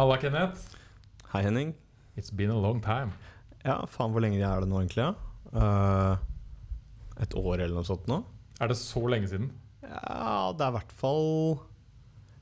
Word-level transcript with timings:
Halla, 0.00 0.16
Kenneth. 0.16 0.78
Hei, 1.28 1.42
Henning. 1.44 1.74
It's 2.16 2.30
been 2.32 2.48
a 2.48 2.56
long 2.56 2.78
time. 2.80 3.10
Ja, 3.60 3.82
faen 3.84 4.14
hvor 4.14 4.22
lenge 4.24 4.38
er 4.40 4.62
det 4.62 4.68
nå, 4.70 4.78
egentlig? 4.80 5.02
Ja? 5.04 5.10
Uh, 5.52 7.18
et 7.20 7.36
år 7.36 7.58
eller 7.58 7.76
noe 7.76 7.84
sånt 7.84 8.08
nå? 8.08 8.16
Er 8.64 8.72
det 8.72 8.78
så 8.80 9.02
lenge 9.12 9.28
siden? 9.28 9.50
Ja, 9.84 10.54
det 10.56 10.64
er 10.64 10.72
i 10.72 10.76
hvert 10.78 10.94
fall 11.02 11.28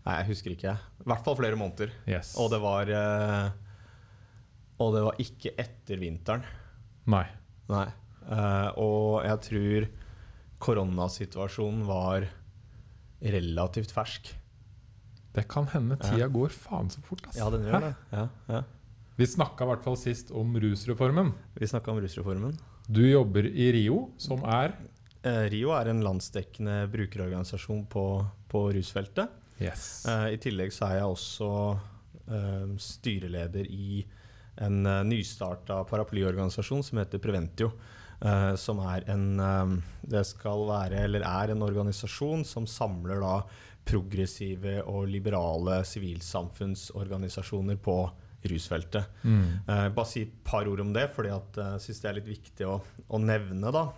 Nei, 0.04 0.20
jeg 0.20 0.28
husker 0.28 0.54
ikke. 0.54 0.76
I 1.02 1.10
hvert 1.10 1.26
fall 1.26 1.40
flere 1.40 1.58
måneder. 1.58 1.98
Yes. 2.06 2.36
Og 2.38 2.52
det 2.54 2.62
var 2.62 2.94
uh, 2.94 3.50
Og 4.78 4.94
det 4.94 5.04
var 5.08 5.18
ikke 5.26 5.56
etter 5.58 5.98
vinteren. 5.98 6.46
Nei. 7.10 7.26
Nei. 7.74 7.88
Uh, 8.22 8.70
og 8.78 9.26
jeg 9.26 9.46
tror 9.50 9.92
koronasituasjonen 10.62 11.82
var 11.90 12.30
relativt 13.18 13.98
fersk. 13.98 14.36
Det 15.36 15.44
kan 15.50 15.68
hende 15.72 15.98
tida 16.00 16.26
går 16.32 16.54
faen 16.54 16.88
så 16.90 17.02
fort. 17.04 17.26
ass. 17.28 17.36
Ja, 17.36 17.50
den 17.52 17.66
gjør 17.68 17.84
det. 17.84 17.94
Ja, 18.14 18.28
ja. 18.48 18.62
Vi 19.18 19.26
snakka 19.26 19.66
i 19.66 19.70
hvert 19.72 19.84
fall 19.84 19.98
sist 19.98 20.30
om 20.30 20.54
rusreformen. 20.62 21.34
Vi 21.58 21.66
om 21.68 22.00
rusreformen. 22.00 22.54
Du 22.88 23.02
jobber 23.04 23.46
i 23.46 23.72
RIO, 23.74 24.08
som 24.16 24.44
er 24.46 24.72
Eh, 25.26 25.48
RIO 25.50 25.72
er 25.74 25.90
en 25.90 26.02
landsdekkende 26.04 26.86
brukerorganisasjon 26.92 27.86
på, 27.90 28.04
på 28.48 28.60
rusfeltet. 28.76 29.32
Yes. 29.58 30.06
Eh, 30.06 30.34
I 30.36 30.40
tillegg 30.42 30.70
så 30.74 30.86
er 30.86 31.00
jeg 31.00 31.10
også 31.10 31.50
eh, 32.30 32.74
styreleder 32.78 33.66
i 33.66 34.04
en 34.58 34.82
uh, 34.86 35.04
nystarta 35.06 35.84
paraplyorganisasjon 35.86 36.82
som 36.82 36.98
heter 36.98 37.20
Preventio. 37.22 37.72
eh, 38.20 38.54
som 38.58 38.80
er 38.82 39.04
en 39.06 39.26
eh, 39.38 39.74
Det 40.02 40.24
skal 40.26 40.64
være, 40.66 41.04
eller 41.06 41.22
er 41.22 41.52
en 41.52 41.62
organisasjon 41.62 42.42
som 42.44 42.66
samler 42.66 43.20
da 43.22 43.36
progressive 43.88 44.82
og 44.84 45.08
liberale 45.08 45.80
sivilsamfunnsorganisasjoner 45.88 47.78
på 47.82 47.98
rusfeltet. 48.48 49.04
Mm. 49.24 49.46
Eh, 49.66 49.88
bare 49.96 50.08
si 50.08 50.22
et 50.26 50.34
par 50.46 50.68
ord 50.70 50.82
om 50.84 50.92
det, 50.94 51.08
for 51.14 51.26
jeg 51.26 51.40
eh, 51.58 51.74
jeg 51.74 51.86
syns 51.86 52.02
det 52.02 52.10
er 52.10 52.18
litt 52.20 52.30
viktig 52.30 52.68
å, 52.68 52.78
å 53.08 53.20
nevne. 53.22 53.72
da 53.74 53.88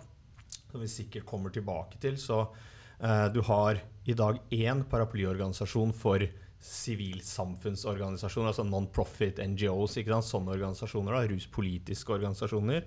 Som 0.71 0.81
vi 0.81 0.89
sikkert 0.89 1.27
kommer 1.29 1.53
tilbake 1.53 1.99
til. 2.01 2.17
Så 2.17 2.41
eh, 2.99 3.27
du 3.33 3.41
har 3.47 3.81
i 4.09 4.17
dag 4.17 4.39
én 4.49 4.85
paraplyorganisasjon 4.89 5.93
for 5.93 6.25
sivilsamfunnsorganisasjoner, 6.61 8.51
altså 8.51 8.65
non-profit 8.65 9.41
NGOs. 9.53 9.97
ikke 9.97 10.13
sant? 10.13 10.29
Sånne 10.29 10.53
organisasjoner, 10.55 11.15
da, 11.17 11.25
ruspolitiske 11.31 12.13
organisasjoner. 12.17 12.85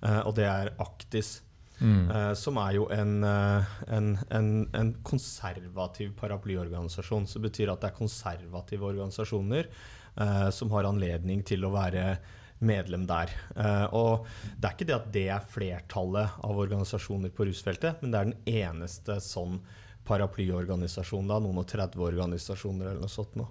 Eh, 0.00 0.20
og 0.22 0.36
det 0.38 0.46
er 0.46 0.72
Actis. 0.82 1.40
Mm. 1.80 2.08
Eh, 2.10 2.32
som 2.38 2.56
er 2.62 2.78
jo 2.78 2.86
en, 2.92 3.18
eh, 3.24 3.76
en, 3.92 4.08
en, 4.32 4.50
en 4.72 4.94
konservativ 5.04 6.14
paraplyorganisasjon. 6.20 7.28
Som 7.28 7.44
betyr 7.44 7.72
at 7.72 7.82
det 7.82 7.90
er 7.90 7.98
konservative 7.98 8.88
organisasjoner 8.88 9.68
eh, 9.68 10.48
som 10.50 10.72
har 10.72 10.88
anledning 10.88 11.44
til 11.46 11.66
å 11.66 11.74
være 11.74 12.16
medlem 12.64 13.04
der. 13.08 13.32
Eh, 13.56 13.86
og 13.96 14.28
det 14.56 14.68
er 14.68 14.76
ikke 14.76 14.88
det 14.88 14.96
at 14.96 15.10
det 15.12 15.26
er 15.34 15.50
flertallet 15.52 16.38
av 16.46 16.62
organisasjoner 16.64 17.34
på 17.36 17.48
rusfeltet, 17.50 18.00
men 18.00 18.12
det 18.12 18.20
er 18.20 18.30
den 18.30 18.54
eneste 18.64 19.18
sånn 19.24 19.60
paraplyorganisasjon. 20.06 21.28
Da, 21.28 21.40
noen 21.42 21.60
og 21.60 21.68
30 21.68 22.00
organisasjoner 22.08 22.92
eller 22.92 23.04
noe 23.04 23.12
sånt. 23.12 23.36
Nå. 23.36 23.48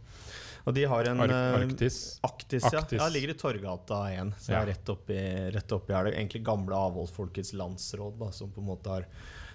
Og 0.65 0.73
de 0.73 0.83
har 0.89 1.05
en 1.11 1.19
eh, 1.21 1.55
Arktis. 1.59 1.97
Aktis, 2.25 2.63
ja. 2.71 2.79
Aktis. 2.81 2.97
ja. 3.01 3.07
Ligger 3.13 3.33
i 3.35 3.37
Torgata 3.37 3.99
1. 4.11 4.33
Så 4.41 4.51
Ja. 4.55 4.63
rett 4.65 4.89
oppi, 4.89 5.17
rett 5.53 5.71
oppi 5.71 5.93
her. 5.93 6.03
Det 6.07 6.13
er 6.15 6.19
egentlig 6.23 6.43
gamle 6.47 6.73
Avholdsfolkets 6.75 7.53
landsråd, 7.53 8.17
da, 8.19 8.31
som 8.31 8.49
på 8.51 8.61
en 8.63 8.69
måte 8.73 8.89
har 8.89 9.05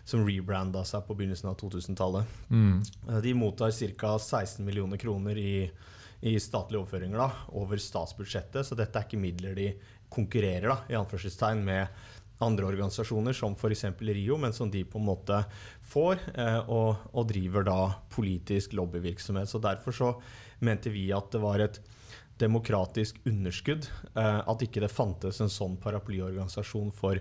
som 0.05 0.23
rebranda 0.27 0.85
seg 0.85 1.03
på 1.07 1.15
begynnelsen 1.19 1.51
av 1.51 1.57
2000-tallet. 1.61 2.25
Mm. 2.51 2.83
Eh, 3.09 3.21
De 3.21 3.35
mottar 3.35 3.71
ca. 3.99 4.19
16 4.19 4.65
millioner 4.65 4.97
kroner 4.99 5.37
i, 5.39 5.71
i 6.23 6.37
statlige 6.41 6.81
overføringer 6.85 7.19
da, 7.19 7.31
over 7.59 7.77
statsbudsjettet, 7.77 8.67
så 8.67 8.77
dette 8.79 8.97
er 8.99 9.07
ikke 9.07 9.21
midler 9.21 9.55
de 9.55 9.69
konkurrerer 10.11 10.69
da, 10.73 10.79
i 10.91 10.95
anførselstegn 10.99 11.63
med 11.65 11.89
andre 12.41 12.65
organisasjoner, 12.71 13.35
som 13.37 13.53
f.eks. 13.55 13.85
RIO, 14.01 14.39
men 14.41 14.53
som 14.57 14.71
de 14.73 14.81
på 14.89 14.99
en 14.99 15.05
måte 15.11 15.43
får, 15.93 16.23
eh, 16.35 16.61
og, 16.73 16.97
og 17.13 17.29
driver 17.29 17.67
da 17.69 17.79
politisk 18.15 18.73
lobbyvirksomhet. 18.79 19.51
Så 19.51 19.61
Derfor 19.61 19.93
så 19.93 20.15
mente 20.61 20.91
vi 20.93 21.09
at 21.13 21.31
det 21.33 21.41
var 21.43 21.59
et 21.65 21.81
demokratisk 22.41 23.19
underskudd 23.29 23.87
eh, 24.17 24.41
at 24.49 24.63
ikke 24.65 24.81
det 24.81 24.91
fantes 24.93 25.41
en 25.45 25.51
sånn 25.53 25.75
paraplyorganisasjon 25.83 26.91
for 26.97 27.21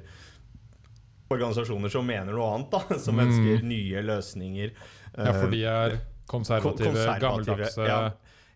organisasjoner 1.29 1.91
som 1.93 2.07
mener 2.09 2.33
noe 2.33 2.53
annet, 2.55 2.71
da, 2.73 2.97
som 3.05 3.15
Mm. 3.19 3.27
ønsker 3.27 3.63
nye 3.67 4.01
løsninger. 4.05 4.71
Ja, 5.17 5.33
for 5.33 5.45
eh, 5.45 5.51
de 5.53 5.63
er 5.65 5.99
konservative, 6.29 6.89
konservative, 6.93 7.19
gammeldagse 7.21 7.87
ja. 7.87 8.01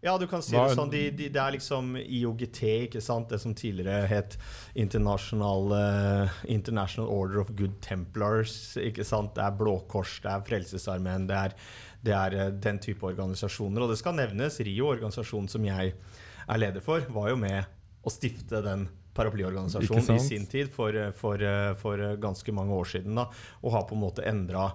Ja, 0.04 0.18
du 0.20 0.26
kan 0.28 0.42
si 0.44 0.52
Hva- 0.52 0.68
det 0.68 0.76
sånn. 0.76 0.90
De, 0.92 1.02
de, 1.16 1.30
det 1.32 1.40
er 1.40 1.54
liksom 1.56 1.94
IOGT, 1.96 2.60
ikke 2.90 3.00
sant? 3.02 3.30
det 3.32 3.38
som 3.40 3.54
tidligere 3.56 4.06
het 4.12 4.36
International, 4.76 5.70
uh, 5.72 6.30
International 6.52 7.08
Order 7.10 7.40
of 7.40 7.54
Good 7.56 7.78
Templars. 7.82 8.76
ikke 8.76 9.06
sant? 9.08 9.32
Det 9.36 9.46
er 9.46 9.52
Blå 9.56 9.78
Kors, 9.88 10.18
det 10.20 10.30
er 10.34 10.42
Frelsesarmeen, 10.44 11.26
det 11.30 11.38
er, 11.38 11.56
det 12.04 12.14
er 12.14 12.36
eh, 12.40 12.50
den 12.64 12.80
type 12.84 13.06
organisasjoner. 13.08 13.86
Og 13.86 13.94
det 13.94 14.00
skal 14.02 14.18
nevnes, 14.18 14.60
RIO, 14.60 14.90
organisasjonen 14.94 15.50
som 15.52 15.64
jeg 15.66 15.94
er 16.44 16.60
leder 16.60 16.84
for, 16.84 17.06
var 17.16 17.30
jo 17.32 17.38
med 17.40 17.64
å 18.04 18.12
stifte 18.12 18.60
den 18.66 18.88
paraplyorganisasjonen 19.16 20.18
i 20.18 20.20
sin 20.20 20.46
tid 20.50 20.72
for, 20.74 20.96
for, 21.16 21.40
for 21.80 22.02
ganske 22.20 22.52
mange 22.56 22.74
år 22.76 22.90
siden. 22.96 23.16
da, 23.16 23.28
Og 23.62 23.72
har 23.76 23.86
på 23.88 23.96
en 23.96 24.02
måte 24.04 24.26
endra 24.28 24.72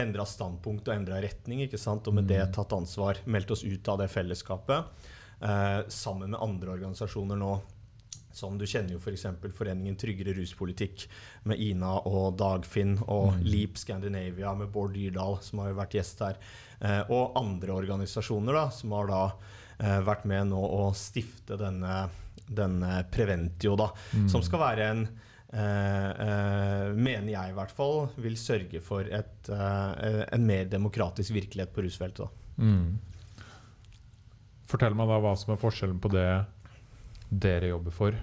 endra 0.00 0.24
standpunkt 0.26 0.86
og 0.88 0.94
endra 0.96 1.18
retning, 1.20 1.60
ikke 1.66 1.78
sant? 1.78 2.06
og 2.08 2.14
med 2.16 2.24
det 2.26 2.40
Mm. 2.46 2.52
tatt 2.56 2.72
ansvar. 2.72 3.18
Meldt 3.26 3.50
oss 3.52 3.62
ut 3.62 3.88
av 3.92 3.98
det 4.00 4.08
fellesskapet. 4.08 4.88
Eh, 5.42 5.82
sammen 5.88 6.30
med 6.30 6.40
andre 6.40 6.72
organisasjoner 6.72 7.36
nå. 7.36 7.60
Som 8.32 8.58
du 8.58 8.66
kjenner 8.66 8.94
jo 8.96 9.00
f.eks. 9.00 9.26
For 9.40 9.56
Foreningen 9.62 9.96
Tryggere 10.00 10.34
ruspolitikk 10.36 11.06
med 11.48 11.60
Ina 11.60 11.94
og 12.08 12.36
Dagfinn, 12.40 12.98
og 13.06 13.32
Mm. 13.32 13.42
Leap 13.46 13.78
Scandinavia 13.78 14.54
med 14.54 14.70
Bård 14.72 14.94
Dyrdal, 14.94 15.38
som 15.42 15.60
har 15.62 15.70
jo 15.70 15.78
vært 15.78 15.94
gjest 15.96 16.20
her. 16.24 16.38
Eh, 16.80 17.02
og 17.10 17.36
andre 17.38 17.72
organisasjoner 17.72 18.52
da, 18.52 18.64
som 18.70 18.92
har 18.96 19.06
da 19.10 19.22
eh, 19.78 20.00
vært 20.04 20.24
med 20.28 20.50
nå 20.50 20.60
å 20.60 20.88
stifte 20.96 21.56
denne, 21.60 22.08
denne 22.48 23.04
Preventio, 23.10 23.76
da. 23.76 23.92
Mm. 24.12 24.28
Som 24.32 24.42
skal 24.42 24.64
være 24.66 24.88
en 24.94 25.06
Uh, 25.52 25.58
uh, 26.16 26.94
mener 26.96 27.28
jeg 27.28 27.50
i 27.50 27.52
hvert 27.52 27.72
fall, 27.76 28.06
vil 28.24 28.38
sørge 28.40 28.80
for 28.80 29.04
et, 29.04 29.50
uh, 29.52 30.22
en 30.32 30.46
mer 30.48 30.64
demokratisk 30.64 31.34
virkelighet 31.36 31.74
på 31.76 31.84
rusfeltet. 31.84 32.32
Mm. 32.56 32.94
Fortell 34.72 34.96
meg 34.96 35.12
da 35.12 35.18
hva 35.20 35.34
som 35.36 35.52
er 35.52 35.60
forskjellen 35.60 36.00
på 36.00 36.08
det 36.14 36.24
dere 37.32 37.72
jobber 37.72 37.94
for, 37.96 38.16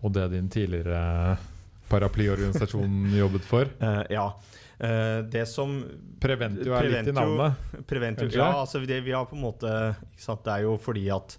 og 0.00 0.12
det 0.16 0.26
din 0.32 0.48
tidligere 0.50 1.36
paraplyorganisasjon 1.90 3.12
jobbet 3.22 3.46
for. 3.46 3.70
Uh, 3.82 4.02
ja. 4.10 4.26
Uh, 4.80 5.20
det 5.30 5.44
som 5.50 5.80
Preventio 6.20 6.74
er 6.76 6.88
litt 6.88 7.10
i 7.12 7.14
navnet. 7.14 7.72
Preventio, 7.88 8.30
ja, 8.32 8.52
altså 8.62 8.82
det, 8.82 9.02
vi 9.06 9.14
har 9.14 9.28
på 9.28 9.36
en 9.38 9.44
måte 9.44 9.72
sant, 10.18 10.44
Det 10.46 10.54
er 10.54 10.66
jo 10.68 10.76
fordi 10.80 11.08
at 11.12 11.36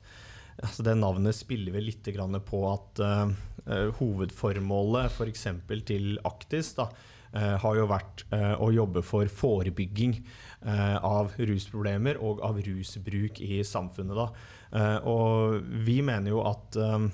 altså 0.61 0.83
Det 0.85 0.93
navnet 0.93 1.33
spiller 1.33 1.73
vel 1.73 1.87
litt 1.89 2.05
på 2.45 2.59
at 2.69 3.01
uh, 3.01 3.89
hovedformålet 3.97 5.09
f.eks. 5.09 5.47
til 5.87 6.19
Aktis 6.27 6.75
da, 6.77 6.89
har 7.33 7.77
jo 7.79 7.87
vært 7.89 8.25
eh, 8.35 8.53
å 8.59 8.71
jobbe 8.75 9.03
for 9.07 9.29
forebygging 9.31 10.17
eh, 10.19 10.97
av 10.97 11.31
rusproblemer 11.39 12.19
og 12.19 12.41
av 12.43 12.59
rusbruk 12.65 13.41
i 13.45 13.61
samfunnet. 13.67 14.17
Da. 14.17 14.27
Eh, 14.71 14.97
og 15.07 15.61
vi 15.87 16.01
mener 16.05 16.33
jo 16.33 16.43
at 16.47 16.79
eh, 16.79 17.07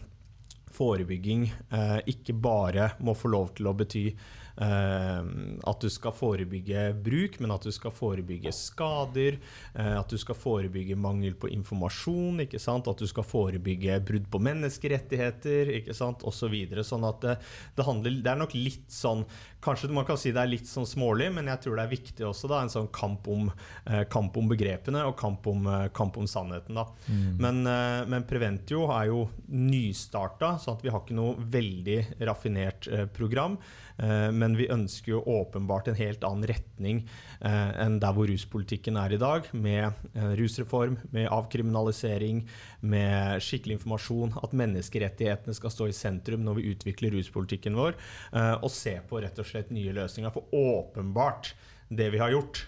forebygging 0.78 1.48
eh, 1.70 2.00
ikke 2.14 2.36
bare 2.38 2.92
må 3.04 3.16
få 3.18 3.32
lov 3.34 3.54
til 3.58 3.70
å 3.70 3.76
bety 3.78 4.04
eh, 4.10 5.30
at 5.72 5.84
du 5.84 5.90
skal 5.94 6.14
forebygge 6.16 6.84
bruk, 7.06 7.40
men 7.42 7.54
at 7.56 7.66
du 7.66 7.74
skal 7.74 7.94
forebygge 7.96 8.54
skader, 8.56 9.40
eh, 9.74 9.94
at 9.98 10.12
du 10.12 10.18
skal 10.22 10.38
forebygge 10.38 10.98
mangel 11.00 11.38
på 11.40 11.52
informasjon, 11.54 12.44
at 12.44 13.04
du 13.04 13.08
skal 13.10 13.28
forebygge 13.28 14.00
brudd 14.08 14.30
på 14.34 14.42
menneskerettigheter 14.50 15.74
osv. 15.98 16.58
Så 16.78 16.88
sånn 16.94 17.08
at 17.08 17.24
det, 17.26 17.38
det, 17.78 17.88
det 18.22 18.34
er 18.34 18.42
nok 18.44 18.58
litt 18.58 18.90
sånn 18.94 19.26
Kanskje 19.68 19.90
man 19.92 20.06
kan 20.08 20.20
si 20.20 20.32
det 20.32 20.40
er 20.40 20.52
litt 20.52 20.70
sånn 20.70 20.88
smålig, 20.88 21.28
men 21.36 21.50
jeg 21.52 21.64
tror 21.66 21.76
det 21.76 21.84
er 21.84 21.92
viktig 21.92 22.28
også. 22.28 22.48
da, 22.48 22.62
En 22.64 22.72
sånn 22.72 22.88
kamp 22.96 23.28
om, 23.28 23.52
eh, 23.86 24.06
kamp 24.08 24.38
om 24.40 24.48
begrepene 24.48 25.04
og 25.06 25.18
kamp 25.20 25.48
om, 25.48 25.68
eh, 25.68 25.90
kamp 25.90 26.18
om 26.18 26.26
sannheten. 26.26 26.74
da. 26.76 26.86
Mm. 27.10 27.38
Men, 27.38 27.68
eh, 27.68 28.06
men 28.06 28.24
Preventio 28.24 28.88
er 28.92 29.08
jo 29.08 29.30
nystarta, 29.52 30.56
så 30.60 30.72
at 30.72 30.82
vi 30.82 30.90
har 30.90 31.02
ikke 31.02 31.18
noe 31.18 31.36
veldig 31.36 32.22
raffinert 32.22 32.88
program. 33.14 33.58
Eh, 33.98 34.32
men 34.32 34.56
vi 34.58 34.68
ønsker 34.70 35.16
jo 35.16 35.24
åpenbart 35.26 35.90
en 35.90 35.98
helt 35.98 36.24
annen 36.28 36.48
retning 36.52 37.02
eh, 37.42 37.72
enn 37.82 37.98
der 38.02 38.14
hvor 38.14 38.30
ruspolitikken 38.30 38.98
er 39.02 39.16
i 39.16 39.18
dag. 39.22 39.48
Med 39.54 39.94
rusreform, 40.38 41.00
med 41.12 41.30
avkriminalisering, 41.34 42.44
med 42.82 43.42
skikkelig 43.42 43.80
informasjon. 43.80 44.36
At 44.44 44.54
menneskerettighetene 44.58 45.56
skal 45.58 45.74
stå 45.74 45.90
i 45.90 45.98
sentrum 45.98 46.46
når 46.46 46.60
vi 46.60 46.76
utvikler 46.76 47.18
ruspolitikken 47.18 47.78
vår. 47.78 47.98
eh, 48.34 48.54
og 48.62 48.70
se 48.72 49.00
på 49.10 49.22
rett 49.22 49.38
og 49.40 49.46
slett 49.46 49.57
nye 49.74 49.96
løsninger. 49.98 50.34
For 50.34 50.48
åpenbart 50.56 51.54
det 51.90 52.10
vi 52.12 52.20
har 52.20 52.34
gjort 52.34 52.66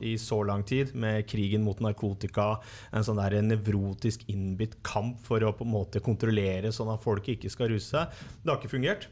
i 0.00 0.16
så 0.18 0.42
lang 0.46 0.62
tid, 0.66 0.94
med 0.94 1.26
krigen 1.30 1.62
mot 1.66 1.78
narkotika, 1.82 2.60
en 2.94 3.06
sånn 3.06 3.18
der 3.18 3.40
nevrotisk 3.42 4.26
innbitt 4.30 4.76
kamp 4.86 5.20
for 5.26 5.42
å 5.42 5.52
på 5.54 5.66
en 5.66 5.74
måte 5.74 6.02
kontrollere 6.02 6.72
sånn 6.74 6.90
at 6.92 7.02
folk 7.02 7.28
ikke 7.30 7.50
skal 7.50 7.70
ruse 7.70 7.90
seg. 7.90 8.20
Det 8.42 8.50
har 8.50 8.60
ikke 8.60 8.74
fungert. 8.74 9.08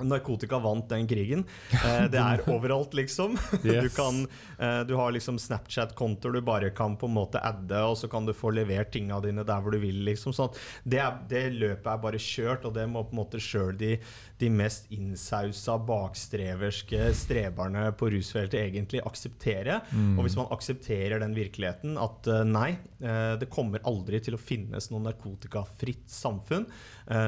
Narkotika 0.00 0.58
vant 0.58 0.88
den 0.88 1.08
krigen. 1.08 1.44
Eh, 1.82 2.04
det 2.12 2.18
er 2.20 2.42
overalt, 2.52 2.92
liksom. 2.94 3.34
Yes. 3.64 3.82
Du, 3.82 3.88
kan, 3.94 4.20
eh, 4.58 4.80
du 4.86 4.94
har 4.94 5.12
liksom 5.14 5.38
Snapchat-kontoer 5.38 6.36
du 6.36 6.40
bare 6.44 6.70
kan 6.70 6.94
på 6.96 7.08
en 7.08 7.14
måte 7.16 7.40
adde, 7.42 7.78
og 7.82 7.96
så 7.98 8.08
kan 8.10 8.26
du 8.26 8.32
få 8.36 8.52
levert 8.54 8.92
tinga 8.94 9.18
dine 9.24 9.42
der 9.46 9.62
hvor 9.62 9.74
du 9.74 9.80
vil. 9.82 10.02
liksom 10.06 10.34
sånn 10.36 10.52
det, 10.84 11.00
er, 11.02 11.18
det 11.30 11.42
løpet 11.56 11.88
er 11.90 12.00
bare 12.04 12.20
kjørt, 12.22 12.66
og 12.68 12.74
det 12.76 12.86
må 12.90 13.02
på 13.06 13.16
en 13.16 13.20
måte 13.22 13.40
sjøl 13.42 13.74
de, 13.78 13.96
de 14.38 14.50
mest 14.52 14.90
innsausa, 14.94 15.78
bakstreverske 15.88 17.10
streberne 17.18 17.88
på 17.98 18.12
rusfeltet 18.14 18.60
egentlig 18.62 19.02
akseptere. 19.08 19.80
Mm. 19.90 20.16
Og 20.16 20.26
hvis 20.26 20.38
man 20.38 20.50
aksepterer 20.54 21.22
den 21.24 21.34
virkeligheten 21.38 21.98
at 22.00 22.30
eh, 22.30 22.44
nei, 22.46 22.70
det 23.02 23.48
kommer 23.50 23.82
aldri 23.88 24.20
til 24.22 24.36
å 24.36 24.40
finnes 24.40 24.86
noe 24.92 25.02
narkotikafritt 25.02 26.04
samfunn, 26.12 26.68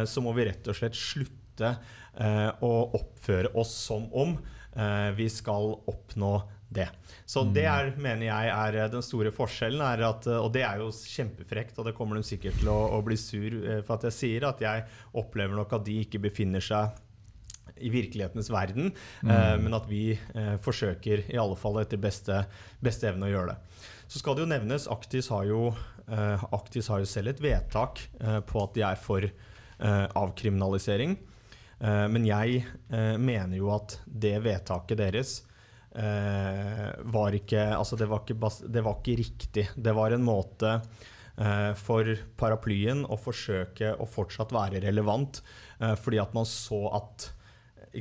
så 0.06 0.22
må 0.22 0.31
vi 0.37 0.44
rett 0.46 0.69
og 0.70 0.76
slett 0.78 0.94
slutte 0.94 1.44
eh, 1.62 2.50
å 2.64 2.72
oppføre 2.98 3.52
oss 3.54 3.74
som 3.86 4.08
om 4.12 4.36
eh, 4.76 5.10
vi 5.14 5.28
skal 5.30 5.76
oppnå 5.86 6.34
det. 6.74 6.88
Så 7.26 7.44
det 7.54 7.64
er, 7.70 7.92
mener 8.00 8.26
jeg 8.28 8.50
er 8.50 8.78
eh, 8.80 8.90
den 8.92 9.04
store 9.04 9.32
forskjellen. 9.34 9.82
Er 9.84 10.04
at, 10.08 10.26
eh, 10.30 10.40
og 10.40 10.52
det 10.54 10.64
er 10.66 10.82
jo 10.82 10.90
kjempefrekt, 10.90 11.78
og 11.78 11.88
det 11.88 11.94
kommer 11.96 12.18
de 12.18 12.26
sikkert 12.26 12.58
til 12.60 12.70
å, 12.72 12.78
å 12.96 13.00
bli 13.06 13.18
sur 13.20 13.56
eh, 13.62 13.80
for 13.84 13.96
at 13.98 14.08
jeg 14.10 14.18
sier, 14.18 14.46
at 14.48 14.62
jeg 14.64 14.86
opplever 15.20 15.56
nok 15.56 15.76
at 15.78 15.86
de 15.86 16.00
ikke 16.04 16.22
befinner 16.26 16.64
seg 16.64 17.00
i 17.82 17.90
virkelighetens 17.90 18.52
verden, 18.54 18.92
eh, 19.26 19.56
men 19.58 19.74
at 19.74 19.88
vi 19.90 20.14
forsøker 20.62 21.24
i 21.32 21.40
alle 21.42 21.56
fall 21.58 21.80
etter 21.80 21.98
beste, 21.98 22.44
beste 22.78 23.08
evne 23.10 23.26
å 23.26 23.32
gjøre 23.32 23.54
det. 23.54 23.80
Så 24.06 24.20
skal 24.20 24.36
det 24.36 24.44
jo 24.44 24.50
nevnes, 24.52 24.86
Aktis 24.92 25.26
har 25.32 25.48
jo, 25.48 25.72
Aktis 26.54 26.86
har 26.92 27.02
jo 27.02 27.08
selv 27.08 27.32
et 27.32 27.42
vedtak 27.42 28.04
på 28.46 28.62
at 28.62 28.76
de 28.76 28.84
er 28.86 29.00
for 29.00 29.26
avkriminalisering. 29.74 31.16
Eh, 31.80 32.06
men 32.10 32.26
jeg 32.28 32.62
eh, 32.64 33.16
mener 33.20 33.58
jo 33.58 33.72
at 33.74 33.98
det 34.06 34.36
vedtaket 34.44 35.00
deres 35.00 35.34
eh, 35.96 36.90
var 37.14 37.36
ikke 37.36 37.66
Altså, 37.74 37.98
det 38.00 38.08
var 38.10 38.22
ikke, 38.22 38.52
det 38.70 38.84
var 38.84 39.00
ikke 39.00 39.18
riktig. 39.22 39.68
Det 39.74 39.96
var 39.96 40.14
en 40.14 40.24
måte 40.26 40.78
for 41.74 42.06
paraplyen 42.38 43.00
å 43.10 43.16
forsøke 43.18 43.88
å 43.98 44.04
fortsatt 44.06 44.52
være 44.54 44.78
relevant, 44.84 45.40
fordi 45.98 46.20
at 46.22 46.30
man 46.30 46.46
så 46.46 46.78
at 46.94 47.24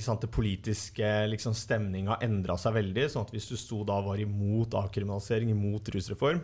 sant, 0.06 0.22
det 0.22 0.30
politiske 0.30 1.08
liksom, 1.32 1.56
stemninga 1.58 2.20
endra 2.22 2.60
seg 2.62 2.76
veldig. 2.78 3.08
sånn 3.10 3.26
at 3.26 3.34
hvis 3.34 3.50
du 3.50 3.56
sto 3.58 3.80
da 3.90 3.98
var 4.06 4.22
imot 4.22 4.78
avkriminalisering, 4.78 5.50
imot 5.50 5.90
rusreform, 5.96 6.44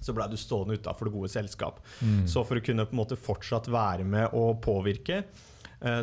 så 0.00 0.16
blei 0.16 0.30
du 0.32 0.38
stående 0.40 0.80
utafor 0.80 1.10
det 1.10 1.14
gode 1.18 1.32
selskap. 1.32 1.84
Mm. 2.00 2.24
Så 2.24 2.40
for 2.48 2.56
å 2.56 2.64
kunne 2.64 2.88
på 2.88 2.96
en 2.96 3.02
måte 3.02 3.20
fortsatt 3.20 3.68
være 3.68 4.08
med 4.08 4.32
og 4.32 4.62
påvirke, 4.64 5.26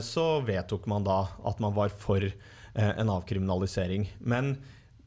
så 0.05 0.25
vedtok 0.45 0.85
man 0.91 1.07
da 1.07 1.23
at 1.47 1.59
man 1.63 1.73
var 1.77 1.89
for 1.89 2.23
eh, 2.25 2.91
en 2.91 3.09
avkriminalisering. 3.09 4.09
Men 4.19 4.55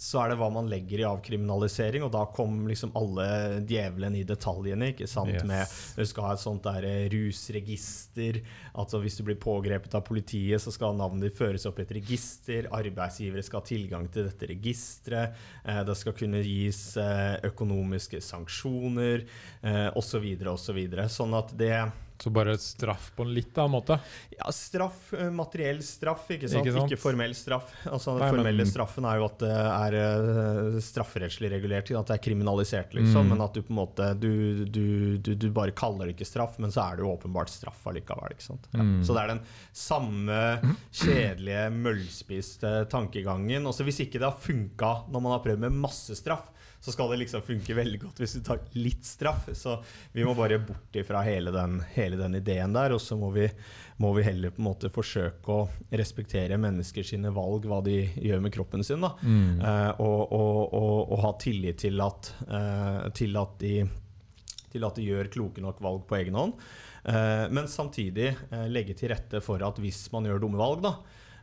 så 0.00 0.20
er 0.20 0.32
det 0.32 0.38
hva 0.40 0.48
man 0.52 0.66
legger 0.68 1.00
i 1.00 1.06
avkriminalisering, 1.06 2.02
og 2.04 2.10
da 2.14 2.24
kom 2.34 2.64
liksom 2.68 2.92
alle 2.98 3.26
djevelen 3.68 4.16
i 4.18 4.24
detaljene. 4.26 4.90
ikke 4.92 5.06
sant? 5.10 5.32
Yes. 5.32 5.44
Med 5.46 5.76
Du 5.96 6.08
skal 6.08 6.26
ha 6.26 6.32
et 6.34 6.42
sånt 6.42 6.66
der 6.66 6.86
eh, 6.88 7.06
rusregister. 7.12 8.40
altså 8.74 9.00
Hvis 9.02 9.18
du 9.18 9.24
blir 9.28 9.38
pågrepet 9.40 9.94
av 9.94 10.04
politiet, 10.06 10.60
så 10.62 10.74
skal 10.74 10.96
navnet 10.98 11.28
ditt 11.28 11.38
føres 11.38 11.66
opp 11.70 11.78
i 11.78 11.86
et 11.86 11.94
register. 12.00 12.68
Arbeidsgivere 12.74 13.44
skal 13.46 13.62
ha 13.62 13.68
tilgang 13.70 14.08
til 14.12 14.28
dette 14.28 14.50
registeret. 14.50 15.38
Eh, 15.64 15.82
det 15.86 15.98
skal 16.00 16.18
kunne 16.18 16.42
gis 16.44 16.96
eh, 17.00 17.38
økonomiske 17.50 18.20
sanksjoner 18.24 19.24
eh, 19.62 19.90
osv. 19.94 20.26
Så 20.58 20.74
Sånn 21.14 21.38
at 21.38 21.54
det 21.58 21.76
Så 22.22 22.30
bare 22.30 22.54
straff 22.58 23.10
på 23.16 23.24
en 23.26 23.32
litt 23.34 23.56
annen 23.58 23.74
måte. 23.74 23.98
ja, 24.38 24.52
straff, 24.52 25.12
eh, 25.18 25.30
materiell 25.34 25.82
straff, 25.82 26.28
ikke 26.30 26.48
sant? 26.48 26.66
Ikke 26.66 26.84
Ikke, 26.86 27.00
formell 27.00 27.34
straff. 27.34 27.72
Altså, 27.90 28.14
den 28.18 28.30
formelle 28.36 28.66
straffen 28.70 29.06
er 29.08 29.18
jo 29.18 29.26
at 29.26 29.42
det 29.42 29.50
er 29.50 29.96
eh, 29.98 30.78
strafferettslig 30.84 31.50
regulert, 31.52 31.90
at 31.90 32.12
det 32.12 32.16
er 32.16 32.22
kriminalisert, 32.22 32.94
liksom. 32.94 33.26
Mm. 33.26 33.34
Men 33.34 33.44
at 33.44 33.58
du 33.58 33.62
på 33.66 33.74
en 33.74 33.80
måte 33.80 34.08
du, 34.20 34.64
du, 34.64 34.86
du, 35.18 35.34
du 35.34 35.48
bare 35.54 35.74
kaller 35.76 36.08
det 36.08 36.16
ikke 36.16 36.30
straff, 36.30 36.58
men 36.62 36.72
så 36.74 36.86
er 36.86 36.96
det 36.96 37.06
jo 37.06 37.12
åpenbart 37.16 37.52
straff 37.52 37.82
allikevel. 37.90 38.36
ikke 38.36 38.46
sant? 38.46 38.70
Ja. 38.70 38.82
Mm. 38.84 39.02
Så 39.04 39.16
det 39.16 39.24
er 39.24 39.34
den 39.34 39.44
samme 39.84 40.40
kjedelige, 40.94 41.68
møllspiste 41.74 42.76
tankegangen. 42.94 43.66
Også 43.66 43.86
hvis 43.86 44.04
ikke 44.06 44.22
det 44.22 44.30
har 44.30 44.38
funka 44.38 44.94
når 45.10 45.26
man 45.26 45.34
har 45.34 45.44
prøvd 45.44 45.66
med 45.66 45.82
masse 45.82 46.14
straff, 46.18 46.50
så 46.84 46.92
skal 46.92 47.08
det 47.10 47.22
liksom 47.22 47.40
funke 47.46 47.74
veldig 47.78 47.98
godt 48.02 48.18
hvis 48.20 48.34
du 48.36 48.42
tar 48.44 48.60
litt 48.76 49.06
straff. 49.08 49.46
Så 49.56 49.78
vi 50.12 50.24
må 50.26 50.34
bare 50.36 50.58
bort 50.60 50.98
ifra 51.00 51.22
hele 51.24 51.54
den, 51.54 51.78
hele 51.94 52.18
den 52.20 52.36
ideen 52.36 52.76
der, 52.76 52.92
og 52.92 53.00
så 53.00 53.16
må 53.16 53.30
vi, 53.32 53.46
må 54.04 54.12
vi 54.18 54.26
heller 54.26 54.52
på 54.52 54.60
en 54.60 54.68
måte 54.68 54.92
forsøke 54.92 55.54
å 55.54 55.64
respektere 55.96 56.60
mennesker 56.60 57.06
sine 57.08 57.32
valg, 57.32 57.64
hva 57.70 57.80
de 57.86 58.02
gjør 58.20 58.44
med 58.44 58.52
kroppen 58.52 58.84
sin, 58.84 59.00
da. 59.00 59.14
Mm. 59.24 59.64
Eh, 59.64 59.90
og, 60.04 60.20
og, 60.36 60.60
og, 60.76 60.98
og 61.16 61.24
ha 61.24 61.32
tillit 61.40 61.80
til 61.86 62.04
at, 62.04 62.34
eh, 62.44 63.00
til 63.16 63.40
at 63.40 63.56
de 63.64 63.76
til 64.74 64.84
at 64.84 64.98
de 64.98 65.06
gjør 65.06 65.30
kloke 65.30 65.62
nok 65.62 65.80
valg 65.84 66.02
på 66.08 66.18
egen 66.18 66.36
hånd. 66.36 66.58
Eh, 67.06 67.46
men 67.54 67.70
samtidig 67.70 68.32
eh, 68.34 68.68
legge 68.68 68.96
til 68.98 69.12
rette 69.14 69.40
for 69.44 69.62
at 69.64 69.80
hvis 69.80 70.06
man 70.12 70.26
gjør 70.28 70.42
dumme 70.42 70.60
valg, 70.60 70.84
da, 70.84 70.94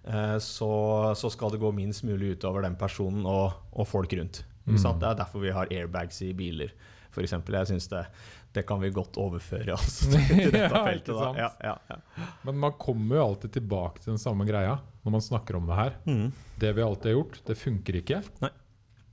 eh, 0.04 0.38
så, 0.44 0.72
så 1.18 1.32
skal 1.34 1.54
det 1.54 1.62
gå 1.64 1.72
minst 1.76 2.06
mulig 2.06 2.36
utover 2.36 2.68
den 2.68 2.78
personen 2.78 3.26
og, 3.26 3.56
og 3.72 3.90
folk 3.90 4.14
rundt. 4.20 4.44
Mm. 4.66 4.78
Det 4.78 5.08
er 5.10 5.18
derfor 5.24 5.44
vi 5.44 5.54
har 5.56 5.72
airbags 5.74 6.22
i 6.26 6.32
biler, 6.38 6.74
f.eks. 7.12 7.34
Jeg 7.34 7.70
syns 7.72 7.90
det, 7.92 8.06
det 8.54 8.64
kan 8.68 8.82
vi 8.82 8.92
godt 8.94 9.18
overføre 9.20 9.74
altså, 9.78 10.12
til 10.12 10.52
dette 10.54 10.64
Ja, 10.68 10.84
feltet. 10.86 11.22
Ja, 11.40 11.50
ja, 11.64 11.76
ja. 11.90 12.28
Men 12.48 12.62
man 12.62 12.78
kommer 12.80 13.20
jo 13.20 13.26
alltid 13.30 13.56
tilbake 13.58 14.04
til 14.04 14.14
den 14.14 14.22
samme 14.22 14.48
greia 14.48 14.78
når 15.02 15.16
man 15.18 15.24
snakker 15.26 15.58
om 15.58 15.68
det 15.70 15.80
her. 15.80 15.98
Mm. 16.06 16.32
Det 16.62 16.72
vi 16.78 16.86
alltid 16.86 17.12
har 17.12 17.18
gjort, 17.18 17.42
det 17.48 17.58
funker 17.58 18.00
ikke. 18.04 18.22
Nei. 18.44 18.52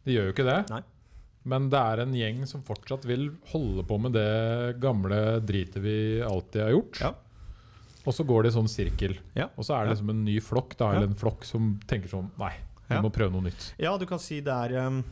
Det 0.04 0.16
gjør 0.16 0.28
jo 0.28 0.34
ikke 0.36 0.48
det. 0.48 0.60
Nei. 0.72 0.82
Men 1.48 1.70
det 1.72 1.80
er 1.80 2.02
en 2.02 2.12
gjeng 2.16 2.42
som 2.50 2.64
fortsatt 2.66 3.06
vil 3.08 3.30
holde 3.52 3.84
på 3.88 3.96
med 4.02 4.12
det 4.18 4.76
gamle 4.82 5.38
dritet 5.46 5.80
vi 5.84 5.96
alltid 6.24 6.64
har 6.66 6.74
gjort. 6.74 7.00
Ja. 7.00 7.14
Og 8.08 8.14
så 8.16 8.24
går 8.24 8.44
det 8.44 8.52
i 8.52 8.56
sånn 8.56 8.70
sirkel. 8.70 9.16
Ja. 9.36 9.48
Og 9.56 9.66
så 9.68 9.76
er 9.76 9.86
det 9.86 9.94
liksom 9.94 10.12
en 10.12 10.24
ny 10.26 10.38
flokk, 10.44 10.76
da, 10.80 10.92
eller 10.94 11.10
en 11.10 11.18
flokk 11.18 11.44
som 11.48 11.74
tenker 11.88 12.10
sånn 12.12 12.30
Nei, 12.40 12.52
vi 12.88 13.00
må 13.04 13.10
prøve 13.12 13.32
noe 13.34 13.48
nytt. 13.48 13.72
Ja, 13.80 13.94
du 14.00 14.06
kan 14.08 14.20
si 14.22 14.40
det 14.44 14.54
er 14.54 14.88
um, 14.88 15.02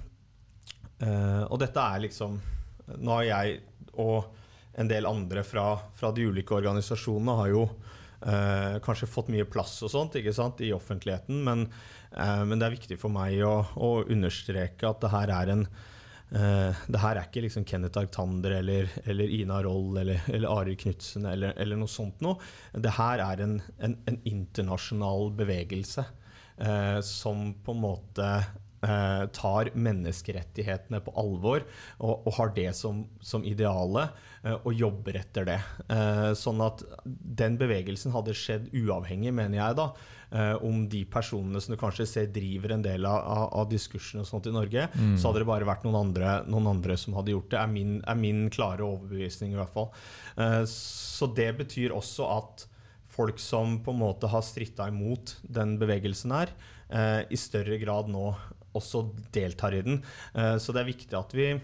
Og 1.05 1.59
dette 1.61 1.83
er 1.83 2.01
liksom 2.07 2.39
Nå 3.05 3.17
har 3.19 3.25
jeg 3.27 3.59
og 4.01 4.31
en 4.77 4.89
del 4.89 5.09
andre 5.09 5.43
fra, 5.45 5.79
fra 5.97 6.13
de 6.13 6.27
ulike 6.29 6.55
organisasjonene 6.57 7.35
har 7.41 7.51
jo 7.53 7.65
eh, 8.21 8.77
kanskje 8.85 9.09
fått 9.09 9.31
mye 9.33 9.49
plass 9.49 9.79
og 9.87 9.93
sånt 9.93 10.19
ikke 10.21 10.35
sant, 10.37 10.61
i 10.65 10.73
offentligheten, 10.77 11.43
men, 11.47 11.67
eh, 12.13 12.43
men 12.45 12.61
det 12.61 12.69
er 12.69 12.77
viktig 12.77 12.99
for 13.01 13.13
meg 13.13 13.41
å, 13.47 13.59
å 13.77 13.93
understreke 14.05 14.89
at 14.91 15.01
det 15.05 15.13
her 15.15 15.33
er 15.39 15.53
en 15.55 15.65
eh, 15.67 16.85
det 16.93 17.01
her 17.01 17.17
er 17.17 17.25
ikke 17.25 17.47
liksom 17.47 17.65
Kenneth 17.69 18.03
Arctander 18.03 18.59
eller, 18.59 18.93
eller 19.07 19.33
Ina 19.39 19.63
Roll 19.65 19.97
eller, 20.03 20.21
eller 20.29 20.61
Arild 20.61 20.83
Knutsen 20.85 21.25
eller, 21.31 21.57
eller 21.57 21.81
noe 21.81 21.91
sånt 21.91 22.21
noe. 22.25 22.37
Det 22.73 22.97
her 22.99 23.25
er 23.25 23.47
en, 23.47 23.59
en, 23.81 23.97
en 24.11 24.21
internasjonal 24.29 25.31
bevegelse 25.41 26.05
eh, 26.05 27.01
som 27.07 27.49
på 27.65 27.73
en 27.73 27.85
måte 27.87 28.29
eh, 28.29 28.53
tar 29.33 29.71
menneskerettighetene 29.75 31.01
på 31.05 31.15
alvor 31.19 31.63
og, 31.99 32.27
og 32.27 32.33
har 32.39 32.53
det 32.57 32.69
som, 32.77 33.05
som 33.25 33.45
ideale 33.47 34.09
eh, 34.45 34.57
og 34.59 34.75
jobber 34.77 35.17
etter 35.23 35.47
det. 35.49 35.61
Eh, 35.89 36.33
sånn 36.39 36.61
at 36.65 36.85
den 37.07 37.57
bevegelsen 37.61 38.13
hadde 38.15 38.35
skjedd 38.37 38.69
uavhengig, 38.77 39.33
mener 39.35 39.59
jeg, 39.63 39.79
da, 39.81 39.89
eh, 40.31 40.55
om 40.67 40.85
de 40.93 41.05
personene 41.09 41.61
som 41.63 41.75
du 41.75 41.81
kanskje 41.81 42.07
ser 42.11 42.29
driver 42.35 42.77
en 42.77 42.85
del 42.85 43.07
av, 43.09 43.19
av, 43.25 43.47
av 43.63 43.71
diskursen 43.73 44.21
og 44.23 44.29
sånt 44.29 44.47
i 44.51 44.55
Norge, 44.55 44.87
Mm. 44.97 45.17
så 45.19 45.29
hadde 45.31 45.41
det 45.43 45.49
bare 45.49 45.67
vært 45.69 45.85
noen 45.85 45.99
andre, 45.99 46.37
noen 46.49 46.67
andre 46.71 46.97
som 47.01 47.15
hadde 47.19 47.33
gjort 47.35 47.51
det, 47.53 47.59
er 47.61 47.69
min, 47.73 47.97
er 48.07 48.17
min 48.19 48.47
klare 48.53 48.85
overbevisning 48.87 49.53
i 49.55 49.59
hvert 49.59 49.73
fall. 49.73 49.91
Eh, 50.37 50.63
så 50.71 51.29
det 51.37 51.51
betyr 51.59 51.95
også 51.97 52.29
at 52.37 52.67
folk 53.17 53.39
som 53.41 53.79
på 53.81 53.95
en 53.95 54.03
måte 54.03 54.29
har 54.29 54.45
stritta 54.45 54.89
imot 54.93 55.39
den 55.43 55.79
bevegelsen 55.81 56.35
her, 56.37 56.53
eh, 56.93 57.23
i 57.33 57.39
større 57.41 57.79
grad 57.81 58.09
nå 58.13 58.35
også 58.77 59.07
deltar 59.35 59.75
i 59.77 59.83
den. 59.87 60.03
Eh, 60.35 60.57
så 60.63 60.75
det 60.75 60.81
er 60.83 60.95
viktig 60.95 61.19
at 61.19 61.35
vi 61.37 61.55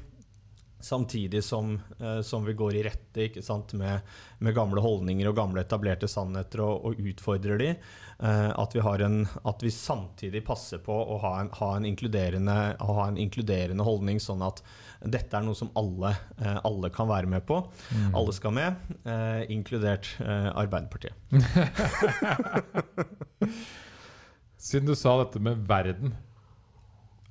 Samtidig 0.82 1.44
som, 1.46 1.76
eh, 2.00 2.20
som 2.26 2.42
vi 2.44 2.56
går 2.58 2.74
i 2.74 2.82
rette 2.82 3.42
sant, 3.46 3.70
med, 3.78 4.00
med 4.42 4.54
gamle 4.54 4.80
holdninger 4.82 5.28
og 5.30 5.36
gamle 5.36 5.62
etablerte 5.62 6.08
sannheter 6.10 6.58
og, 6.64 6.88
og 6.88 6.98
utfordrer 6.98 7.54
de, 7.60 7.68
eh, 8.18 8.50
at, 8.50 8.74
vi 8.74 8.82
har 8.82 8.98
en, 9.06 9.22
at 9.46 9.62
vi 9.62 9.70
samtidig 9.70 10.42
passer 10.42 10.82
på 10.82 10.90
å 10.90 11.20
ha 11.22 11.38
en, 11.38 11.52
ha 11.60 11.76
en, 11.76 11.86
inkluderende, 11.86 12.74
ha 12.82 13.06
en 13.06 13.14
inkluderende 13.14 13.86
holdning, 13.86 14.18
sånn 14.18 14.42
at 14.42 14.58
dette 15.06 15.38
er 15.38 15.46
noe 15.46 15.54
som 15.54 15.70
alle, 15.78 16.18
alle 16.66 16.90
kan 16.90 17.06
være 17.06 17.30
med 17.30 17.46
på. 17.46 17.62
Mm. 17.94 18.18
Alle 18.18 18.34
skal 18.34 18.50
med, 18.58 18.74
inkludert 19.54 20.18
Arbeiderpartiet. 20.18 21.14
Siden 24.62 24.86
du 24.86 24.94
sa 24.94 25.16
dette 25.18 25.40
med 25.42 25.64
verden, 25.66 26.12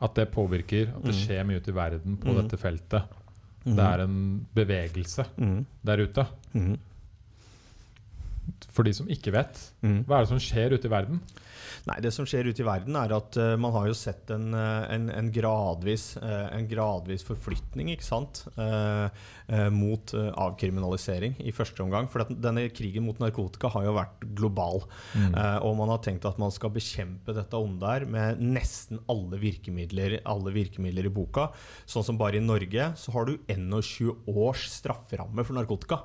At 0.02 0.16
det 0.18 0.32
påvirker, 0.34 0.88
at 0.96 1.04
det 1.04 1.14
Mm. 1.14 1.20
skjer 1.22 1.44
mye 1.46 1.58
ute 1.62 1.70
i 1.72 1.76
verden 1.76 2.18
på 2.18 2.32
Mm. 2.34 2.42
dette 2.42 2.58
feltet. 2.58 3.04
Mhm. 3.66 3.76
Det 3.76 3.86
er 3.86 4.00
en 4.04 4.48
bevegelse 4.56 5.26
der 5.86 5.98
ute. 6.08 6.26
For 8.72 8.84
de 8.84 8.94
som 8.94 9.08
ikke 9.12 9.32
vet, 9.36 9.60
hva 9.84 10.18
er 10.18 10.26
det 10.26 10.32
som 10.32 10.40
skjer 10.42 10.74
ute 10.74 10.88
i 10.88 10.92
verden? 10.92 11.22
Nei, 11.90 11.98
det 12.04 12.12
som 12.14 12.28
skjer 12.30 12.50
ute 12.52 12.62
i 12.62 12.68
verden, 12.68 12.96
er 13.00 13.14
at 13.16 13.38
uh, 13.42 13.56
man 13.60 13.74
har 13.74 13.88
jo 13.90 13.98
sett 13.98 14.30
en, 14.34 14.52
eh, 14.54 14.84
en, 14.94 15.08
en, 15.10 15.30
gradvis, 15.34 16.14
uh, 16.22 16.52
en 16.54 16.68
gradvis 16.70 17.26
forflytning, 17.28 17.94
ikke 17.96 18.08
sant, 18.08 18.46
Uh, 18.62 19.10
mot 19.74 20.14
avkriminalisering 20.16 21.34
i 21.44 21.52
første 21.52 21.82
omgang. 21.84 22.06
For 22.12 22.24
denne 22.30 22.64
krigen 22.72 23.04
mot 23.04 23.18
narkotika 23.20 23.68
har 23.74 23.84
jo 23.84 23.96
vært 23.98 24.24
global. 24.38 24.86
Mm. 25.12 25.36
Og 25.68 25.76
man 25.76 25.92
har 25.92 26.00
tenkt 26.06 26.28
at 26.30 26.40
man 26.40 26.54
skal 26.56 26.72
bekjempe 26.72 27.36
dette 27.36 27.60
ondet 27.60 27.90
her 27.90 28.06
med 28.16 28.40
nesten 28.40 29.02
alle 29.12 29.42
virkemidler, 29.42 30.22
alle 30.30 30.54
virkemidler 30.56 31.10
i 31.10 31.14
boka. 31.14 31.50
Sånn 31.90 32.08
som 32.08 32.22
bare 32.22 32.40
i 32.40 32.46
Norge 32.46 32.94
så 33.02 33.16
har 33.18 33.28
du 33.28 33.36
21 33.52 34.32
års 34.32 34.70
strafferamme 34.72 35.44
for 35.44 35.60
narkotika. 35.60 36.00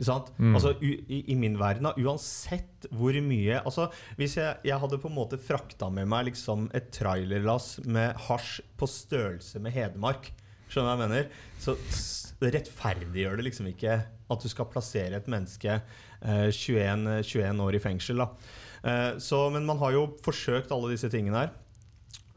Mm. 0.00 0.54
Altså, 0.56 0.72
u, 0.80 0.88
i, 0.88 1.18
I 1.30 1.34
min 1.36 1.58
verden, 1.60 1.86
uansett 2.00 2.86
hvor 2.96 3.12
mye 3.22 3.58
altså, 3.60 3.90
Hvis 4.16 4.38
jeg, 4.38 4.56
jeg 4.64 4.80
hadde 4.80 4.98
på 4.98 5.10
en 5.10 5.14
måte 5.18 5.36
frakta 5.38 5.90
med 5.92 6.08
meg 6.08 6.30
liksom 6.30 6.70
et 6.74 6.88
trailerlass 6.96 7.76
med 7.84 8.16
hasj 8.26 8.62
på 8.80 8.88
størrelse 8.88 9.60
med 9.62 9.76
Hedmark 9.76 10.32
Skjønner 10.72 10.96
du 10.96 11.02
hva 11.02 11.04
jeg 11.04 11.12
mener? 11.12 11.26
Så 11.60 11.76
rettferdiggjør 12.42 13.36
det 13.38 13.44
liksom 13.50 13.68
ikke 13.70 13.98
at 14.32 14.44
du 14.44 14.48
skal 14.48 14.70
plassere 14.72 15.18
et 15.18 15.28
menneske 15.30 15.74
eh, 15.76 16.48
21, 16.48 17.20
21 17.28 17.60
år 17.66 17.76
i 17.76 17.82
fengsel. 17.82 18.24
Eh, 18.24 19.10
så, 19.20 19.42
men 19.52 19.68
man 19.68 19.80
har 19.82 19.92
jo 19.92 20.06
forsøkt 20.24 20.72
alle 20.72 20.94
disse 20.94 21.10
tingene 21.12 21.44
her. 21.44 21.52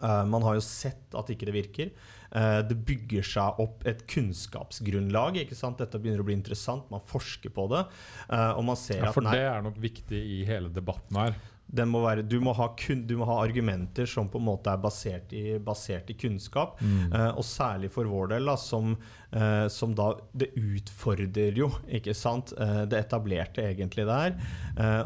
Eh, 0.03 0.25
man 0.27 0.43
har 0.45 0.57
jo 0.57 0.65
sett 0.65 1.15
at 1.15 1.31
ikke 1.31 1.47
det 1.50 1.55
virker. 1.55 1.93
Eh, 2.32 2.60
det 2.67 2.77
bygger 2.88 3.25
seg 3.25 3.60
opp 3.63 3.86
et 3.88 4.05
kunnskapsgrunnlag. 4.12 5.41
ikke 5.44 5.58
sant? 5.58 5.79
Dette 5.82 6.00
begynner 6.01 6.24
å 6.24 6.27
bli 6.27 6.38
interessant. 6.38 6.89
Man 6.91 7.03
forsker 7.05 7.53
på 7.53 7.67
det. 7.72 7.86
eh, 8.29 8.51
og 8.51 8.63
man 8.65 8.79
ser 8.79 9.03
Ja, 9.03 9.12
for 9.12 9.25
at 9.25 9.32
For 9.32 9.36
det 9.36 9.50
er 9.50 9.62
nok 9.62 9.77
viktig 9.82 10.22
i 10.39 10.46
hele 10.46 10.70
debatten 10.70 11.15
her. 11.17 11.36
den 11.65 11.89
må 11.89 12.00
være, 12.03 12.22
du, 12.22 12.38
må 12.39 12.53
ha 12.53 12.67
kun, 12.77 13.08
du 13.08 13.15
må 13.17 13.25
ha 13.25 13.39
argumenter 13.41 14.05
som 14.05 14.29
på 14.29 14.38
en 14.38 14.46
måte 14.46 14.70
er 14.70 14.77
basert 14.77 15.34
i, 15.34 15.58
basert 15.58 16.10
i 16.10 16.13
kunnskap. 16.13 16.79
Mm. 16.79 17.12
Uh, 17.12 17.32
og 17.39 17.44
særlig 17.44 17.89
for 17.91 18.05
vår 18.05 18.27
del, 18.36 18.46
da, 18.46 18.55
som, 18.55 18.94
uh, 19.34 19.67
som 19.67 19.96
da 19.98 20.12
Det 20.32 20.51
utfordrer 20.55 21.58
jo, 21.58 21.72
ikke 21.89 22.13
sant, 22.13 22.53
Uh, 22.55 22.86
det 22.86 23.00
etablerte 23.01 23.63
egentlig 23.65 24.05
der. 24.05 24.36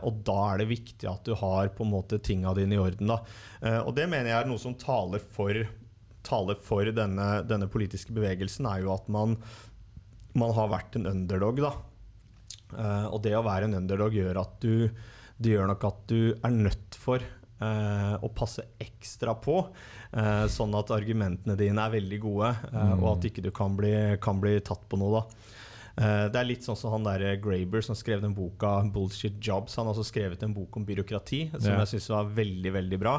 Og 0.04 0.20
da 0.28 0.54
er 0.54 0.58
det 0.60 0.68
viktig 0.70 1.08
at 1.10 1.24
du 1.26 1.34
har 1.40 1.70
på 1.74 1.86
en 1.86 1.94
måte 1.94 2.20
tinga 2.20 2.54
dine 2.54 2.76
i 2.76 2.82
orden. 2.82 3.08
da. 3.08 3.22
Og 3.86 3.96
det 3.96 4.10
mener 4.10 4.30
jeg 4.30 4.44
er 4.44 4.50
noe 4.50 4.60
som 4.62 4.76
taler 4.76 5.20
for, 5.20 5.56
taler 6.24 6.58
for 6.62 6.88
denne, 6.96 7.28
denne 7.48 7.70
politiske 7.72 8.14
bevegelsen, 8.16 8.68
er 8.70 8.84
jo 8.84 8.94
at 8.96 9.08
man, 9.12 9.38
man 10.38 10.54
har 10.58 10.72
vært 10.74 11.00
en 11.00 11.10
underdog, 11.10 11.62
da. 11.64 11.74
Uh, 12.70 13.08
og 13.10 13.24
det 13.26 13.34
å 13.34 13.46
være 13.46 13.66
en 13.66 13.80
underdog 13.80 14.14
gjør 14.14 14.44
at 14.44 14.60
du 14.62 14.90
det 15.40 15.54
gjør 15.54 15.70
nok 15.72 15.86
at 15.88 16.00
du 16.12 16.34
er 16.36 16.52
nødt 16.52 16.98
for 17.00 17.24
eh, 17.24 18.16
å 18.20 18.30
passe 18.36 18.66
ekstra 18.84 19.38
på, 19.40 19.54
uh, 19.72 20.46
sånn 20.52 20.76
at 20.76 20.92
argumentene 20.92 21.56
dine 21.56 21.80
er 21.80 21.94
veldig 21.94 22.20
gode, 22.26 22.50
og 22.98 23.06
at 23.14 23.28
ikke 23.30 23.46
du 23.46 23.48
kan 23.56 23.78
bli, 23.80 23.94
kan 24.20 24.42
bli 24.44 24.58
tatt 24.60 24.84
på 24.92 25.00
noe. 25.00 25.22
da. 25.22 25.56
Det 26.32 26.40
er 26.40 26.48
litt 26.48 26.64
sånn 26.64 26.78
som 26.80 26.94
han 26.94 27.08
der 27.08 27.40
Graber 27.44 27.84
som 27.84 27.96
skrev 27.96 28.22
den 28.24 28.36
boka 28.36 28.78
'Bullshit 28.88 29.40
Jobs'. 29.44 29.76
Han 29.76 29.88
har 29.88 29.96
også 29.96 30.12
skrevet 30.12 30.44
en 30.44 30.54
bok 30.56 30.78
om 30.80 30.86
byråkrati 30.88 31.42
som 31.58 31.72
Ja. 31.72 31.80
jeg 31.80 31.92
syns 31.92 32.10
var 32.12 32.30
veldig 32.36 32.72
veldig 32.72 33.00
bra. 33.00 33.16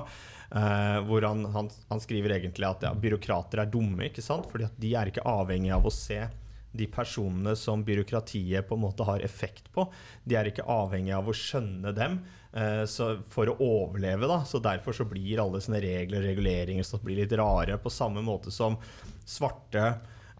Eh, 0.50 1.00
hvor 1.06 1.22
han, 1.22 1.44
han, 1.44 1.70
han 1.88 2.00
skriver 2.02 2.34
egentlig 2.34 2.66
at 2.66 2.82
ja, 2.82 2.90
byråkrater 2.94 3.62
er 3.62 3.70
dumme, 3.70 4.08
ikke 4.08 4.24
sant? 4.24 4.48
fordi 4.50 4.66
at 4.66 4.78
de 4.82 4.94
er 4.98 5.10
ikke 5.10 5.26
avhengig 5.28 5.70
av 5.76 5.86
å 5.86 5.92
se 5.94 6.24
de 6.70 6.86
personene 6.90 7.56
som 7.58 7.84
byråkratiet 7.86 8.66
på 8.66 8.74
en 8.74 8.82
måte 8.82 9.06
har 9.06 9.22
effekt 9.26 9.70
på. 9.74 9.86
De 10.26 10.36
er 10.38 10.50
ikke 10.50 10.66
avhengig 10.70 11.14
av 11.14 11.30
å 11.30 11.34
skjønne 11.34 11.90
dem 11.94 12.20
uh, 12.54 12.84
så 12.86 13.12
for 13.30 13.50
å 13.50 13.56
overleve. 13.58 14.28
da, 14.30 14.42
så 14.46 14.62
Derfor 14.62 14.94
så 14.94 15.06
blir 15.10 15.42
alle 15.42 15.62
sine 15.62 15.82
regler 15.82 16.22
og 16.22 16.30
reguleringer 16.30 16.86
så 16.86 17.02
blir 17.02 17.22
litt 17.22 17.34
rare. 17.38 17.78
På 17.82 17.90
samme 17.90 18.22
måte 18.22 18.54
som 18.54 18.78
svarte 19.26 19.82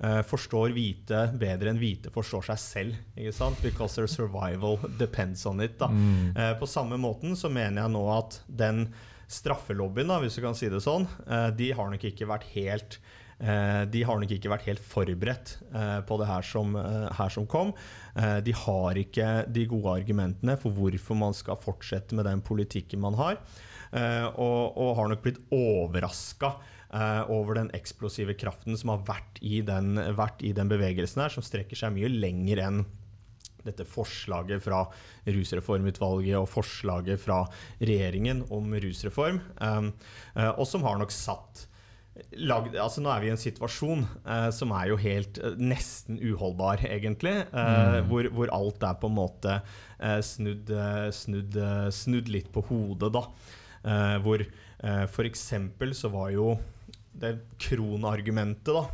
eh, 0.02 0.22
forstår 0.26 0.72
hvite 0.74 1.18
bedre 1.38 1.70
enn 1.70 1.78
hvite 1.78 2.10
forstår 2.14 2.48
seg 2.48 2.62
selv. 2.62 3.02
ikke 3.14 3.34
sant? 3.34 3.62
Because 3.62 3.98
their 3.98 4.10
survival 4.10 4.78
depends 4.98 5.46
on 5.46 5.62
it. 5.62 5.78
da. 5.78 5.90
Mm. 5.90 6.58
På 6.58 6.66
samme 6.66 6.98
måten 6.98 7.36
så 7.38 7.50
mener 7.50 7.84
jeg 7.84 7.94
nå 7.94 8.06
at 8.14 8.40
den 8.46 8.88
straffelobbyen, 9.30 10.10
da, 10.10 10.18
hvis 10.22 10.36
du 10.36 10.44
kan 10.44 10.56
si 10.58 10.68
det 10.70 10.82
sånn, 10.82 11.06
eh, 11.26 11.48
de 11.56 11.70
har 11.76 11.90
nok 11.92 12.04
ikke 12.08 12.28
vært 12.28 12.48
helt 12.56 12.98
eh, 13.38 13.86
de 13.90 14.02
har 14.06 14.18
nok 14.18 14.34
ikke 14.34 14.50
vært 14.50 14.66
helt 14.66 14.82
forberedt 14.82 15.54
eh, 15.70 16.00
på 16.06 16.18
det 16.20 16.28
her 16.28 16.46
som, 16.46 16.74
her 16.74 17.32
som 17.32 17.46
kom. 17.50 17.72
De 18.44 18.52
har 18.64 18.98
ikke 18.98 19.28
de 19.48 19.64
gode 19.70 19.94
argumentene 20.02 20.56
for 20.60 20.74
hvorfor 20.74 21.18
man 21.18 21.36
skal 21.36 21.60
fortsette 21.60 22.16
med 22.18 22.26
den 22.28 22.42
politikken 22.44 23.00
man 23.04 23.16
har. 23.20 23.38
og, 23.90 24.76
og 24.78 24.96
har 24.98 25.08
nok 25.10 25.22
blitt 25.24 25.38
overraska 25.50 26.52
over 27.30 27.54
den 27.58 27.70
eksplosive 27.74 28.34
kraften 28.38 28.76
som 28.78 28.92
har 28.92 29.02
vært 29.06 29.38
i, 29.42 29.62
den, 29.66 29.94
vært 30.18 30.42
i 30.42 30.52
den 30.54 30.70
bevegelsen 30.70 31.22
her, 31.22 31.32
som 31.32 31.42
strekker 31.42 31.78
seg 31.78 31.94
mye 31.94 32.10
lenger 32.10 32.62
enn 32.66 32.84
dette 33.64 33.84
forslaget 33.88 34.62
fra 34.64 34.84
rusreformutvalget 35.28 36.38
og 36.38 36.48
forslaget 36.48 37.20
fra 37.20 37.42
regjeringen 37.80 38.44
om 38.50 38.72
rusreform, 38.80 39.40
um, 39.60 39.90
eh, 40.36 40.52
og 40.54 40.66
som 40.68 40.86
har 40.86 40.98
nok 41.00 41.12
satt 41.14 41.66
lagd, 42.36 42.74
altså 42.76 43.00
Nå 43.00 43.08
er 43.14 43.22
vi 43.22 43.28
i 43.30 43.32
en 43.32 43.40
situasjon 43.40 44.02
eh, 44.26 44.48
som 44.52 44.72
er 44.76 44.90
jo 44.90 44.98
helt 45.00 45.38
eh, 45.40 45.54
nesten 45.56 46.18
uholdbar, 46.20 46.82
egentlig. 46.84 47.36
eh, 47.46 47.78
Mm. 48.00 48.08
hvor, 48.10 48.28
hvor 48.34 48.52
alt 48.52 48.82
er 48.82 48.98
på 49.00 49.08
en 49.08 49.16
måte 49.16 49.54
eh, 50.00 50.20
snudd, 50.20 50.70
eh, 50.70 51.08
snudd, 51.14 51.56
snudd 51.94 52.28
litt 52.28 52.50
på 52.52 52.64
hodet, 52.68 53.12
da. 53.14 53.24
Eh, 53.84 54.18
hvor 54.24 54.42
eh, 54.44 55.06
eksempel 55.30 55.94
så 55.96 56.10
var 56.12 56.30
jo 56.34 56.58
det 57.20 57.38
kronargumentet 57.58 58.68
da, 58.74 58.84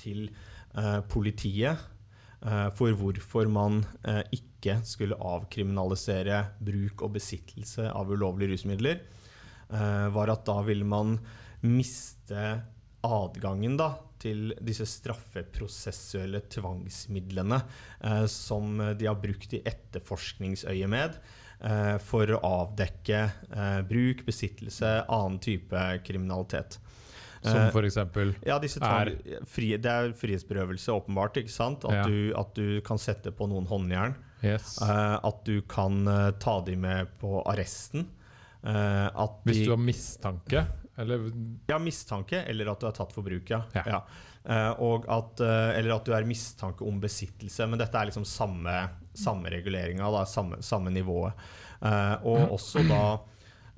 til 0.00 0.30
eh, 0.76 1.00
politiet 1.12 1.76
for 2.76 2.94
hvorfor 2.96 3.48
man 3.52 3.82
eh, 4.08 4.22
ikke 4.32 4.78
skulle 4.88 5.18
avkriminalisere 5.18 6.42
bruk 6.64 7.04
og 7.04 7.14
besittelse 7.18 7.90
av 7.92 8.12
ulovlige 8.12 8.54
rusmidler, 8.54 9.02
eh, 9.68 10.06
var 10.14 10.32
at 10.32 10.46
da 10.48 10.60
ville 10.64 10.88
man 10.88 11.18
miste 11.60 12.44
adgangen 13.04 13.76
da, 13.80 13.94
til 14.20 14.50
disse 14.60 14.84
straffeprosessuelle 14.88 16.42
tvangsmidlene 16.52 17.60
eh, 18.04 18.26
som 18.28 18.76
de 18.98 19.08
har 19.08 19.20
brukt 19.20 19.54
i 19.56 19.62
etterforskningsøyemed 19.64 21.16
eh, 21.16 21.96
for 22.04 22.34
å 22.36 22.42
avdekke 22.64 23.22
eh, 23.24 23.80
bruk, 23.88 24.26
besittelse, 24.28 24.92
annen 25.08 25.40
type 25.44 25.86
kriminalitet. 26.04 26.76
Som 27.42 27.56
Eh, 27.56 27.70
for 27.72 27.82
eksempel 27.88 28.34
ja, 28.44 28.58
tvang, 28.60 29.14
fri, 29.48 29.70
Det 29.80 29.90
er 29.90 30.10
frihetsberøvelse, 30.12 30.92
åpenbart. 30.92 31.38
ikke 31.40 31.50
sant? 31.52 31.84
At, 31.84 31.92
Ja. 31.94 32.02
du, 32.04 32.34
at 32.36 32.54
du 32.54 32.80
kan 32.84 32.98
sette 32.98 33.32
på 33.32 33.48
noen 33.48 33.66
håndjern. 33.66 34.14
Yes. 34.42 34.78
eh, 34.82 35.18
at 35.24 35.44
du 35.44 35.60
kan 35.62 36.06
eh, 36.08 36.30
ta 36.40 36.60
dem 36.64 36.80
med 36.80 37.08
på 37.20 37.42
arresten. 37.46 38.06
at 38.62 39.40
Hvis 39.44 39.64
du 39.64 39.70
har 39.70 39.78
mistanke, 39.80 40.66
eller 40.98 41.30
ja, 41.68 41.78
mistanke, 41.78 42.42
eller 42.46 42.68
at 42.70 42.80
du 42.80 42.86
er 42.86 42.92
tatt 42.92 43.12
for 43.12 43.22
bruk, 43.24 43.48
ja. 43.48 43.62
Ja. 43.74 43.82
ja. 43.86 44.02
Og 44.80 45.06
at, 45.08 45.40
eller 45.40 45.94
at 45.96 46.04
du 46.04 46.12
er 46.12 46.24
mistanke 46.28 46.84
om 46.86 47.00
besittelse. 47.00 47.66
Men 47.66 47.78
dette 47.80 47.96
er 47.96 48.10
liksom 48.10 48.24
samme, 48.28 48.74
samme 49.16 49.48
reguleringa, 49.48 50.10
samme, 50.26 50.60
samme 50.60 50.90
nivået. 50.92 51.32
Og 52.24 52.52
også 52.52 52.84
da 52.88 53.18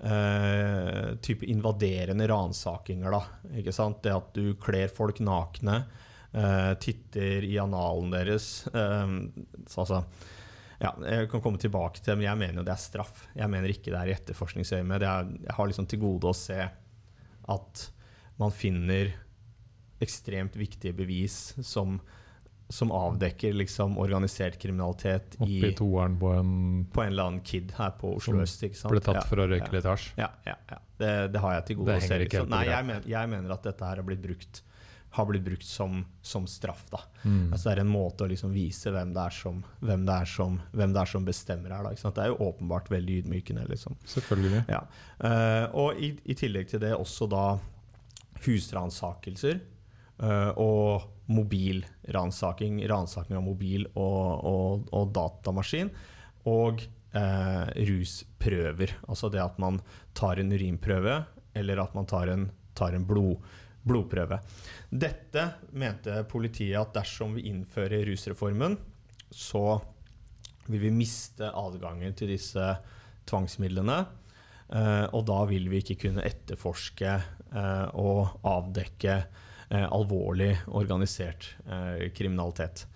eh, 0.02 1.14
type 1.22 1.46
invaderende 1.46 2.28
ransakinger, 2.30 3.14
da. 3.14 3.22
Ikke 3.58 3.74
sant? 3.74 4.02
Det 4.04 4.14
at 4.14 4.30
du 4.36 4.54
kler 4.60 4.92
folk 4.92 5.22
nakne, 5.24 5.84
eh, 6.32 6.72
titter 6.82 7.46
i 7.48 7.56
analen 7.62 8.12
deres. 8.14 8.66
eh, 8.74 9.18
så 9.66 9.84
altså 9.84 10.04
ja, 10.82 10.90
jeg 11.06 11.28
kan 11.30 11.42
komme 11.44 11.60
tilbake 11.62 12.00
til 12.00 12.10
det, 12.10 12.18
men 12.18 12.26
jeg 12.26 12.38
mener 12.40 12.58
jo 12.58 12.66
det 12.66 12.74
er 12.74 12.82
straff. 12.82 13.26
Jeg 13.38 13.50
mener 13.52 13.70
ikke 13.70 13.92
det 13.92 13.98
er 14.00 14.10
i 14.10 14.14
etterforskningsøyemed. 14.16 15.04
Jeg, 15.06 15.52
har 15.54 15.68
liksom 15.70 15.86
til 15.86 16.00
gode 16.02 16.32
å 16.32 16.34
se 16.34 16.58
at 17.52 17.84
man 18.40 18.54
finner 18.54 19.12
ekstremt 20.02 20.56
viktige 20.58 20.96
bevis 20.98 21.52
som, 21.62 22.00
som 22.68 22.92
avdekker 22.92 23.52
liksom 23.52 23.98
organisert 23.98 24.58
kriminalitet 24.58 25.36
oppi 25.38 25.60
i, 25.68 25.72
toeren 25.76 26.18
på 26.18 26.32
en 26.32 26.52
på 26.92 27.02
en 27.02 27.12
eller 27.12 27.28
annen 27.30 27.44
kid 27.44 27.72
her 27.76 27.94
på 28.00 28.14
Oslo 28.16 28.40
øst. 28.42 28.62
ikke 28.64 28.78
sant? 28.78 28.92
ble 28.94 29.02
tatt 29.04 29.20
Ja, 29.20 29.24
for 29.28 29.42
å 29.42 29.46
ja. 29.46 29.54
røyke 29.54 29.72
litt 29.74 29.88
hasj. 29.88 30.12
Ja, 30.16 30.30
ja, 30.46 30.56
ja. 30.70 30.78
Det, 31.02 31.14
det 31.34 31.42
har 31.42 31.56
jeg 31.58 31.64
til 31.68 31.80
gode 31.80 31.96
å 31.96 32.04
se. 32.04 32.18
ikke 32.18 32.22
Liksom. 32.24 32.52
Nei, 32.52 32.66
jeg, 32.70 32.86
mener, 32.88 33.08
jeg 33.12 33.32
mener 33.32 33.56
at 33.56 33.66
dette 33.66 33.88
her 33.88 34.00
har 34.00 34.06
blitt 34.06 34.22
brukt, 34.24 34.62
har 35.18 35.28
blitt 35.28 35.44
brukt 35.44 35.66
som, 35.68 35.98
som 36.24 36.46
straff. 36.48 36.86
da. 36.92 37.02
Mm. 37.24 37.50
Altså 37.50 37.68
Det 37.68 37.74
er 37.74 37.82
en 37.82 37.92
måte 37.92 38.24
å 38.24 38.30
liksom 38.30 38.54
vise 38.54 38.92
hvem 38.94 39.12
det 39.16 39.26
er 39.26 39.36
som, 39.36 39.58
hvem 39.82 40.06
det 40.08 40.20
er 40.22 40.32
som, 40.36 40.60
hvem 40.72 40.94
det 40.94 41.02
er 41.02 41.12
som 41.12 41.26
bestemmer 41.26 41.74
her. 41.76 41.84
Da, 41.84 41.92
ikke 41.92 42.04
sant? 42.06 42.16
Det 42.16 42.24
er 42.24 42.32
jo 42.32 42.48
åpenbart 42.48 42.88
veldig 42.94 43.18
ydmykende. 43.24 43.66
liksom. 43.74 43.98
Selvfølgelig. 44.14 44.64
Ja. 44.72 44.80
Uh, 45.18 45.66
og 45.84 46.00
i, 46.00 46.14
i 46.24 46.38
tillegg 46.38 46.72
til 46.72 46.80
det 46.86 46.94
også 46.96 47.28
da 47.32 47.44
husransakelser 48.46 49.60
Uh, 50.22 50.52
og 50.60 51.21
mobilransaking, 51.32 52.82
ransaking 52.90 53.38
av 53.38 53.46
mobil 53.46 53.86
og, 53.92 54.44
og, 54.48 54.88
og 54.92 55.12
datamaskin. 55.16 55.92
Og 56.50 56.84
eh, 57.16 57.66
rusprøver. 57.88 58.96
Altså 59.08 59.30
det 59.32 59.42
at 59.42 59.58
man 59.62 59.80
tar 60.16 60.40
en 60.42 60.52
urinprøve, 60.52 61.18
eller 61.54 61.82
at 61.82 61.94
man 61.96 62.08
tar 62.08 62.32
en, 62.32 62.48
tar 62.78 62.96
en 62.96 63.06
blod, 63.06 63.42
blodprøve. 63.86 64.40
Dette 64.90 65.48
mente 65.76 66.22
politiet 66.30 66.80
at 66.80 66.94
dersom 66.96 67.36
vi 67.38 67.48
innfører 67.50 68.06
rusreformen, 68.08 68.78
så 69.32 69.80
vil 70.68 70.84
vi 70.84 70.94
miste 70.94 71.48
adgangen 71.48 72.14
til 72.16 72.30
disse 72.32 72.74
tvangsmidlene. 73.28 74.02
Eh, 74.72 75.06
og 75.12 75.24
da 75.28 75.42
vil 75.50 75.68
vi 75.72 75.82
ikke 75.82 76.00
kunne 76.06 76.24
etterforske 76.26 77.12
eh, 77.12 77.88
og 77.98 78.38
avdekke 78.48 79.18
alvorlig 79.88 80.56
organisert 80.68 81.54
eh, 81.66 82.08
kriminalitet. 82.14 82.86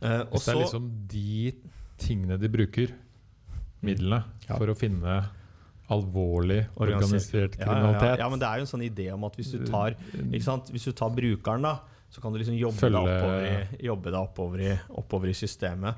Eh, 0.00 0.20
og 0.26 0.32
Hvis 0.36 0.44
det 0.48 0.54
er 0.54 0.60
liksom 0.64 0.88
de 1.08 1.52
tingene 1.98 2.38
de 2.40 2.48
bruker, 2.52 2.92
midlene, 3.86 4.24
Ja. 4.48 4.56
for 4.56 4.66
å 4.72 4.74
finne 4.76 5.20
alvorlig 5.88 6.64
Organisert. 6.82 7.54
kriminalitet. 7.56 8.02
Ja, 8.02 8.14
ja, 8.16 8.22
ja. 8.24 8.28
men 8.28 8.38
det 8.42 8.48
er 8.48 8.56
jo 8.58 8.64
en 8.66 8.70
sånn 8.72 8.82
idé 8.88 9.12
om 9.14 9.24
at 9.28 9.36
hvis 9.38 9.52
du 9.54 9.64
tar? 9.68 9.94
Hvis 10.12 10.84
du 10.88 10.92
tar 10.92 11.10
brukeren, 11.14 11.62
da, 11.62 11.76
så 12.10 12.20
kan 12.22 12.32
du 12.32 12.38
liksom 12.40 12.56
jobbe 12.58 12.80
Følge- 12.80 13.04
deg 13.04 13.22
oppover 13.22 13.46
i, 13.46 13.84
jobbe 13.86 14.10
deg 14.10 14.20
oppover 14.20 14.60
i, 14.64 14.72
oppover 14.98 15.28
i 15.30 15.36
systemet. 15.36 15.94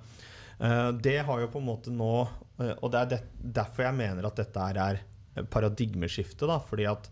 Eh, 0.60 0.90
det 0.92 1.16
har 1.24 1.40
jo 1.40 1.48
på 1.48 1.58
en 1.62 1.66
måte 1.68 1.92
nå 1.94 2.28
eh, 2.58 2.74
Og 2.82 2.90
det 2.90 2.98
er 3.00 3.06
det, 3.12 3.18
derfor 3.54 3.84
jeg 3.84 3.94
mener 3.94 4.26
at 4.26 4.34
dette 4.36 4.58
er 4.58 4.98
paradigmeskiftet. 5.52 6.50
Fordi 6.68 6.86
at 6.90 7.08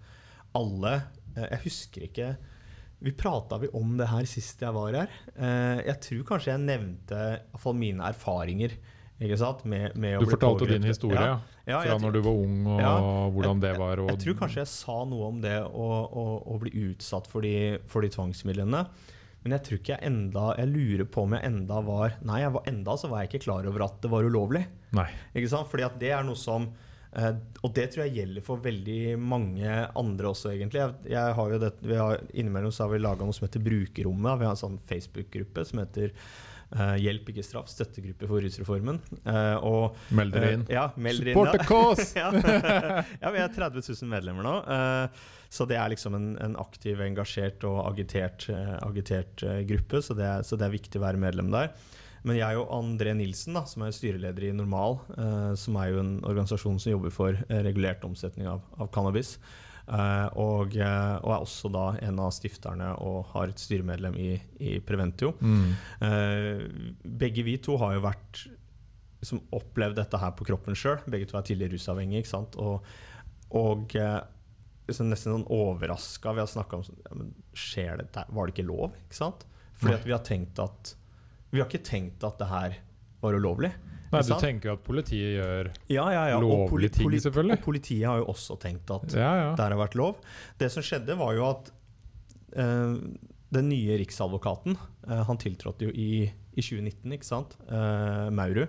alle 0.57 0.95
eh, 1.37 1.47
Jeg 1.53 1.61
husker 1.65 2.07
ikke 2.09 2.31
vi 3.05 3.13
Prata 3.13 3.59
vi 3.61 3.69
om 3.77 3.97
det 3.99 4.07
her 4.09 4.25
sist 4.29 4.63
jeg 4.65 4.73
var 4.75 4.95
her? 4.97 5.11
Eh, 5.37 5.83
jeg 5.91 5.99
tror 6.07 6.23
kanskje 6.33 6.53
jeg 6.55 6.63
nevnte 6.65 7.19
iallfall 7.53 7.77
mine 7.77 8.07
erfaringer 8.09 8.77
ikke 9.17 9.37
sant? 9.41 9.63
Med, 9.65 9.95
med 9.97 10.21
Du 10.21 10.29
fortalte 10.29 10.67
din 10.69 10.85
historie 10.85 11.17
Ja. 11.21 11.37
Ja, 11.67 11.81
fra 11.83 11.97
når 11.99 12.13
du 12.13 12.21
var 12.23 12.37
ung, 12.37 12.59
og 12.69 12.81
Ja. 12.81 12.91
hvordan 13.35 13.61
det 13.61 13.73
var. 13.79 13.99
Og 13.99 14.11
jeg 14.13 14.19
tror 14.23 14.35
kanskje 14.43 14.61
jeg 14.63 14.69
sa 14.71 14.97
noe 15.09 15.29
om 15.33 15.41
det 15.43 15.57
å, 15.65 15.87
å, 16.07 16.25
å 16.47 16.59
bli 16.63 16.71
utsatt 16.93 17.27
for 17.27 17.43
de, 17.43 17.79
for 17.91 18.05
de 18.05 18.11
tvangsmidlene. 18.15 18.85
Men 19.43 19.55
jeg 19.57 19.63
tror 19.67 19.79
ikke 19.81 19.95
jeg 19.95 20.07
enda 20.09 20.45
Jeg 20.59 20.69
lurer 20.73 21.07
på 21.07 21.23
om 21.23 21.35
jeg 21.37 21.45
enda 21.47 21.77
var 21.87 22.17
Nei, 22.27 22.41
jeg 22.43 22.51
var, 22.57 22.65
enda 22.67 22.97
så 22.99 23.07
var 23.13 23.21
jeg 23.23 23.31
ikke 23.31 23.45
klar 23.47 23.67
over 23.71 23.85
at 23.87 24.01
det 24.03 24.11
var 24.11 24.27
ulovlig. 24.27 24.65
Nei. 24.99 25.07
Ikke 25.39 25.51
sant? 25.53 25.69
Fordi 25.71 25.85
at 25.87 25.99
det 26.03 26.11
er 26.17 26.25
noe 26.27 26.39
som 26.39 26.69
Og 27.17 27.71
det 27.77 27.87
tror 27.93 28.05
jeg 28.05 28.17
gjelder 28.19 28.45
for 28.45 28.61
veldig 28.65 29.17
mange 29.19 29.71
andre 29.97 30.33
også, 30.33 30.51
egentlig. 30.53 30.83
Jeg, 31.09 31.37
har 31.39 31.55
jo 31.55 31.61
det, 31.63 31.71
vi 31.81 31.97
har, 31.97 32.21
innimellom 32.35 32.75
så 32.75 32.85
har 32.85 32.93
vi 32.93 33.01
laga 33.01 33.25
noe 33.25 33.37
som 33.37 33.47
heter 33.47 33.65
Brukerrommet. 33.65 34.43
Vi 34.43 34.49
har 34.49 34.53
en 34.53 34.61
sånn 34.67 34.83
Facebook-gruppe 34.91 35.65
som 35.69 35.85
heter 35.85 36.15
Uh, 36.67 36.97
Hjelp, 36.99 37.29
ikke 37.31 37.45
straff. 37.47 37.69
Støttegruppe 37.71 38.27
for 38.27 38.43
rusreformen. 38.43 38.97
Uh, 39.23 39.55
og 39.63 40.15
Meld 40.19 40.35
dere 40.35 40.49
inn. 40.57 40.65
Uh, 40.67 40.73
ja, 40.75 40.87
meld 40.99 41.23
dere. 41.23 41.37
Support 41.37 41.53
the 41.55 41.67
cause! 41.69 42.07
ja. 42.19 43.05
ja, 43.23 43.31
vi 43.31 43.43
er 43.45 43.53
30 43.55 43.87
000 43.87 44.11
medlemmer 44.11 44.43
nå. 44.43 44.55
eh, 44.75 45.29
så 45.57 45.67
det 45.71 45.79
er 45.79 45.93
liksom 45.93 46.17
en, 46.19 46.33
en 46.43 46.57
aktiv, 46.59 47.01
engasjert 47.01 47.65
og 47.69 47.79
agitert, 47.87 48.49
eh, 48.51 48.75
agitert 48.83 49.45
eh, 49.47 49.61
gruppe. 49.69 50.03
Så 50.03 50.17
det, 50.19 50.27
er, 50.27 50.43
så 50.47 50.59
det 50.59 50.67
er 50.67 50.75
viktig 50.75 51.01
å 51.01 51.05
være 51.07 51.23
medlem 51.23 51.53
der. 51.55 51.71
Men 52.27 52.41
jeg 52.41 52.59
og 52.59 52.73
André 52.75 53.13
Nilsen, 53.15 53.55
da, 53.55 53.63
som 53.71 53.85
er 53.87 53.95
styreleder 53.95 54.49
i 54.49 54.55
Normal, 54.57 54.99
eh, 55.15 55.53
som 55.59 55.79
er 55.79 55.93
jo 55.93 56.03
en 56.03 56.17
organisasjon 56.27 56.81
som 56.83 56.93
jobber 56.97 57.15
for 57.15 57.39
eh, 57.39 57.63
regulert 57.67 58.03
omsetning 58.07 58.49
av, 58.51 58.65
av 58.83 58.91
cannabis, 58.95 59.37
eh, 59.87 60.27
og, 60.43 60.75
eh, 60.75 61.15
og 61.21 61.31
er 61.37 61.47
også 61.47 61.71
da 61.75 61.87
en 62.03 62.19
av 62.25 62.35
stifterne 62.35 62.91
og 63.05 63.31
har 63.35 63.53
et 63.53 63.63
styremedlem 63.63 64.19
i, 64.19 64.31
i 64.59 64.75
Preventio. 64.83 65.37
Mm. 65.39 65.71
Eh, 66.09 66.67
begge 67.23 67.47
vi 67.47 67.57
to 67.63 67.79
har 67.83 67.95
jo 67.95 68.05
vært 68.09 68.43
som 69.27 69.41
opplevd 69.55 70.01
dette 70.03 70.19
her 70.21 70.35
på 70.39 70.47
kroppen 70.51 70.77
sjøl. 70.79 70.99
Begge 71.11 71.31
to 71.31 71.39
er 71.39 71.47
tidligere 71.47 71.79
rusavhengige. 71.79 72.25
ikke 72.25 72.35
sant? 72.35 72.59
Og, 72.63 72.85
og 73.59 73.95
liksom 74.87 75.09
nesten 75.11 75.35
sånn 75.35 75.49
overraska. 75.51 76.35
Vi 76.35 76.43
har 76.43 76.51
snakka 76.51 76.79
om 76.79 76.85
sånn, 76.87 77.01
ja, 77.07 77.17
men 77.17 77.33
skjer 77.57 78.05
her? 78.05 78.29
Var 78.29 78.47
det 78.47 78.55
ikke 78.55 78.69
lov? 78.69 78.95
ikke 79.07 79.19
sant? 79.19 79.47
Fordi 79.81 79.97
at 79.97 80.07
vi 80.07 80.15
har 80.15 80.23
tenkt 80.27 80.61
at 80.63 80.95
Vi 81.57 81.63
har 81.63 81.69
ikke 81.71 81.85
tenkt 81.87 82.25
at 82.27 82.37
det 82.41 82.49
her 82.51 82.81
var 83.25 83.37
ulovlig. 83.39 83.73
Nei, 84.13 84.21
du 84.23 84.35
tenker 84.39 84.71
jo 84.71 84.75
at 84.77 84.83
politiet 84.87 85.33
gjør 85.35 85.71
Ja, 85.91 86.05
ja, 86.15 86.27
ja. 86.31 86.37
Lovlige 86.43 86.93
ting, 87.01 87.11
selvfølgelig. 87.11 87.57
Og 87.59 87.65
politiet 87.65 88.05
har 88.07 88.21
jo 88.21 88.29
også 88.31 88.59
tenkt 88.63 88.93
at 88.95 89.17
Ja, 89.17 89.33
ja. 89.41 89.49
det 89.59 89.65
har 89.65 89.75
vært 89.81 89.97
lov. 89.99 90.21
Det 90.61 90.69
som 90.73 90.85
skjedde, 90.87 91.17
var 91.19 91.35
jo 91.35 91.49
at 91.49 91.73
uh, 92.55 92.95
den 93.57 93.71
nye 93.73 93.99
riksadvokaten 93.99 94.79
uh, 94.79 95.23
Han 95.27 95.41
tiltrådte 95.43 95.89
jo 95.89 95.91
i, 95.91 96.29
i 96.55 96.63
2019, 96.63 97.17
ikke 97.19 97.27
sant? 97.27 97.59
uh, 97.67 98.31
Mauru. 98.31 98.69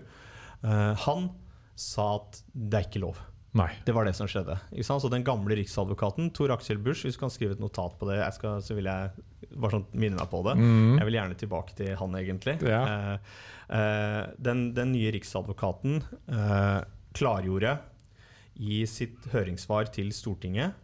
Eh, 0.66 0.94
han 1.06 1.30
sa 1.78 2.16
at 2.18 2.40
det 2.54 2.80
er 2.80 2.88
ikke 2.88 3.04
lov. 3.04 3.20
Nei. 3.58 3.70
Det 3.86 3.94
var 3.96 4.06
det 4.06 4.14
som 4.18 4.30
skjedde. 4.30 4.58
Så 4.86 5.10
den 5.10 5.26
gamle 5.26 5.58
riksadvokaten, 5.58 6.32
Tor 6.36 6.54
Aksel 6.54 6.80
Busch, 6.82 7.06
hvis 7.06 7.18
du 7.18 7.22
kan 7.24 7.34
skrive 7.34 7.56
et 7.56 7.62
notat 7.62 7.96
på 7.98 8.10
det, 8.10 8.20
jeg 8.20 8.38
skal, 8.38 8.62
så 8.66 8.78
vil 8.78 8.90
jeg 8.90 9.26
bare 9.56 9.78
sånn 9.78 9.86
minne 9.94 10.20
meg 10.20 10.30
på 10.32 10.42
det. 10.48 10.56
Mm. 10.60 10.98
Jeg 11.00 11.08
vil 11.10 11.18
gjerne 11.20 11.38
tilbake 11.40 11.78
til 11.78 11.94
han, 12.00 12.18
egentlig. 12.20 12.58
Ja. 12.68 12.82
Uh, 12.88 13.38
uh, 13.72 14.24
den, 14.44 14.72
den 14.78 14.92
nye 14.96 15.14
riksadvokaten 15.16 16.02
uh, 16.32 16.82
klargjorde 17.18 17.78
i 18.58 18.82
sitt 18.90 19.30
høringssvar 19.34 19.92
til 19.94 20.12
Stortinget 20.16 20.84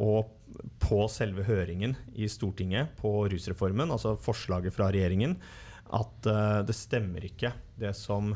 og 0.00 0.30
på 0.80 1.02
selve 1.12 1.44
høringen 1.44 1.92
i 2.16 2.24
Stortinget 2.32 2.94
på 2.98 3.10
rusreformen, 3.28 3.92
altså 3.92 4.14
forslaget 4.18 4.72
fra 4.74 4.88
regjeringen, 4.88 5.34
at 5.92 6.26
det 6.64 6.74
stemmer 6.74 7.26
ikke 7.28 7.52
det 7.78 7.92
som 7.98 8.32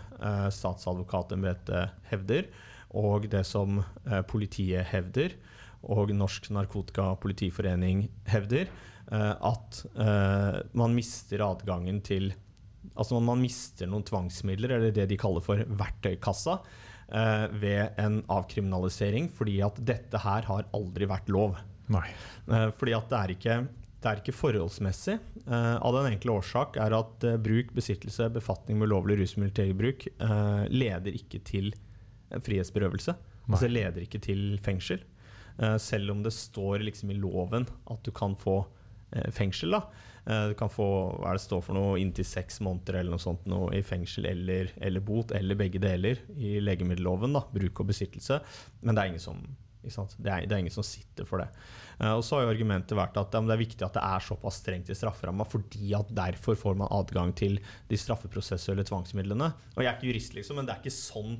statsadvokatembetet 0.52 1.96
hevder, 2.12 2.50
og 2.92 3.26
det 3.32 3.42
som 3.48 3.80
politiet 4.28 4.84
hevder, 4.92 5.34
og 5.82 6.12
Norsk 6.14 6.50
Narkotikapolitiforening 6.54 8.06
hevder, 8.30 8.68
at 9.12 9.84
eh, 10.00 10.56
man 10.72 10.94
mister 10.96 11.42
adgangen 11.44 12.00
til 12.06 12.32
Altså 12.94 13.18
man 13.18 13.40
mister 13.40 13.88
noen 13.88 14.04
tvangsmidler, 14.06 14.76
eller 14.76 14.92
det 14.94 15.06
de 15.10 15.16
kaller 15.18 15.42
for 15.42 15.62
verktøykassa, 15.80 16.58
eh, 17.08 17.46
ved 17.58 17.96
en 17.98 18.20
avkriminalisering, 18.30 19.30
fordi 19.32 19.56
at 19.64 19.80
dette 19.88 20.20
her 20.22 20.46
har 20.50 20.68
aldri 20.76 21.08
vært 21.10 21.32
lov. 21.32 21.56
Nei. 21.92 22.06
Eh, 22.48 22.68
fordi 22.76 22.94
at 22.96 23.08
det 23.10 23.18
er 23.18 23.32
ikke, 23.34 23.56
det 24.04 24.10
er 24.10 24.20
ikke 24.20 24.36
forholdsmessig. 24.36 25.16
Eh, 25.44 25.74
av 25.76 25.96
den 25.96 26.12
enkle 26.12 26.36
årsak 26.38 26.78
er 26.84 26.94
at 26.96 27.26
eh, 27.26 27.40
bruk, 27.40 27.72
besittelse, 27.76 28.28
befatning 28.36 28.78
med 28.78 28.92
ulovlig 28.92 29.18
rusmiddel 29.22 29.56
til 29.56 29.66
eget 29.66 29.80
bruk 29.80 30.06
eh, 30.12 30.62
leder 30.72 31.18
ikke 31.18 31.42
til 31.48 31.72
frihetsberøvelse. 32.34 33.16
Nei. 33.16 33.56
Altså 33.56 33.68
leder 33.68 34.06
ikke 34.06 34.22
til 34.24 34.46
fengsel. 34.64 35.02
Eh, 35.58 35.76
selv 35.82 36.14
om 36.14 36.22
det 36.24 36.34
står 36.34 36.84
liksom 36.86 37.12
i 37.12 37.18
loven 37.18 37.68
at 37.90 38.00
du 38.06 38.10
kan 38.14 38.36
få 38.38 38.62
eh, 38.62 38.80
fengsel. 39.34 39.76
da. 39.76 39.84
Eh, 40.26 40.46
du 40.48 40.54
kan 40.58 40.72
få 40.72 40.86
hva 41.18 41.32
er 41.32 41.38
det 41.38 41.44
står 41.44 41.64
for 41.66 41.76
noe, 41.76 41.98
inntil 42.00 42.26
seks 42.26 42.62
måneder 42.64 43.00
eller 43.00 43.16
noe 43.16 43.22
sånt 43.22 43.44
noe, 43.50 43.68
i 43.76 43.84
fengsel 43.84 44.28
eller, 44.30 44.72
eller 44.80 45.04
bot, 45.04 45.34
eller 45.36 45.58
begge 45.58 45.82
deler 45.82 46.22
i 46.36 46.56
legemiddelloven. 46.64 47.36
da, 47.36 47.44
Bruk 47.52 47.84
og 47.84 47.92
besittelse. 47.92 48.40
Men 48.82 48.96
det 48.96 49.04
er 49.04 49.12
ingen 49.12 49.24
som? 49.24 49.44
Det, 49.84 49.90
er, 49.92 50.46
det 50.48 50.54
er 50.54 50.62
ingen 50.62 50.72
som 50.72 50.86
sitter 50.86 51.26
for 51.28 51.42
det. 51.42 51.50
Eh, 51.98 52.14
og 52.14 52.22
så 52.24 52.38
har 52.38 52.46
jo 52.46 52.54
argumentet 52.54 52.96
vært 52.96 53.18
at 53.20 53.36
ja, 53.36 53.42
det 53.44 53.56
er 53.56 53.64
viktig 53.66 53.84
at 53.84 53.98
det 53.98 54.04
er 54.06 54.24
såpass 54.24 54.62
strengt 54.62 54.88
i 54.88 54.96
strafferamma, 54.96 55.44
fordi 55.48 55.92
at 55.98 56.14
derfor 56.16 56.56
får 56.56 56.80
man 56.80 56.92
adgang 56.94 57.34
til 57.36 57.58
de 57.90 58.00
straffeprosessuelle 58.00 58.86
tvangsmidlene. 58.88 59.50
Og 59.76 59.84
jeg 59.84 59.90
er 59.90 59.98
ikke 59.98 60.08
jurist, 60.14 60.38
liksom, 60.38 60.60
men 60.60 60.70
det 60.70 60.76
er 60.76 60.80
ikke 60.80 60.96
sånn 60.96 61.36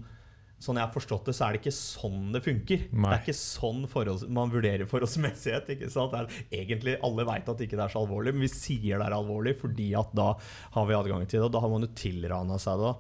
Sånn 0.62 0.78
jeg 0.78 0.86
har 0.86 0.92
forstått 0.94 1.26
det, 1.28 1.34
så 1.36 1.44
er 1.48 1.52
det 1.56 1.60
ikke 1.60 1.74
sånn 1.76 2.32
det 2.32 2.40
funker. 2.44 2.84
Nei. 2.94 3.10
Det 3.10 3.16
er 3.18 3.22
ikke 3.24 3.36
sånn 3.36 3.82
forholds, 3.90 4.22
man 4.32 4.52
vurderer 4.52 4.86
forholdsmessighet. 4.88 5.68
Ikke 5.74 5.90
sant? 5.92 6.14
Det 6.14 6.60
egentlig 6.62 6.94
alle 7.04 7.26
vet 7.28 7.50
at 7.52 7.60
ikke 7.66 7.76
det 7.76 7.84
er 7.84 7.92
så 7.92 8.00
alvorlig, 8.04 8.32
men 8.32 8.46
vi 8.46 8.52
sier 8.54 8.98
det 9.02 9.08
er 9.10 9.16
alvorlig 9.18 9.56
fordi 9.60 9.90
at 9.98 10.14
da 10.16 10.30
har 10.78 10.86
vi 10.88 10.96
adgang 10.96 11.26
til 11.26 11.40
det. 11.42 11.46
Og 11.50 11.52
da 11.52 11.60
har 11.64 11.72
man 11.74 11.84
jo 11.84 11.90
tilrana 11.98 12.56
seg 12.62 12.80
det. 12.80 12.92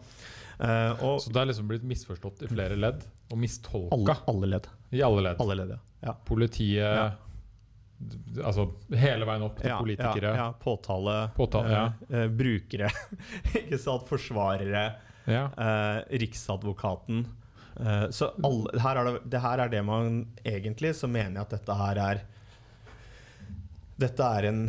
Eh, 0.54 1.02
og 1.06 1.20
Så 1.24 1.32
det 1.34 1.40
er 1.40 1.48
liksom 1.50 1.70
blitt 1.70 1.86
misforstått 1.88 2.44
i 2.44 2.50
flere 2.52 2.76
ledd, 2.78 3.00
og 3.32 3.38
mistolka 3.40 3.96
alle, 3.96 4.16
alle 4.30 4.50
ledd. 4.52 4.68
i 4.92 5.00
alle 5.02 5.24
ledd. 5.30 5.40
Alle 5.42 5.56
ledd, 5.62 5.72
ja. 5.78 5.80
ja. 6.10 6.16
Politiet 6.28 6.82
Ja. 6.82 7.06
Altså 8.44 8.66
hele 8.98 9.24
veien 9.24 9.44
opp 9.46 9.56
til 9.62 9.70
Ja, 9.70 9.78
politikere. 9.80 10.32
Ja, 10.34 10.44
ja, 10.44 10.46
påtale, 10.60 11.14
Påtale, 11.36 11.70
ja. 11.72 11.84
eh, 12.10 12.26
brukere, 12.28 12.90
ikke 13.62 13.78
sant, 13.80 14.04
forsvarere, 14.10 14.82
Ja. 15.30 15.46
Riksadvokaten. 16.10 17.24
Eh, 17.80 18.06
så 18.14 18.30
alle, 18.46 18.70
her 18.78 19.00
er 19.00 19.08
det, 19.08 19.14
det 19.32 19.42
her 19.42 19.64
er 19.64 19.70
det 19.72 19.80
man 19.82 20.20
egentlig 20.46 20.92
Så 20.94 21.08
mener 21.10 21.40
jeg 21.40 21.42
at 21.42 21.54
dette 21.56 21.74
her 21.74 21.98
er 21.98 22.20
Dette 23.98 24.28
er 24.38 24.46
en, 24.46 24.60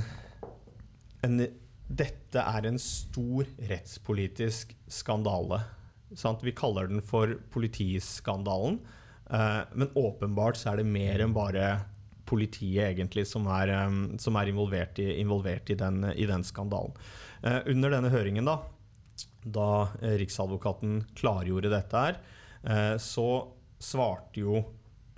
en 1.28 1.44
Dette 1.86 2.42
er 2.42 2.66
en 2.66 2.80
stor 2.82 3.46
rettspolitisk 3.70 4.72
skandale. 4.90 5.60
Sant? 6.18 6.42
Vi 6.42 6.54
kaller 6.58 6.90
den 6.90 7.04
for 7.06 7.36
politiskandalen. 7.54 8.80
Eh, 9.30 9.62
men 9.78 9.94
åpenbart 9.94 10.58
så 10.58 10.72
er 10.72 10.82
det 10.82 10.88
mer 10.90 11.22
enn 11.22 11.36
bare 11.36 11.68
politiet 12.26 12.88
egentlig 12.88 13.28
som 13.30 13.46
er, 13.54 13.70
som 14.18 14.38
er 14.42 14.50
involvert, 14.50 14.98
i, 14.98 15.20
involvert 15.22 15.70
i, 15.70 15.78
den, 15.78 16.02
i, 16.16 16.26
den, 16.26 16.46
skandalen. 16.46 16.98
Eh, 17.46 17.62
under 17.70 17.94
denne 17.94 18.10
høringen, 18.10 18.50
da, 18.50 18.58
da 19.46 19.70
Riksadvokaten 20.02 21.04
klargjorde 21.18 21.70
dette 21.74 22.02
her, 22.02 22.18
så 23.02 23.28
svarte 23.78 24.42
jo 24.42 24.58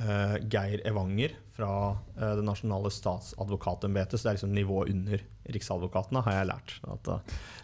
eh, 0.01 0.35
Geir 0.51 0.81
Evanger 0.87 1.35
fra 1.55 1.71
eh, 2.17 2.33
det 2.39 2.43
nasjonale 2.45 2.91
statsadvokatembetet, 2.91 4.19
så 4.19 4.27
det 4.27 4.31
er 4.31 4.37
liksom 4.39 4.55
nivået 4.55 4.91
under 4.91 5.23
Riksadvokatene, 5.55 6.25
har 6.25 6.39
jeg 6.41 6.49
lært. 6.51 6.75
At, 6.91 7.11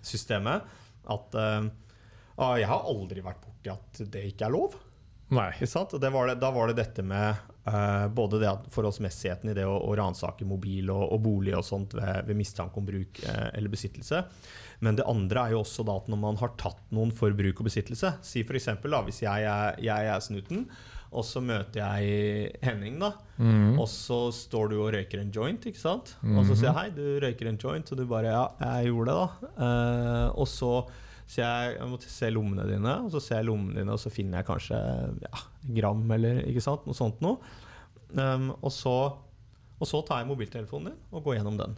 systemet. 0.05 0.69
At 1.11 1.35
ah, 1.35 2.53
jeg 2.55 2.69
har 2.69 2.87
aldri 2.87 3.23
vært 3.25 3.41
borti 3.43 3.73
at 3.73 4.03
det 4.13 4.23
ikke 4.29 4.47
er 4.47 4.55
lov. 4.55 4.77
Nei. 5.33 5.49
Var 5.59 6.29
det, 6.29 6.37
da 6.39 6.51
var 6.55 6.71
det 6.71 6.77
dette 6.79 7.03
med 7.03 7.52
uh, 7.67 8.07
både 8.13 8.41
det 8.41 8.53
forholdsmessigheten 8.73 9.51
i 9.51 9.57
det 9.57 9.65
å, 9.67 9.75
å 9.83 9.95
ransake 9.97 10.47
mobil 10.47 10.91
og, 10.93 11.05
og, 11.09 11.21
bolig 11.25 11.55
og 11.57 11.65
sånt 11.67 11.95
ved, 11.97 12.23
ved 12.29 12.39
mistanke 12.39 12.79
om 12.79 12.87
bruk 12.87 13.23
uh, 13.27 13.49
eller 13.53 13.73
besittelse. 13.73 14.23
Men 14.83 14.99
det 14.99 15.07
andre 15.07 15.45
er 15.45 15.55
jo 15.55 15.61
også 15.63 15.85
da 15.87 15.95
at 16.01 16.09
når 16.11 16.19
man 16.19 16.39
har 16.41 16.55
tatt 16.59 16.81
noen 16.95 17.13
for 17.15 17.31
bruk 17.37 17.61
og 17.61 17.69
besittelse 17.69 18.17
Si 18.25 18.43
f.eks. 18.43 18.73
hvis 18.83 19.21
jeg 19.23 19.47
er, 19.47 19.79
jeg 19.79 20.11
er 20.11 20.23
snuten, 20.23 20.65
og 21.13 21.25
så 21.27 21.43
møter 21.45 21.79
jeg 21.83 22.57
Henning, 22.65 22.97
da. 23.01 23.13
Mm. 23.37 23.77
Og 23.77 23.85
så 23.91 24.25
står 24.33 24.71
du 24.71 24.77
og 24.79 24.91
røyker 24.95 25.21
en 25.21 25.31
joint, 25.33 25.67
ikke 25.69 25.79
sant? 25.79 26.15
Og 26.25 26.41
så 26.47 26.57
sier 26.57 26.71
jeg 26.71 26.77
hei, 26.79 26.87
du 26.95 27.05
røyker 27.21 27.49
en 27.51 27.59
joint, 27.61 27.91
og 27.93 27.99
du 27.99 28.05
bare 28.09 28.33
ja, 28.33 28.45
jeg 28.65 28.89
gjorde 28.89 29.13
det, 29.13 29.19
da. 29.21 29.51
Uh, 29.61 30.27
og 30.41 30.49
så 30.49 30.71
så 31.33 31.41
jeg, 31.41 31.69
jeg 31.79 31.89
måtte 31.89 32.11
se 32.13 32.27
lommene 32.29 32.65
dine, 32.69 32.91
og 33.05 33.13
så 33.13 33.21
ser 33.23 33.39
jeg 33.41 33.47
lommene 33.47 33.79
dine, 33.79 33.95
og 33.95 34.01
så 34.01 34.11
finner 34.13 34.41
jeg 34.41 34.47
kanskje 34.51 34.81
ja, 35.23 35.39
gram 35.79 36.03
eller 36.13 36.43
ikke 36.45 36.61
sant, 36.61 36.85
noe 36.85 36.97
sånt 36.97 37.23
noe. 37.25 37.39
Um, 38.13 38.51
og, 38.59 38.69
så, 38.73 38.93
og, 39.79 39.87
så, 39.89 40.03
tar 40.05 40.21
jeg 40.21 40.29
mobiltelefonen 40.29 40.91
din 40.91 40.99
og 41.09 41.25
går 41.25 41.39
gjennom 41.39 41.57
den. 41.57 41.73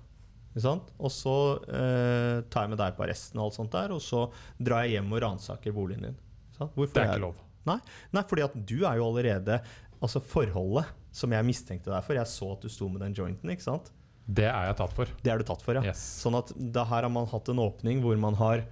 Og 0.56 1.12
så 1.12 1.38
uh, 1.64 2.44
tar 2.52 2.66
jeg 2.66 2.74
med 2.74 2.82
deg 2.84 2.98
på 2.98 3.08
arresten, 3.08 3.40
og 3.40 3.48
alt 3.48 3.60
sånt 3.62 3.74
der, 3.78 3.96
og 3.96 4.04
så 4.04 4.26
drar 4.60 4.84
jeg 4.84 4.98
hjem 4.98 5.16
og 5.16 5.24
ransaker 5.24 5.76
boligen 5.76 6.10
din. 6.10 6.22
det 6.60 6.92
er 6.92 7.16
ikke 7.16 7.26
lov. 7.30 7.42
Nei, 7.66 7.80
nei, 8.14 8.28
fordi 8.28 8.44
at 8.46 8.60
du 8.68 8.78
er 8.84 9.00
jo 9.00 9.08
allerede 9.08 9.58
Altså 10.04 10.20
forholdet 10.22 10.90
som 11.16 11.32
jeg 11.32 11.48
mistenkte 11.48 11.90
deg 11.90 12.04
for. 12.04 12.18
Jeg 12.20 12.30
så 12.30 12.50
at 12.52 12.66
du 12.66 12.70
sto 12.70 12.90
med 12.92 13.00
den 13.02 13.14
jointen. 13.16 13.50
ikke 13.50 13.64
sant? 13.64 13.88
Det 14.28 14.46
er 14.50 14.68
jeg 14.68 14.78
tatt 14.78 14.94
for. 14.94 15.12
Det 15.24 15.32
er 15.32 15.40
du 15.40 15.46
tatt 15.48 15.64
for, 15.64 15.80
ja. 15.80 15.86
Yes. 15.88 16.02
Sånn 16.22 16.36
at 16.38 16.52
da 16.54 16.84
her 16.92 17.08
har 17.08 17.14
man 17.14 17.30
hatt 17.32 17.50
en 17.50 17.62
åpning 17.64 18.04
hvor 18.04 18.20
man 18.20 18.38
har 18.38 18.66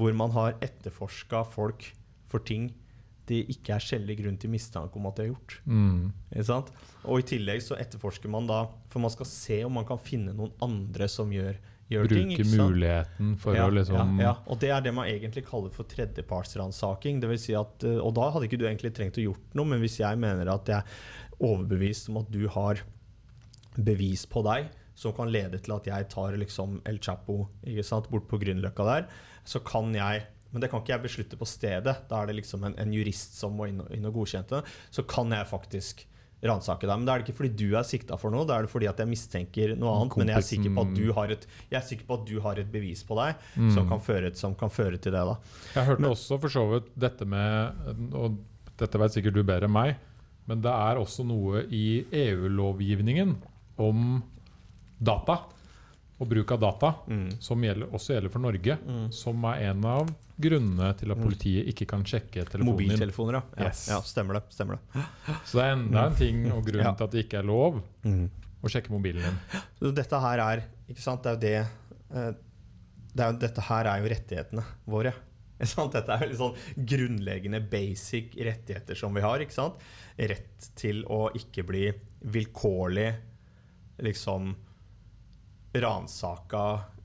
hvor 0.00 0.14
man 0.16 0.32
har 0.32 0.56
etterforska 0.64 1.44
folk 1.52 1.90
for 2.30 2.40
ting 2.46 2.70
det 3.30 3.40
ikke 3.52 3.76
er 3.76 3.84
skjellig 3.84 4.16
grunn 4.20 4.38
til 4.40 4.50
mistanke 4.50 4.98
om 4.98 5.08
at 5.10 5.18
de 5.18 5.26
har 5.26 5.30
gjort. 5.30 5.56
Mm. 5.64 6.10
Og 7.04 7.20
i 7.20 7.26
tillegg 7.30 7.62
så 7.62 7.78
etterforsker 7.78 8.30
man 8.32 8.48
da 8.48 8.64
For 8.90 9.02
man 9.02 9.12
skal 9.12 9.28
se 9.28 9.60
om 9.66 9.76
man 9.78 9.86
kan 9.86 10.00
finne 10.02 10.34
noen 10.36 10.50
andre 10.64 11.06
som 11.10 11.30
gjør, 11.32 11.58
gjør 11.92 12.08
Bruke 12.08 12.16
ting. 12.16 12.32
Bruke 12.34 12.64
muligheten 12.64 13.36
for 13.40 13.58
ja, 13.58 13.68
å 13.68 13.74
liksom 13.74 14.18
ja, 14.18 14.30
ja, 14.30 14.34
Og 14.50 14.58
det 14.62 14.72
er 14.74 14.82
det 14.82 14.94
man 14.96 15.10
egentlig 15.10 15.44
kaller 15.46 15.70
for 15.74 15.86
tredjepartsransaking. 15.90 17.22
Si 17.38 17.54
at, 17.58 17.86
eh, 17.86 18.00
og 18.02 18.16
da 18.18 18.32
hadde 18.34 18.50
ikke 18.50 18.60
du 18.60 18.66
egentlig 18.66 18.94
trengt 18.96 19.20
å 19.20 19.28
gjort 19.28 19.58
noe, 19.58 19.68
men 19.74 19.82
hvis 19.84 20.00
jeg 20.02 20.18
mener 20.20 20.50
at 20.50 20.74
jeg 20.74 20.82
er 20.82 21.40
overbevist 21.40 22.10
om 22.10 22.20
at 22.24 22.34
du 22.34 22.42
har 22.50 22.82
bevis 23.78 24.26
på 24.28 24.42
deg 24.44 24.66
som 25.00 25.14
kan 25.16 25.32
lede 25.32 25.60
til 25.64 25.76
at 25.76 25.88
jeg 25.88 26.10
tar 26.12 26.36
liksom 26.36 26.80
El 26.88 27.00
Chapo 27.00 27.38
bort 28.10 28.28
på 28.28 28.40
Grünerløkka 28.42 28.86
der, 28.88 29.08
så 29.44 29.62
kan 29.64 29.94
jeg 29.96 30.28
men 30.50 30.62
det 30.62 30.70
kan 30.70 30.82
ikke 30.82 30.96
jeg 30.96 31.02
beslutte 31.04 31.36
på 31.38 31.46
stedet. 31.46 31.92
Da 32.10 32.20
er 32.20 32.26
det 32.26 32.40
liksom 32.40 32.64
en, 32.66 32.72
en 32.82 32.94
jurist 32.94 33.36
som 33.38 33.52
må 33.54 33.68
inn 33.70 33.84
og, 33.84 33.90
inn 33.94 34.08
og 34.08 34.16
godkjente 34.18 34.58
det. 34.58 34.72
Så 34.90 35.04
kan 35.06 35.30
jeg 35.30 35.46
faktisk 35.46 36.02
ransake 36.42 36.88
deg. 36.88 36.96
Men 36.96 37.06
da 37.06 37.14
er 37.14 37.20
det 37.20 37.28
ikke 37.28 37.38
fordi 37.38 37.52
du 37.60 37.76
er 37.78 37.86
sikta 37.86 38.18
for 38.20 38.32
noe, 38.34 38.46
da 38.48 38.56
er 38.56 38.66
det 38.66 38.72
fordi 38.72 38.88
at 38.90 39.00
jeg 39.00 39.10
mistenker 39.10 39.74
noe 39.76 39.94
annet. 39.94 40.14
Kompisen. 40.14 40.26
Men 40.26 40.32
jeg 40.34 40.42
er 40.42 40.48
sikker 40.48 40.76
på 40.76 40.84
at 40.86 40.94
du 40.96 41.06
har 41.16 41.34
et, 41.36 41.46
på 42.08 42.18
at 42.18 42.26
du 42.28 42.36
har 42.46 42.62
et 42.62 42.70
bevis 42.72 43.02
på 43.06 43.18
deg 43.20 43.46
mm. 43.54 43.72
som, 43.76 43.88
kan 43.90 44.04
føre, 44.04 44.32
som, 44.38 44.56
kan 44.58 44.72
føre, 44.72 44.98
til 44.98 45.14
det. 45.14 45.24
da. 45.30 45.36
Jeg 45.76 45.88
hørte 45.92 46.12
også 46.16 46.40
for 46.42 46.56
så 46.56 46.66
vidt 46.74 46.90
dette 46.98 47.28
med 47.28 48.14
Og 48.18 48.40
dette 48.80 49.00
vet 49.02 49.14
sikkert 49.14 49.36
du 49.36 49.42
bedre 49.44 49.68
enn 49.68 49.76
meg, 49.76 49.98
men 50.48 50.62
det 50.64 50.72
er 50.72 50.98
også 50.98 51.26
noe 51.28 51.66
i 51.68 52.00
EU-lovgivningen 52.16 53.36
om 53.80 54.22
data 55.00 55.40
og 56.20 56.28
bruk 56.28 56.50
av 56.52 56.60
data, 56.60 56.90
mm. 57.08 57.28
som 57.40 57.62
gjelder, 57.64 57.88
også 57.96 58.12
gjelder 58.12 58.32
for 58.32 58.44
Norge, 58.44 58.76
mm. 58.84 59.06
som 59.16 59.46
er 59.48 59.62
en 59.70 59.86
av 59.88 60.10
grunnene 60.40 60.90
til 61.00 61.12
at 61.12 61.16
mm. 61.16 61.24
politiet 61.24 61.70
ikke 61.72 61.86
kan 61.88 62.04
sjekke 62.04 62.44
telefonen 62.44 62.76
din. 62.76 62.90
Mobiltelefoner, 62.90 63.38
ja. 63.38 63.64
Yes. 63.64 63.86
ja. 63.88 64.00
Stemmer 64.04 64.36
det. 64.36 64.42
stemmer 64.52 64.76
det. 64.76 65.06
Så 65.48 65.60
det 65.60 65.64
er 65.64 65.72
enda 65.78 66.04
en 66.10 66.20
ting 66.20 66.44
og 66.52 66.60
grunn 66.68 66.84
ja. 66.84 66.92
til 66.96 67.08
at 67.08 67.16
det 67.16 67.24
ikke 67.24 67.40
er 67.40 67.48
lov 67.48 67.80
mm. 68.04 68.22
å 68.60 68.72
sjekke 68.72 68.92
mobilen 68.92 69.24
din. 69.24 69.64
Så 69.80 69.94
dette 69.96 70.22
her 70.26 70.44
er 70.44 70.64
ikke 70.92 71.04
sant, 71.04 71.24
det 71.24 71.32
er 71.32 71.36
jo 71.38 71.42
det, 71.46 71.56
eh, 72.20 72.30
det 73.10 73.26
er, 73.26 73.40
Dette 73.48 73.66
her 73.70 73.88
er 73.90 74.04
jo 74.04 74.14
rettighetene 74.14 74.68
våre. 74.92 75.16
Dette 75.60 76.16
er 76.16 76.28
jo 76.28 76.36
sånn 76.38 76.84
grunnleggende 76.88 77.60
basic 77.72 78.36
rettigheter 78.36 78.96
som 78.96 79.16
vi 79.16 79.24
har. 79.24 79.40
ikke 79.40 79.56
sant? 79.56 79.80
Rett 80.16 80.72
til 80.76 81.02
å 81.08 81.30
ikke 81.36 81.64
bli 81.68 81.88
vilkårlig 82.32 83.08
liksom 84.04 84.52
ransaka 85.74 86.64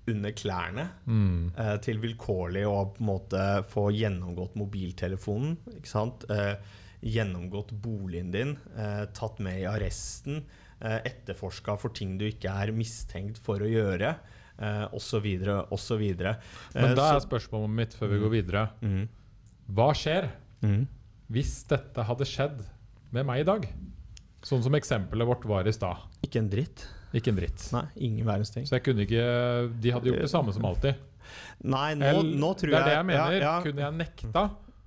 under 0.09 0.33
klærne 0.37 0.87
mm. 1.05 1.51
eh, 1.57 1.75
til 1.85 1.99
vilkårlig 2.03 2.65
å 2.69 2.77
på 2.93 3.01
en 3.01 3.09
måte 3.09 3.43
få 3.71 3.87
gjennomgått 3.95 4.57
mobiltelefonen. 4.59 5.55
ikke 5.77 5.89
sant? 5.89 6.27
Eh, 6.29 6.57
gjennomgått 7.05 7.71
boligen 7.71 8.31
din, 8.33 8.57
eh, 8.77 9.05
tatt 9.13 9.39
med 9.39 9.59
i 9.61 9.67
arresten, 9.69 10.43
eh, 10.81 10.99
etterforska 11.05 11.77
for 11.79 11.93
ting 11.93 12.17
du 12.17 12.25
ikke 12.25 12.49
er 12.49 12.73
mistenkt 12.73 13.37
for 13.37 13.61
å 13.61 13.69
gjøre, 13.69 14.15
eh, 14.57 14.85
osv. 14.93 15.27
osv. 15.69 16.03
Men 16.73 16.95
da 16.95 17.15
er 17.15 17.21
spørsmålet 17.21 17.69
mitt 17.69 17.93
før 17.93 18.09
vi 18.09 18.19
går 18.19 18.31
mm. 18.31 18.37
videre. 18.37 18.69
Mm. 18.81 19.09
Hva 19.75 19.89
skjer 19.93 20.29
mm. 20.61 20.87
hvis 21.29 21.63
dette 21.69 22.05
hadde 22.05 22.25
skjedd 22.25 22.65
med 23.11 23.25
meg 23.25 23.41
i 23.41 23.49
dag? 23.49 23.69
Sånn 24.45 24.61
som 24.61 24.73
eksempelet 24.77 25.27
vårt 25.27 25.45
var 25.45 25.65
i 25.65 25.73
stad. 25.73 25.97
Ikke 26.25 26.41
en 26.41 26.49
dritt. 26.49 26.87
Ikke 27.15 27.31
en 27.31 27.39
dritt. 27.39 27.65
Nei, 27.73 27.85
ingen 28.09 28.27
verdens 28.27 28.51
ting. 28.53 28.67
Så 28.67 28.77
jeg 28.77 28.85
kunne 28.85 29.05
ikke 29.05 29.25
De 29.81 29.93
hadde 29.95 30.11
gjort 30.11 30.25
det 30.25 30.31
samme 30.31 30.53
som 30.55 30.67
alltid. 30.67 31.01
Nei, 31.65 31.89
nå, 31.97 32.21
nå 32.35 32.51
tror 32.59 32.73
jeg 32.73 32.75
Det 32.75 32.83
er 32.83 32.89
det 32.91 32.95
jeg 32.97 33.09
mener. 33.09 33.35
Ja, 33.39 33.41
ja. 33.47 33.55
Kunne 33.65 33.85
jeg 33.85 33.97
nekta? 34.01 34.45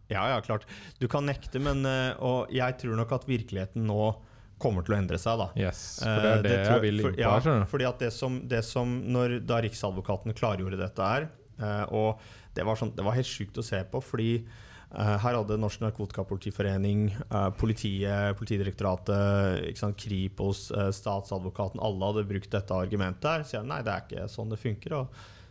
Ja, 0.09 0.23
ja, 0.33 0.39
klart. 0.45 0.65
Du 1.01 1.09
kan 1.11 1.27
nekte, 1.29 1.61
men 1.63 1.85
eh, 1.89 2.13
Og 2.25 2.53
jeg 2.55 2.79
tror 2.81 2.97
nok 3.01 3.13
at 3.19 3.29
virkeligheten 3.29 3.89
nå 3.89 4.13
kommer 4.59 4.83
til 4.83 4.97
å 4.97 4.99
endre 4.99 5.19
seg. 5.23 5.39
da. 5.39 5.49
Yes, 5.59 5.83
for 6.03 6.25
det 6.25 6.31
er 6.31 6.39
eh, 6.39 6.45
det, 6.45 6.55
det 6.55 6.71
jeg 6.73 6.85
vil 6.85 7.03
inn 7.03 7.13
på 7.13 7.21
ja, 7.21 7.35
her. 7.39 7.67
fordi 7.71 7.87
at 7.87 8.01
det 8.03 8.09
som, 8.15 8.41
det 8.51 8.65
som 8.67 8.97
når, 9.07 9.39
Da 9.47 9.61
Riksadvokaten 9.63 10.35
klargjorde 10.39 10.81
dette 10.81 11.11
her, 11.13 11.29
eh, 11.61 11.85
og 11.95 12.25
det 12.59 12.65
var, 12.67 12.81
sånn, 12.81 12.91
det 12.97 13.05
var 13.07 13.15
helt 13.15 13.31
sjukt 13.31 13.61
å 13.61 13.65
se 13.65 13.79
på, 13.87 14.01
fordi 14.03 14.33
Eh, 14.43 14.65
her 14.97 15.37
hadde 15.37 15.59
Norsk 15.61 15.83
Narkotikapolitiforening, 15.83 17.11
eh, 17.13 17.49
politiet, 17.61 18.37
Politidirektoratet, 18.39 19.77
sant, 19.77 19.97
Kripos, 20.01 20.71
eh, 20.71 20.89
statsadvokaten 20.97 21.81
Alle 21.81 22.07
hadde 22.07 22.29
brukt 22.29 22.51
dette 22.51 22.73
argumentet. 22.73 23.25
her 23.25 23.45
Sier 23.45 23.63
nei, 23.65 23.83
det 23.83 23.93
er 23.93 24.07
ikke 24.07 24.29
sånn 24.33 24.49
det 24.49 24.59
funker. 24.59 24.95
Og 24.97 25.09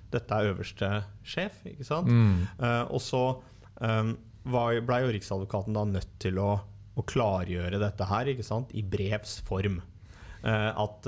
dette 0.10 0.32
er 0.32 0.54
øverste 0.54 1.04
sjef. 1.24 1.62
ikke 1.66 1.86
sant? 1.86 2.08
Mm. 2.08 2.48
og 2.90 3.02
så 3.02 3.42
um, 3.82 4.18
blei 4.44 5.02
jo 5.04 5.12
Riksadvokaten 5.12 5.74
da 5.74 5.84
nødt 5.86 6.20
til 6.20 6.40
å, 6.40 6.62
å, 6.96 7.04
klargjøre 7.04 7.78
dette 7.78 8.06
her 8.06 8.26
ikke 8.26 8.44
sant? 8.44 8.72
i 8.74 8.82
brevs 8.82 9.42
form. 9.42 9.82
at 10.42 11.04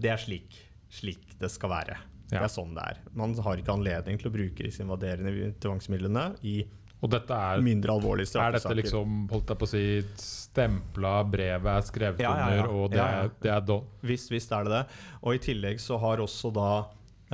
det 0.00 0.10
er 0.10 0.18
slik, 0.18 0.56
slik 0.90 1.38
det 1.38 1.50
skal 1.52 1.70
være. 1.70 1.96
Ja. 2.32 2.40
Det 2.40 2.48
er 2.48 2.52
sånn 2.52 2.74
det 2.74 2.82
er. 2.82 3.00
Man 3.14 3.34
har 3.34 3.56
ikke 3.56 3.72
anledning 3.76 4.18
til 4.18 4.30
å 4.30 4.34
bruke 4.34 4.64
disse 4.64 4.82
invaderende 4.82 5.52
tvangsmidlene 5.60 6.34
i 6.42 6.64
og 7.02 7.10
dette 7.10 7.34
er, 7.34 7.62
mindre 7.66 7.96
alvorlige 7.96 8.30
straffesaker. 8.30 8.62
Er 8.62 8.78
dette 8.78 8.78
liksom, 8.78 9.14
holdt 9.32 9.48
jeg 9.50 9.58
på 9.58 9.66
å 9.66 9.70
si, 9.72 9.84
stempla, 10.22 11.14
brevet 11.26 11.70
er 11.72 11.86
skrevet 11.88 12.22
ja, 12.22 12.30
ja, 12.38 12.44
ja. 12.54 12.62
under, 12.62 12.74
og 12.78 12.92
det, 12.92 13.02
er, 13.02 13.32
det 13.42 13.52
er 13.56 13.64
don? 13.66 13.88
Visst, 14.06 14.30
visst 14.30 14.54
er 14.54 14.68
det 14.68 14.76
det. 14.76 14.82
Og 15.22 15.34
i 15.34 15.42
tillegg 15.42 15.82
så 15.82 15.98
har 16.02 16.22
også 16.22 16.52
da 16.54 16.68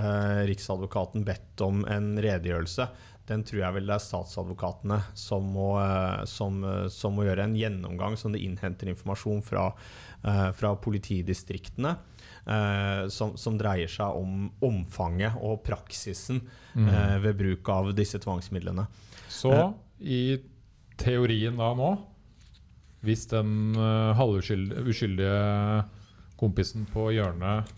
eh, 0.01 0.41
Riksadvokaten 0.49 1.27
bedt 1.29 1.65
om 1.67 1.83
en 1.85 2.15
redegjørelse. 2.17 2.89
Den 3.29 3.45
tror 3.45 3.61
jeg 3.61 3.77
vel 3.77 3.89
det 3.89 3.97
er 3.99 4.03
statsadvokatene 4.03 4.99
som 5.19 5.49
må, 5.53 5.73
eh, 5.83 6.25
som, 6.31 6.63
eh, 6.65 6.87
som 6.93 7.17
må 7.17 7.27
gjøre 7.27 7.45
en 7.45 7.57
gjennomgang, 7.59 8.17
som 8.17 8.33
de 8.33 8.41
innhenter 8.45 8.89
informasjon 8.89 9.43
fra, 9.45 9.73
eh, 10.25 10.51
fra 10.53 10.77
politidistriktene. 10.77 11.97
Som, 13.13 13.35
som, 13.37 13.59
dreier 13.61 13.91
seg 13.93 14.17
om 14.17 14.47
omfanget 14.65 15.35
og 15.45 15.59
praksisen 15.67 16.39
mm. 16.73 16.87
ved 17.21 17.37
bruk 17.37 17.69
av 17.69 17.91
disse 17.93 18.17
tvangsmidlene. 18.25 18.87
Så 19.29 19.53
i 20.01 20.39
teorien 20.97 21.61
da 21.61 21.75
nå, 21.77 21.91
hvis 23.05 23.27
den 23.29 23.77
halvuskyldige 24.17 25.35
kompisen 26.41 26.89
på 26.89 27.11
hjørnet 27.19 27.69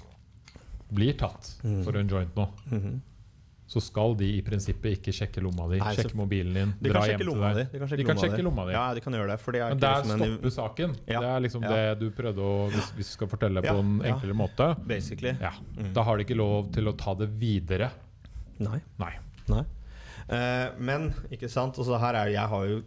blir 0.94 1.18
tatt 1.18 1.50
mm. 1.64 1.80
for 1.82 1.98
en 1.98 2.14
joint 2.14 2.38
nå, 2.38 2.46
mm 2.70 2.80
-hmm. 2.80 3.00
Så 3.70 3.78
skal 3.82 4.16
de 4.18 4.26
i 4.34 4.40
prinsippet 4.42 4.96
ikke 4.98 5.12
sjekke 5.14 5.42
lomma 5.44 5.68
di, 5.70 5.78
Nei, 5.78 5.92
sjekke 5.94 6.16
mobilen 6.18 6.56
din, 6.56 6.70
De 6.82 6.90
dra 6.90 7.04
hjem 7.06 7.20
til 7.22 7.28
deg. 7.38 7.60
De 7.70 7.78
kan 7.78 7.86
sjekke, 7.92 8.00
De 8.00 8.04
kan 8.08 8.16
lomma, 8.16 8.24
sjekke 8.26 8.42
lomma 8.48 8.64
di. 8.66 8.72
Ja, 8.74 8.84
de 8.96 9.02
kan 9.04 9.14
gjøre 9.14 9.28
det. 9.30 9.36
For 9.44 9.54
det 9.54 9.60
er 9.62 9.68
Men 9.76 9.78
der 9.84 10.00
liksom 10.02 10.22
en- 10.26 10.50
saken. 10.56 10.96
Ja, 11.06 11.20
Det 11.20 11.28
er 11.30 11.40
liksom 11.46 11.62
ja. 11.62 11.68
det 11.70 11.98
du 12.00 12.10
prøvde 12.10 12.42
å 12.42 12.54
Hvis, 12.72 12.88
hvis 12.98 13.06
du 13.12 13.14
skal 13.14 13.28
fortelle 13.30 13.62
på 13.62 13.76
en 13.78 13.92
enklere 14.10 14.34
måte, 14.34 14.66
Basically. 14.86 15.36
ja, 15.40 15.52
Mm. 15.78 15.92
da 15.94 16.02
har 16.02 16.16
de 16.18 16.24
ikke 16.24 16.36
lov 16.36 16.72
til 16.72 16.84
å 16.90 16.96
ta 16.98 17.14
det 17.14 17.28
videre. 17.38 17.90
Nei. 18.58 18.80
Nei. 18.98 19.12
Nei. 19.48 19.62
Uh, 20.30 20.70
men 20.78 21.14
ikke 21.30 21.48
sant 21.48 21.74
altså 21.78 21.98
her 21.98 22.14
er, 22.14 22.26
Jeg 22.34 22.48
har 22.48 22.66
jo 22.66 22.82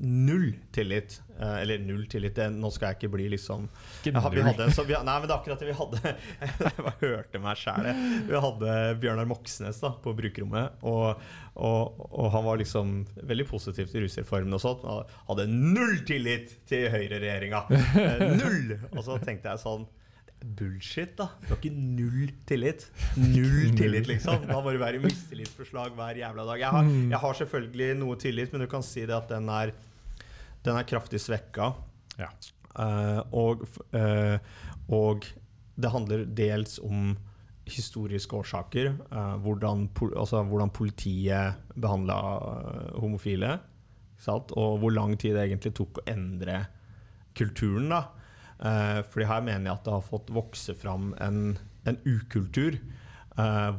null 0.00 0.54
tillit. 0.72 1.20
Eh, 1.40 1.56
eller 1.62 1.78
null 1.84 2.06
tillit 2.10 2.34
det, 2.36 2.48
Nå 2.52 2.70
skal 2.72 2.90
jeg 2.90 2.98
ikke 2.98 3.12
bli 3.14 3.26
liksom 3.32 3.66
Ikke 4.00 4.12
vi 4.34 4.42
hadde 4.44 4.66
så, 4.76 4.84
vi, 4.84 4.96
Nei, 4.96 5.14
men 5.20 5.28
det 5.28 5.34
er 5.34 5.36
akkurat 5.38 5.62
det 5.62 5.68
vi 5.70 5.76
hadde. 5.76 6.14
Jeg 6.66 6.86
bare 6.86 6.96
hørte 7.00 7.42
meg 7.44 7.60
sjæl. 7.60 7.90
Vi 8.28 8.42
hadde 8.46 8.74
Bjørnar 9.02 9.30
Moxnes 9.30 9.80
da, 9.84 9.92
på 10.04 10.14
brukerrommet. 10.16 10.80
Og, 10.88 11.22
og, 11.54 12.02
og 12.10 12.32
han 12.34 12.46
var 12.48 12.60
liksom 12.60 12.98
veldig 13.20 13.48
positiv 13.50 13.88
til 13.92 14.06
rusreformen 14.06 14.58
og 14.58 14.64
sånt. 14.64 14.84
Han 14.88 15.08
hadde 15.30 15.48
null 15.52 16.02
tillit 16.08 16.58
til 16.70 16.88
høyreregjeringa! 16.92 17.64
Eh, 18.00 18.26
null! 18.40 18.76
Og 18.94 19.02
så 19.06 19.16
tenkte 19.22 19.52
jeg 19.52 19.64
sånn 19.64 19.88
Bullshit, 20.40 21.12
da. 21.18 21.26
Du 21.44 21.50
har 21.52 21.58
ikke 21.58 21.72
null 21.76 22.30
tillit. 22.48 22.86
Null 23.20 23.74
tillit, 23.76 24.08
liksom. 24.08 24.46
Da 24.48 24.60
må 24.64 24.72
det 24.72 24.80
være 24.80 25.02
mistillitsforslag 25.02 25.92
hver 25.98 26.20
jævla 26.22 26.46
dag. 26.48 26.62
Jeg 26.62 26.76
har, 26.76 26.88
jeg 27.12 27.20
har 27.24 27.38
selvfølgelig 27.42 27.88
noe 28.00 28.16
tillit, 28.20 28.54
men 28.54 28.64
du 28.64 28.68
kan 28.72 28.84
si 28.84 29.04
det 29.04 29.16
at 29.16 29.28
den 29.28 29.50
er, 29.52 29.74
den 30.66 30.76
er 30.76 30.88
kraftig 30.88 31.20
svekka. 31.22 31.72
Ja. 32.20 32.30
Uh, 32.70 33.20
og, 33.34 33.64
eh, 33.96 34.36
og 34.94 35.26
det 35.80 35.90
handler 35.90 36.24
dels 36.24 36.78
om 36.84 37.16
historiske 37.70 38.36
årsaker. 38.36 38.92
Uh, 39.10 39.36
hvordan, 39.42 39.88
altså, 40.16 40.42
hvordan 40.46 40.72
politiet 40.74 41.58
behandla 41.74 42.18
homofile. 42.98 43.58
Sant? 44.20 44.52
Og 44.52 44.78
hvor 44.82 44.94
lang 44.94 45.16
tid 45.18 45.36
det 45.36 45.48
egentlig 45.48 45.74
tok 45.78 46.02
å 46.02 46.08
endre 46.10 46.64
kulturen. 47.36 47.90
da. 47.92 48.04
Uh, 48.60 49.00
fordi 49.08 49.28
her 49.30 49.44
mener 49.46 49.70
jeg 49.70 49.78
at 49.78 49.86
det 49.86 49.96
har 49.96 50.08
fått 50.08 50.32
vokse 50.34 50.76
fram 50.76 51.14
en, 51.20 51.56
en 51.88 52.00
ukultur 52.06 52.80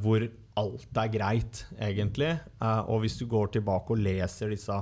hvor 0.02 0.24
alt 0.58 0.98
er 0.98 1.10
greit, 1.14 1.60
egentlig. 1.78 2.32
Og 2.90 3.04
hvis 3.04 3.20
du 3.20 3.28
går 3.30 3.52
tilbake 3.54 3.94
og 3.94 4.00
leser 4.02 4.50
disse 4.50 4.74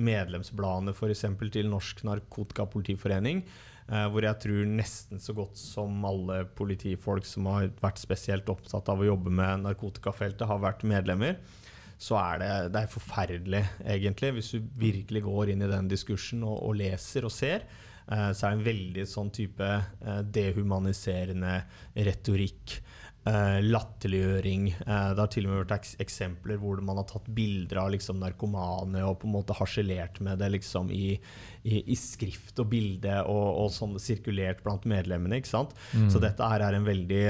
medlemsbladene 0.00 0.94
f.eks. 0.94 1.26
til 1.52 1.68
Norsk 1.70 2.02
Narkotikapolitiforening, 2.08 3.42
eh, 3.88 4.06
hvor 4.12 4.26
jeg 4.26 4.40
tror 4.44 4.70
nesten 4.70 5.22
så 5.22 5.34
godt 5.36 5.60
som 5.60 6.04
alle 6.08 6.42
politifolk 6.58 7.26
som 7.28 7.50
har 7.52 7.70
vært 7.82 8.02
spesielt 8.02 8.48
opptatt 8.52 8.88
av 8.92 9.02
å 9.02 9.10
jobbe 9.10 9.32
med 9.34 9.66
narkotikafeltet, 9.66 10.48
har 10.48 10.62
vært 10.62 10.86
medlemmer, 10.88 11.38
så 12.02 12.18
er 12.18 12.42
det, 12.42 12.50
det 12.74 12.82
er 12.82 12.90
forferdelig, 12.90 13.62
egentlig. 13.94 14.32
Hvis 14.38 14.52
du 14.56 14.68
virkelig 14.80 15.22
går 15.22 15.52
inn 15.52 15.62
i 15.62 15.70
den 15.70 15.90
diskursen 15.90 16.42
og, 16.42 16.56
og 16.66 16.76
leser 16.80 17.28
og 17.28 17.34
ser, 17.34 17.66
eh, 18.08 18.30
så 18.34 18.48
er 18.48 18.50
det 18.50 18.58
en 18.58 18.66
veldig 18.66 19.06
sånn 19.06 19.30
type 19.34 19.68
eh, 19.68 20.22
dehumaniserende 20.34 21.60
retorikk. 22.08 22.80
Eh, 23.22 23.60
latterliggjøring. 23.62 24.64
Eh, 24.82 25.10
det 25.14 25.20
har 25.22 25.28
til 25.30 25.44
og 25.46 25.52
med 25.52 25.60
vært 25.60 25.76
eks 25.76 25.92
eksempler 26.02 26.56
hvor 26.58 26.80
man 26.82 26.98
har 26.98 27.06
tatt 27.06 27.28
bilder 27.30 27.78
av 27.84 27.92
liksom, 27.94 28.18
narkomane 28.18 29.04
og 29.06 29.20
på 29.22 29.28
en 29.28 29.34
måte 29.36 29.54
harselert 29.54 30.18
med 30.26 30.40
det 30.42 30.48
liksom, 30.56 30.90
i, 30.90 31.14
i, 31.62 31.84
i 31.86 31.98
skrift 31.98 32.58
og 32.58 32.72
bilde 32.72 33.20
og, 33.30 33.46
og 33.62 33.70
sånn 33.70 33.94
sirkulert 34.02 34.64
blant 34.66 34.88
medlemmene. 34.90 35.38
ikke 35.38 35.52
sant? 35.52 35.76
Så 36.10 36.18
dette 36.22 36.48
her 36.50 36.66
er 36.66 36.74
en 36.74 36.88
veldig 36.88 37.22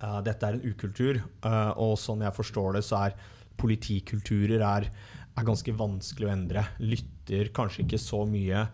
uh, 0.00 0.20
Dette 0.24 0.48
er 0.48 0.56
en 0.56 0.64
ukultur, 0.64 1.20
uh, 1.44 1.76
og 1.76 1.98
sånn 2.00 2.24
jeg 2.24 2.38
forstår 2.38 2.78
det, 2.78 2.84
så 2.86 3.02
er 3.04 3.18
politikulturer 3.60 4.64
er, 4.64 4.88
er 4.88 5.44
ganske 5.50 5.76
vanskelig 5.76 6.30
å 6.30 6.32
endre. 6.32 6.64
Lytter 6.80 7.52
kanskje 7.52 7.84
ikke 7.84 8.00
så 8.00 8.24
mye 8.24 8.64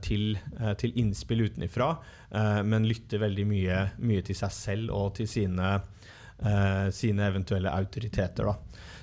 til, 0.00 0.38
eh, 0.60 0.74
til 0.78 0.92
innspill 1.02 1.46
utenfra, 1.48 1.96
eh, 2.30 2.62
men 2.62 2.86
lytter 2.88 3.22
veldig 3.22 3.46
mye, 3.50 3.80
mye 3.98 4.22
til 4.26 4.38
seg 4.38 4.52
selv 4.54 4.94
og 4.94 5.14
til 5.18 5.26
sine, 5.30 5.80
eh, 6.38 6.90
sine 6.94 7.26
eventuelle 7.30 7.72
autoriteter. 7.72 8.44
Da. 8.46 8.56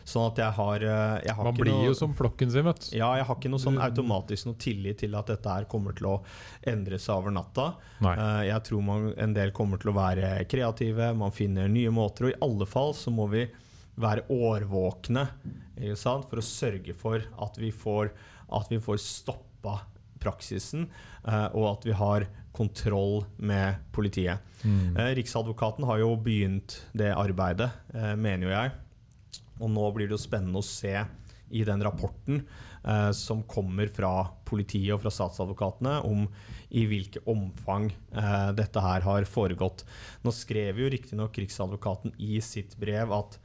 Sånn 0.03 0.25
at 0.31 0.39
jeg 0.41 0.51
har, 0.57 0.83
eh, 0.83 1.21
jeg 1.23 1.35
har 1.35 1.47
Man 1.47 1.55
blir 1.55 1.71
noe, 1.71 1.85
jo 1.87 1.95
som 1.95 2.13
flokken 2.15 2.51
sin, 2.51 2.65
vet 2.67 2.79
du. 2.89 2.97
ja, 2.97 3.13
jeg 3.15 3.25
har 3.25 3.37
ikke 3.37 3.51
noe 3.51 3.63
sånn 3.63 3.79
automatisk 3.79 4.49
noe 4.49 4.59
tillit 4.59 4.99
til 4.99 5.15
at 5.15 5.31
dette 5.31 5.47
her 5.47 5.67
kommer 5.71 5.95
til 5.95 6.09
å 6.11 6.15
endre 6.67 6.99
seg 6.99 7.15
over 7.15 7.31
natta. 7.31 7.69
Nei. 8.03 8.15
Eh, 8.17 8.41
jeg 8.49 8.63
tror 8.67 8.83
man, 8.83 9.13
en 9.17 9.33
del 9.33 9.51
kommer 9.55 9.79
til 9.79 9.93
å 9.93 9.95
være 9.95 10.45
kreative, 10.51 11.13
man 11.15 11.31
finner 11.31 11.71
nye 11.71 11.91
måter, 11.95 12.27
og 12.27 12.35
i 12.35 12.41
alle 12.43 12.67
fall 12.67 12.93
så 12.93 13.15
må 13.15 13.29
vi 13.31 13.47
være 13.99 14.25
årvåkne 14.33 15.27
for 16.01 16.41
å 16.41 16.45
sørge 16.45 16.95
for 16.97 17.23
at 17.41 17.57
vi 17.61 17.69
får, 17.71 18.09
at 18.51 18.69
vi 18.69 18.79
får 18.81 18.97
stoppa 18.99 19.79
praksisen, 20.23 20.87
eh, 21.27 21.47
og 21.51 21.67
at 21.73 21.87
vi 21.89 21.97
har 21.99 22.27
kontroll 22.53 23.23
med 23.37 23.81
politiet. 23.91 24.39
Mm. 24.63 24.95
Eh, 24.97 25.11
Riksadvokaten 25.19 25.85
har 25.89 25.99
jo 26.03 26.13
begynt 26.15 26.79
det 26.93 27.11
arbeidet, 27.11 27.71
eh, 27.93 28.15
mener 28.15 28.47
jo 28.47 28.53
jeg. 28.53 28.73
Og 29.59 29.69
nå 29.73 29.89
blir 29.93 30.07
det 30.07 30.17
jo 30.17 30.25
spennende 30.25 30.61
å 30.61 30.65
se 30.65 30.95
i 31.53 31.63
den 31.65 31.83
rapporten 31.85 32.41
eh, 32.85 33.11
som 33.11 33.43
kommer 33.49 33.89
fra 33.93 34.29
politiet 34.45 34.93
og 34.95 35.03
fra 35.03 35.13
statsadvokatene, 35.13 35.99
om 36.09 36.27
i 36.73 36.85
hvilket 36.89 37.27
omfang 37.29 37.91
eh, 37.91 38.49
dette 38.57 38.81
her 38.81 39.05
har 39.05 39.29
foregått. 39.29 39.85
Nå 40.25 40.33
skrev 40.33 40.81
jo 40.81 40.89
riktignok 40.89 41.37
Riksadvokaten 41.37 42.15
i 42.17 42.39
sitt 42.41 42.77
brev 42.81 43.13
at 43.13 43.39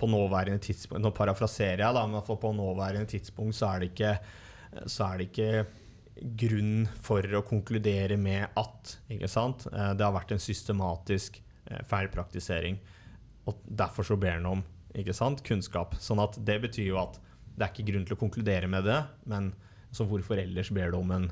på 0.00 0.06
nåværende 0.06 0.62
tidspunkt 0.62 1.02
Nå 1.02 1.10
parafraserer 1.14 1.82
jeg, 1.82 1.94
da, 1.96 2.06
men 2.06 2.22
på 2.22 2.52
nåværende 2.54 3.10
tidspunkt 3.10 3.58
så 3.58 3.72
er 3.72 3.82
det 3.82 3.90
ikke, 3.92 4.12
så 4.86 5.06
er 5.08 5.18
det 5.18 5.28
ikke 5.30 5.50
grunn 6.20 6.86
for 7.00 7.22
å 7.22 7.42
konkludere 7.46 8.16
med 8.20 8.48
at? 8.56 8.98
Eh, 9.10 9.18
det 9.96 10.04
har 10.04 10.12
vært 10.14 10.32
en 10.32 10.42
systematisk 10.42 11.40
eh, 11.66 11.82
feilpraktisering. 11.88 12.78
Og 13.48 13.60
derfor 13.64 14.04
så 14.04 14.18
ber 14.20 14.36
han 14.38 14.46
om 14.46 14.64
ikke 14.94 15.14
sant? 15.14 15.42
kunnskap. 15.46 15.94
Sånn 16.02 16.20
at 16.22 16.36
det 16.44 16.60
betyr 16.62 16.90
jo 16.90 16.98
at 17.00 17.18
det 17.56 17.66
er 17.66 17.72
ikke 17.74 17.92
grunn 17.92 18.04
til 18.08 18.16
å 18.16 18.20
konkludere 18.20 18.68
med 18.70 18.84
det, 18.84 18.98
men 19.26 19.52
så 19.92 20.06
hvorfor 20.06 20.38
ellers 20.40 20.70
ber 20.70 20.90
du 20.92 20.98
om 21.02 21.10
en 21.16 21.30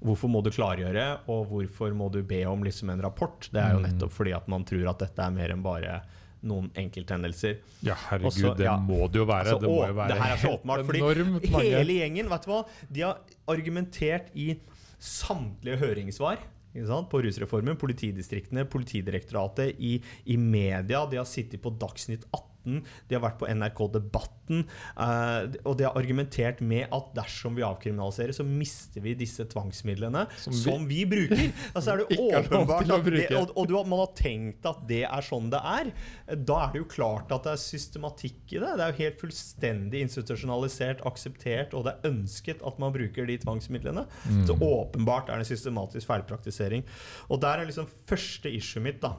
Hvorfor 0.00 0.30
må 0.32 0.40
du 0.40 0.48
klargjøre, 0.48 1.26
og 1.28 1.50
hvorfor 1.50 1.92
må 1.92 2.06
du 2.10 2.22
be 2.24 2.38
om 2.48 2.62
liksom 2.64 2.88
en 2.88 3.02
rapport? 3.04 3.36
Det 3.52 3.60
er 3.60 3.74
jo 3.74 3.80
Mm. 3.82 3.84
nettopp 3.84 4.10
fordi 4.14 4.32
at 4.34 4.46
man 4.48 4.64
tror 4.64 4.88
at 4.88 4.98
dette 4.98 5.18
er 5.20 5.30
mer 5.30 5.50
enn 5.52 5.60
bare 5.62 5.98
noen 6.42 6.70
enkelthendelser. 6.80 7.58
Ja, 7.84 7.94
herregud, 8.08 8.30
Også- 8.32 8.56
det 8.56 8.64
ja. 8.64 8.76
må 8.76 9.10
det 9.12 9.20
jo 9.20 9.26
være. 9.28 9.44
Altså, 9.46 9.60
det 9.60 9.68
må 9.68 9.86
jo 9.86 9.96
være 9.98 10.08
det 10.08 10.22
her 10.22 10.32
er 10.32 10.40
så 10.40 10.52
åpenbart, 10.56 10.86
fordi. 10.86 11.66
Hele 11.70 11.98
gjengen, 12.00 12.30
vet 12.30 12.46
du 12.46 12.50
hva? 12.50 12.62
De 12.90 13.00
har 13.00 13.20
argumentert 13.48 14.30
i 14.34 14.54
samtlige 15.00 15.76
høringssvar 15.80 16.38
ikke 16.74 16.86
sant? 16.86 17.08
på 17.10 17.22
rusreformen. 17.24 17.76
Politidistriktene, 17.76 18.64
Politidirektoratet, 18.64 19.74
i, 19.78 19.96
i 20.26 20.36
media. 20.36 21.04
De 21.10 21.16
har 21.16 21.26
sittet 21.28 21.60
på 21.62 21.72
Dagsnytt 21.78 22.24
18. 22.32 22.49
De 22.64 23.14
har 23.16 23.22
vært 23.24 23.38
på 23.40 23.48
NRK 23.48 23.86
Debatten. 23.94 24.64
eh, 24.98 25.46
og 25.64 25.76
de 25.78 25.84
har 25.86 25.94
argumentert 25.94 26.60
med 26.60 26.88
at 26.92 27.12
dersom 27.14 27.54
vi 27.54 27.62
avkriminaliserer, 27.62 28.32
så 28.34 28.42
mister 28.44 29.00
vi 29.04 29.14
disse 29.14 29.44
tvangsmidlene 29.46 30.26
Som 30.36 30.52
som 30.52 30.86
vi- 30.88 31.04
vi, 31.04 31.26
bruker. 31.28 31.52
Altså 31.74 31.92
er 31.94 32.02
det 32.02 32.18
åpenbart 32.18 32.90
at 32.90 33.04
det, 33.04 33.30
og, 33.38 33.52
og 33.56 33.68
du 33.68 33.74
man 33.84 33.98
har 34.02 34.10
tenkt 34.18 34.66
at 34.66 34.82
det 34.88 35.04
er 35.06 35.22
sånn 35.22 35.48
det 35.50 35.60
er. 35.62 35.92
Da 36.36 36.58
er 36.66 36.72
det 36.74 36.82
jo 36.82 36.88
klart 36.90 37.30
at 37.32 37.44
det 37.46 37.52
er 37.54 37.62
systematikk 37.62 38.52
i 38.56 38.58
det. 38.60 38.74
Det 38.76 38.84
er 38.84 38.92
jo 38.92 38.98
helt 39.04 39.20
fullstendig 39.22 40.00
institusjonalisert, 40.04 41.00
akseptert, 41.06 41.72
og 41.74 41.84
det 41.86 41.94
er 41.94 42.10
ønsket 42.10 42.62
at 42.66 42.78
man 42.82 42.92
bruker 42.92 43.26
de 43.30 43.38
tvangsmidlene. 43.38 44.04
Mm. 44.26 44.44
Så 44.50 44.58
åpenbart 44.58 45.30
er 45.30 45.38
det 45.40 45.46
en 45.46 45.52
systematisk 45.56 46.06
feilpraktisering. 46.10 46.84
Og 47.30 47.40
der 47.40 47.62
er 47.62 47.70
liksom 47.70 47.88
første 48.10 48.50
issue 48.52 48.82
mitt 48.82 49.00
da, 49.00 49.14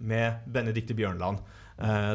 med 0.00 0.44
Benedicte 0.52 0.94
Bjørnland, 0.94 1.38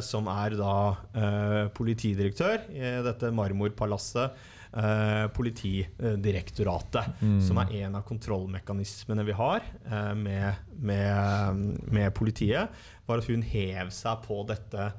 som 0.06 0.28
er 0.32 0.56
da 0.56 0.76
eh, 1.14 1.66
politidirektør 1.76 2.70
i 2.72 2.94
dette 3.04 3.32
Marmorpalasset. 3.36 4.32
Eh, 4.70 5.26
politidirektoratet, 5.34 7.06
Mm. 7.22 7.42
som 7.42 7.58
er 7.58 7.72
en 7.84 7.96
av 7.96 8.04
kontrollmekanismene 8.06 9.24
vi 9.26 9.34
har 9.34 9.62
eh, 9.90 10.14
med, 10.14 10.54
med, 10.78 11.82
med 11.92 12.14
politiet, 12.14 12.70
var 13.08 13.18
at 13.18 13.26
hun 13.32 13.42
hev 13.42 13.90
seg 13.90 14.22
på 14.28 14.44
dette 14.48 14.92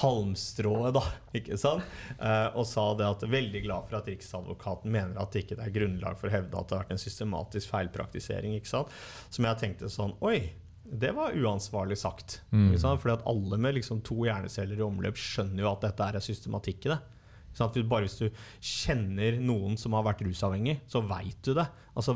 halmstrået, 0.00 0.92
da, 0.94 1.00
ikke 1.34 1.56
sant? 1.58 1.82
Eh, 2.20 2.48
og 2.54 2.66
sa 2.68 2.84
det 2.94 3.08
at 3.08 3.24
veldig 3.26 3.62
glad 3.64 3.88
for 3.88 3.98
at 3.98 4.06
Riksadvokaten 4.12 4.92
mener 4.92 5.18
at 5.18 5.32
det 5.34 5.42
ikke 5.46 5.58
er 5.64 5.72
grunnlag 5.74 6.18
for 6.20 6.28
å 6.30 6.34
hevde 6.36 6.60
at 6.60 6.68
det 6.70 6.76
har 6.76 6.84
vært 6.84 6.92
en 6.94 7.02
systematisk 7.02 7.72
feilpraktisering. 7.72 8.54
ikke 8.60 8.70
sant? 8.70 8.92
Som 9.30 9.48
jeg 9.48 9.58
tenkte 9.64 9.90
sånn 9.90 10.14
Oi, 10.22 10.52
det 10.90 11.12
var 11.14 11.36
uansvarlig 11.36 11.98
sagt. 11.98 12.40
Mm. 12.50 12.74
Fordi 12.78 13.14
at 13.14 13.26
alle 13.30 13.58
med 13.62 13.78
liksom 13.78 14.02
to 14.06 14.24
hjerneceller 14.26 14.80
i 14.80 14.84
omløp 14.84 15.18
skjønner 15.18 15.64
jo 15.64 15.72
at 15.72 15.86
dette 15.86 16.08
er 16.10 16.24
systematikk 16.24 16.88
i 16.88 16.94
det. 16.94 17.00
Bare 17.58 18.06
hvis 18.06 18.18
du 18.20 18.28
kjenner 18.62 19.38
noen 19.42 19.74
som 19.78 19.94
har 19.98 20.04
vært 20.06 20.22
rusavhengig, 20.22 20.76
så 20.88 21.02
veit 21.02 21.38
du 21.44 21.52
det. 21.58 21.66
Altså, 21.98 22.14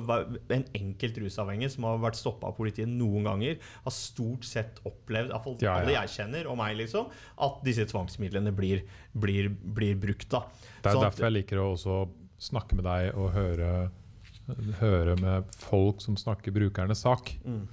en 0.54 0.64
enkelt 0.78 1.18
rusavhengig 1.24 1.72
som 1.74 1.88
har 1.88 1.98
vært 2.04 2.18
stoppa 2.18 2.52
av 2.52 2.56
politiet 2.56 2.88
noen 2.88 3.26
ganger, 3.26 3.58
har 3.84 3.94
stort 3.94 4.46
sett 4.46 4.78
opplevd, 4.86 5.34
iallfall 5.34 5.58
ja, 5.58 5.72
ja. 5.72 5.76
alle 5.82 5.96
jeg 5.96 6.14
kjenner, 6.14 6.48
og 6.50 6.58
meg, 6.60 6.78
liksom, 6.78 7.10
at 7.46 7.60
disse 7.66 7.86
tvangsmidlene 7.90 8.54
blir, 8.54 8.84
blir, 9.12 9.50
blir 9.50 9.98
brukt. 10.00 10.30
Da. 10.32 10.44
Det 10.80 10.92
er 10.92 10.98
sånn 11.00 11.08
derfor 11.08 11.28
jeg 11.28 11.38
liker 11.40 11.62
å 11.62 11.70
også 11.74 12.00
snakke 12.44 12.78
med 12.78 12.86
deg 12.86 13.10
og 13.18 13.32
høre, 13.34 13.70
høre 14.80 15.18
med 15.18 15.56
folk 15.58 16.02
som 16.04 16.16
snakker 16.20 16.54
brukernes 16.54 17.02
sak. 17.04 17.34
Mm. 17.42 17.64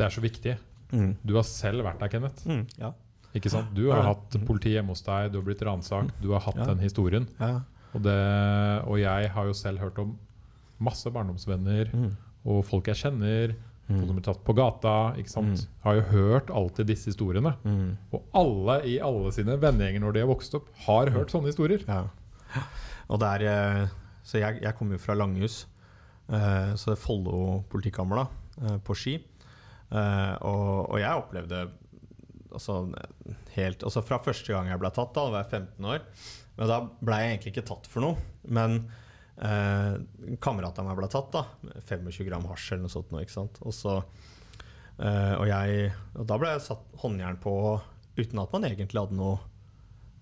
Det 0.00 0.08
er 0.08 0.16
så 0.16 0.24
viktig. 0.24 0.56
Mm. 0.90 1.12
Du 1.22 1.36
har 1.36 1.46
selv 1.46 1.84
vært 1.86 2.00
der, 2.02 2.10
Kenneth. 2.12 2.46
Mm, 2.48 2.64
ja. 2.80 2.92
Ikke 3.36 3.52
sant? 3.52 3.70
Du 3.76 3.84
har 3.92 4.02
hatt 4.08 4.34
politi 4.46 4.72
hjemme 4.74 4.94
hos 4.94 5.04
deg, 5.06 5.30
du 5.30 5.38
har 5.38 5.46
blitt 5.46 5.62
ransakt, 5.62 6.16
du 6.22 6.32
har 6.34 6.42
hatt 6.42 6.58
ja. 6.58 6.66
den 6.72 6.82
historien. 6.82 7.28
Ja. 7.38 7.60
Og, 7.92 8.02
det, 8.02 8.18
og, 8.86 8.96
jeg 9.00 9.30
har 9.34 9.48
jo 9.48 9.56
selv 9.56 9.82
hørt 9.82 9.98
om 10.02 10.14
masse 10.82 11.10
barndomsvenner 11.12 11.90
mm. 11.92 12.10
og 12.48 12.62
folk 12.66 12.90
jeg 12.90 13.02
kjenner. 13.04 13.54
Mm. 13.90 13.96
Folk 13.96 14.06
som 14.06 14.18
blir 14.18 14.26
tatt 14.26 14.42
på 14.46 14.54
gata. 14.54 14.94
Ikke 15.18 15.32
sant? 15.32 15.62
Mm. 15.62 15.78
Har 15.86 15.98
jo 15.98 16.04
hørt 16.12 16.52
alltid 16.54 16.90
disse 16.90 17.10
historiene. 17.10 17.56
Mm. 17.66 17.96
Og 18.14 18.36
alle 18.38 18.80
i 18.90 18.98
alle 19.02 19.32
sine 19.34 19.58
vennegjenger 19.62 20.04
når 20.04 20.16
de 20.16 20.24
har 20.24 20.30
vokst 20.30 20.54
opp, 20.58 20.70
har 20.86 21.10
hørt 21.14 21.34
sånne 21.34 21.50
historier. 21.50 21.82
Ja. 21.90 22.04
Og 23.10 23.18
der, 23.22 23.46
eh, 23.50 23.90
så 24.26 24.38
jeg, 24.38 24.60
jeg 24.62 24.76
kommer 24.78 24.94
jo 24.94 25.02
fra 25.02 25.18
Langhus, 25.18 25.64
eh, 26.30 26.70
så 26.78 26.92
det 26.92 26.96
er 26.96 27.02
Follo 27.02 27.64
politikammer 27.70 28.22
da, 28.22 28.26
eh, 28.62 28.78
på 28.86 28.94
Ski. 28.94 29.18
Og, 29.90 30.86
og 30.86 30.98
jeg 31.00 31.18
opplevde 31.18 31.64
altså, 32.54 32.76
helt, 33.56 33.82
altså 33.82 34.02
Fra 34.06 34.20
første 34.22 34.54
gang 34.54 34.70
jeg 34.70 34.80
ble 34.82 34.90
tatt, 34.94 35.12
da, 35.16 35.24
da 35.26 35.34
var 35.34 35.44
jeg 35.44 35.64
15 35.64 35.90
år. 35.94 36.04
Men 36.58 36.70
da 36.70 36.80
ble 37.00 37.20
jeg 37.20 37.34
egentlig 37.34 37.52
ikke 37.54 37.68
tatt 37.70 37.88
for 37.90 38.04
noe. 38.04 38.30
Men 38.52 38.82
eh, 39.40 39.94
kamerat 40.42 40.80
av 40.80 40.88
meg 40.88 40.98
ble 40.98 41.10
tatt. 41.12 41.30
da 41.34 41.46
25 41.88 42.26
gram 42.28 42.48
hasj 42.50 42.74
eller 42.74 42.86
noe 42.86 42.94
sånt. 42.94 43.14
Ikke 43.22 43.36
sant? 43.36 43.60
Og, 43.64 43.74
så, 43.76 43.96
eh, 44.98 45.34
og, 45.38 45.46
jeg, 45.50 45.92
og 46.16 46.26
da 46.28 46.40
ble 46.40 46.52
jeg 46.54 46.66
satt 46.66 47.00
håndjern 47.04 47.40
på 47.42 47.54
uten 48.18 48.42
at 48.42 48.52
man 48.52 48.66
egentlig 48.68 49.00
hadde 49.00 49.16
noe 49.16 49.38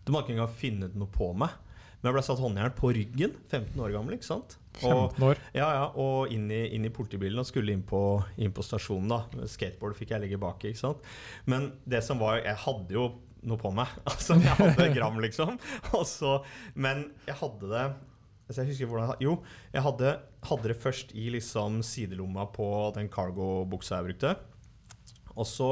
Du 0.04 0.12
hadde 0.12 0.28
ikke 0.28 0.36
engang 0.36 0.58
funnet 0.60 0.94
noe 0.96 1.10
på 1.12 1.32
meg. 1.36 1.56
Men 1.98 2.10
jeg 2.10 2.16
ble 2.16 2.26
satt 2.28 2.40
håndjern 2.44 2.76
på 2.78 2.92
ryggen, 2.94 3.34
15 3.50 3.82
år 3.82 3.96
gammel. 3.96 4.14
ikke 4.16 4.30
sant? 4.30 4.54
Og, 4.86 5.14
15 5.14 5.26
år? 5.28 5.40
Ja, 5.56 5.68
ja, 5.74 5.86
og 5.98 6.32
inn 6.34 6.48
i, 6.54 6.62
inn 6.76 6.86
i 6.86 6.92
politibilen 6.94 7.40
og 7.42 7.48
skulle 7.48 7.74
inn 7.74 7.84
på, 7.86 8.02
inn 8.38 8.54
på, 8.54 8.64
stasjonen. 8.66 9.10
da 9.10 9.48
Skateboard 9.50 9.96
fikk 9.98 10.14
jeg 10.14 10.24
ligge 10.24 10.40
bak 10.40 10.62
i. 10.64 10.72
ikke 10.72 10.84
sant? 10.84 11.08
Men 11.50 11.72
det 11.88 12.04
som 12.06 12.20
var 12.22 12.42
Jeg 12.44 12.56
hadde 12.64 12.94
jo 12.94 13.08
noe 13.48 13.60
på 13.60 13.72
meg. 13.74 13.90
Altså, 14.12 14.38
Jeg 14.42 14.54
hadde 14.58 14.90
gram, 14.94 15.18
liksom. 15.22 15.58
Så, 16.06 16.38
men 16.74 17.08
jeg 17.28 17.38
hadde 17.42 17.72
det 17.72 17.86
altså 18.48 18.62
jeg 18.62 18.70
husker 18.70 18.88
hvordan, 18.88 19.10
Jo, 19.20 19.34
jeg 19.74 19.84
hadde, 19.84 20.12
hadde, 20.48 20.70
det 20.70 20.78
først 20.80 21.10
i 21.12 21.28
liksom 21.34 21.82
sidelomma 21.84 22.46
på 22.48 22.68
den 22.96 23.10
cargo-buksa 23.12 23.98
jeg 23.98 24.06
brukte. 24.06 24.30
Og 25.36 25.46
så, 25.46 25.68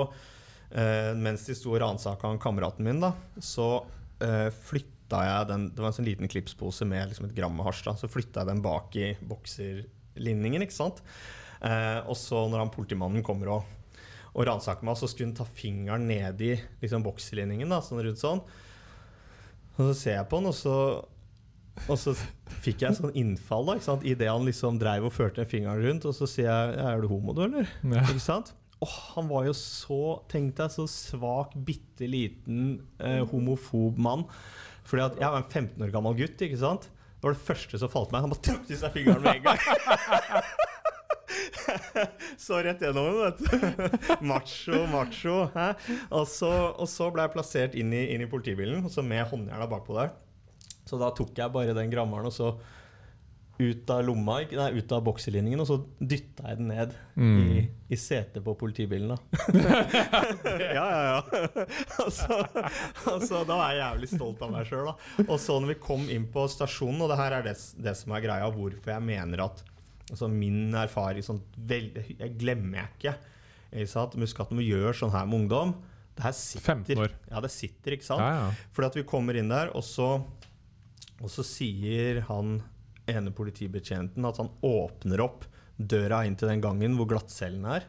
eh, 0.71 1.15
mens 1.17 1.47
de 1.49 1.57
sto 1.57 1.73
og 1.73 1.81
ransaka 1.81 2.35
kameraten 2.43 2.85
min, 2.85 3.01
da, 3.01 3.15
så 3.41 3.87
eh, 4.21 4.51
flytta 4.53 4.96
flytta 5.07 5.23
jeg 5.25 5.49
den 5.49 5.69
Det 5.75 5.83
var 5.83 5.91
en 5.91 5.97
sånn 5.97 6.09
liten 6.09 6.29
klipspose 6.29 6.87
med 6.87 7.09
liksom 7.09 7.27
et 7.27 7.35
gram 7.35 7.55
med 7.55 7.65
hasj. 7.67 7.87
Så 7.97 8.09
flytta 8.09 8.43
jeg 8.43 8.49
den 8.51 8.63
bak 8.63 8.95
i 8.97 9.17
bokserlinningen. 9.21 10.63
ikke 10.63 10.75
sant? 10.75 11.03
Eh, 11.63 12.01
og 12.07 12.17
så 12.17 12.49
når 12.49 12.59
han 12.59 12.71
politimannen 12.71 13.23
kommer 13.23 13.49
og, 13.49 13.65
og 14.35 14.47
ransaker 14.47 14.85
meg, 14.85 14.97
så 14.97 15.07
skulle 15.07 15.31
han 15.31 15.37
ta 15.37 15.45
fingeren 15.45 16.07
ned 16.07 16.41
i 16.41 16.57
liksom, 16.83 17.03
bokserlinningen. 17.03 17.69
da, 17.69 17.81
sånn 17.81 18.03
rundt 18.03 18.21
sånn. 18.21 18.43
Og 19.77 19.93
så 19.93 19.95
ser 19.95 20.19
jeg 20.19 20.29
på 20.29 20.41
han, 20.41 20.47
og 20.47 20.55
så, 20.57 20.77
og 21.87 21.99
så 22.01 22.15
fikk 22.65 22.83
jeg 22.83 22.97
sånn 22.97 23.15
innfall 23.15 23.67
da, 23.67 23.77
ikke 23.77 23.91
sant? 23.91 24.05
idet 24.05 24.31
han 24.31 24.47
liksom 24.47 24.79
dreiv 24.81 25.09
og 25.09 25.13
førte 25.15 25.47
fingeren 25.47 25.85
rundt. 25.85 26.07
Og 26.07 26.15
så 26.17 26.27
sier 26.27 26.51
jeg 26.51 26.79
'Er 26.79 27.01
du 27.01 27.09
homo, 27.09 27.33
du, 27.33 27.45
eller?' 27.45 27.69
Ja. 27.85 28.03
Ikke 28.03 28.21
sant? 28.21 28.55
Oh, 28.85 28.93
han 29.15 29.29
var 29.29 29.47
jo 29.47 29.55
så 29.57 30.21
tenk 30.29 30.57
deg, 30.59 30.69
så 30.69 30.85
svak, 30.85 31.55
bitte 31.65 32.05
liten 32.05 32.83
eh, 33.01 33.25
homofob 33.25 33.97
mann. 33.97 34.27
Fordi 34.87 35.03
at 35.07 35.17
jeg 35.21 35.33
var 35.33 35.39
en 35.43 35.51
15 35.51 35.83
år 35.83 35.91
gammel 35.95 36.15
gutt. 36.19 36.43
ikke 36.43 36.59
sant? 36.61 36.83
Det 37.17 37.25
var 37.27 37.33
det 37.35 37.47
første 37.47 37.79
som 37.81 37.91
falt 37.91 38.13
meg. 38.15 38.23
Han 38.25 38.33
bare 38.35 38.45
trakk 38.45 38.65
til 38.69 38.79
seg 38.81 38.91
fingeren 38.95 39.23
med 39.25 39.35
en 39.41 39.47
gang. 39.49 39.61
så 42.47 42.55
rett 42.63 42.83
gjennom 42.85 43.07
vet 43.19 43.39
du. 43.43 43.47
macho, 44.31 44.77
macho. 44.93 45.37
Og 46.11 46.25
så, 46.31 46.53
og 46.77 46.89
så, 46.91 47.11
ble 47.13 47.23
jeg 47.27 47.35
plassert 47.35 47.73
inn 47.79 47.91
i, 47.95 48.03
inn 48.15 48.23
i 48.23 48.31
politibilen 48.31 48.79
med 48.85 49.31
håndjerna 49.33 49.67
bakpå 49.71 49.93
der. 49.99 50.11
Så 50.87 50.95
da 51.01 51.09
tok 51.15 51.33
jeg 51.35 51.55
bare 51.55 51.75
den 51.75 51.91
grammeren 51.91 52.27
og 52.29 52.35
så 52.35 52.49
ut 53.59 53.91
av 53.91 54.03
lomma, 54.05 54.41
nei, 54.53 54.69
ut 54.77 54.93
av 54.93 55.05
bokselinningen, 55.07 55.63
og 55.63 55.69
så 55.69 55.79
dytta 55.99 56.51
jeg 56.51 56.59
den 56.61 56.69
ned 56.73 56.93
mm. 57.15 57.39
i, 57.41 57.63
i 57.93 57.99
setet 58.01 58.45
på 58.45 58.55
politibilen. 58.59 59.15
Da. 59.15 59.47
ja, 60.77 60.85
ja, 60.85 61.01
ja. 61.09 61.47
altså, 62.05 62.41
altså, 63.13 63.41
da 63.49 63.57
var 63.57 63.73
jeg 63.73 63.81
jævlig 63.81 64.11
stolt 64.13 64.45
av 64.45 64.53
meg 64.53 64.69
sjøl. 64.69 64.93
Og 65.25 65.39
så 65.41 65.57
når 65.57 65.73
vi 65.73 65.79
kom 65.87 66.05
inn 66.13 66.29
på 66.33 66.45
stasjonen, 66.53 67.01
og 67.07 67.13
det 67.13 67.21
her 67.23 67.39
er 67.39 67.49
det, 67.49 67.57
det 67.81 67.97
som 67.97 68.13
er 68.13 68.25
greia, 68.27 68.53
hvorfor 68.53 68.93
jeg 68.93 69.09
mener 69.09 69.47
at 69.49 69.65
altså, 70.11 70.31
min 70.33 70.77
erfaring 70.77 71.25
sånn, 71.25 71.43
vel, 71.57 71.91
Jeg 72.13 72.37
glemmer 72.39 72.83
jeg 72.83 72.95
ikke. 72.97 73.19
Jeg 73.77 73.91
sa 73.91 74.07
at 74.07 74.21
Muskaten 74.21 74.59
må 74.59 74.65
gjøre 74.65 74.95
sånn 74.97 75.15
her 75.17 75.29
med 75.29 75.45
ungdom 75.45 75.77
det 76.17 76.25
her 76.25 76.33
sitter, 76.33 76.65
15 76.73 77.03
år. 77.05 77.13
Ja, 77.29 77.41
det 77.45 77.51
sitter, 77.53 77.93
ikke 77.97 78.07
sant? 78.07 78.25
Ja, 78.25 78.47
ja. 78.47 78.69
Fordi 78.73 78.89
at 78.89 78.95
vi 78.97 79.05
kommer 79.09 79.37
inn 79.37 79.51
der, 79.53 79.69
og 79.77 79.85
så, 79.85 80.15
og 81.21 81.33
så 81.33 81.45
sier 81.45 82.23
han 82.31 82.59
ene 83.11 83.33
politibetjenten 83.35 84.27
at 84.27 84.41
han 84.43 84.51
åpner 84.67 85.23
opp 85.25 85.47
døra 85.77 86.23
inn 86.27 86.37
til 86.39 86.51
den 86.51 86.63
gangen 86.65 86.97
hvor 86.99 87.09
glattcellen 87.11 87.67
er. 87.69 87.87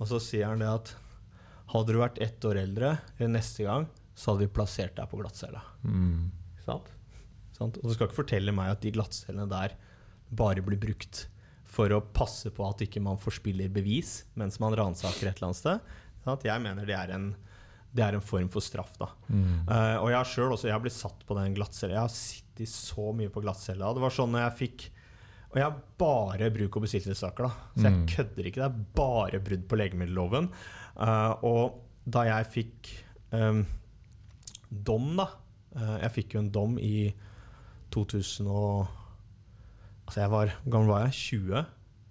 Og 0.00 0.10
så 0.10 0.20
sier 0.22 0.50
han 0.50 0.62
det 0.62 0.70
at 0.70 0.94
hadde 1.72 1.94
du 1.94 2.00
vært 2.00 2.20
ett 2.22 2.44
år 2.46 2.60
eldre 2.60 2.96
neste 3.26 3.66
gang, 3.66 3.88
så 4.16 4.32
hadde 4.32 4.46
vi 4.46 4.54
plassert 4.58 4.96
deg 4.98 5.08
på 5.10 5.20
glattcella. 5.20 5.62
Mm. 5.84 6.28
Sant? 6.64 6.92
Sant? 7.56 7.78
Og 7.80 7.88
du 7.88 7.94
skal 7.94 8.08
ikke 8.08 8.22
fortelle 8.22 8.54
meg 8.54 8.74
at 8.74 8.84
de 8.84 8.92
glattcellene 8.94 9.48
der 9.50 9.76
bare 10.36 10.64
blir 10.64 10.80
brukt 10.80 11.26
for 11.66 11.92
å 11.92 12.02
passe 12.14 12.50
på 12.54 12.64
at 12.66 12.84
ikke 12.86 13.02
man 13.02 13.18
forspiller 13.20 13.72
bevis 13.72 14.20
mens 14.38 14.60
man 14.62 14.76
ransaker 14.78 15.28
et 15.28 15.36
eller 15.36 15.50
annet 15.50 15.60
sted. 15.60 15.92
Sant? 16.24 16.46
Jeg 16.46 16.62
mener 16.62 16.88
det 16.88 16.96
er 16.96 17.12
en, 17.16 17.30
det 17.96 18.04
er 18.06 18.16
en 18.16 18.24
form 18.24 18.48
for 18.52 18.64
straff. 18.64 18.94
da. 19.00 19.10
Mm. 19.28 19.66
Uh, 19.68 19.96
og 20.02 20.10
jeg 20.12 20.18
har 20.18 20.32
sjøl 20.32 20.56
også 20.56 20.70
jeg 20.70 20.76
har 20.76 20.84
blitt 20.84 20.96
satt 20.96 21.26
på 21.28 21.38
den 21.38 21.56
glattcella. 21.56 21.98
Jeg 21.98 22.06
har 22.06 22.14
sittet 22.56 22.72
så 22.72 23.12
mye 23.12 23.32
på 23.32 23.42
glattcella. 23.44 23.92
Det 23.94 24.02
var 24.02 24.14
sånn 24.14 24.32
når 24.32 24.46
jeg 24.48 24.58
fikk 24.62 24.92
Og 25.46 25.60
jeg 25.60 25.64
har 25.64 25.76
bare 25.96 26.50
bruk- 26.52 26.76
og 26.76 26.82
besittelsessaker, 26.84 27.46
da. 27.46 27.50
Så 27.76 27.84
jeg 27.86 27.94
mm. 27.94 28.06
kødder 28.10 28.46
ikke. 28.48 28.60
Det 28.60 28.66
er 28.66 28.86
bare 28.98 29.38
brudd 29.40 29.62
på 29.68 29.76
legemiddelloven. 29.78 30.48
Uh, 30.98 31.32
og 31.46 31.78
da 32.04 32.24
jeg 32.26 32.48
fikk 32.50 32.90
um, 33.30 33.62
dom, 34.68 35.14
da 35.16 35.28
uh, 35.76 35.96
Jeg 36.02 36.12
fikk 36.12 36.34
jo 36.34 36.42
en 36.42 36.50
dom 36.50 36.76
i 36.78 37.12
2000 37.94 38.48
og 38.48 38.86
Altså, 40.06 40.20
jeg 40.20 40.30
var 40.30 40.52
Hvor 40.62 40.70
gammel 40.70 40.90
var 40.90 41.06
jeg? 41.06 41.14
20? 41.14 41.64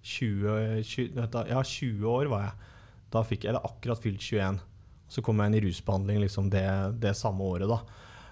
20, 0.06 0.84
20 0.84 1.46
ja, 1.50 1.62
20 1.62 2.08
år 2.10 2.32
var 2.32 2.42
jeg. 2.44 2.72
Da 3.14 3.22
fikk 3.24 3.44
jeg, 3.44 3.54
eller 3.54 3.68
akkurat 3.68 4.02
fylt 4.02 4.22
21. 4.22 4.60
Så 5.08 5.22
kom 5.22 5.40
jeg 5.40 5.52
inn 5.52 5.60
i 5.60 5.64
rusbehandling 5.68 6.20
liksom 6.24 6.50
det, 6.50 6.66
det, 7.02 7.16
samme 7.16 7.46
året. 7.46 7.70
da. 7.70 7.80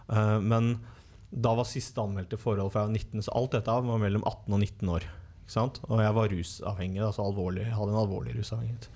Uh, 0.10 0.40
men 0.42 0.76
da 1.34 1.54
var 1.58 1.66
siste 1.66 2.02
anmeldte 2.02 2.38
forhold 2.38 2.72
for 2.74 2.84
jeg 2.84 2.92
var 2.92 2.98
19, 3.00 3.26
så 3.26 3.36
alt 3.38 3.56
dette 3.56 3.74
var 3.74 4.02
mellom 4.02 4.26
18 4.26 4.54
og 4.54 4.60
19 4.60 4.96
år. 4.96 5.08
Og 5.60 6.00
jeg 6.02 6.16
var 6.16 6.32
rusavhengig, 6.32 7.02
altså 7.04 7.26
alvorlig, 7.28 7.68
hadde 7.74 7.94
en 7.94 8.02
alvorlig 8.02 8.36
rusavhengighet. 8.38 8.90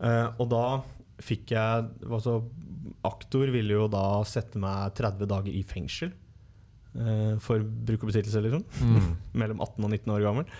Uh, 0.00 0.28
og 0.42 0.48
da 0.52 0.64
fikk 1.24 1.54
jeg 1.54 1.86
altså, 2.04 2.42
Aktor 3.06 3.48
ville 3.48 3.78
jo 3.78 3.86
da 3.88 4.20
sette 4.28 4.60
meg 4.60 4.92
30 4.98 5.28
dager 5.30 5.54
i 5.56 5.62
fengsel 5.64 6.10
uh, 6.98 7.36
for 7.40 7.62
bruk 7.62 8.04
og 8.04 8.10
besittelse, 8.10 8.42
liksom. 8.44 8.66
Mm. 8.82 9.14
mellom 9.40 9.62
18 9.64 9.86
og 9.86 9.94
19 9.94 10.16
år 10.16 10.26
gammel. 10.26 10.50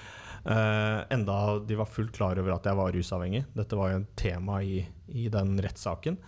Uh, 0.46 1.02
enda 1.12 1.36
de 1.66 1.76
var 1.80 1.90
fullt 1.90 2.14
klar 2.16 2.38
over 2.40 2.54
at 2.54 2.68
jeg 2.68 2.78
var 2.78 2.94
rusavhengig. 2.94 3.44
Dette 3.56 3.78
var 3.78 3.92
jo 3.92 4.00
en 4.00 4.08
tema 4.16 4.62
i, 4.62 4.84
i 5.10 5.28
den 5.32 5.56
rettssaken. 5.64 6.20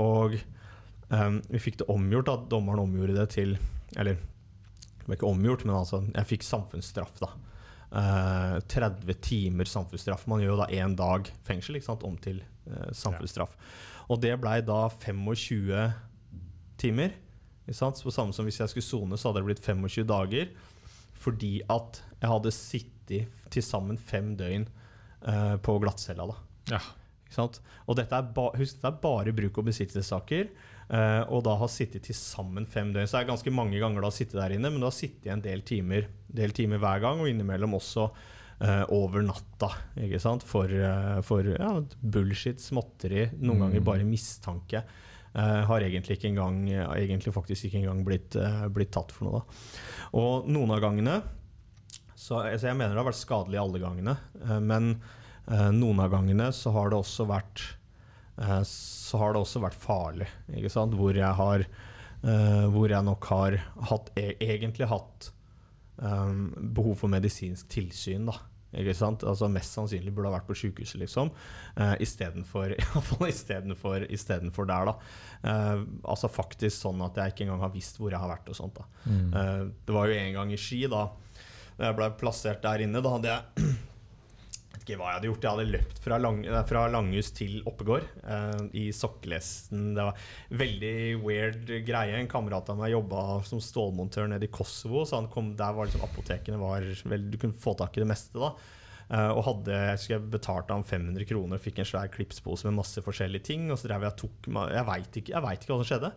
Og 0.00 0.38
um, 1.12 1.34
vi 1.52 1.60
fikk 1.60 1.82
det 1.82 1.88
omgjort, 1.92 2.30
at 2.32 2.46
dommeren 2.48 2.80
omgjorde 2.86 3.16
det 3.18 3.26
til 3.34 3.58
Eller 4.00 4.18
det 4.18 5.06
ble 5.06 5.18
ikke 5.18 5.28
omgjort, 5.28 5.66
men 5.68 5.76
altså, 5.76 6.00
jeg 6.08 6.30
fikk 6.30 6.46
samfunnsstraff, 6.46 7.18
da. 7.20 7.32
Uh, 7.94 8.56
30 8.72 9.18
timer 9.22 9.68
samfunnsstraff. 9.70 10.24
Man 10.30 10.40
gjør 10.42 10.54
jo 10.54 10.62
da 10.62 10.70
én 10.74 10.96
dag 10.98 11.28
fengsel 11.46 11.78
ikke 11.78 11.90
sant, 11.90 12.06
om 12.06 12.16
til 12.18 12.40
uh, 12.66 12.88
samfunnsstraff. 12.96 13.52
Ja. 13.54 13.68
Og 14.10 14.20
det 14.24 14.32
blei 14.42 14.58
da 14.66 14.86
25 14.90 15.84
timer. 16.80 17.14
Ikke 17.64 17.78
sant? 17.78 18.00
På 18.02 18.12
samme 18.12 18.34
som 18.36 18.48
hvis 18.48 18.60
jeg 18.60 18.72
skulle 18.72 18.86
sone, 18.86 19.20
så 19.20 19.30
hadde 19.30 19.44
det 19.44 19.50
blitt 19.52 19.64
25 19.64 20.08
dager. 20.08 20.50
Fordi 21.24 21.54
at 21.70 22.02
jeg 22.18 22.32
hadde 22.32 22.56
sittet 22.56 23.48
til 23.52 23.64
sammen 23.64 24.00
fem 24.00 24.32
døgn 24.40 24.66
uh, 25.28 25.56
på 25.62 25.78
glattcella. 25.84 26.26
da. 26.32 26.76
Ja. 26.76 26.82
Og 27.44 27.96
dette 27.98 28.14
er, 28.14 28.26
ba, 28.34 28.48
husk, 28.56 28.78
dette 28.78 28.90
er 28.90 29.00
bare 29.02 29.32
bruk- 29.36 29.58
og 29.60 29.68
besittelsessaker. 29.68 30.50
Eh, 30.94 31.22
og 31.32 31.40
da 31.46 31.56
har 31.58 31.70
sittet 31.72 32.04
til 32.06 32.14
sammen 32.14 32.66
fem 32.70 32.92
døgn. 32.94 33.08
Så 33.08 33.16
det 33.18 33.24
er 33.24 33.30
ganske 33.32 33.52
mange 33.54 33.80
ganger 33.82 34.04
du 34.04 34.06
har 34.06 34.14
sittet 34.14 34.38
der 34.38 34.54
inne, 34.54 34.70
men 34.70 34.82
du 34.82 34.86
har 34.86 34.94
sittet 34.94 35.32
en 35.32 35.42
del 35.42 35.64
timer, 35.66 36.06
del 36.30 36.54
timer 36.54 36.78
hver 36.82 37.00
gang, 37.02 37.22
og 37.22 37.30
innimellom 37.30 37.74
også 37.80 38.04
uh, 38.12 38.84
over 38.94 39.24
natta. 39.26 39.72
Ikke 40.04 40.20
sant? 40.22 40.44
For, 40.46 40.70
uh, 40.70 41.18
for 41.26 41.48
ja, 41.50 41.72
bullshit, 42.00 42.62
småtteri, 42.62 43.26
noen 43.40 43.58
Mm. 43.58 43.64
ganger 43.66 43.84
bare 43.90 44.06
mistanke. 44.06 44.84
Har 45.34 45.82
egentlig 45.82 46.14
ikke 46.14 46.28
engang 46.30 46.60
egentlig 46.70 47.32
faktisk 47.34 47.64
ikke 47.66 47.80
engang 47.80 48.04
blitt, 48.06 48.36
blitt 48.70 48.92
tatt 48.94 49.10
for 49.10 49.26
noe. 49.26 49.40
Da. 49.40 49.80
Og 50.20 50.44
noen 50.46 50.70
av 50.70 50.78
gangene 50.84 51.16
så, 52.14 52.38
altså 52.46 52.68
Jeg 52.68 52.76
mener 52.78 52.94
det 52.94 53.00
har 53.02 53.08
vært 53.08 53.18
skadelig 53.18 53.58
alle 53.58 53.80
gangene, 53.82 54.14
men 54.62 54.92
noen 55.74 56.04
av 56.04 56.12
gangene 56.14 56.52
så 56.54 56.70
har 56.76 56.92
det 56.94 57.00
også 57.00 57.26
vært 57.26 57.64
så 58.66 59.20
har 59.20 59.34
det 59.34 59.42
også 59.44 59.62
vært 59.62 59.78
farlig. 59.78 60.26
Hvor 60.74 61.14
jeg 61.14 61.34
har 61.38 61.62
eh, 61.62 62.64
Hvor 62.74 62.90
jeg 62.90 63.06
nok 63.06 63.28
har 63.30 63.58
hatt, 63.90 64.10
e 64.18 64.34
egentlig 64.42 64.88
hatt 64.90 65.30
eh, 66.02 66.32
behov 66.74 66.98
for 67.04 67.12
medisinsk 67.12 67.68
tilsyn. 67.70 68.26
da? 68.26 68.40
Altså 68.74 69.48
Mest 69.48 69.76
sannsynlig 69.76 70.12
burde 70.14 70.32
ha 70.32 70.34
vært 70.38 70.48
på 70.48 70.56
sjukehuset, 70.58 70.98
liksom. 70.98 71.30
Uh, 71.78 71.94
Istedenfor 74.10 74.66
der, 74.66 74.90
da. 74.90 74.94
Uh, 75.44 75.84
altså 76.02 76.30
faktisk 76.32 76.74
sånn 76.80 77.02
at 77.06 77.20
jeg 77.20 77.34
ikke 77.34 77.46
engang 77.46 77.62
har 77.62 77.74
visst 77.74 78.00
hvor 78.00 78.10
jeg 78.10 78.20
har 78.20 78.32
vært 78.32 78.50
og 78.50 78.58
sånt. 78.58 78.80
da. 78.80 78.88
Mm. 79.06 79.28
Uh, 79.30 79.62
det 79.86 79.94
var 79.94 80.10
jo 80.10 80.18
en 80.18 80.34
gang 80.40 80.52
i 80.52 80.58
Ski, 80.58 80.84
da 80.90 81.06
jeg 81.78 81.96
ble 81.98 82.10
plassert 82.18 82.62
der 82.62 82.84
inne. 82.84 83.02
Da 83.02 83.14
hadde 83.16 83.32
jeg 83.32 83.70
ikke 84.84 84.98
hva 85.00 85.10
jeg 85.10 85.18
hadde 85.18 85.28
gjort. 85.30 85.44
Jeg 85.44 85.56
hadde 85.56 85.72
løpt 85.72 86.00
fra, 86.04 86.18
lang, 86.20 86.42
eh, 86.46 86.60
fra 86.68 86.84
Langhus 86.92 87.32
til 87.34 87.56
Oppegård 87.68 88.06
uh, 88.22 88.62
i 88.76 88.84
sokkelesten. 88.94 89.90
Det 89.96 90.06
var 90.06 90.28
veldig 90.62 90.94
weird 91.24 91.74
greie. 91.88 92.20
En 92.20 92.30
kamerat 92.30 92.70
av 92.70 92.78
meg 92.78 92.92
jobba 92.92 93.40
som 93.48 93.62
stålmontør 93.64 94.30
nede 94.34 94.48
i 94.48 94.52
Kosovo. 94.52 95.06
Så 95.08 95.22
kom, 95.32 95.54
der 95.58 95.74
var 95.76 95.88
liksom 95.88 96.04
apotekene 96.06 96.60
var 96.60 96.86
vel, 97.08 97.28
Du 97.32 97.40
kunne 97.40 97.56
få 97.56 97.76
tak 97.80 97.96
i 97.96 98.04
det 98.04 98.10
meste. 98.12 98.38
da 98.38 98.54
Uh, 99.04 99.36
og 99.36 99.42
hadde, 99.44 99.68
jeg 99.68 99.96
husker 99.98 100.14
jeg 100.14 100.28
betalte 100.32 100.72
ham 100.72 100.84
500 100.88 101.26
kroner 101.28 101.58
og 101.58 101.62
fikk 101.62 101.82
en 101.82 101.88
svær 101.88 102.08
klipspose 102.08 102.64
med 102.64 102.78
masse 102.78 103.02
forskjellige 103.04 103.44
ting. 103.50 103.66
Og 103.68 103.76
så 103.76 103.90
drev 103.90 104.06
jeg 104.08 104.16
tok 104.22 104.48
Jeg 104.48 104.86
veit 104.88 105.18
ikke, 105.20 105.42
ikke 105.44 105.68
hva 105.68 105.76
som 105.82 105.88
skjedde. 105.90 106.10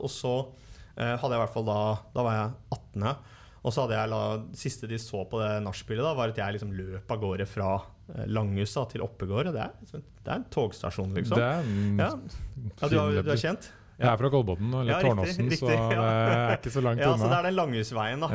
Og 0.00 0.08
så 0.08 0.32
uh, 0.48 1.14
hadde 1.20 1.28
jeg 1.28 1.36
i 1.36 1.42
hvert 1.42 1.52
fall 1.52 1.68
da 1.68 1.80
Da 2.14 2.24
var 2.24 2.38
jeg 2.38 2.54
18. 2.78 3.10
Og 3.64 3.74
så 3.74 3.84
hadde 3.84 3.96
jeg 3.98 4.10
la, 4.12 4.20
siste 4.56 4.88
de 4.90 4.98
så 5.02 5.24
på 5.28 5.40
det 5.42 5.50
nachspielet, 5.64 6.16
var 6.16 6.30
at 6.32 6.38
jeg 6.38 6.58
liksom 6.58 6.74
løp 6.78 7.10
av 7.10 7.22
gårde 7.24 7.46
fra 7.50 7.72
eh, 8.14 8.86
til 8.92 9.02
Oppegård. 9.04 9.52
Det 9.52 9.66
liksom- 9.82 10.04
det 10.24 10.30
er 10.32 10.36
en 10.36 10.44
togstasjon, 10.52 11.14
liksom. 11.14 11.36
Det 11.36 11.44
er 11.44 11.60
en 11.60 11.98
Ja. 11.98 12.10
Ja, 12.80 12.88
du, 12.88 12.98
har, 12.98 13.22
du 13.22 13.30
er 13.30 13.36
kjent? 13.36 13.72
Jeg 13.98 14.06
er 14.12 14.16
fra 14.20 14.28
Kolbotn, 14.30 14.68
eller 14.78 14.92
Ja, 14.92 14.98
Tårnåsen, 15.02 15.48
så 15.58 15.66
det 15.66 15.74
ja. 15.74 16.02
er 16.06 16.52
ikke 16.54 16.70
så 16.70 16.82
langt 16.84 17.00
Ja, 17.02 17.16
så 17.18 17.26
det 17.26 17.34
er 17.34 17.46
den 17.48 17.56
Langhusveien, 17.56 18.20
da. 18.22 18.28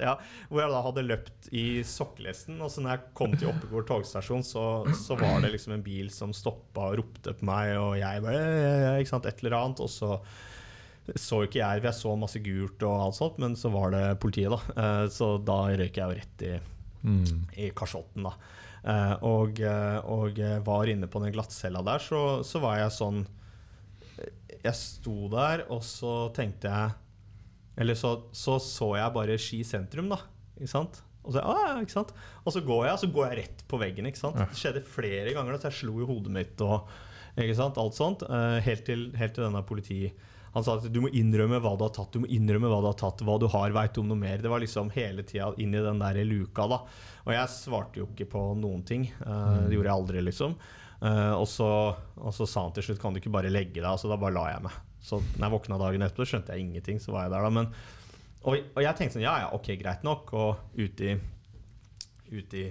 Ja, 0.00 0.14
hvor 0.48 0.62
jeg 0.62 0.70
da 0.72 0.80
hadde 0.86 1.04
løpt 1.04 1.50
i 1.52 1.64
sokkelesten. 1.84 2.56
Og 2.64 2.70
så 2.72 2.80
når 2.80 2.94
jeg 2.94 3.00
kom 3.20 3.34
til 3.36 3.50
Oppegård 3.52 3.86
togstasjon, 3.90 4.42
så, 4.48 4.64
så 4.96 5.18
var 5.20 5.42
det 5.44 5.52
liksom 5.52 5.74
en 5.76 5.84
bil 5.84 6.08
som 6.14 6.32
stoppa 6.32 6.88
og 6.88 7.02
ropte 7.02 7.34
på 7.36 7.44
meg, 7.44 7.74
og 7.76 7.98
jeg 8.00 8.24
bare 8.24 8.96
ikke 9.02 9.12
sant, 9.12 9.28
Et 9.28 9.44
eller 9.44 9.58
annet. 9.60 9.84
Og 9.84 9.92
så 9.92 10.16
så 11.16 11.40
ikke 11.46 11.58
jeg, 11.62 11.80
for 11.80 11.88
jeg 11.90 11.98
så 11.98 12.12
masse 12.20 12.40
gult 12.44 12.82
og 12.86 12.96
alt 13.06 13.16
sånt, 13.18 13.38
men 13.42 13.56
så 13.58 13.70
var 13.72 13.90
det 13.94 14.04
politiet, 14.22 14.52
da. 14.52 14.60
Eh, 14.76 15.08
Så 15.10 15.32
da 15.44 15.62
røyk 15.72 15.96
jeg 15.96 16.04
jo 16.04 16.18
rett 16.20 16.42
i 16.46 16.60
Mm. 17.02 17.46
i 17.56 17.70
kasjotten. 17.70 18.22
da. 18.26 18.34
Eh, 18.84 19.14
og, 19.24 19.58
eh, 19.60 19.98
og 20.04 20.36
var 20.64 20.84
inne 20.86 21.06
på 21.08 21.20
den 21.24 21.32
glattcella 21.32 21.80
der, 21.82 21.98
så, 21.98 22.42
så 22.44 22.60
var 22.60 22.76
jeg 22.78 22.90
sånn 22.92 23.26
Jeg 24.62 24.74
sto 24.76 25.28
der, 25.32 25.64
og 25.72 25.80
så 25.82 26.30
tenkte 26.36 26.68
jeg 26.68 26.92
Eller 27.80 27.94
så 27.94 28.24
så, 28.32 28.58
så 28.60 28.90
jeg 28.98 29.14
bare 29.14 29.38
Ski 29.40 29.62
sentrum, 29.64 30.08
da. 30.12 30.18
Ikke 30.58 30.68
sant? 30.68 31.00
Og 31.24 31.32
så, 31.32 31.40
ah, 31.44 31.80
ikke 31.80 31.92
sant? 31.92 32.12
og 32.44 32.52
så 32.52 32.60
går 32.64 32.84
jeg 32.86 32.92
og 32.92 33.00
så 33.00 33.10
går 33.12 33.26
jeg 33.30 33.38
rett 33.38 33.64
på 33.68 33.78
veggen. 33.80 34.06
ikke 34.06 34.18
sant? 34.20 34.36
Det 34.36 34.56
skjedde 34.60 34.82
flere 34.84 35.32
ganger 35.36 35.56
så 35.58 35.68
jeg 35.70 35.78
slo 35.80 36.00
i 36.00 36.06
hodet 36.08 36.32
mitt 36.32 36.60
og 36.64 36.88
ikke 37.36 37.56
sant? 37.56 37.78
alt 37.80 37.94
sånt. 37.96 38.22
helt, 38.64 38.84
til, 38.84 39.10
helt 39.16 39.34
til 39.34 39.44
denne 39.44 39.62
politi... 39.64 40.10
Han 40.54 40.64
sa 40.66 40.74
at 40.78 40.88
du 40.90 40.98
må 41.04 41.10
innrømme 41.14 41.60
hva 41.62 41.76
du 41.78 41.84
har 41.86 41.92
tatt, 41.94 42.10
du 42.14 42.24
må 42.24 42.30
innrømme 42.32 42.70
hva 42.70 42.80
du 42.82 42.88
har 42.90 42.98
tatt, 42.98 43.22
hva 43.26 43.36
du 43.38 43.46
har, 43.52 43.70
veit 43.74 44.00
om 44.02 44.08
noe 44.10 44.18
mer. 44.18 44.42
Det 44.42 44.50
var 44.50 44.62
liksom 44.62 44.90
hele 44.96 45.22
tida 45.26 45.52
inn 45.62 45.76
i 45.76 45.82
den 45.84 46.02
der 46.02 46.18
luka, 46.26 46.66
da. 46.70 46.80
Og 47.26 47.32
jeg 47.36 47.52
svarte 47.54 48.02
jo 48.02 48.08
ikke 48.10 48.26
på 48.32 48.44
noen 48.58 48.82
ting. 48.86 49.06
Eh, 49.12 49.56
det 49.68 49.76
gjorde 49.76 49.92
jeg 49.92 49.96
aldri, 49.96 50.24
liksom. 50.26 50.56
Eh, 51.00 51.32
og, 51.36 51.46
så, 51.48 51.70
og 52.18 52.34
så 52.34 52.48
sa 52.50 52.66
han 52.66 52.74
til 52.76 52.88
slutt 52.88 53.00
kan 53.02 53.14
du 53.14 53.22
ikke 53.22 53.32
bare 53.32 53.52
legge 53.52 53.78
deg, 53.78 53.88
og 53.88 54.02
så 54.02 54.10
da 54.10 54.18
bare 54.20 54.36
la 54.36 54.46
jeg 54.50 54.66
meg. 54.66 54.78
Så 55.00 55.20
når 55.22 55.46
jeg 55.46 55.54
våkna 55.54 55.80
dagen 55.80 56.04
etterpå, 56.04 56.28
skjønte 56.28 56.56
jeg 56.56 56.66
ingenting, 56.66 56.98
så 57.00 57.14
var 57.14 57.28
jeg 57.28 57.34
der, 57.36 57.46
da. 57.46 57.54
Men, 57.60 57.70
og, 58.42 58.56
og 58.74 58.82
jeg 58.84 58.96
tenkte 58.98 59.18
sånn, 59.18 59.26
ja 59.28 59.38
ja, 59.44 59.50
ok, 59.56 59.72
greit 59.80 60.06
nok. 60.06 60.34
Og 60.34 60.80
ute 60.80 61.12
i, 61.12 61.18
ute 62.34 62.64
i 62.64 62.68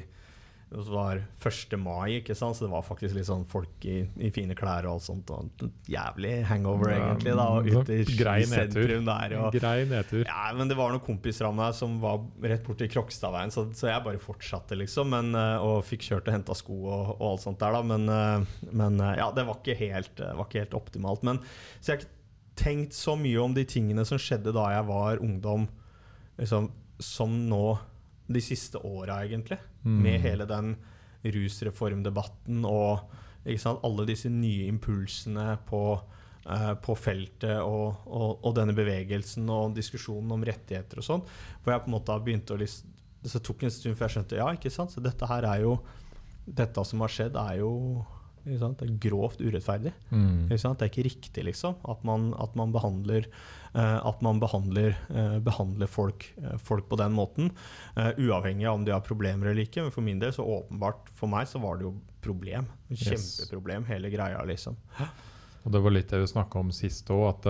det 0.69 0.83
var 0.93 1.17
1. 1.41 1.71
mai, 1.81 2.19
ikke 2.19 2.35
sant? 2.37 2.53
så 2.55 2.67
det 2.67 2.69
var 2.69 2.83
faktisk 2.85 3.15
litt 3.17 3.25
sånn 3.25 3.41
folk 3.49 3.85
i, 3.89 4.03
i 4.21 4.29
fine 4.29 4.53
klær 4.53 4.85
og 4.85 4.99
alt 4.99 5.05
sånt. 5.07 5.31
Og 5.33 5.63
jævlig 5.89 6.33
hangover, 6.45 6.91
Ja, 6.93 6.99
egentlig, 7.07 7.33
da. 7.39 7.45
Og 7.57 7.69
ute 7.71 7.95
i 7.97 8.03
grei 8.19 8.43
nedtur. 8.45 8.83
sentrum 8.85 9.07
der. 9.07 9.33
Og, 9.39 9.57
Grei 9.57 9.87
nedtur. 9.89 10.21
ja, 10.27 10.43
men 10.53 10.69
det 10.69 10.77
var 10.77 10.93
noen 10.93 11.01
kompiser 11.07 11.47
av 11.49 11.55
meg 11.57 11.73
som 11.73 11.95
var 12.03 12.21
rett 12.45 12.61
borti 12.67 12.85
Krokstadveien, 12.93 13.49
så, 13.55 13.63
så 13.73 13.89
jeg 13.89 14.05
bare 14.05 14.21
fortsatte, 14.21 14.77
liksom. 14.77 15.09
Men, 15.15 15.31
eh, 15.33 15.65
og 15.65 15.81
fikk 15.89 16.05
kjørt 16.11 16.29
og 16.29 16.37
henta 16.37 16.57
sko 16.59 16.77
og, 16.85 17.09
og 17.15 17.25
alt 17.31 17.45
sånt 17.47 17.59
der, 17.65 17.73
da. 17.79 17.81
Men, 17.89 18.05
eh, 18.13 18.69
men 18.69 19.01
eh, 19.01 19.15
ja, 19.23 19.31
det 19.33 19.47
var 19.49 19.57
ikke 19.63 19.77
helt, 19.81 20.21
var 20.21 20.45
ikke 20.45 20.67
helt 20.67 20.77
optimalt. 20.77 21.25
Men, 21.25 21.41
så 21.79 21.95
jeg 21.95 21.97
har 21.97 22.03
ikke 22.05 22.15
tenkt 22.61 22.93
så 22.93 23.17
mye 23.17 23.41
om 23.41 23.57
de 23.57 23.65
tingene 23.65 24.05
som 24.05 24.21
skjedde 24.21 24.53
da 24.53 24.69
jeg 24.75 24.85
var 24.93 25.25
ungdom, 25.25 25.65
liksom, 26.37 26.69
som 27.01 27.33
nå 27.49 27.63
de 28.29 28.41
siste 28.43 28.77
åra, 28.85 29.23
egentlig. 29.25 29.57
Mm. 29.83 29.99
Med 30.03 30.21
hele 30.23 30.47
den 30.49 30.73
rusreformdebatten 31.23 32.63
og 32.67 33.05
sant, 33.59 33.83
alle 33.83 34.05
disse 34.09 34.29
nye 34.31 34.67
impulsene 34.69 35.53
på, 35.69 35.81
uh, 36.45 36.73
på 36.83 36.95
feltet 36.99 37.57
og, 37.63 38.05
og, 38.07 38.43
og 38.45 38.55
denne 38.57 38.75
bevegelsen 38.77 39.49
og 39.53 39.75
diskusjonen 39.77 40.35
om 40.35 40.45
rettigheter 40.45 41.01
og 41.01 41.07
sånn. 41.07 41.25
Hvor 41.63 41.73
jeg 41.73 41.85
på 41.85 41.91
en 41.91 41.97
måte 41.97 42.15
har 42.15 42.25
begynt 42.25 42.55
å 42.55 42.59
liksom 42.59 42.95
Det 43.19 43.41
tok 43.43 43.65
en 43.67 43.71
stund 43.71 43.97
før 43.99 44.07
jeg 44.07 44.13
skjønte 44.13 44.37
ja, 44.39 44.45
ikke 44.55 44.71
sant, 44.71 44.93
så 44.93 45.01
dette 45.03 45.27
her 45.27 45.43
er 45.43 45.65
jo 45.65 45.73
Dette 46.47 46.83
som 46.87 47.01
har 47.03 47.11
skjedd, 47.11 47.35
er 47.35 47.59
jo 47.59 47.71
det 48.45 48.85
er 48.85 48.97
grovt 49.03 49.41
urettferdig. 49.41 49.91
Mm. 50.09 50.49
Det 50.49 50.59
er 50.59 50.87
ikke 50.87 51.05
riktig, 51.07 51.43
liksom. 51.45 51.77
At 51.89 52.03
man, 52.07 52.33
at 52.39 52.55
man 52.59 52.73
behandler, 52.73 53.27
uh, 53.75 53.99
at 54.07 54.21
man 54.25 54.39
behandler, 54.41 54.97
uh, 55.11 55.37
behandler 55.43 55.87
folk, 55.91 56.27
uh, 56.43 56.57
folk 56.57 56.89
på 56.89 56.99
den 56.99 57.15
måten. 57.17 57.51
uavhengig 57.95 58.67
av 58.67 58.79
om 58.79 58.85
de 58.85 58.93
har 58.93 59.01
problemer 59.05 59.51
eller 59.51 59.65
ikke. 59.67 59.83
Men 59.83 59.91
for 59.91 60.05
min 60.05 60.19
del, 60.19 60.33
så 60.33 60.45
åpenbart 60.45 61.09
for 61.13 61.31
meg, 61.31 61.47
så 61.47 61.59
var 61.59 61.79
det 61.79 61.89
jo 61.89 61.95
problem. 62.21 62.67
Kjempeproblem, 62.89 63.85
hele 63.89 64.09
greia, 64.09 64.43
liksom. 64.47 64.77
Og 65.63 65.73
det 65.73 65.81
var 65.83 65.93
litt 65.93 66.09
det 66.09 66.21
vi 66.21 66.31
snakka 66.31 66.61
om 66.61 66.71
sist 66.75 67.09
òg, 67.11 67.25
at 67.33 67.49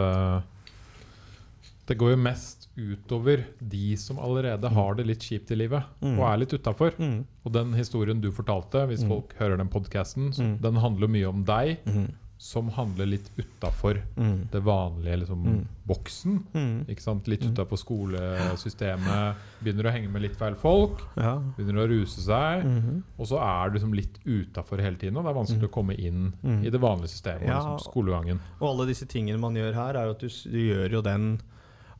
det 1.90 1.98
går 1.98 2.12
jo 2.14 2.20
mest 2.22 2.68
utover 2.80 3.44
de 3.60 3.96
som 4.00 4.20
allerede 4.24 4.70
har 4.72 4.96
det 4.96 5.06
litt 5.10 5.20
kjipt 5.26 5.52
i 5.52 5.56
livet 5.60 5.84
Mm. 6.02 6.20
og 6.20 6.26
er 6.30 6.38
litt 6.46 6.54
utafor. 6.54 6.94
Mm. 6.98 7.26
Og 7.46 7.52
den 7.52 7.74
historien 7.74 8.22
du 8.22 8.32
fortalte, 8.32 8.86
hvis 8.88 9.04
Mm. 9.04 9.10
folk 9.10 9.34
hører 9.40 9.58
den 9.58 9.68
podkasten, 9.70 10.32
Mm. 10.38 10.62
den 10.62 10.76
handler 10.76 11.08
mye 11.08 11.28
om 11.30 11.44
deg, 11.44 11.80
Mm. 11.86 12.14
som 12.38 12.70
handler 12.70 13.06
litt 13.06 13.30
utafor 13.38 14.00
Mm. 14.16 14.48
det 14.52 14.62
vanlige 14.64 15.18
liksom, 15.20 15.44
Mm. 15.44 15.66
boksen. 15.86 16.44
Mm. 16.54 16.86
Ikke 16.88 17.02
sant? 17.02 17.28
Litt 17.28 17.42
Mm. 17.44 17.54
utafor 17.54 17.78
skolesystemet. 17.78 19.36
Begynner 19.64 19.84
å 19.90 19.92
henge 19.92 20.10
med 20.12 20.22
litt 20.22 20.38
feil 20.38 20.56
folk. 20.56 21.02
Ja. 21.18 21.38
Begynner 21.58 21.86
å 21.86 21.90
ruse 21.90 22.22
seg. 22.22 22.64
Mhm. 22.64 23.04
Og 23.18 23.28
så 23.28 23.40
er 23.42 23.70
du 23.70 23.78
liksom 23.80 23.94
litt 23.96 24.20
utafor 24.26 24.80
hele 24.80 24.96
tiden, 24.96 25.18
og 25.18 25.26
det 25.26 25.32
er 25.32 25.40
vanskelig 25.40 25.62
Mm. 25.62 25.70
å 25.70 25.72
komme 25.72 26.00
inn 26.00 26.34
Mm. 26.44 26.66
i 26.66 26.70
det 26.70 26.80
vanlige 26.80 27.10
systemet. 27.10 27.48
Ja. 27.48 27.60
Liksom, 27.60 27.80
skolegangen. 27.92 28.40
Og 28.62 28.70
alle 28.80 28.88
disse 28.88 29.06
tingene 29.06 29.40
man 29.40 29.54
gjør 29.56 29.74
her, 29.74 29.96
er 29.98 30.06
jo 30.06 30.12
at 30.12 30.20
du, 30.20 30.28
du 30.28 30.58
gjør 30.74 30.92
jo 30.92 31.02
den 31.02 31.42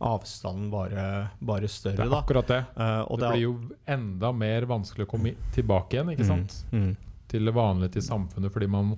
avstanden 0.02 0.70
bare, 0.72 1.30
bare 1.42 1.68
Det 1.68 2.00
er 2.00 2.14
akkurat 2.16 2.48
det. 2.48 2.60
Uh, 2.78 3.02
og 3.12 3.20
det 3.20 3.26
er- 3.28 3.32
blir 3.34 3.42
jo 3.42 3.60
enda 3.88 4.32
mer 4.32 4.62
vanskelig 4.66 5.06
å 5.06 5.10
komme 5.12 5.36
tilbake 5.52 5.98
igjen 5.98 6.10
ikke 6.16 6.26
sant? 6.26 6.64
Mm. 6.72 6.84
Mm. 6.90 6.96
til 7.30 7.46
det 7.46 7.54
vanlige, 7.54 7.92
til 7.92 8.02
samfunnet, 8.02 8.52
fordi 8.52 8.68
man 8.68 8.96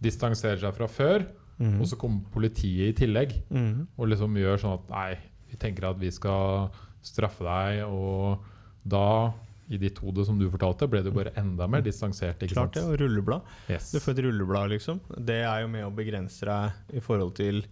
distanserer 0.00 0.56
seg 0.62 0.72
fra 0.74 0.86
før. 0.88 1.26
Mm. 1.58 1.80
Og 1.80 1.86
så 1.88 1.96
kommer 1.98 2.22
politiet 2.32 2.88
i 2.88 3.06
tillegg 3.06 3.34
Mm. 3.50 3.86
og 3.98 4.08
liksom 4.08 4.34
gjør 4.36 4.58
sånn 4.60 4.74
at 4.78 4.88
nei, 4.90 5.18
vi 5.50 5.56
tenker 5.56 5.90
at 5.90 5.98
vi 5.98 6.10
skal 6.10 6.70
straffe 7.02 7.44
deg. 7.44 7.84
Og 7.88 8.38
da, 8.86 9.32
i 9.68 9.76
ditt 9.78 9.98
hode 9.98 10.24
som 10.24 10.38
du 10.38 10.48
fortalte, 10.50 10.88
ble 10.88 11.02
du 11.02 11.10
bare 11.10 11.32
enda 11.36 11.66
mer 11.68 11.82
distansert. 11.82 12.38
ikke 12.40 12.54
Klart 12.54 12.72
det, 12.74 12.84
og 12.84 12.98
rulleblad. 13.00 13.42
Yes. 13.68 13.90
Du 13.92 13.98
får 14.00 14.12
et 14.18 14.24
rulleblad, 14.24 14.70
liksom. 14.70 15.00
Det 15.18 15.42
er 15.44 15.60
jo 15.62 15.68
med 15.68 15.84
å 15.84 15.94
begrense 15.94 16.44
deg 16.46 16.96
i 16.96 17.00
forhold 17.00 17.34
til 17.34 17.64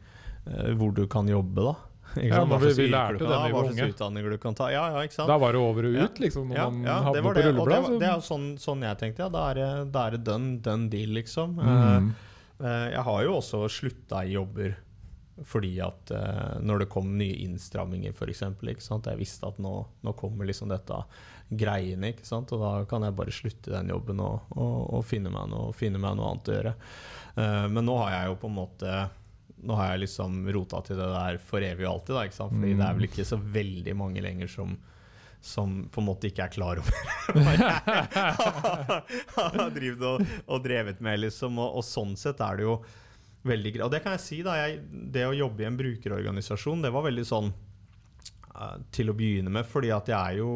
uh, 0.47 0.75
hvor 0.75 0.93
du 0.95 1.07
kan 1.07 1.27
jobbe, 1.27 1.55
da. 1.65 1.75
Ja, 2.23 2.45
Hva 2.45 2.59
vi- 2.61 2.73
vi 2.77 2.87
lærte 2.91 3.19
det 3.19 3.29
da 3.29 3.41
vi 3.47 3.53
var 3.53 3.71
unge. 3.71 3.89
utdanning 3.91 4.31
du 4.31 4.39
kan 4.39 4.55
ta. 4.55 4.69
Ja, 4.71 4.87
ja, 4.95 5.03
ikke 5.07 5.17
sant? 5.19 5.29
Da 5.29 5.39
var 5.39 5.53
det 5.53 5.61
over 5.61 5.89
og 5.89 5.95
ut, 6.05 6.21
liksom, 6.21 6.49
når 6.49 6.57
ja, 6.57 6.69
man 6.71 6.85
ja, 6.85 7.13
det 7.13 7.23
var 7.23 7.35
på 7.35 7.35
det. 7.35 7.43
Det, 7.43 7.55
rulleblad. 7.55 7.83
var, 7.83 7.99
det 7.99 8.09
er 8.09 8.15
jo 8.15 8.25
sånn, 8.29 8.47
sånn 8.59 8.87
jeg 8.87 8.99
tenkte. 8.99 9.27
Ja, 9.27 9.29
da 9.29 9.51
er 9.51 9.55
det, 9.55 9.93
da 9.93 10.07
er 10.07 10.11
det 10.17 10.25
done, 10.25 10.59
done 10.63 10.89
deal, 10.91 11.15
liksom. 11.19 11.57
Mm. 11.59 12.15
Eh, 12.61 12.91
jeg 12.95 13.03
har 13.03 13.23
jo 13.25 13.39
også 13.41 13.65
slutta 13.69 14.25
i 14.25 14.35
jobber 14.37 14.77
fordi 15.43 15.81
at 15.83 16.13
uh, 16.15 16.61
når 16.63 16.85
det 16.85 16.89
kom 16.93 17.09
nye 17.19 17.35
innstramminger, 17.43 18.13
f.eks. 18.15 18.45
Jeg 18.47 19.19
visste 19.19 19.49
at 19.49 19.59
nå, 19.59 19.73
nå 20.07 20.13
kommer 20.15 20.47
liksom 20.47 20.71
dette 20.71 21.01
greiene, 21.51 22.13
ikke 22.15 22.27
sant? 22.29 22.53
og 22.55 22.63
da 22.63 22.71
kan 22.87 23.03
jeg 23.03 23.17
bare 23.19 23.35
slutte 23.35 23.73
den 23.75 23.91
jobben 23.91 24.23
og, 24.23 24.47
og, 24.55 24.77
og 24.95 25.05
finne, 25.05 25.33
meg 25.35 25.51
noe, 25.51 25.73
finne, 25.77 25.99
meg 25.99 26.15
noe, 26.17 26.31
annet 26.31 26.51
å 26.53 26.55
gjøre. 26.55 26.75
Uh, 27.35 27.67
men 27.67 27.83
nå 27.83 27.99
har 28.05 28.15
jeg 28.15 28.31
jo 28.31 28.39
på 28.45 28.51
en 28.53 28.59
måte 28.61 28.95
Nå 29.65 29.77
har 29.79 29.93
jeg 29.93 30.05
liksom 30.05 30.43
rota 30.55 30.81
til 30.87 30.99
det 31.01 31.07
der 31.15 31.39
for 31.43 31.65
evig 31.65 31.87
og 31.87 31.93
alltid, 31.95 32.15
da, 32.17 32.25
ikke 32.29 32.39
sant? 32.41 32.53
fordi 32.57 32.75
Mm. 32.75 32.81
det 32.81 32.89
er 32.89 32.99
vel 32.99 33.09
ikke 33.09 33.29
så 33.29 33.39
veldig 33.59 33.95
mange 33.97 34.25
lenger 34.25 34.51
som 34.51 34.77
som 35.45 35.89
på 35.93 36.01
en 36.01 36.07
måte 36.07 36.31
ikke 36.31 36.47
er 36.47 36.53
klar 36.55 36.79
over 36.81 37.09
hva 37.37 37.53
jeg 37.53 37.67
har 39.37 39.75
drevet 39.75 40.05
og, 40.09 40.23
og 40.49 40.63
drevet 40.65 41.03
med. 41.05 41.21
Liksom. 41.27 41.59
Og, 41.61 41.81
og 41.81 41.85
sånn 41.85 42.15
sett 42.17 42.41
er 42.41 42.57
det 42.57 42.65
jo 42.65 42.79
veldig 43.45 43.75
greit. 43.75 43.85
Og 43.85 43.93
det 43.93 44.01
kan 44.07 44.17
jeg 44.17 44.25
si, 44.25 44.39
da. 44.47 44.55
Jeg, 44.63 44.81
det 45.13 45.27
å 45.29 45.37
jobbe 45.37 45.61
i 45.65 45.69
en 45.69 45.77
brukerorganisasjon, 45.77 46.87
det 46.87 46.93
var 46.95 47.05
veldig 47.05 47.27
sånn 47.29 47.53
uh, 47.53 48.79
til 48.95 49.13
å 49.13 49.17
begynne 49.19 49.53
med, 49.53 49.69
fordi 49.69 49.93
at 49.93 50.09
jeg 50.09 50.17
er 50.17 50.41
jo 50.41 50.55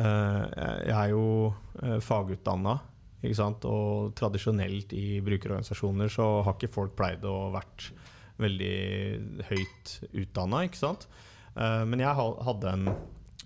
uh, 0.00 1.04
jo 1.12 1.26
uh, 1.82 1.98
fagutdanna. 2.00 2.78
Og 3.22 4.12
tradisjonelt 4.18 4.92
i 4.98 5.20
brukerorganisasjoner 5.24 6.10
så 6.10 6.28
har 6.42 6.56
ikke 6.56 6.72
folk 6.72 6.96
pleid 6.98 7.24
å 7.28 7.52
vært 7.54 7.90
veldig 8.42 8.76
høyt 9.50 9.92
utdanna, 10.10 10.64
ikke 10.66 10.80
sant. 10.80 11.06
Eh, 11.54 11.82
men 11.86 12.02
jeg 12.02 12.16
hadde 12.16 12.72
en 12.72 12.88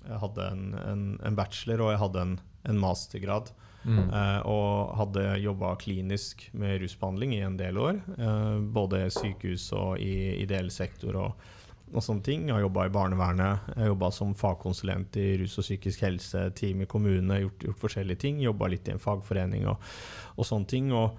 jeg 0.06 0.20
hadde 0.22 0.48
en, 0.52 0.66
en, 0.78 1.06
en 1.26 1.38
bachelor 1.38 1.82
og 1.82 1.92
jeg 1.92 2.02
hadde 2.04 2.22
en, 2.22 2.34
en 2.70 2.78
mastergrad. 2.78 3.50
Mm. 3.86 4.08
Eh, 4.10 4.40
og 4.50 4.96
hadde 4.98 5.24
jobba 5.44 5.74
klinisk 5.78 6.48
med 6.58 6.80
rusbehandling 6.82 7.36
i 7.36 7.42
en 7.46 7.58
del 7.58 7.78
år. 7.78 8.00
Eh, 8.18 8.56
både 8.74 9.04
i 9.06 9.12
sykehus 9.14 9.68
og 9.76 10.02
i 10.02 10.42
ideell 10.42 10.72
sektor 10.74 11.18
og, 11.22 11.46
og 11.92 12.02
sånne 12.02 12.24
ting. 12.26 12.48
Jeg 12.48 12.56
har 12.56 12.64
jobba 12.64 12.86
i 12.88 12.92
barnevernet, 12.94 13.70
jeg 13.76 13.92
jobba 13.92 14.10
som 14.14 14.34
fagkonsulent 14.36 15.16
i 15.22 15.28
rus 15.42 15.54
og 15.60 15.66
psykisk 15.66 16.02
helse, 16.06 16.48
team 16.58 16.82
i 16.82 16.88
kommune, 16.90 17.40
gjort, 17.44 17.62
gjort 17.68 17.82
forskjellige 17.84 18.22
ting. 18.24 18.42
Jobba 18.42 18.70
litt 18.72 18.88
i 18.90 18.94
en 18.96 19.02
fagforening 19.02 19.68
og, 19.70 19.94
og 20.34 20.48
sånne 20.48 20.70
ting. 20.72 20.90
Og 20.96 21.14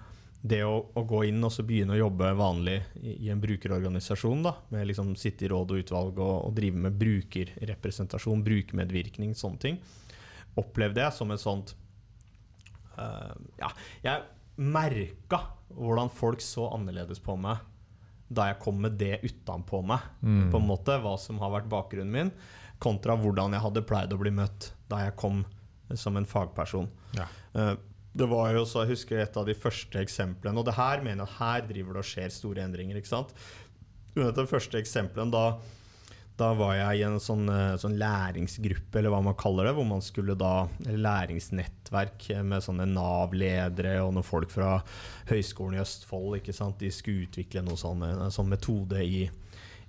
det 0.47 0.61
å, 0.67 0.75
å 0.93 1.03
gå 1.07 1.23
inn 1.29 1.43
og 1.43 1.53
så 1.53 1.65
begynne 1.67 1.95
å 1.95 2.01
jobbe 2.01 2.33
vanlig 2.37 2.77
i, 3.01 3.15
i 3.25 3.31
en 3.33 3.41
brukerorganisasjon, 3.41 4.43
da, 4.45 4.53
med 4.73 4.89
liksom 4.89 5.15
sitte 5.19 5.47
i 5.47 5.51
råd 5.51 5.73
og 5.73 5.83
utvalg 5.83 6.19
og, 6.19 6.35
og 6.49 6.57
drive 6.57 6.83
med 6.87 6.99
brukerrepresentasjon, 6.99 8.43
brukermedvirkning, 8.45 9.33
sånne 9.37 9.63
ting, 9.63 9.79
opplevde 10.59 11.03
jeg 11.03 11.15
som 11.15 11.31
et 11.33 11.41
sånt 11.41 11.75
uh, 12.97 13.33
Ja, 13.59 13.71
jeg 14.05 14.27
merka 14.57 15.43
hvordan 15.73 16.09
folk 16.13 16.41
så 16.41 16.69
annerledes 16.73 17.19
på 17.21 17.35
meg 17.39 17.61
da 18.29 18.47
jeg 18.51 18.59
kom 18.59 18.81
med 18.81 18.97
det 18.99 19.21
utenpå 19.23 19.83
meg, 19.85 19.99
Mm. 20.23 20.51
på 20.51 20.57
en 20.59 20.67
måte, 20.67 20.97
hva 21.01 21.17
som 21.19 21.39
har 21.39 21.51
vært 21.51 21.69
bakgrunnen 21.69 22.11
min, 22.11 22.31
kontra 22.79 23.15
hvordan 23.17 23.51
jeg 23.53 23.61
hadde 23.61 23.81
pleid 23.87 24.09
å 24.13 24.19
bli 24.19 24.31
møtt 24.31 24.71
da 24.89 24.97
jeg 25.05 25.15
kom 25.15 25.45
som 25.95 26.17
en 26.17 26.25
fagperson. 26.25 26.89
Ja. 27.15 27.25
Eh, 27.55 27.75
det 28.17 28.27
var 28.27 28.51
jo 28.53 28.65
så, 28.65 28.81
Jeg 28.85 28.95
husker 28.97 29.19
et 29.21 29.37
av 29.37 29.45
de 29.45 29.53
første 29.53 29.99
eksemplene, 30.01 30.57
og 30.57 30.65
det 30.65 30.73
her 30.75 31.01
mener 31.01 31.25
jeg 31.25 31.35
her 31.37 31.61
driver 31.61 31.93
det 31.93 31.99
og 32.03 32.09
skjer 32.11 32.31
store 32.31 32.63
endringer. 32.65 32.97
ikke 32.97 33.07
sant? 33.07 33.33
Vet, 34.15 34.35
Den 34.35 34.47
første 34.47 34.77
eksemplene, 34.81 35.31
da, 35.31 35.57
da 36.37 36.51
var 36.53 36.75
jeg 36.77 36.99
i 36.99 37.05
en 37.07 37.17
sånn, 37.21 37.47
eh, 37.49 37.77
sånn 37.81 37.97
læringsgruppe, 37.97 38.99
eller 38.99 39.13
hva 39.13 39.23
man 39.25 39.37
kaller 39.37 39.67
det, 39.67 39.73
hvor 39.77 39.87
man 39.89 40.03
skulle 40.05 40.35
da 40.37 40.67
Læringsnettverk 40.85 42.29
eh, 42.35 42.43
med 42.45 42.61
sånne 42.65 42.85
Nav-ledere 42.91 43.95
og 44.03 44.13
noen 44.13 44.27
folk 44.27 44.53
fra 44.53 44.75
Høgskolen 45.31 45.79
i 45.79 45.81
Østfold. 45.81 46.37
ikke 46.37 46.55
sant? 46.55 46.77
De 46.79 46.91
skulle 46.93 47.25
utvikle 47.25 47.65
noe 47.65 47.79
sånn, 47.79 48.05
sånn 48.33 48.51
metode 48.53 49.01
i, 49.01 49.25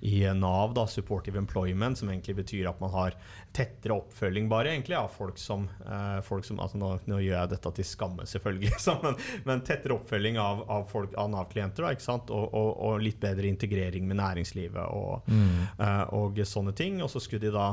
i 0.01 0.21
Nav, 0.35 0.75
da, 0.75 0.85
supportive 0.87 1.39
employment, 1.41 1.99
som 1.99 2.09
egentlig 2.11 2.37
betyr 2.39 2.69
at 2.71 2.79
man 2.81 2.93
har 2.95 3.17
tettere 3.53 3.97
oppfølging 3.99 4.47
bare 4.49 4.71
egentlig 4.71 4.95
av 4.95 5.09
folk 5.11 5.39
som, 5.43 5.65
eh, 5.83 6.21
folk 6.23 6.45
som 6.47 6.61
altså 6.63 6.79
nå, 6.79 6.93
nå 7.11 7.19
gjør 7.19 7.35
jeg 7.41 7.51
dette 7.51 7.73
til 7.81 7.89
skamme, 7.89 8.27
selvfølgelig, 8.31 8.73
så, 8.87 8.95
men, 9.03 9.19
men 9.49 9.65
tettere 9.67 9.97
oppfølging 9.97 10.39
av, 10.39 10.63
av, 10.71 10.87
folk, 10.91 11.17
av 11.19 11.31
Nav-klienter. 11.33 11.89
Og, 11.89 12.31
og, 12.31 12.71
og 12.89 13.03
litt 13.03 13.19
bedre 13.23 13.51
integrering 13.51 14.07
med 14.07 14.21
næringslivet 14.23 14.85
og, 14.87 15.27
Mm. 15.29 15.67
eh, 15.83 16.05
og 16.15 16.39
sånne 16.47 16.73
ting. 16.79 17.03
Og 17.03 17.11
så 17.11 17.21
skulle 17.21 17.49
de 17.49 17.55
da 17.55 17.73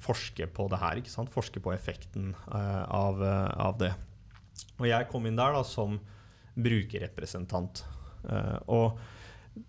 forske 0.00 0.46
på 0.52 0.66
det 0.72 0.78
her, 0.80 0.98
ikke 1.00 1.12
sant? 1.12 1.30
forske 1.32 1.60
på 1.62 1.72
effekten 1.72 2.32
eh, 2.52 2.82
av, 2.88 3.20
eh, 3.22 3.52
av 3.66 3.78
det. 3.80 3.92
Og 4.80 4.88
jeg 4.88 5.08
kom 5.12 5.26
inn 5.28 5.36
der 5.36 5.52
da 5.56 5.62
som 5.64 5.98
brukerrepresentant. 6.56 7.84
Eh, 8.28 8.56
og 8.72 8.98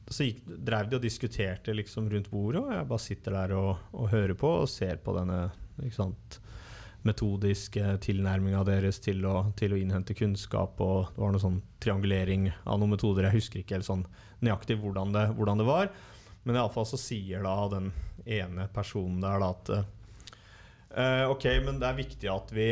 så 0.07 0.27
gikk, 0.27 0.43
drev 0.45 0.89
de 0.89 0.97
og 0.97 1.03
diskuterte 1.03 1.75
liksom 1.75 2.09
rundt 2.11 2.29
bordet, 2.31 2.61
og 2.63 2.73
jeg 2.73 2.89
bare 2.89 3.03
sitter 3.03 3.37
der 3.37 3.55
og, 3.57 3.87
og 3.95 4.11
hører 4.11 4.35
på 4.39 4.51
og 4.63 4.69
ser 4.71 4.99
på 5.03 5.15
denne 5.17 5.47
sant, 5.95 6.39
metodiske 7.07 7.93
tilnærminga 8.03 8.63
deres 8.67 8.99
til 9.03 9.23
å, 9.27 9.49
til 9.59 9.73
å 9.73 9.79
innhente 9.79 10.15
kunnskap. 10.17 10.79
Og 10.83 11.13
det 11.13 11.23
var 11.23 11.33
noe 11.33 11.43
sånn 11.43 11.61
triangulering 11.83 12.49
av 12.65 12.79
noen 12.81 12.95
metoder. 12.95 13.29
Jeg 13.29 13.39
husker 13.41 13.61
ikke 13.61 13.77
helt 13.77 13.87
sånn 13.87 14.05
nøyaktig 14.43 14.79
hvordan 14.81 15.13
det, 15.15 15.27
hvordan 15.37 15.61
det 15.61 15.67
var. 15.67 15.91
Men 16.43 16.59
iallfall 16.59 16.87
så 16.87 16.99
sier 16.99 17.43
da 17.45 17.55
den 17.71 17.91
ene 18.27 18.67
personen 18.73 19.21
der 19.23 19.39
da 19.43 19.51
at 19.53 19.71
uh, 19.77 21.25
OK, 21.31 21.47
men 21.63 21.79
det 21.79 21.89
er 21.89 22.01
viktig 22.01 22.31
at 22.31 22.51
vi, 22.55 22.69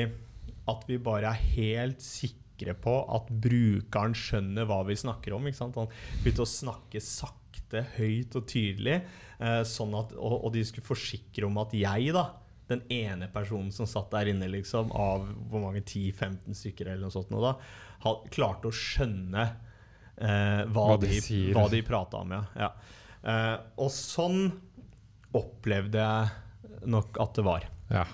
at 0.72 0.88
vi 0.90 1.00
bare 1.04 1.32
er 1.32 1.48
helt 1.56 2.04
sikre 2.04 2.45
på 2.82 2.96
at 3.18 3.28
brukeren 3.30 4.16
skjønner 4.16 4.68
hva 4.70 4.82
vi 4.88 4.96
snakker 5.00 5.36
om. 5.36 5.48
Ikke 5.50 5.60
sant? 5.60 5.76
Han 5.82 5.92
begynte 6.24 6.46
å 6.46 6.50
snakke 6.50 7.02
sakte, 7.04 7.84
høyt 7.98 8.36
og 8.40 8.48
tydelig, 8.48 9.02
eh, 9.40 9.62
sånn 9.68 9.94
at, 9.98 10.16
og, 10.16 10.40
og 10.46 10.54
de 10.56 10.64
skulle 10.68 10.88
forsikre 10.88 11.48
om 11.48 11.60
at 11.60 11.76
jeg, 11.76 12.14
da, 12.16 12.30
den 12.70 12.82
ene 12.90 13.28
personen 13.34 13.72
som 13.74 13.90
satt 13.90 14.10
der 14.14 14.32
inne, 14.32 14.48
liksom, 14.50 14.92
av 14.96 15.28
hvor 15.50 15.62
mange 15.68 15.84
10-15 15.84 16.56
stykker 16.58 16.90
eller 16.90 17.06
noe 17.06 17.14
sånt, 17.14 17.34
nå, 17.34 17.42
da, 17.44 17.56
klarte 18.34 18.70
å 18.70 18.76
skjønne 18.76 19.44
eh, 19.46 20.62
hva, 20.70 20.88
Hva 20.94 21.00
de 21.02 21.20
de, 21.20 21.42
hva 21.56 21.68
de 21.72 21.82
prata 21.86 22.24
om. 22.24 22.34
Ja. 22.34 22.44
Ja. 22.66 22.72
Eh, 23.26 23.56
og 23.82 23.92
sånn 23.94 24.48
opplevde 25.36 26.02
jeg 26.02 26.90
nok 26.90 27.18
at 27.22 27.38
det 27.38 27.46
var. 27.46 27.70
Ja. 27.92 28.06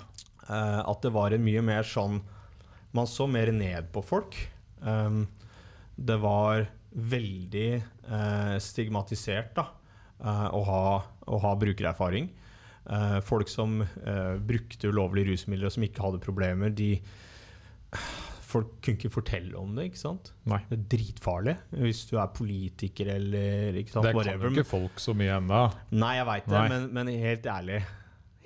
Eh, 0.48 0.80
at 0.84 1.04
det 1.04 1.12
var 1.16 1.36
en 1.36 1.44
mye 1.46 1.64
mer 1.66 1.88
sånn 1.88 2.22
Man 2.98 3.08
så 3.08 3.28
mer 3.30 3.52
ned 3.56 3.92
på 3.94 4.04
folk. 4.04 4.36
Um, 4.82 5.26
det 5.96 6.18
var 6.20 6.66
veldig 6.92 7.70
uh, 8.10 8.58
stigmatisert 8.60 9.54
da, 9.56 9.68
uh, 10.24 10.48
å, 10.58 10.62
ha, 10.68 10.84
å 11.32 11.40
ha 11.44 11.54
brukererfaring. 11.60 12.32
Uh, 12.82 13.20
folk 13.24 13.48
som 13.52 13.84
brukte 14.42 14.90
ulovlige 14.90 15.30
rusmidler 15.32 15.70
og 15.70 15.76
som 15.76 15.86
ikke 15.86 16.04
hadde 16.08 16.24
problemer, 16.24 16.74
de 16.74 16.96
Folk 18.52 18.82
kunne 18.84 18.98
ikke 18.98 19.12
fortelle 19.14 19.56
om 19.56 19.78
det. 19.78 19.86
ikke 19.90 20.00
sant? 20.02 20.34
Nei. 20.52 20.58
Det 20.68 20.76
er 20.76 20.84
dritfarlig 20.92 21.54
hvis 21.80 22.02
du 22.10 22.18
er 22.20 22.34
politiker 22.36 23.14
eller 23.14 23.78
ikke 23.80 23.94
sant, 23.94 24.08
Det 24.08 24.12
kan 24.12 24.20
whatever. 24.20 24.50
jo 24.50 24.60
ikke 24.60 24.68
folk 24.68 25.00
så 25.00 25.16
mye 25.16 25.38
ennå. 25.38 25.62
Nei, 25.96 26.12
jeg 26.18 26.28
veit 26.28 26.50
det, 26.52 26.64
men, 26.74 26.88
men 26.98 27.12
helt 27.24 27.48
ærlig 27.48 27.80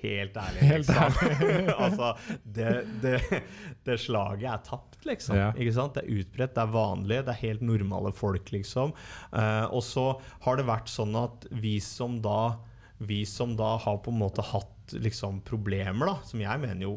Helt 0.06 0.38
ærlig, 0.40 0.68
Helt 0.70 0.90
ærlig. 0.90 1.58
altså, 1.86 2.12
det, 2.44 2.72
det, 3.04 3.42
det 3.88 3.98
slaget 4.02 4.48
er 4.52 4.64
tapt, 4.68 5.00
liksom. 5.08 5.38
Ja. 5.40 5.50
Ikke 5.58 5.76
sant? 5.76 5.98
Det 5.98 6.06
er 6.06 6.22
utbredt, 6.22 6.56
det 6.56 6.64
er 6.64 6.72
vanlig, 6.76 7.20
det 7.26 7.36
er 7.36 7.42
helt 7.42 7.66
normale 7.66 8.14
folk, 8.16 8.54
liksom. 8.56 8.96
Uh, 9.34 9.66
og 9.70 9.84
så 9.86 10.08
har 10.46 10.60
det 10.60 10.68
vært 10.70 10.92
sånn 10.92 11.18
at 11.20 11.50
vi 11.52 11.78
som 11.84 12.22
da 12.24 12.56
vi 12.98 13.26
som 13.28 13.58
da 13.60 13.74
har 13.84 13.98
på 14.06 14.12
en 14.14 14.22
måte 14.22 14.44
hatt 14.54 14.94
liksom, 14.96 15.42
problemer, 15.44 16.08
da, 16.08 16.20
som 16.24 16.40
jeg 16.40 16.62
mener 16.62 16.86
jo 16.86 16.94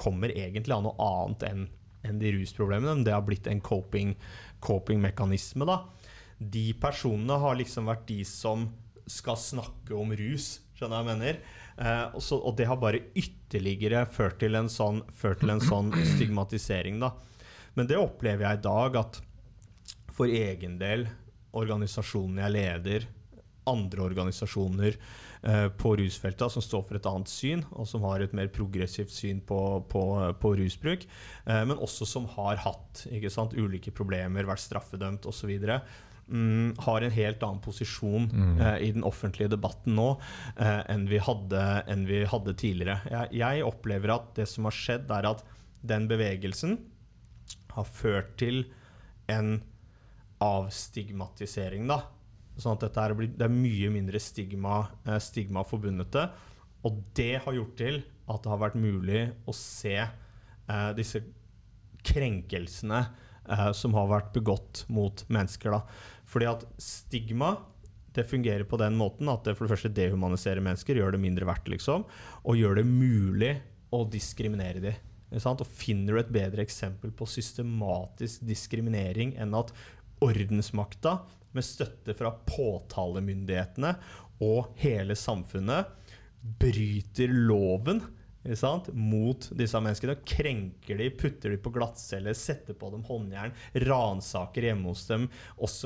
kommer 0.00 0.32
egentlig 0.32 0.72
av 0.74 0.86
noe 0.86 0.96
annet 1.02 1.44
enn 1.50 1.66
enn 2.06 2.20
de 2.20 2.30
rusproblemene, 2.36 2.92
men 3.00 3.04
det 3.06 3.14
har 3.14 3.24
blitt 3.26 3.48
en 3.50 3.60
coping- 3.60 4.14
coping-mekanisme. 4.62 5.66
Coping 5.66 6.52
De 6.52 6.66
personene 6.78 7.38
har 7.42 7.56
liksom 7.58 7.88
vært 7.90 8.06
de 8.06 8.20
som 8.28 8.68
skal 9.10 9.38
snakke 9.40 9.94
om 9.96 10.12
rus, 10.18 10.60
skjønner 10.76 11.00
jeg 11.00 11.08
mener. 11.08 11.40
Eh, 11.76 12.06
og, 12.14 12.22
så, 12.24 12.38
og 12.40 12.56
det 12.56 12.68
har 12.70 12.80
bare 12.80 13.04
ytterligere 13.18 14.06
ført 14.08 14.38
til 14.40 14.56
en 14.56 14.70
sånn, 14.72 15.02
til 15.20 15.52
en 15.52 15.62
sånn 15.62 15.92
stigmatisering, 16.14 17.00
da. 17.02 17.12
Men 17.76 17.88
det 17.90 18.00
opplever 18.00 18.46
jeg 18.46 18.60
i 18.60 18.64
dag, 18.64 18.96
at 19.02 19.20
for 20.16 20.32
egen 20.32 20.78
del, 20.80 21.04
organisasjonen 21.56 22.40
jeg 22.44 22.54
leder, 22.54 23.06
andre 23.66 24.04
organisasjoner 24.06 24.94
eh, 24.94 25.66
på 25.74 25.92
rusfeltet 25.98 26.54
som 26.54 26.64
står 26.64 26.84
for 26.86 26.98
et 26.98 27.08
annet 27.10 27.30
syn, 27.30 27.64
og 27.74 27.88
som 27.90 28.04
har 28.06 28.22
et 28.22 28.34
mer 28.36 28.48
progressivt 28.54 29.12
syn 29.12 29.42
på, 29.44 29.60
på, 29.90 30.02
på 30.40 30.52
rusbruk, 30.60 31.06
eh, 31.44 31.62
men 31.66 31.76
også 31.76 32.08
som 32.08 32.28
har 32.36 32.62
hatt 32.62 33.04
sant, 33.34 33.56
ulike 33.58 33.92
problemer, 33.92 34.48
vært 34.48 34.64
straffedømt 34.64 35.26
osv. 35.28 35.52
Mm, 36.28 36.74
har 36.82 37.04
en 37.06 37.12
helt 37.14 37.42
annen 37.46 37.60
posisjon 37.62 38.24
Mm. 38.32 38.60
eh, 38.60 38.78
i 38.88 38.92
den 38.92 39.04
offentlige 39.06 39.48
debatten 39.52 39.94
nå 39.94 40.18
eh, 40.58 40.82
enn, 40.90 41.04
vi 41.06 41.20
hadde, 41.22 41.60
enn 41.86 42.02
vi 42.08 42.24
hadde 42.26 42.54
tidligere. 42.58 42.98
Jeg, 43.10 43.28
jeg 43.38 43.62
opplever 43.62 44.10
at 44.14 44.34
det 44.34 44.48
som 44.50 44.66
har 44.66 44.74
skjedd, 44.74 45.10
er 45.10 45.28
at 45.30 45.44
den 45.86 46.08
bevegelsen 46.10 46.80
har 47.76 47.84
ført 47.84 48.36
til 48.42 48.64
en 49.30 49.62
avstigmatisering 50.42 51.86
da, 51.88 52.02
Sånn 52.56 52.78
at 52.80 52.96
er, 52.96 53.12
det 53.36 53.44
er 53.44 53.52
mye 53.52 53.90
mindre 53.92 54.16
stigma, 54.22 54.86
eh, 55.04 55.18
stigma 55.20 55.60
forbundet 55.68 56.08
det. 56.14 56.22
Og 56.88 57.02
det 57.18 57.42
har 57.44 57.52
gjort 57.52 57.74
til 57.76 57.98
at 58.32 58.42
det 58.42 58.48
har 58.48 58.62
vært 58.62 58.78
mulig 58.80 59.26
å 59.44 59.52
se 59.52 59.98
eh, 60.00 60.92
disse 60.96 61.20
krenkelsene 62.06 63.02
eh, 63.50 63.72
som 63.76 63.92
har 63.98 64.08
vært 64.08 64.32
begått 64.32 64.86
mot 64.88 65.20
mennesker. 65.28 65.76
Da. 65.76 65.82
Fordi 66.26 66.48
at 66.50 66.66
stigma 66.82 67.54
det 68.16 68.24
fungerer 68.24 68.64
på 68.64 68.78
den 68.80 68.96
måten 68.96 69.28
at 69.28 69.44
det 69.44 69.56
for 69.56 69.66
det 69.66 69.74
første 69.74 69.92
dehumaniserer 69.92 70.64
mennesker, 70.64 70.96
gjør 70.96 71.14
det 71.14 71.20
mindre 71.20 71.48
verdt, 71.48 71.68
liksom, 71.68 72.06
og 72.48 72.56
gjør 72.56 72.78
det 72.80 72.86
mulig 72.88 73.52
å 73.92 74.06
diskriminere 74.08 74.80
dem. 74.80 75.02
Og 75.36 75.66
finner 75.68 76.14
du 76.14 76.20
et 76.22 76.32
bedre 76.32 76.64
eksempel 76.64 77.12
på 77.12 77.26
systematisk 77.28 78.46
diskriminering 78.46 79.34
enn 79.42 79.56
at 79.58 79.74
ordensmakta, 80.24 81.18
med 81.56 81.64
støtte 81.64 82.12
fra 82.12 82.34
påtalemyndighetene 82.44 83.94
og 84.44 84.74
hele 84.82 85.14
samfunnet, 85.16 85.88
bryter 86.60 87.32
loven 87.32 88.02
mot 88.92 89.48
disse 89.58 89.80
menneskene. 89.82 90.16
Krenker 90.26 90.98
de, 91.00 91.10
putter 91.10 91.54
de 91.54 91.60
på 91.62 91.72
glattcelle, 91.74 92.34
setter 92.34 92.76
på 92.78 92.90
dem 92.94 93.04
håndjern, 93.06 93.54
ransaker 93.86 94.68
hjemme 94.70 94.92
hos 94.92 95.06
dem 95.10 95.28
osv. 95.56 95.84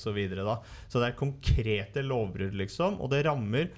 Så, 0.00 0.14
videre, 0.16 0.44
da. 0.46 0.56
så 0.88 1.00
det 1.00 1.10
er 1.10 1.18
konkrete 1.18 2.02
lovbrudd, 2.02 2.56
liksom. 2.56 2.98
Og 3.02 3.12
det 3.12 3.24
rammer 3.26 3.68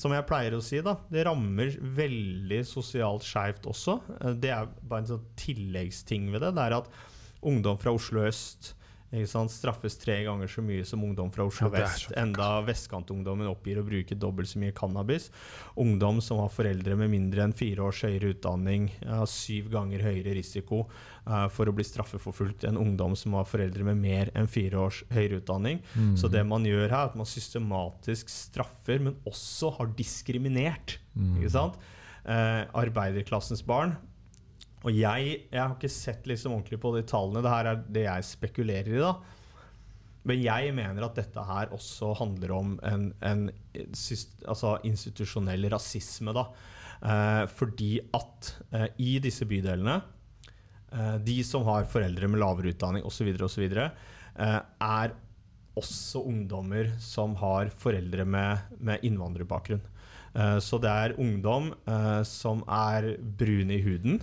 som 0.00 0.12
jeg 0.14 0.26
pleier 0.26 0.54
å 0.56 0.62
si, 0.64 0.80
da, 0.84 0.96
det 1.12 1.26
rammer 1.28 1.74
veldig 1.96 2.60
sosialt 2.66 3.26
skeivt 3.26 3.66
også. 3.70 3.98
Det 4.40 4.50
er 4.52 4.70
bare 4.82 5.04
en 5.04 5.10
sånn 5.14 5.26
tilleggsting 5.38 6.30
ved 6.32 6.42
det. 6.44 6.54
Det 6.56 6.64
er 6.64 6.78
at 6.78 6.88
ungdom 7.44 7.78
fra 7.80 7.92
Oslo 7.94 8.24
øst 8.24 8.72
Straffes 9.50 9.96
tre 10.00 10.16
ganger 10.24 10.50
så 10.50 10.62
mye 10.64 10.84
som 10.84 11.02
ungdom 11.04 11.30
fra 11.32 11.46
Oslo 11.46 11.68
ja, 11.68 11.84
vest. 11.84 12.12
Enda 12.18 12.60
vestkantungdommen 12.66 13.48
oppgir 13.50 13.78
å 13.80 13.84
bruke 13.86 14.16
dobbelt 14.18 14.50
så 14.50 14.60
mye 14.62 14.74
cannabis. 14.76 15.30
Ungdom 15.80 16.20
som 16.24 16.40
har 16.42 16.50
foreldre 16.52 16.96
med 16.98 17.12
mindre 17.12 17.44
enn 17.46 17.54
fire 17.56 17.86
års 17.86 18.02
høyere 18.06 18.32
utdanning, 18.34 18.90
har 19.06 19.26
syv 19.30 19.70
ganger 19.74 20.04
høyere 20.04 20.34
risiko 20.36 20.84
uh, 21.28 21.46
for 21.52 21.70
å 21.70 21.74
bli 21.76 21.86
straffeforfulgt 21.86 22.66
enn 22.68 22.80
ungdom 22.80 23.14
som 23.18 23.36
har 23.38 23.48
foreldre 23.48 23.86
med 23.90 24.00
mer 24.02 24.32
enn 24.34 24.50
fire 24.50 24.80
års 24.86 25.02
høyere 25.14 25.42
utdanning. 25.42 25.82
Mm. 25.94 26.14
Så 26.20 26.30
det 26.32 26.44
man 26.48 26.66
gjør 26.66 26.88
her, 26.88 26.94
er 26.94 27.12
at 27.12 27.18
man 27.18 27.28
systematisk 27.28 28.32
straffer, 28.32 29.00
men 29.02 29.18
også 29.28 29.74
har 29.78 29.94
diskriminert. 29.98 30.98
Mm. 31.14 31.38
Ikke 31.38 31.54
sant? 31.54 31.78
Uh, 32.24 32.64
arbeiderklassens 32.80 33.60
barn 33.66 33.98
og 34.84 34.92
jeg, 34.92 35.38
jeg 35.48 35.60
har 35.60 35.72
ikke 35.74 35.92
sett 35.92 36.26
liksom 36.28 36.52
ordentlig 36.58 36.78
på 36.82 36.92
de 36.96 37.02
tallene. 37.08 37.40
Det 37.44 37.52
her 37.54 37.70
er 37.70 37.82
det 37.96 38.04
jeg 38.04 38.28
spekulerer 38.28 38.92
i. 38.92 39.00
da. 39.00 39.14
Men 40.28 40.40
jeg 40.40 40.72
mener 40.76 41.06
at 41.06 41.18
dette 41.18 41.44
her 41.44 41.72
også 41.76 42.12
handler 42.20 42.52
om 42.56 42.74
en, 42.84 43.10
en 43.24 43.46
altså 44.44 44.76
institusjonell 44.84 45.68
rasisme. 45.72 46.36
da. 46.36 46.46
Eh, 47.04 47.42
fordi 47.52 47.92
at 48.16 48.52
eh, 48.72 48.86
i 49.04 49.16
disse 49.20 49.44
bydelene 49.44 49.98
eh, 49.98 51.16
De 51.20 51.34
som 51.44 51.66
har 51.68 51.88
foreldre 51.90 52.30
med 52.30 52.40
lavere 52.40 52.72
utdanning 52.72 53.04
osv., 53.04 53.28
osv., 53.44 53.64
eh, 53.74 54.60
er 54.64 55.16
også 55.74 56.22
ungdommer 56.28 56.92
som 57.02 57.34
har 57.40 57.72
foreldre 57.74 58.24
med, 58.24 58.76
med 58.78 59.04
innvandrerbakgrunn. 59.04 59.82
Eh, 60.34 60.58
så 60.62 60.78
det 60.82 60.90
er 60.90 61.18
ungdom 61.20 61.72
eh, 61.86 62.22
som 62.28 62.62
er 62.70 63.14
brune 63.18 63.76
i 63.76 63.82
huden. 63.84 64.22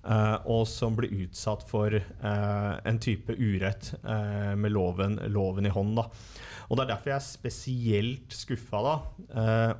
Uh, 0.00 0.40
og 0.48 0.62
som 0.64 0.94
blir 0.96 1.12
utsatt 1.26 1.60
for 1.68 1.92
uh, 1.92 2.72
en 2.88 3.00
type 3.04 3.34
urett 3.36 3.90
uh, 4.00 4.56
med 4.56 4.72
loven, 4.72 5.18
loven, 5.28 5.68
i 5.68 5.72
hånd. 5.74 5.92
Da. 5.98 6.06
Og 6.70 6.78
Det 6.78 6.84
er 6.86 6.92
derfor 6.94 7.12
jeg 7.12 7.18
er 7.18 7.26
spesielt 7.26 8.32
skuffa 8.32 8.80
da, 8.86 8.94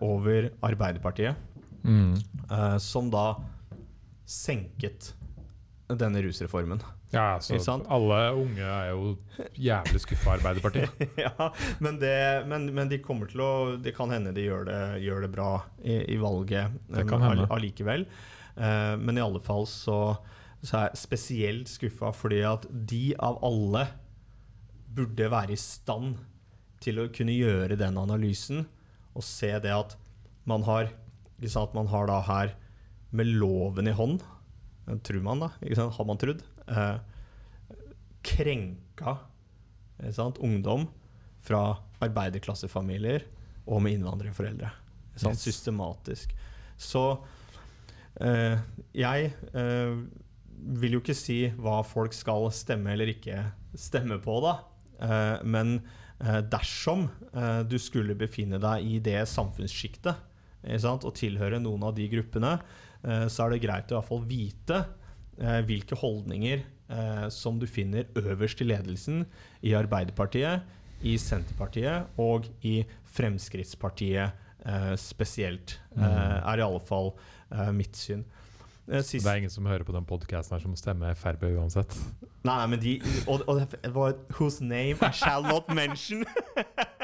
over 0.02 0.50
Arbeiderpartiet, 0.66 1.38
mm. 1.86 2.16
som 2.82 3.12
da 3.14 3.36
senket 4.26 5.12
denne 5.86 6.18
rusreformen. 6.24 6.82
Ja, 7.14 7.36
altså, 7.38 7.76
Alle 7.90 8.18
unge 8.38 8.66
er 8.66 8.90
jo 8.90 9.14
jævlig 9.54 10.02
skuffa 10.02 10.32
av 10.32 10.40
Arbeiderpartiet. 10.40 11.06
ja, 11.24 11.48
men, 11.78 11.98
det, 12.02 12.18
men, 12.50 12.68
men, 12.74 12.90
de 12.90 13.00
kommer 13.02 13.30
til 13.30 13.42
å 13.42 13.52
Det 13.82 13.94
kan 13.96 14.10
hende 14.14 14.34
de 14.34 14.44
gjør 14.48 14.66
det, 14.66 14.82
gjør 15.06 15.24
det 15.26 15.32
bra 15.34 15.52
i, 15.82 16.02
i 16.10 16.18
valget 16.20 16.74
allikevel. 17.54 18.06
Uh, 18.56 18.96
men 19.00 19.18
i 19.18 19.24
alle 19.24 19.42
fall 19.42 19.66
så, 19.70 19.98
så 20.62 20.76
er 20.76 20.88
jeg 20.88 21.02
spesielt 21.02 21.70
skuffa 21.70 22.12
fordi 22.16 22.42
at 22.48 22.66
de 22.70 23.12
av 23.18 23.38
alle 23.46 23.86
burde 24.90 25.30
være 25.30 25.54
i 25.54 25.60
stand 25.60 26.18
til 26.82 26.98
å 27.02 27.10
kunne 27.14 27.36
gjøre 27.36 27.78
den 27.78 27.98
analysen 28.00 28.64
og 29.14 29.24
se 29.26 29.52
det 29.62 29.72
at 29.74 29.96
man 30.48 30.64
har 30.66 30.90
at 31.40 31.74
man 31.76 31.88
har 31.88 32.08
da 32.08 32.18
her 32.26 32.54
med 33.16 33.30
loven 33.40 33.88
i 33.88 33.96
hånd 33.96 34.22
Tror 35.06 35.20
man, 35.22 35.38
da. 35.38 35.50
Har 35.78 36.04
man 36.04 36.18
trodd. 36.18 36.42
eh, 36.66 36.96
krenka 38.22 39.18
ungdom 40.38 40.88
fra 41.40 41.78
arbeiderklassefamilier 42.00 43.22
og 43.66 43.82
med 43.84 43.98
innvandrerforeldre. 43.98 44.70
Yes. 45.14 45.42
Systematisk. 45.42 46.34
Så 46.76 47.24
jeg 48.18 49.30
uh, 49.54 50.00
vil 50.80 50.96
jo 50.96 51.00
ikke 51.00 51.16
si 51.16 51.38
hva 51.62 51.80
folk 51.86 52.12
skal 52.16 52.50
stemme 52.52 52.92
eller 52.92 53.12
ikke 53.14 53.38
stemme 53.78 54.18
på, 54.22 54.40
da. 54.44 54.56
Uh, 55.00 55.36
men 55.46 55.80
dersom 56.52 57.06
du 57.64 57.78
skulle 57.80 58.12
befinne 58.12 58.58
deg 58.60 58.82
i 58.84 58.98
det 59.00 59.22
samfunnssjiktet 59.24 60.18
og 60.84 61.14
tilhøre 61.16 61.56
noen 61.64 61.86
av 61.88 61.94
de 61.96 62.04
gruppene, 62.12 62.50
så 63.00 63.46
er 63.46 63.54
det 63.54 63.62
greit 63.62 63.88
å 63.88 63.94
i 63.94 63.96
hvert 63.96 64.08
fall 64.10 64.26
vite 64.28 64.82
hvilke 65.64 65.96
holdninger 65.96 66.60
som 67.32 67.56
du 67.56 67.64
finner 67.64 68.04
øverst 68.20 68.60
i 68.60 68.68
ledelsen 68.68 69.22
i 69.64 69.72
Arbeiderpartiet, 69.78 70.68
i 71.00 71.16
Senterpartiet 71.16 72.20
og 72.20 72.50
i 72.60 72.82
Fremskrittspartiet 73.16 74.36
spesielt. 75.00 75.78
Mm. 75.96 76.04
er 76.04 76.60
i 76.60 76.68
alle 76.68 76.84
fall 76.84 77.14
uh, 77.52 77.70
mitt 77.74 77.98
syn. 77.98 78.24
Uh, 78.90 78.98
det 78.98 79.20
er 79.22 79.38
ingen 79.38 79.52
som 79.52 79.66
hører 79.70 79.84
på 79.86 79.94
den 79.94 80.06
podkasten 80.08 80.62
som 80.62 80.74
stemmer 80.78 81.14
Frp 81.14 81.44
uansett? 81.52 81.94
Nei, 82.42 82.54
nei, 82.54 82.66
men 82.72 82.80
de 82.82 82.94
Og, 83.28 83.44
og 83.46 83.60
det 83.60 83.90
var 83.94 84.16
Whose 84.38 84.64
name 84.64 84.96
I 84.98 85.10
shall 85.14 85.44
not 85.46 85.68
mention. 85.70 86.24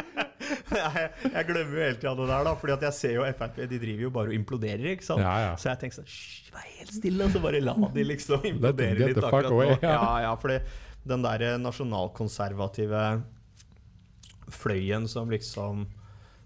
jeg, 0.72 1.05
jeg, 1.22 1.44
glemmer 1.47 1.76
jo 1.76 1.84
hele 1.84 1.99
tida 2.01 2.14
det 2.18 2.26
der, 2.26 2.49
da 2.49 2.55
Fordi 2.59 2.74
at 2.74 2.86
jeg 2.88 2.97
ser 2.97 3.14
jo 3.18 3.28
Frp 3.38 3.61
De 3.70 3.78
driver 3.82 4.03
jo 4.09 4.11
bare 4.16 4.32
og 4.32 4.38
imploderer. 4.38 4.88
ikke 4.97 5.07
sant? 5.07 5.22
Ja, 5.22 5.36
ja. 5.44 5.53
Så 5.61 5.70
jeg 5.70 5.82
tenker 5.84 6.01
sånn 6.01 6.11
Vær 6.57 6.66
helt 6.80 6.97
stille, 6.97 7.28
og 7.28 7.36
så 7.36 7.44
bare 7.44 7.62
la 7.62 7.76
de 7.94 8.09
liksom 8.09 8.51
implodere 8.51 9.12
litt 9.12 9.22
akkurat 9.22 9.53
nå. 9.53 9.62
Ja, 9.84 10.03
ja, 10.24 10.34
fordi 10.40 10.59
den 11.07 11.22
der 11.22 11.59
nasjonalkonservative 11.62 13.03
fløyen 14.51 15.07
som 15.11 15.30
liksom 15.30 15.86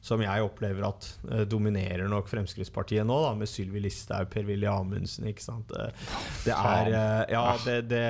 som 0.01 0.22
jeg 0.24 0.44
opplever 0.44 0.84
at 0.88 1.07
uh, 1.28 1.42
dominerer 1.48 2.09
nok 2.09 2.28
Fremskrittspartiet 2.30 3.05
nå, 3.07 3.18
da, 3.20 3.34
med 3.36 3.51
Sylvi 3.51 3.82
Listhaug, 3.84 4.30
Per-Willy 4.32 4.68
Amundsen. 4.70 5.28
ikke 5.28 5.44
sant? 5.44 5.74
Det 6.46 6.55
er 6.55 6.88
uh, 6.94 7.24
Ja, 7.28 7.44
det, 7.66 7.76
det, 7.90 8.01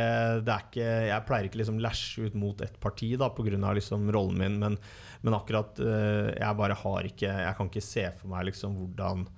det, 0.46 0.54
er 0.54 0.68
ikke 0.68 0.86
Jeg 1.10 1.26
pleier 1.26 1.50
ikke 1.50 1.62
liksom 1.62 1.82
læsje 1.82 2.30
ut 2.30 2.38
mot 2.38 2.62
ett 2.62 2.78
parti 2.82 3.10
da, 3.18 3.32
pga. 3.34 3.74
Liksom 3.74 4.06
rollen 4.14 4.38
min, 4.38 4.60
men, 4.62 4.78
men 5.26 5.36
akkurat 5.36 5.82
uh, 5.82 6.30
Jeg 6.30 6.58
bare 6.62 6.78
har 6.78 7.10
ikke 7.10 7.26
Jeg 7.26 7.58
kan 7.58 7.70
ikke 7.72 7.84
se 7.84 8.06
for 8.20 8.30
meg 8.32 8.50
liksom 8.52 8.78
hvordan 8.78 9.28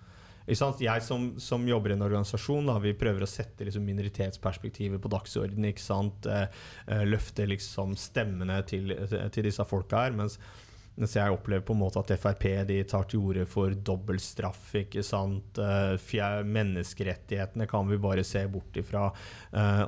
jeg 0.82 1.02
som, 1.06 1.28
som, 1.38 1.62
jobber 1.70 1.92
i 1.92 1.94
en 1.94 2.02
organisasjon, 2.02 2.66
da, 2.66 2.74
vi 2.82 2.96
prøver 2.98 3.22
å 3.22 3.28
sette 3.30 3.62
liksom, 3.62 3.84
minoritetsperspektivet 3.86 4.98
på 4.98 5.10
dagsordenen. 5.12 5.70
løfte 7.06 7.46
liksom, 7.46 7.94
stemmene 7.94 8.56
til, 8.66 8.90
til, 9.06 9.46
disse 9.46 9.62
folka 9.70 10.02
her. 10.02 10.16
mens 10.18 10.40
mens 10.92 11.14
jeg 11.16 11.32
opplever 11.32 11.64
på 11.64 11.74
en 11.74 11.80
måte 11.80 12.00
at 12.02 12.12
Frp 12.20 12.44
de 12.68 12.76
tar 12.88 13.06
til 13.08 13.22
orde 13.24 13.46
for 13.48 13.72
dobbeltstraff. 13.72 14.74
ikke 14.82 15.04
sant? 15.06 15.56
Uh, 15.56 15.96
menneskerettighetene 16.44 17.68
kan 17.70 17.88
vi 17.88 18.00
bare 18.02 18.24
se 18.26 18.44
bort 18.50 18.76
ifra, 18.76 19.08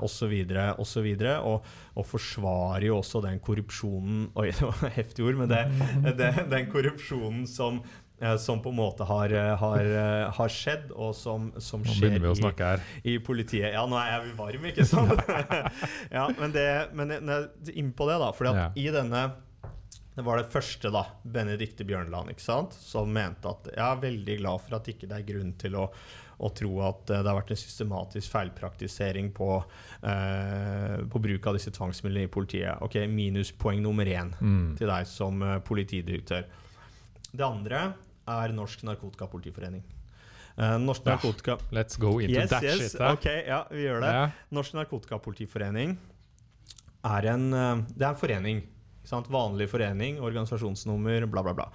osv. 0.01 0.33
osv. 0.81 1.11
Og, 1.35 1.75
og 1.95 2.09
forsvarer 2.09 2.89
jo 2.89 2.99
også 3.01 3.21
den 3.25 3.43
korrupsjonen 3.45 4.31
Oi, 4.41 4.49
det 4.55 4.65
var 4.65 4.97
heftig 4.97 5.27
ord, 5.27 5.43
men 5.43 5.53
det, 5.53 5.67
det, 6.21 6.33
den 6.51 6.73
korrupsjonen 6.73 7.45
som 7.51 7.83
uh, 8.23 8.37
som 8.41 8.63
på 8.65 8.73
en 8.73 8.79
måte 8.81 9.05
har, 9.05 9.33
har, 9.61 9.89
har 10.33 10.53
skjedd, 10.53 10.89
og 10.97 11.13
som, 11.19 11.51
som 11.61 11.85
skjer 11.85 12.17
i, 12.17 12.75
i, 13.13 13.19
politiet. 13.21 13.75
Ja, 13.75 13.85
nå 13.91 14.01
er 14.01 14.15
jeg 14.15 14.37
varm, 14.39 14.69
ikke 14.73 14.87
sant? 14.89 15.21
ja, 16.17 16.29
men, 16.39 16.55
det, 16.55 16.69
men 16.97 17.19
innpå 17.75 18.09
det, 18.09 18.23
da. 18.23 18.31
For 18.33 18.49
ja. 18.49 18.71
i 18.81 18.89
denne 18.95 19.27
det 20.15 20.23
var 20.23 20.39
det 20.39 20.51
første, 20.53 20.91
da, 20.95 21.05
Benedicte 21.25 21.85
Bjørnland, 21.85 22.31
ikke 22.31 22.45
sant? 22.45 22.75
som 22.79 23.09
mente 23.13 23.49
at 23.51 23.67
jeg 23.73 23.83
er 23.83 24.03
veldig 24.05 24.37
glad 24.43 24.61
for 24.63 24.77
at 24.79 24.87
ikke 24.93 25.09
det 25.11 25.17
er 25.19 25.27
grunn 25.27 25.53
til 25.59 25.75
å, 25.81 25.89
å 26.39 26.51
tro 26.55 26.71
at 26.87 27.11
eh, 27.11 27.23
det 27.25 27.31
har 27.33 27.39
vært 27.41 27.51
en 27.51 27.59
systematisk 27.59 28.31
feilpraktisering 28.31 29.33
på, 29.35 29.49
eh, 30.07 31.01
på 31.11 31.23
bruk 31.25 31.47
av 31.51 31.59
disse 31.59 31.73
tvangsmidlene 31.75 32.29
i 32.29 32.31
politiet. 32.31 32.79
Ok, 32.87 33.01
Minuspoeng 33.11 33.83
nummer 33.83 34.07
én 34.07 34.31
Mm. 34.41 34.77
til 34.79 34.87
deg 34.91 35.07
som 35.11 35.43
eh, 35.43 35.59
politidirektør. 35.67 36.45
Det 37.35 37.45
andre 37.47 37.95
er 38.29 38.53
Norsk 38.55 38.85
Narkotikapolitiforening. 38.87 39.83
Eh, 40.57 40.77
Norsk 40.79 41.03
Ja. 41.07 41.17
Narkotika... 41.17 41.59
Let's 41.73 41.99
go 41.99 42.19
into 42.21 42.35
Yes, 42.39 42.51
that 42.51 42.63
yes, 42.63 42.79
shit. 42.93 43.01
her. 43.01 43.13
ok, 43.19 43.27
ja, 43.49 43.65
vi 43.71 43.83
gjør 43.89 44.01
det. 44.07 44.13
Ja. 44.15 44.31
Norsk 44.55 44.75
Narkotikapolitiforening 44.79 45.97
er 47.05 47.27
en, 47.35 47.51
det 47.51 48.01
er 48.07 48.13
en 48.15 48.17
forening. 48.23 48.63
Vanlig 49.11 49.69
forening, 49.71 50.21
organisasjonsnummer, 50.25 51.27
bla, 51.27 51.43
bla, 51.47 51.55
bla. 51.55 51.69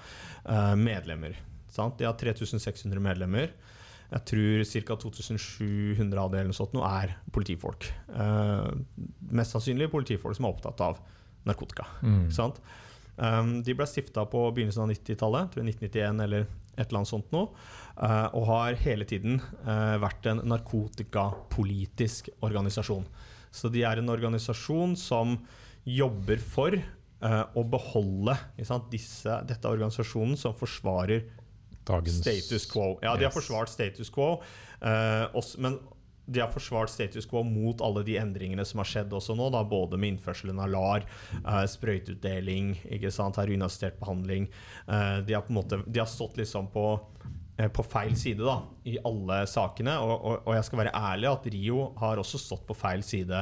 Uh, 0.45 0.75
medlemmer. 0.79 1.37
Sant? 1.69 1.99
De 1.99 2.07
har 2.07 2.17
3600 2.17 2.99
medlemmer. 3.03 3.53
Jeg 4.09 4.25
tror 4.25 4.63
ca. 4.65 4.95
2700 5.03 6.21
av 6.21 6.31
det 6.33 6.41
eller 6.41 6.57
sånt 6.57 6.73
nå 6.73 6.81
er 6.87 7.13
politifolk. 7.33 7.91
Uh, 8.09 8.71
mest 9.29 9.53
sannsynlig 9.53 9.91
politifolk 9.93 10.37
som 10.37 10.49
er 10.49 10.55
opptatt 10.55 10.81
av 10.81 11.01
narkotika. 11.45 11.85
Mm. 12.01 12.29
Sant? 12.33 12.57
Um, 13.19 13.59
de 13.65 13.75
ble 13.75 13.85
stifta 13.89 14.23
på 14.31 14.41
begynnelsen 14.55 14.85
av 14.85 14.93
90-tallet, 14.93 15.59
1991 15.59 16.23
eller 16.23 16.47
et 16.79 16.85
eller 16.87 17.01
annet 17.01 17.11
sånt 17.11 17.33
noe, 17.35 17.49
uh, 17.99 18.29
og 18.37 18.45
har 18.47 18.77
hele 18.79 19.07
tiden 19.07 19.41
uh, 19.65 19.97
vært 19.99 20.29
en 20.31 20.41
narkotikapolitisk 20.47 22.31
organisasjon. 22.45 23.03
Så 23.51 23.71
de 23.73 23.83
er 23.83 23.99
en 23.99 24.13
organisasjon 24.13 24.95
som 24.99 25.35
jobber 25.83 26.39
for 26.39 26.77
å 27.19 27.63
beholde 27.67 28.31
disse, 28.91 29.33
dette 29.43 29.67
organisasjonen 29.67 30.37
som 30.39 30.53
forsvarer 30.55 31.25
Dagens 31.89 32.19
status 32.21 32.65
quo. 32.69 32.97
Ja, 33.01 33.15
de 33.17 33.25
har 33.25 33.33
forsvart 33.33 33.71
status 33.71 34.11
quo, 34.13 34.35
eh, 34.81 35.39
men 35.57 35.79
de 36.29 36.41
har 36.43 36.51
forsvart 36.53 36.91
status 36.93 37.25
quo 37.25 37.41
mot 37.43 37.81
alle 37.81 38.03
de 38.05 38.19
endringene 38.21 38.65
som 38.67 38.83
har 38.83 38.89
skjedd 38.89 39.13
også 39.17 39.33
nå, 39.37 39.49
da, 39.53 39.63
både 39.65 39.97
med 39.97 40.13
innførselen 40.13 40.61
av 40.61 40.69
LAR, 40.69 41.07
eh, 41.39 41.63
sprøyteutdeling, 41.73 42.75
ikke 42.99 43.11
sant, 43.13 43.39
heroinassistert 43.41 43.97
behandling. 44.01 44.45
Eh, 44.85 45.17
de, 45.25 45.33
har 45.33 45.47
på 45.47 45.55
en 45.55 45.61
måte, 45.61 45.81
de 45.87 46.03
har 46.03 46.09
stått 46.09 46.37
liksom 46.37 46.69
på, 46.75 46.85
eh, 47.57 47.71
på 47.73 47.85
feil 47.87 48.13
side 48.19 48.45
da, 48.45 48.59
i 48.85 48.99
alle 49.01 49.41
sakene, 49.49 49.97
og, 49.97 50.15
og, 50.19 50.45
og 50.45 50.59
jeg 50.59 50.69
skal 50.69 50.83
være 50.83 50.95
ærlig 51.01 51.31
at 51.33 51.51
Rio 51.55 51.89
har 52.03 52.21
også 52.21 52.41
stått 52.45 52.67
på 52.69 52.77
feil 52.77 53.01
side 53.05 53.41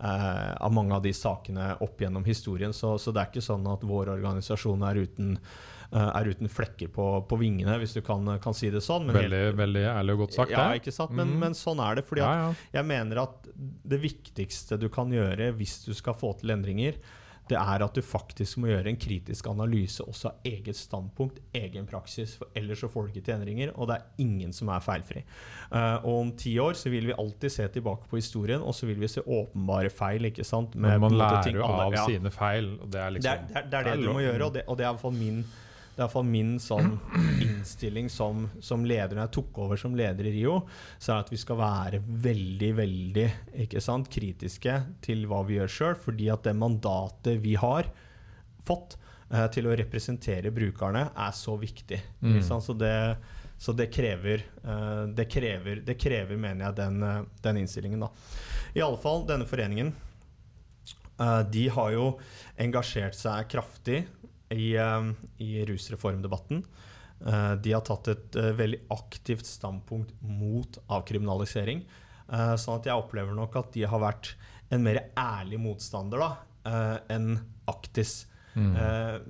eh, 0.00 0.50
av 0.56 0.72
mange 0.74 0.94
av 0.96 1.04
de 1.04 1.12
sakene 1.14 1.74
opp 1.84 2.00
gjennom 2.02 2.24
historien, 2.26 2.72
så, 2.74 2.96
så 2.98 3.14
det 3.14 3.22
er 3.22 3.32
ikke 3.32 3.44
sånn 3.44 3.66
at 3.70 3.86
vår 3.86 4.12
organisasjon 4.16 4.84
er 4.88 5.00
uten 5.04 5.34
eh, 5.36 6.10
er 6.10 6.30
uten 6.32 6.50
flekker 6.50 6.90
på, 6.94 7.08
på 7.30 7.38
vingene, 7.40 7.76
hvis 7.82 7.94
du 7.96 8.02
kan, 8.06 8.26
kan 8.42 8.56
si 8.56 8.70
det 8.74 8.82
sånn. 8.84 9.06
men 9.06 9.16
helt- 9.16 9.30
Veldig, 9.30 9.58
veldig 9.60 9.84
ærlig 9.94 10.16
og 10.16 10.24
godt 10.24 10.38
sagt. 10.40 10.54
ja, 10.54 10.70
ikke 10.78 10.94
sant? 10.94 11.14
Men, 11.14 11.34
mm. 11.34 11.42
men 11.44 11.58
sånn 11.58 11.82
er 11.84 12.00
det. 12.00 12.06
fordi 12.08 12.24
ja, 12.24 12.32
ja. 12.46 12.54
jeg 12.80 12.90
mener 12.90 13.22
at 13.26 13.50
det 13.54 14.00
viktigste 14.02 14.80
du 14.80 14.88
kan 14.92 15.12
gjøre 15.14 15.52
hvis 15.58 15.84
du 15.86 15.92
skal 15.94 16.16
få 16.18 16.34
til 16.40 16.50
endringer, 16.56 16.98
det 17.50 17.58
er 17.60 17.82
at 17.84 17.96
du 17.96 18.00
faktisk 18.04 18.58
må 18.62 18.70
gjøre 18.70 18.88
en 18.88 18.98
kritisk 19.00 19.48
analyse 19.50 20.04
også 20.04 20.30
av 20.30 20.46
eget 20.48 20.78
standpunkt, 20.78 21.42
egen 21.56 21.84
praksis. 21.88 22.38
For 22.40 22.48
ellers 22.56 22.80
så 22.80 22.88
får 22.88 23.06
du 23.06 23.12
ikke 23.12 23.24
til 23.26 23.34
endringer, 23.36 23.74
og 23.74 23.90
det 23.90 23.98
er 23.98 24.24
ingen 24.24 24.54
som 24.56 24.70
er 24.72 24.84
feilfri. 24.84 25.24
Eh, 25.68 25.96
og 25.98 26.20
om 26.22 26.32
ti 26.40 26.54
år 26.62 26.78
så 26.80 26.92
vil 26.92 27.10
vi 27.10 27.18
alltid 27.18 27.52
se 27.52 27.68
tilbake 27.76 28.08
på 28.08 28.20
historien, 28.20 28.64
og 28.64 28.76
så 28.76 28.88
vil 28.88 29.00
vi 29.00 29.10
se 29.12 29.20
åpenbare 29.20 29.92
feil. 29.92 30.30
ikke 30.30 30.46
sant? 30.48 30.74
Men 30.74 31.00
man 31.04 31.18
lærer 31.20 31.60
jo 31.60 31.68
av 31.68 31.92
ja. 31.92 32.06
sine 32.08 32.32
feil. 32.32 32.72
Og 32.80 32.88
det 32.92 33.00
er 33.00 33.12
Det 33.12 33.18
liksom 33.18 33.34
er, 33.34 33.46
det, 33.48 33.60
er, 33.60 33.68
det 33.68 33.80
er 33.80 33.90
det 33.90 34.06
du 34.06 34.12
må 34.12 34.24
gjøre, 34.24 34.44
og 34.44 34.54
det, 34.54 34.64
og 34.66 34.78
det 34.78 34.86
er 34.86 34.88
i 34.88 34.92
hvert 34.94 35.04
fall 35.04 35.16
min 35.18 35.44
det 35.94 36.00
er 36.00 36.02
i 36.02 36.06
hvert 36.08 36.14
fall 36.16 36.26
min 36.26 36.56
sånn 36.58 36.96
innstilling 37.44 38.08
som, 38.10 38.48
som 38.58 38.82
leder 38.82 39.14
når 39.14 39.28
jeg 39.28 39.34
tok 39.36 39.58
over 39.62 39.78
som 39.78 39.94
leder 39.94 40.26
i 40.26 40.32
Rio, 40.34 40.56
så 40.98 41.12
er 41.14 41.22
at 41.22 41.30
vi 41.30 41.38
skal 41.38 41.60
være 41.60 42.00
veldig, 42.02 42.70
veldig 42.80 43.26
sant, 43.78 44.10
kritiske 44.10 44.74
til 45.06 45.22
hva 45.30 45.44
vi 45.46 45.60
gjør 45.60 45.70
sjøl, 45.70 45.94
fordi 46.02 46.26
at 46.34 46.42
det 46.48 46.56
mandatet 46.58 47.38
vi 47.44 47.54
har 47.62 47.86
fått 48.66 48.96
eh, 49.30 49.46
til 49.54 49.70
å 49.70 49.76
representere 49.78 50.50
brukerne, 50.56 51.04
er 51.14 51.38
så 51.38 51.54
viktig. 51.62 52.00
Mm. 52.26 52.40
Så, 52.42 52.74
det, 52.80 52.96
så 53.62 53.76
det 53.78 53.86
krever, 53.94 54.42
eh, 54.64 55.04
det 55.14 55.28
krever 55.30 55.84
Det 55.86 55.94
krever, 56.00 56.34
mener 56.34 56.72
jeg, 56.72 56.78
den, 56.80 56.98
eh, 57.06 57.22
den 57.46 57.62
innstillingen, 57.62 58.02
da. 58.02 58.90
Fall, 58.98 59.22
denne 59.30 59.46
foreningen 59.46 59.94
eh, 61.20 61.40
de 61.54 61.68
har 61.78 61.94
jo 61.94 62.10
engasjert 62.58 63.14
seg 63.14 63.46
kraftig 63.54 64.02
i, 64.54 64.72
eh, 64.78 65.12
i 65.44 65.52
rusreformdebatten. 65.68 66.64
Eh, 67.26 67.52
de 67.54 67.72
har 67.72 67.84
tatt 67.86 68.10
et 68.12 68.36
eh, 68.36 68.50
veldig 68.56 68.80
aktivt 68.94 69.46
standpunkt 69.48 70.12
mot 70.20 70.78
avkriminalisering. 70.92 71.84
Eh, 72.28 72.54
sånn 72.60 72.80
at 72.80 72.88
jeg 72.90 73.00
opplever 73.00 73.36
nok 73.36 73.56
at 73.60 73.72
de 73.76 73.86
har 73.88 74.02
vært 74.02 74.34
en 74.72 74.84
mer 74.84 75.00
ærlig 75.20 75.60
motstander 75.60 76.22
da, 76.22 76.30
enn 77.12 77.34
Aktis. 77.68 78.24
Mm. 78.56 78.72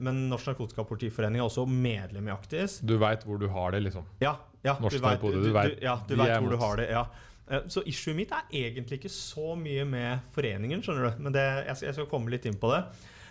Men 0.07 0.21
Norsk 0.31 0.47
Narkotikapolitiforening 0.53 1.43
er 1.43 1.49
også 1.49 1.65
medlem 1.69 2.31
i 2.31 2.33
Aktis. 2.33 2.79
Du 2.79 2.95
veit 3.03 3.27
hvor 3.27 3.41
du 3.43 3.49
har 3.51 3.75
det, 3.75 3.83
liksom. 3.83 4.07
Ja, 4.23 4.37
ja 4.65 4.77
Norsk 4.81 5.03
du 5.03 5.05
vet, 5.05 5.21
du, 5.21 5.41
du 5.43 5.51
vet- 5.53 5.83
ja, 5.83 5.97
du 6.07 6.15
vet 6.15 6.39
hvor 6.39 6.55
du 6.55 6.57
har 6.63 6.79
det. 6.81 6.87
Ja. 6.95 7.03
Så 7.69 7.83
issuet 7.91 8.17
mitt 8.17 8.33
er 8.33 8.47
egentlig 8.55 9.01
ikke 9.03 9.13
så 9.13 9.59
mye 9.59 9.85
med 9.91 10.31
foreningen, 10.33 10.87
skjønner 10.87 11.11
du. 11.11 11.25
Men 11.27 11.35
det, 11.35 11.45
jeg, 11.67 11.77
skal, 11.77 11.89
jeg 11.91 11.99
skal 11.99 12.09
komme 12.15 12.33
litt 12.33 12.47
inn 12.49 12.63
på 12.63 12.71
det. 12.73 12.85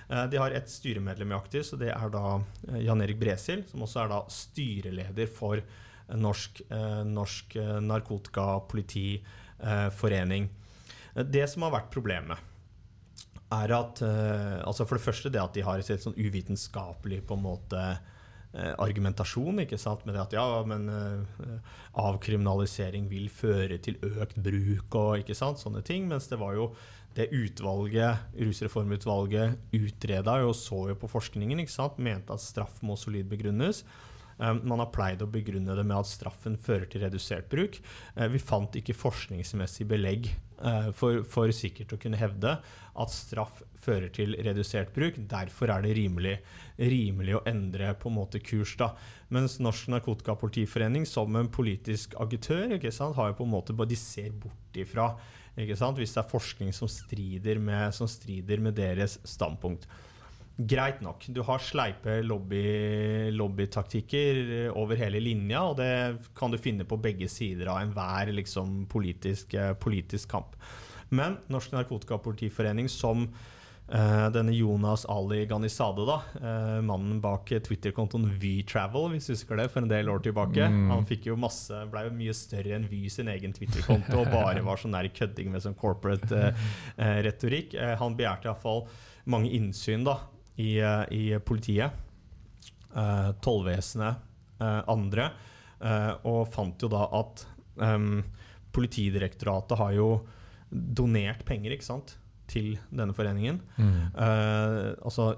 Eh, 0.09 0.29
De 0.29 0.37
har 0.37 0.51
et 0.51 0.69
styremedlem 0.69 1.31
i 1.31 1.35
Aktis, 1.37 1.73
og 1.73 1.79
det 1.83 1.91
er 1.93 2.09
da 2.13 2.41
eh, 2.69 2.81
Jan 2.85 3.01
Erik 3.05 3.19
Bresil, 3.21 3.63
som 3.69 3.81
også 3.85 3.97
er 4.03 4.09
da 4.11 4.19
styreleder 4.31 5.27
for 5.31 5.55
eh, 5.59 5.63
Norsk, 6.19 6.53
norsk 7.07 7.55
narkotikapolitiforening. 7.81 10.49
Det 11.15 11.49
som 11.49 11.61
har 11.63 11.71
vært 11.77 11.91
problemet, 11.93 12.37
er 13.53 13.71
at 13.71 14.01
altså 14.03 14.85
For 14.89 14.95
det 14.97 15.05
første 15.05 15.29
det 15.29 15.41
at 15.41 15.53
de 15.55 15.61
har 15.63 15.77
et 15.79 16.01
sånn 16.01 16.17
uvitenskapelig 16.17 17.21
på 17.29 17.33
en 17.37 17.45
måte 17.45 17.97
argumentasjon, 18.53 19.59
ikke 19.63 19.77
sant, 19.81 20.05
med 20.05 20.13
det 20.17 20.25
at 20.25 20.33
ja, 20.35 20.63
men 20.67 20.81
avkriminalisering 21.93 23.09
vil 23.09 23.29
føre 23.29 23.77
til 23.77 23.97
økt 24.03 24.37
bruk 24.41 24.95
og 24.99 25.17
ikke 25.21 25.35
sant, 25.37 25.59
sånne 25.61 25.81
ting. 25.85 26.07
Mens 26.09 26.27
det 26.29 26.39
var 26.41 26.53
jo 26.57 26.75
det 27.17 27.29
utvalget, 27.35 28.23
rusreformutvalget 28.39 29.75
utreda 29.77 30.39
og 30.47 30.55
så 30.57 30.87
jo 30.91 30.97
på 30.97 31.11
forskningen, 31.11 31.61
ikke 31.61 31.75
sant, 31.75 32.01
mente 32.01 32.33
at 32.33 32.41
straff 32.41 32.81
må 32.85 32.97
solid 32.99 33.29
begrunnes. 33.29 33.83
Um, 34.37 34.63
man 34.65 34.81
har 34.81 34.89
pleid 34.93 35.21
å 35.21 35.29
begrunne 35.29 35.75
det 35.77 35.83
med 35.85 35.99
at 35.99 36.09
straffen 36.09 36.55
fører 36.57 36.87
til 36.89 37.03
redusert 37.05 37.51
bruk. 37.51 37.77
Eh, 38.17 38.31
vi 38.33 38.41
fant 38.41 38.73
ikke 38.75 38.95
forskningsmessig 38.97 39.85
belegg 39.91 40.31
eh, 40.31 40.89
for, 40.97 41.21
for 41.29 41.53
sikkert 41.53 41.93
å 41.93 41.99
kunne 42.01 42.17
hevde 42.17 42.55
at 42.57 43.13
straff 43.13 43.61
fører 43.83 44.09
til 44.15 44.33
redusert 44.41 44.93
bruk. 44.95 45.19
Derfor 45.29 45.73
er 45.75 45.85
det 45.85 45.93
rimelig, 45.99 46.37
rimelig 46.79 47.37
å 47.37 47.43
endre 47.49 47.91
på 47.99 48.09
en 48.09 48.17
måte 48.17 48.41
kurs. 48.41 48.73
da. 48.79 48.93
Mens 49.33 49.59
Norsk 49.61 49.91
Narkotikapolitiforening 49.93 51.05
som 51.09 51.35
en 51.37 51.51
politisk 51.51 52.17
agitør 52.21 52.77
ikke 52.79 52.93
sant, 52.95 53.17
har 53.19 53.31
jo 53.31 53.39
på 53.41 53.47
en 53.47 53.53
måte 53.53 53.77
de 53.83 53.99
ser 53.99 54.31
bort 54.33 54.79
ifra 54.79 55.11
hvis 55.55 56.15
det 56.15 56.21
er 56.21 56.29
forskning 56.29 56.73
som 56.73 56.89
strider 56.89 57.59
med, 57.61 57.93
som 57.93 58.07
strider 58.09 58.59
med 58.59 58.75
deres 58.75 59.19
standpunkt. 59.23 59.87
Greit 60.53 61.01
nok. 61.01 61.25
Du 61.33 61.41
har 61.41 61.61
sleipe 61.61 62.19
lobby, 62.21 63.29
lobbytaktikker 63.33 64.69
over 64.77 64.95
hele 64.95 65.21
linja, 65.21 65.63
og 65.65 65.77
det 65.77 66.29
kan 66.37 66.53
du 66.53 66.61
finne 66.61 66.85
på 66.85 66.99
begge 67.01 67.29
sider 67.29 67.71
av 67.73 67.81
enhver 67.81 68.33
liksom, 68.33 68.85
politisk, 68.89 69.53
eh, 69.53 69.73
politisk 69.73 70.29
kamp. 70.29 70.53
Men 71.09 71.39
Norsk 71.49 71.73
Narkotikapolitiforening, 71.73 72.89
som 72.89 73.27
denne 73.87 74.53
Jonas 74.55 75.03
Ali 75.11 75.41
Ghanizade, 75.45 76.05
da, 76.07 76.15
eh, 76.39 76.81
mannen 76.81 77.19
bak 77.21 77.51
Twitter-kontoen 77.67 78.29
Vtravel, 78.39 79.09
hvis 79.11 79.27
du 79.27 79.33
husker 79.33 79.59
det, 79.59 79.67
for 79.73 79.83
en 79.83 79.91
del 79.91 80.09
år 80.09 80.23
tilbake. 80.23 80.65
Mm. 80.71 80.87
Han 80.89 81.05
fikk 81.05 81.27
jo 81.27 81.35
masse, 81.39 81.81
ble 81.91 82.05
jo 82.07 82.13
mye 82.15 82.33
større 82.37 82.77
enn 82.77 82.87
Vy 82.89 83.01
sin 83.11 83.27
egen 83.33 83.53
Twitter-konto 83.53 84.21
og 84.21 84.31
bare 84.31 84.63
var 84.65 84.79
sånn 84.79 84.95
nær 84.95 85.09
kødding 85.13 85.51
med 85.51 85.65
sånn 85.65 85.77
corporate 85.77 86.31
eh, 86.31 86.63
eh, 86.95 87.19
retorikk. 87.27 87.75
Eh, 87.75 87.95
han 87.99 88.15
begjærte 88.17 88.49
iallfall 88.49 88.85
mange 89.29 89.51
innsyn 89.55 90.07
da, 90.07 90.17
i, 90.55 90.77
eh, 90.79 91.03
i 91.11 91.23
politiet, 91.43 91.91
eh, 92.95 93.29
tollvesenet, 93.43 94.25
eh, 94.63 94.81
andre, 94.95 95.29
eh, 95.83 96.11
og 96.23 96.47
fant 96.55 96.81
jo 96.81 96.91
da 96.93 97.09
at 97.19 97.45
em, 97.83 98.23
Politidirektoratet 98.73 99.77
har 99.77 99.91
jo 99.93 100.07
donert 100.71 101.43
penger 101.45 101.75
ikke 101.75 101.85
sant, 101.85 102.15
til 102.49 102.77
denne 102.91 103.15
foreningen. 103.15 103.59
Mm. 103.77 103.97
Uh, 104.15 104.93
altså 105.05 105.33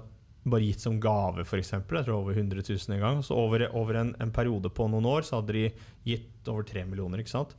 bare 0.46 0.62
gitt 0.62 0.84
som 0.84 1.00
gave, 1.02 1.42
f.eks. 1.42 1.72
Jeg 1.74 1.84
tror 1.90 2.20
over 2.20 2.36
100 2.36 2.62
000 2.62 2.94
en 2.94 3.02
gang. 3.02 3.22
Så 3.26 3.34
over, 3.34 3.66
over 3.74 3.98
en, 3.98 4.12
en 4.22 4.32
periode 4.34 4.70
på 4.70 4.86
noen 4.92 5.08
år 5.10 5.26
så 5.26 5.40
hadde 5.40 5.56
de 5.56 5.64
gitt 6.06 6.50
over 6.52 6.66
3 6.66 6.84
millioner. 6.86 7.22
ikke 7.22 7.34
sant? 7.34 7.56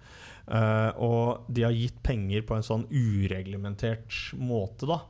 Uh, 0.48 0.92
og 1.04 1.52
de 1.52 1.66
har 1.68 1.76
gitt 1.76 2.00
penger 2.06 2.46
på 2.48 2.56
en 2.56 2.64
sånn 2.64 2.88
ureglementert 2.88 4.32
måte, 4.40 4.88
da. 4.88 5.02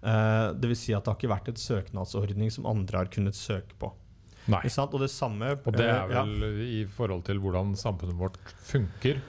Uh, 0.00 0.50
det 0.56 0.72
vil 0.72 0.78
si 0.80 0.94
at 0.96 1.04
det 1.04 1.12
har 1.12 1.20
ikke 1.20 1.34
vært 1.36 1.52
et 1.52 1.62
søknadsordning 1.62 2.50
som 2.50 2.66
andre 2.70 3.04
har 3.04 3.12
kunnet 3.12 3.38
søke 3.38 3.78
på. 3.78 3.92
Nei. 4.50 4.62
Ikke 4.64 4.74
sant? 4.74 4.94
Og 4.96 5.02
det 5.04 5.10
samme 5.12 5.52
Og 5.54 5.74
det 5.76 5.84
er 5.84 6.08
eh, 6.08 6.14
ja. 6.16 6.22
vel 6.24 6.62
i 6.64 6.80
forhold 6.90 7.26
til 7.28 7.38
hvordan 7.42 7.74
samfunnet 7.78 8.16
vårt 8.18 8.38
funker. 8.66 9.20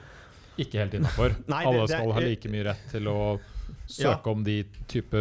ikke 0.58 0.80
helt 0.80 0.94
innafor. 0.98 1.36
Alle 1.52 1.84
det- 1.84 1.94
skal 1.94 2.14
ha 2.16 2.24
like 2.24 2.50
mye 2.50 2.66
rett 2.72 2.86
til 2.90 3.10
å 3.12 3.18
søke 3.90 4.32
om 4.32 4.44
de 4.46 4.62
type 4.90 5.18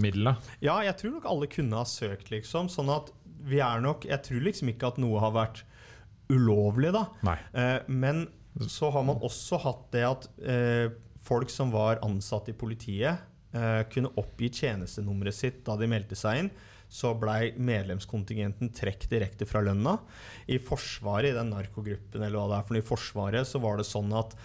midlene. 0.00 0.36
Ja, 0.64 0.78
jeg 0.86 0.96
tror 1.00 1.16
nok 1.16 1.28
alle 1.30 1.48
kunne 1.50 1.80
ha 1.80 1.88
søkt, 1.88 2.32
liksom. 2.34 2.70
Sånn 2.72 2.90
at 2.92 3.12
vi 3.48 3.60
er 3.62 3.80
nok 3.80 4.02
Jeg 4.08 4.20
tror 4.26 4.42
liksom 4.44 4.72
ikke 4.72 4.90
at 4.90 4.98
noe 5.00 5.20
har 5.22 5.34
vært 5.36 5.62
ulovlig, 6.28 6.92
da. 6.92 7.06
Eh, 7.56 7.86
men 7.88 8.26
så 8.68 8.90
har 8.92 9.04
man 9.06 9.22
også 9.24 9.60
hatt 9.62 9.86
det 9.94 10.04
at 10.04 10.26
eh, 10.42 10.90
folk 11.24 11.52
som 11.52 11.72
var 11.72 12.02
ansatt 12.04 12.50
i 12.52 12.56
politiet, 12.56 13.22
eh, 13.56 13.82
kunne 13.92 14.12
oppgi 14.20 14.50
tjenestenummeret 14.60 15.36
sitt 15.36 15.62
da 15.66 15.78
de 15.80 15.88
meldte 15.90 16.18
seg 16.18 16.42
inn. 16.42 16.50
Så 16.88 17.12
blei 17.20 17.52
medlemskontingenten 17.60 18.72
trukket 18.76 19.10
direkte 19.12 19.48
fra 19.48 19.60
lønna. 19.64 19.98
I 20.48 20.56
Forsvaret, 20.60 21.32
i 21.32 21.36
den 21.36 21.52
narkogruppen 21.52 22.22
eller 22.24 22.38
hva 22.38 22.46
det 22.48 22.58
er 22.58 22.68
for 22.68 22.76
noe, 22.76 22.84
i 22.84 22.90
Forsvaret, 22.92 23.48
så 23.48 23.60
var 23.60 23.76
det 23.80 23.88
sånn 23.88 24.12
at 24.16 24.36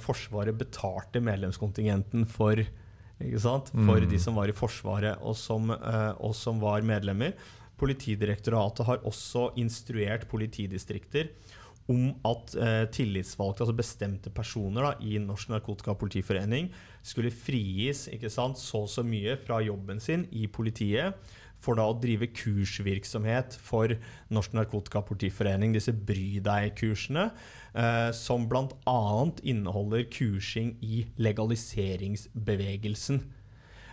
Forsvaret 0.00 0.56
betalte 0.58 1.20
medlemskontingenten 1.24 2.26
for 2.26 2.60
ikke 3.22 3.40
sant? 3.40 3.70
For 3.70 4.00
Mm. 4.00 4.08
de 4.10 4.18
som 4.18 4.34
var 4.34 4.48
i 4.50 4.52
Forsvaret 4.56 5.18
og 5.22 5.36
som, 5.36 5.70
eh, 5.70 6.12
og 6.18 6.34
som 6.34 6.60
var 6.60 6.82
medlemmer. 6.82 7.34
Politidirektoratet 7.78 8.86
har 8.86 8.98
også 9.06 9.52
instruert 9.56 10.28
politidistrikter 10.30 11.28
om 11.88 12.14
at 12.24 12.54
eh, 12.56 12.86
tillitsvalgte, 12.86 13.60
altså 13.60 13.76
bestemte 13.76 14.30
personer 14.32 14.82
da, 14.82 14.92
i 15.04 15.18
Norsk 15.18 15.48
Narkotika- 15.52 15.92
og 15.92 15.98
Politiforening, 16.00 16.70
skulle 17.02 17.30
frigis 17.30 18.08
ikke 18.08 18.30
sant, 18.32 18.56
så 18.56 18.84
og 18.84 18.88
så 18.88 19.04
mye 19.04 19.36
fra 19.36 19.60
jobben 19.60 20.00
sin 20.00 20.26
i 20.32 20.46
politiet 20.46 21.14
for 21.64 21.74
da 21.80 21.84
å 21.88 21.96
drive 22.00 22.26
kursvirksomhet 22.36 23.56
for 23.60 23.94
Norsk 24.34 24.52
Narkotika- 24.56 25.00
og 25.00 25.06
disse 25.76 25.92
Bry 25.96 26.40
deg-kursene, 26.44 27.24
eh, 27.74 28.10
som 28.12 28.48
bl.a. 28.50 29.30
inneholder 29.42 30.04
kursing 30.12 30.74
i 30.84 31.04
legaliseringsbevegelsen. 31.16 33.22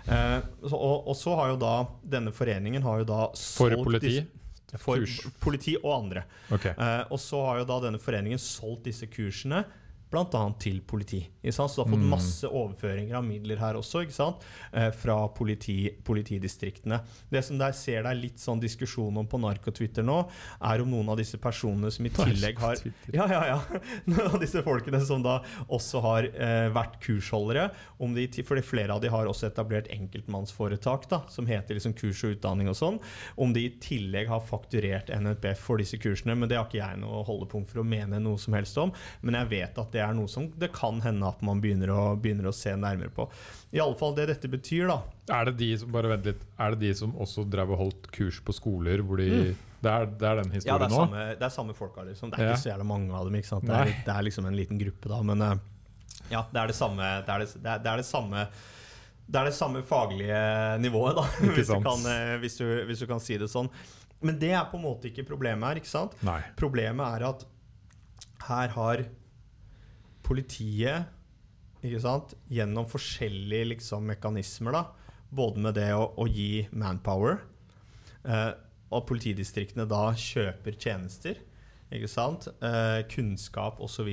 Eh, 0.08 0.40
så, 0.68 0.76
og, 0.76 1.08
og 1.08 1.16
så 1.18 1.36
har 1.38 1.48
jo 1.54 1.58
da 1.62 1.76
denne 2.18 2.32
foreningen 2.34 2.84
har 2.84 3.00
jo 3.04 3.08
da 3.12 3.22
For 3.38 3.76
politi? 3.84 4.22
for 4.80 5.02
Kurs. 5.02 5.18
politi 5.44 5.74
og 5.82 5.92
andre. 5.98 6.24
Okay. 6.52 6.72
Eh, 6.78 7.04
og 7.12 7.20
så 7.20 7.42
har 7.46 7.62
jo 7.62 7.68
da 7.68 7.80
denne 7.88 8.00
foreningen 8.00 8.40
solgt 8.40 8.86
disse 8.88 9.08
kursene 9.12 9.66
bl.a. 10.12 10.42
til 10.60 10.82
politi. 10.86 11.22
Ikke 11.42 11.54
sant? 11.56 11.72
Så 11.72 11.82
du 11.82 11.84
har 11.86 11.92
fått 11.94 12.02
Mm. 12.04 12.10
masse 12.12 12.48
overføringer 12.50 13.16
av 13.18 13.24
midler 13.26 13.58
her 13.58 13.74
også, 13.80 14.02
ikke 14.06 14.14
sant? 14.18 14.44
Eh, 14.74 14.90
fra 14.92 15.16
politi, 15.30 15.90
politidistriktene. 16.04 17.00
Det 17.32 17.44
som 17.46 17.58
der 17.58 17.72
ser 17.78 18.04
det 18.04 18.12
er 18.12 18.20
litt 18.20 18.38
sånn 18.42 18.60
diskusjon 18.62 19.16
om 19.18 19.28
på 19.28 19.40
Narko-Twitter 19.40 20.04
nå, 20.04 20.18
er 20.62 20.82
om 20.84 20.90
noen 20.92 21.10
av 21.10 21.18
disse 21.18 21.38
personene 21.42 21.92
som 21.92 22.06
i 22.06 22.10
tillegg 22.14 22.60
har 22.60 22.76
ja, 23.14 23.26
ja, 23.28 23.42
ja. 23.48 23.60
Noen 24.12 24.36
av 24.36 24.40
disse 24.42 24.62
folkene 24.66 25.00
som 25.06 25.24
da 25.24 25.40
også 25.70 26.02
har 26.04 26.28
eh, 26.30 26.68
vært 26.76 27.00
kursholdere. 27.04 27.70
Om 28.02 28.14
de, 28.18 28.28
fordi 28.44 28.62
flere 28.66 28.94
av 28.96 29.02
de 29.02 29.10
har 29.14 29.26
også 29.30 29.48
etablert 29.50 29.88
enkeltmannsforetak 29.92 31.08
da, 31.10 31.22
som 31.30 31.48
heter 31.50 31.76
liksom 31.78 31.94
kurs 31.98 32.24
og 32.26 32.36
utdanning 32.38 32.70
og 32.72 32.78
sånn. 32.78 33.00
Om 33.42 33.54
de 33.56 33.66
i 33.68 33.74
tillegg 33.82 34.30
har 34.32 34.42
fakturert 34.46 35.10
NNPF 35.14 35.60
for 35.68 35.82
disse 35.82 35.98
kursene. 36.02 36.36
Men 36.38 36.50
det 36.50 36.58
har 36.60 36.68
ikke 36.70 36.82
jeg 36.82 37.02
noe 37.02 37.24
holdepunkt 37.28 37.70
for 37.72 37.84
å 37.84 37.88
mene 37.88 38.20
noe 38.22 38.40
som 38.42 38.56
helst 38.58 38.78
om. 38.82 38.94
Men 39.22 39.38
jeg 39.42 39.52
vet 39.56 39.82
at 39.82 39.92
det 39.94 40.01
er 40.04 40.14
noe 40.18 40.30
som 40.32 40.48
det 40.60 40.72
kan 40.76 41.00
hende 41.06 41.28
at 41.30 41.42
man 41.46 41.62
begynner 41.64 41.92
å, 41.94 42.02
begynner 42.22 42.50
å 42.50 42.54
se 42.56 42.74
nærmere 42.78 43.10
på. 43.16 43.26
I 43.72 43.80
alle 43.84 43.96
fall 44.00 44.16
det 44.18 44.28
dette 44.32 44.50
betyr, 44.52 44.88
da. 44.92 45.00
Er 45.32 45.50
det 45.50 45.56
de 45.62 45.70
som 45.82 45.92
bare 45.94 46.12
vent 46.12 46.26
litt, 46.32 46.42
er 46.60 46.76
det 46.76 46.82
de 46.88 46.94
som 47.02 47.14
også 47.22 47.46
drev 47.50 47.72
og 47.76 47.82
holdt 47.86 48.10
kurs 48.16 48.42
på 48.44 48.56
skoler 48.58 49.04
hvor 49.06 49.22
de 49.22 49.30
det, 49.82 49.90
er, 49.90 50.06
det 50.06 50.28
er 50.30 50.36
den 50.44 50.52
Mm. 50.52 50.60
Ja, 50.62 50.78
det 50.78 50.90
historien 50.90 50.92
er 50.92 50.96
samme, 50.96 51.22
det 51.40 51.46
er 51.48 51.54
samme 51.56 51.74
folka, 51.74 52.04
liksom. 52.06 52.30
Det 52.30 52.38
er 52.40 52.44
Ja. 52.46 52.52
ikke 52.54 52.62
så 52.66 52.70
jævla 52.74 52.86
mange 52.86 53.14
av 53.18 53.26
dem. 53.32 53.40
Det 53.42 53.74
er, 53.80 53.94
det 54.06 54.14
er 54.14 54.22
liksom 54.28 54.46
en 54.46 54.56
liten 54.60 54.78
gruppe, 54.78 55.10
da. 55.10 55.22
Men 55.24 55.42
eh, 55.42 55.56
ja, 56.30 56.44
det 56.52 56.60
er 56.62 56.68
det 56.68 56.76
samme 56.78 57.02
Det 57.26 57.34
er 57.34 57.40
det, 57.40 57.48
det, 57.64 57.78
det, 57.84 57.96
det 58.04 58.06
samme 58.06 58.48
det 59.32 59.40
er 59.40 59.46
det 59.48 59.56
samme 59.56 59.80
faglige 59.88 60.78
nivået, 60.84 61.16
da, 61.16 61.24
hvis 61.56 61.70
du, 61.70 61.78
kan, 61.82 62.02
eh, 62.12 62.36
hvis, 62.42 62.58
du, 62.60 62.66
hvis 62.90 63.00
du 63.00 63.08
kan 63.08 63.22
si 63.24 63.38
det 63.40 63.48
sånn. 63.48 63.70
Men 64.22 64.38
det 64.42 64.50
er 64.52 64.66
på 64.70 64.76
en 64.78 64.84
måte 64.84 65.08
ikke 65.08 65.24
problemet 65.30 65.64
her. 65.70 65.80
ikke 65.80 65.88
sant? 65.88 66.18
Nei. 66.22 66.42
Problemet 66.60 67.16
er 67.16 67.24
at 67.30 67.46
her 68.50 68.74
har 68.76 69.06
politiet 70.32 72.00
sant, 72.02 72.36
gjennom 72.52 72.86
forskjellige 72.90 73.72
liksom, 73.74 74.06
mekanismer, 74.12 74.76
da, 74.76 74.84
både 75.34 75.64
med 75.64 75.78
det 75.80 75.90
å, 75.98 76.12
å 76.16 76.28
gi 76.30 76.68
manpower, 76.72 77.42
eh, 78.24 78.52
og 78.92 79.08
politidistriktene 79.08 79.88
da 79.90 80.12
kjøper 80.14 80.78
tjenester, 80.78 81.40
ikke 81.92 82.10
sant, 82.12 82.48
eh, 82.64 83.02
kunnskap 83.12 83.82
osv., 83.84 84.12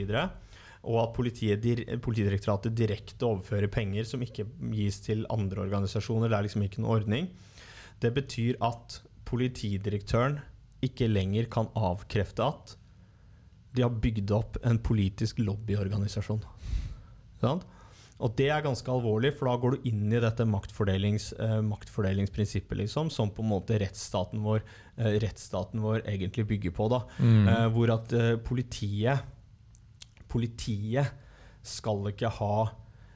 og 0.88 0.96
at 1.02 1.10
Politidirektoratet 1.18 2.72
direkte 2.78 3.26
overfører 3.26 3.68
penger 3.68 4.06
som 4.06 4.22
ikke 4.22 4.46
gis 4.70 5.00
til 5.02 5.24
andre 5.28 5.64
organisasjoner. 5.64 6.30
Det 6.30 6.36
er 6.38 6.46
liksom 6.46 6.64
ikke 6.64 6.80
noen 6.80 6.94
ordning. 6.94 7.26
Det 8.00 8.12
betyr 8.14 8.60
at 8.64 9.00
politidirektøren 9.28 10.38
ikke 10.86 11.10
lenger 11.10 11.50
kan 11.50 11.68
avkrefte 11.76 12.46
at 12.46 12.77
de 13.76 13.84
har 13.84 13.90
bygd 13.90 14.30
opp 14.34 14.56
en 14.66 14.78
politisk 14.82 15.38
lobbyorganisasjon. 15.42 16.40
Og 18.18 18.32
det 18.34 18.48
er 18.50 18.64
ganske 18.64 18.90
alvorlig, 18.90 19.30
for 19.38 19.46
da 19.46 19.54
går 19.62 19.76
du 19.76 19.84
inn 19.86 20.08
i 20.10 20.18
dette 20.22 20.42
maktfordelings, 20.48 21.30
eh, 21.38 21.60
maktfordelingsprinsippet, 21.62 22.80
liksom, 22.80 23.12
som 23.14 23.30
på 23.30 23.44
en 23.44 23.52
måte 23.52 23.78
rettsstaten 23.78 24.42
vår, 24.42 24.64
eh, 24.96 25.20
rettsstaten 25.22 25.80
vår 25.84 26.02
egentlig 26.02 26.48
bygger 26.50 26.74
på. 26.74 26.88
Da. 26.90 27.04
Mm. 27.20 27.48
Eh, 27.48 27.68
hvor 27.76 27.94
at 27.94 28.12
eh, 28.12 28.36
politiet 28.36 29.34
Politiet 30.28 31.08
skal 31.64 32.10
ikke 32.10 32.28
ha 32.28 32.68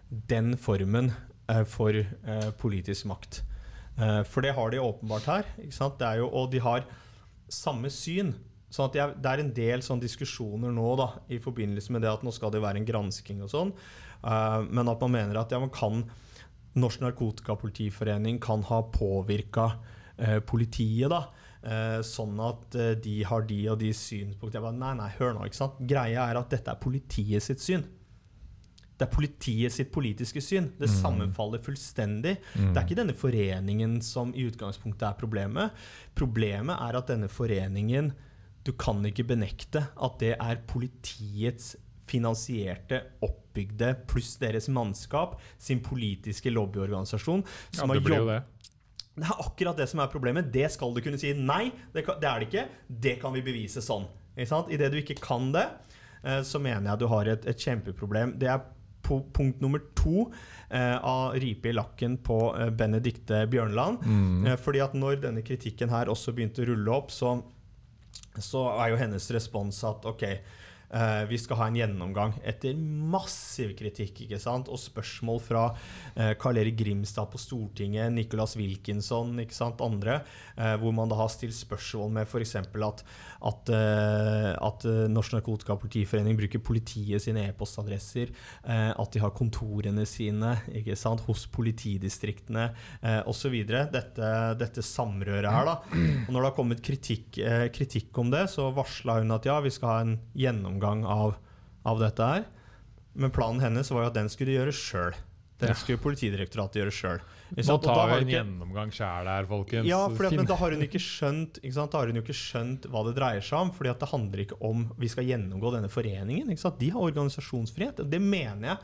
den 0.08 0.54
formen 0.56 1.10
eh, 1.48 1.64
for 1.68 1.92
eh, 1.92 2.50
politisk 2.56 3.04
makt. 3.10 3.42
Eh, 3.98 4.22
for 4.24 4.40
det 4.40 4.54
har 4.56 4.72
de 4.72 4.80
åpenbart 4.80 5.28
her. 5.28 5.44
Det 5.58 6.06
er 6.06 6.22
jo, 6.22 6.30
og 6.30 6.50
de 6.52 6.62
har 6.64 6.86
samme 7.52 7.90
syn. 7.92 8.32
Sånn 8.72 8.88
at 8.88 8.96
jeg, 8.96 9.14
Det 9.20 9.28
er 9.30 9.42
en 9.42 9.52
del 9.52 9.82
sånn 9.84 10.00
diskusjoner 10.00 10.72
nå 10.72 10.96
da, 10.96 11.10
i 11.28 11.38
forbindelse 11.42 11.92
med 11.92 12.02
det 12.02 12.10
at 12.12 12.22
nå 12.24 12.32
skal 12.32 12.50
det 12.54 12.62
være 12.64 12.80
en 12.80 12.88
gransking 12.88 13.42
og 13.44 13.52
sånn. 13.52 13.72
uh, 14.24 14.62
men 14.64 14.88
at 14.88 15.00
man 15.04 15.12
mener 15.12 15.36
at 15.42 15.52
ja, 15.52 15.60
man 15.60 15.72
kan 15.74 16.06
Norsk 16.74 17.02
Narkotikapolitiforening 17.04 18.40
kan 18.40 18.62
ha 18.70 18.80
påvirka 18.88 19.74
uh, 20.18 20.40
politiet. 20.40 21.10
da 21.12 21.26
Eh, 21.62 22.00
sånn 22.02 22.40
at 22.42 22.74
eh, 22.74 22.94
de 22.98 23.20
har 23.22 23.44
de 23.46 23.60
og 23.70 23.76
de 23.78 23.92
synspunkter. 23.94 24.58
Jeg 24.58 24.64
bare, 24.64 24.74
nei, 24.80 24.94
nei, 24.98 25.10
hør 25.14 25.36
nå, 25.36 25.44
ikke 25.46 25.60
sant? 25.60 25.76
Greia 25.86 26.24
er 26.26 26.40
at 26.40 26.50
dette 26.50 26.72
er 26.72 26.80
politiet 26.82 27.44
sitt 27.44 27.62
syn. 27.62 27.84
Det 28.98 29.06
er 29.06 29.12
politiet 29.12 29.70
sitt 29.70 29.92
politiske 29.94 30.42
syn. 30.42 30.72
Det 30.80 30.88
Mm. 30.90 30.96
sammenfaller 30.96 31.62
fullstendig. 31.62 32.34
Mm. 32.58 32.72
Det 32.72 32.76
er 32.76 32.82
ikke 32.82 32.98
denne 32.98 33.14
foreningen 33.14 34.02
som 34.02 34.34
i 34.34 34.48
utgangspunktet 34.50 35.06
er 35.06 35.14
problemet. 35.20 35.70
Problemet 36.18 36.82
er 36.82 36.98
at 36.98 37.06
denne 37.06 37.30
foreningen 37.30 38.10
Du 38.66 38.72
kan 38.78 39.02
ikke 39.08 39.26
benekte 39.32 39.86
at 39.90 40.18
det 40.22 40.34
er 40.36 40.62
politiets 40.70 41.74
finansierte, 42.08 43.00
oppbygde, 43.24 43.94
pluss 44.10 44.34
deres 44.40 44.68
mannskap, 44.72 45.38
sin 45.58 45.80
politiske 45.84 46.52
lobbyorganisasjon, 46.52 47.44
som 47.72 47.92
har 47.92 47.98
det 47.98 48.04
blir 48.06 48.20
jo 48.20 48.28
det. 48.28 48.40
det 49.16 49.28
er 49.28 49.46
akkurat 49.46 49.80
det 49.80 49.88
som 49.90 50.02
er 50.04 50.12
problemet. 50.12 50.50
Det 50.52 50.68
skal 50.74 50.94
du 50.94 51.00
kunne 51.04 51.20
si. 51.20 51.32
Nei, 51.38 51.70
det, 51.94 52.04
kan, 52.06 52.20
det 52.20 52.28
er 52.28 52.42
det 52.42 52.50
ikke. 52.50 52.66
Det 53.08 53.16
kan 53.22 53.34
vi 53.36 53.44
bevise 53.46 53.84
sånn. 53.84 54.06
Ikke 54.36 54.50
sant? 54.52 54.70
Idet 54.72 54.92
du 54.92 55.00
ikke 55.00 55.18
kan 55.22 55.50
det, 55.54 55.66
eh, 56.22 56.42
så 56.46 56.60
mener 56.62 56.92
jeg 56.92 57.02
du 57.02 57.08
har 57.12 57.32
et, 57.32 57.48
et 57.48 57.66
kjempeproblem. 57.66 58.36
Det 58.40 58.50
er 58.52 58.62
punkt 59.02 59.60
nummer 59.60 59.80
to 59.98 60.28
eh, 60.70 60.96
av 60.96 61.34
ripe 61.42 61.68
i 61.68 61.74
lakken 61.74 62.16
på 62.24 62.38
eh, 62.56 62.70
Benedicte 62.70 63.44
Bjørnland. 63.50 64.04
Mm. 64.06 64.46
Fordi 64.62 64.82
at 64.84 64.94
når 64.96 65.20
denne 65.24 65.42
kritikken 65.44 65.92
her 65.92 66.10
også 66.12 66.34
begynte 66.36 66.64
å 66.64 66.70
rulle 66.70 66.94
opp, 66.94 67.12
så, 67.14 67.34
så 68.40 68.68
er 68.78 68.92
jo 68.92 69.00
hennes 69.00 69.30
respons 69.34 69.82
at 69.84 70.06
ok, 70.08 70.22
eh, 70.24 71.22
vi 71.28 71.38
skal 71.40 71.58
ha 71.60 71.66
en 71.68 71.76
gjennomgang 71.76 72.34
etter 72.48 72.76
massiv 72.76 73.74
kritikk 73.78 74.24
ikke 74.24 74.40
sant? 74.40 74.70
og 74.72 74.80
spørsmål 74.80 75.42
fra 75.44 75.64
eh, 76.14 76.32
Karl 76.40 76.62
Erik 76.62 76.78
Grimstad 76.80 77.28
på 77.32 77.40
Stortinget, 77.40 78.12
Nicholas 78.14 78.56
Wilkinson, 78.56 79.34
ikke 79.42 79.56
sant? 79.56 79.84
andre, 79.84 80.22
eh, 80.56 80.76
hvor 80.80 80.96
man 80.96 81.12
da 81.12 81.20
har 81.20 81.32
stilt 81.32 81.56
spørsmål 81.58 82.14
med 82.20 82.28
f.eks. 82.28 82.56
at, 82.62 83.04
at, 83.48 83.72
eh, 83.74 84.50
at 84.54 84.86
eh, 84.88 85.04
Norsk 85.10 85.34
Narkotikapolitiforening 85.36 86.38
bruker 86.38 86.62
politiet 86.62 87.24
sine 87.24 87.48
e-postadresser, 87.48 88.30
eh, 88.62 88.90
at 88.92 89.14
de 89.14 89.22
har 89.22 89.34
kontorene 89.36 90.06
sine 90.08 90.54
sant? 90.98 91.24
hos 91.26 91.44
politidistriktene 91.52 92.68
eh, 93.02 93.20
osv. 93.28 93.56
Dette, 93.66 94.30
dette 94.58 94.84
samrøret 94.86 95.50
her. 95.50 95.68
da. 95.68 95.76
Og 96.26 96.30
når 96.30 96.38
det 96.38 96.48
har 96.48 96.56
kommet 96.56 96.84
kritikk, 96.84 97.40
kritikk 97.74 98.22
om 98.22 98.32
det, 98.32 98.46
så 98.52 98.70
varsla 98.74 99.20
hun 99.20 99.34
at 99.34 99.46
ja, 99.48 99.58
vi 99.64 99.72
skal 99.74 99.90
ha 99.90 99.98
en 100.06 100.16
gjennomgang 100.38 101.04
av, 101.08 101.36
av 101.88 102.02
dette 102.02 102.32
her. 102.34 102.48
Men 103.12 103.34
planen 103.34 103.62
hennes 103.64 103.90
var 103.92 104.06
jo 104.06 104.12
at 104.12 104.16
den 104.16 104.30
skulle 104.32 104.52
de 104.52 104.60
gjøre 104.60 104.76
sjøl. 104.76 105.20
Ja. 105.70 105.76
skulle 105.78 106.02
Politidirektoratet 106.02 106.80
gjøre 106.80 106.94
sjøl. 106.94 107.22
Nå 107.52 107.76
tar 107.84 108.10
vi 108.10 108.18
en 108.24 108.30
gjennomgang 108.32 108.92
sjæl 108.94 109.28
her, 109.28 109.48
folkens. 109.48 109.88
Ja, 109.88 110.00
fordi 110.08 110.38
men 110.40 110.48
da 110.48 110.56
har 110.58 110.74
hun 110.74 110.84
ikke 110.86 111.00
skjønt 111.02 111.60
ikke 111.60 111.74
sant? 111.76 111.92
Da 111.92 112.00
har 112.00 112.10
hun 112.10 112.18
jo 112.18 112.24
ikke 112.24 112.36
skjønt 112.36 112.88
hva 112.90 113.02
det 113.08 113.16
dreier 113.18 113.44
seg 113.44 113.58
om. 113.58 113.72
fordi 113.76 113.92
at 113.92 114.00
det 114.00 114.08
handler 114.12 114.44
ikke 114.46 114.60
om 114.64 114.86
vi 114.98 115.10
skal 115.12 115.28
gjennomgå 115.28 115.74
denne 115.76 115.90
foreningen. 115.92 116.50
Ikke 116.52 116.64
sant? 116.64 116.80
De 116.80 116.88
har 116.94 117.04
organisasjonsfrihet. 117.10 118.04
Det 118.08 118.22
mener 118.22 118.72
jeg. 118.72 118.78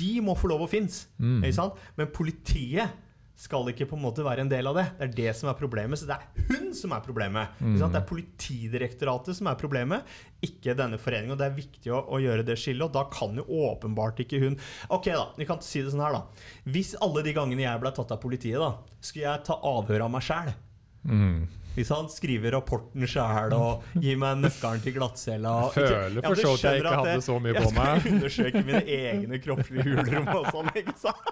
De 0.00 0.10
må 0.24 0.34
få 0.38 0.50
lov 0.50 0.66
å 0.66 0.70
finnes. 0.70 1.06
Mm. 1.18 1.44
Ikke 1.44 1.58
sant? 1.60 1.78
Men 1.96 2.10
politiet 2.14 2.98
skal 3.40 3.70
ikke 3.72 3.86
på 3.88 3.96
en 3.96 4.02
måte 4.04 4.24
være 4.24 4.44
en 4.44 4.50
del 4.50 4.68
av 4.68 4.76
det. 4.76 4.84
Det 4.98 5.06
er 5.06 5.12
det 5.16 5.32
som 5.38 5.48
er 5.48 5.56
problemet. 5.56 5.96
Så 6.00 6.08
det 6.08 6.16
er 6.18 6.48
hun 6.50 6.74
som 6.76 6.92
er 6.92 7.04
problemet. 7.04 7.54
Ikke 7.60 7.80
sant? 7.80 7.94
Det 7.94 8.00
er 8.02 8.08
Politidirektoratet 8.10 9.38
som 9.38 9.48
er 9.48 9.58
problemet, 9.60 10.12
ikke 10.44 10.74
denne 10.76 10.98
foreningen. 11.00 11.32
Og 11.34 11.40
det 11.40 11.48
er 11.48 11.56
viktig 11.56 11.92
å, 11.94 12.02
å 12.04 12.20
gjøre 12.20 12.44
det 12.46 12.58
skillet. 12.60 12.84
Og 12.84 12.92
da 12.96 13.06
kan 13.12 13.40
jo 13.40 13.46
åpenbart 13.70 14.20
ikke 14.24 14.42
hun 14.42 14.58
Ok, 14.92 15.08
da. 15.14 15.30
Vi 15.38 15.48
kan 15.48 15.62
si 15.64 15.80
det 15.80 15.94
sånn 15.94 16.04
her, 16.04 16.18
da. 16.18 16.50
Hvis 16.68 16.92
alle 17.00 17.24
de 17.24 17.34
gangene 17.36 17.64
jeg 17.64 17.80
ble 17.82 17.94
tatt 17.96 18.12
av 18.12 18.20
politiet, 18.22 18.60
da, 18.60 18.74
skulle 19.00 19.28
jeg 19.30 19.46
ta 19.48 19.56
avhør 19.72 20.06
av 20.08 20.12
meg 20.18 20.26
sjæl 20.26 20.52
Mm. 21.00 21.46
Hvis 21.76 21.90
han 21.94 22.08
skriver 22.10 22.54
rapporten 22.56 23.06
sjæl 23.08 23.54
og 23.56 23.86
gir 24.02 24.18
meg 24.20 24.40
nøkkelen 24.42 24.82
til 24.84 24.96
glattcella 24.96 25.54
føler 25.74 26.24
for 26.24 26.40
så 26.40 26.54
vidt 26.54 26.66
jeg 26.66 26.82
ikke 26.82 26.96
hadde 26.98 27.24
så 27.26 27.38
mye 27.42 27.54
på 27.56 27.72
meg. 27.76 27.90
Jeg 27.90 28.00
skal 28.00 28.16
undersøke 28.16 28.62
mine 28.66 28.82
egne 28.96 29.40
kroppslige 29.44 29.86
hulrom 29.88 30.30
og 30.34 30.48
sånn, 30.50 30.70
ikke 30.80 30.96
sant? 31.00 31.24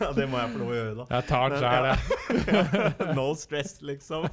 Ja, 0.00 0.10
det 0.16 0.26
må 0.28 0.40
jeg 0.40 0.52
få 0.52 0.60
lov 0.60 0.70
å 0.70 0.76
gjøre, 0.76 0.94
da. 0.98 1.06
Jeg 1.14 1.28
tar 1.30 1.52
den 1.54 1.60
Men, 1.62 1.66
sjæl, 1.66 1.84
ja. 1.86 1.96
jeg. 3.06 3.14
no 3.18 3.26
stress, 3.38 3.76
liksom. 3.86 4.26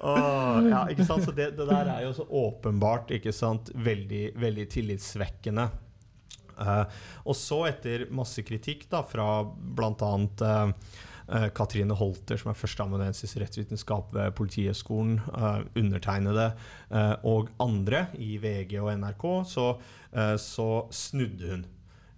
Og, 0.00 0.70
ja, 0.70 0.84
ikke 0.92 1.06
sant? 1.08 1.26
Så 1.26 1.34
det, 1.36 1.50
det 1.58 1.66
der 1.68 1.90
er 1.92 2.06
jo 2.06 2.14
så 2.16 2.26
åpenbart 2.40 3.12
ikke 3.16 3.34
sant? 3.36 3.70
Veldig, 3.74 4.30
veldig 4.40 4.66
tillitsvekkende. 4.72 5.68
Uh, 6.56 6.86
og 7.28 7.36
så, 7.36 7.66
etter 7.68 8.06
masse 8.16 8.40
kritikk 8.46 8.86
da, 8.92 9.02
fra 9.04 9.44
bl.a. 9.44 10.12
Uh, 10.40 11.04
Katrine 11.26 11.94
Holter, 11.98 12.38
som 12.38 12.52
er 12.52 12.58
førsteamanuensis 12.58 13.34
i 13.34 13.40
rettsvitenskap 13.42 14.12
ved 14.14 14.34
Politihøgskolen, 14.38 15.16
eh, 15.34 15.62
undertegnede 15.80 16.52
eh, 16.90 17.14
og 17.26 17.50
andre 17.62 18.06
i 18.22 18.36
VG 18.42 18.78
og 18.78 18.92
NRK, 19.00 19.26
så, 19.50 19.66
eh, 20.12 20.36
så 20.38 20.86
snudde 20.94 21.50
hun. 21.50 21.66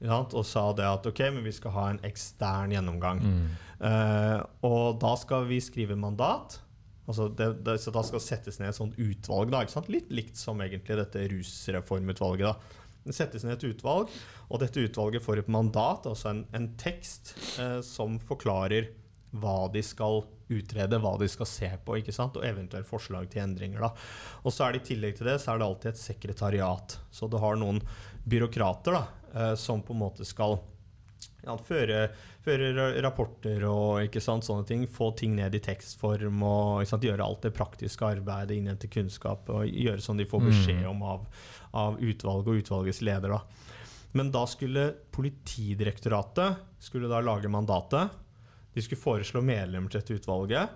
Og 0.06 0.44
sa 0.46 0.68
det 0.78 0.86
at 0.86 1.06
ok, 1.10 1.24
men 1.34 1.42
vi 1.42 1.52
skal 1.56 1.74
ha 1.74 1.88
en 1.90 2.00
ekstern 2.06 2.70
gjennomgang. 2.70 3.18
Mm. 3.18 3.46
Uh, 3.82 4.38
og 4.62 5.00
da 5.02 5.16
skal 5.18 5.48
vi 5.48 5.58
skrive 5.58 5.96
mandat. 5.98 6.60
Altså 7.08 7.26
det, 7.34 7.48
det, 7.66 7.80
så 7.82 7.90
da 7.94 8.04
skal 8.06 8.22
settes 8.22 8.60
ned 8.60 8.70
et 8.70 8.78
sånt 8.78 8.98
utvalg. 9.00 9.50
Da? 9.50 9.64
Litt 9.90 10.12
likt 10.14 10.38
som 10.38 10.60
egentlig 10.62 11.00
dette 11.00 11.24
rusreformutvalget. 11.32 12.46
da. 12.46 12.77
Det 13.08 13.16
settes 13.16 13.44
ned 13.46 13.56
et 13.56 13.68
utvalg, 13.72 14.12
og 14.48 14.62
dette 14.62 14.84
utvalget 14.84 15.24
får 15.24 15.42
et 15.42 15.52
mandat, 15.52 16.06
altså 16.10 16.32
en, 16.34 16.42
en 16.56 16.70
tekst, 16.80 17.34
eh, 17.60 17.78
som 17.84 18.18
forklarer 18.20 18.92
hva 19.36 19.66
de 19.72 19.82
skal 19.84 20.22
utrede, 20.48 21.00
hva 21.00 21.14
de 21.20 21.28
skal 21.28 21.48
se 21.48 21.68
på, 21.84 21.98
ikke 22.00 22.14
sant? 22.14 22.36
og 22.38 22.46
eventuelt 22.48 22.88
forslag 22.88 23.28
til 23.32 23.44
endringer. 23.44 23.84
Da. 23.84 23.90
Og 24.44 24.54
så 24.54 24.66
er 24.66 24.74
det 24.74 24.82
I 24.82 24.88
tillegg 24.92 25.18
til 25.18 25.28
det 25.28 25.38
så 25.42 25.52
er 25.52 25.60
det 25.60 25.68
alltid 25.68 25.90
et 25.92 26.00
sekretariat. 26.00 26.98
Så 27.12 27.28
du 27.28 27.36
har 27.40 27.58
noen 27.60 27.82
byråkrater 28.28 28.96
da, 28.96 29.04
eh, 29.34 29.54
som 29.60 29.84
på 29.84 29.96
en 29.96 30.04
måte 30.04 30.28
skal 30.28 30.58
føre, 31.56 32.10
føre 32.44 33.00
rapporter 33.00 33.64
og 33.64 34.02
ikke 34.04 34.20
sant, 34.20 34.44
sånne 34.44 34.66
ting. 34.68 34.84
Få 34.86 35.08
ting 35.16 35.34
ned 35.38 35.54
i 35.56 35.60
tekstform 35.64 36.42
og 36.44 36.84
sant, 36.86 37.02
gjøre 37.08 37.24
alt 37.24 37.42
det 37.46 37.54
praktiske 37.56 38.04
arbeidet, 38.04 38.58
innhente 38.58 38.90
kunnskap 38.92 39.48
og 39.48 39.64
gjøre 39.64 40.04
sånn 40.04 40.18
de 40.20 40.26
får 40.28 40.44
beskjed 40.50 40.82
Mm. 40.84 40.90
om 40.90 41.02
av, 41.02 41.24
av 41.72 41.96
utvalget 42.00 42.48
og 42.52 42.60
utvalgets 42.60 43.00
leder. 43.00 43.28
Da. 43.30 43.40
Men 44.12 44.30
da 44.30 44.44
skulle 44.46 44.90
Politidirektoratet 45.12 46.56
skulle 46.78 47.08
da 47.08 47.20
lage 47.20 47.48
mandatet. 47.48 48.10
De 48.74 48.82
skulle 48.82 49.00
foreslå 49.00 49.40
medlemmer 49.42 49.90
til 49.90 50.00
dette 50.00 50.14
utvalget. 50.20 50.68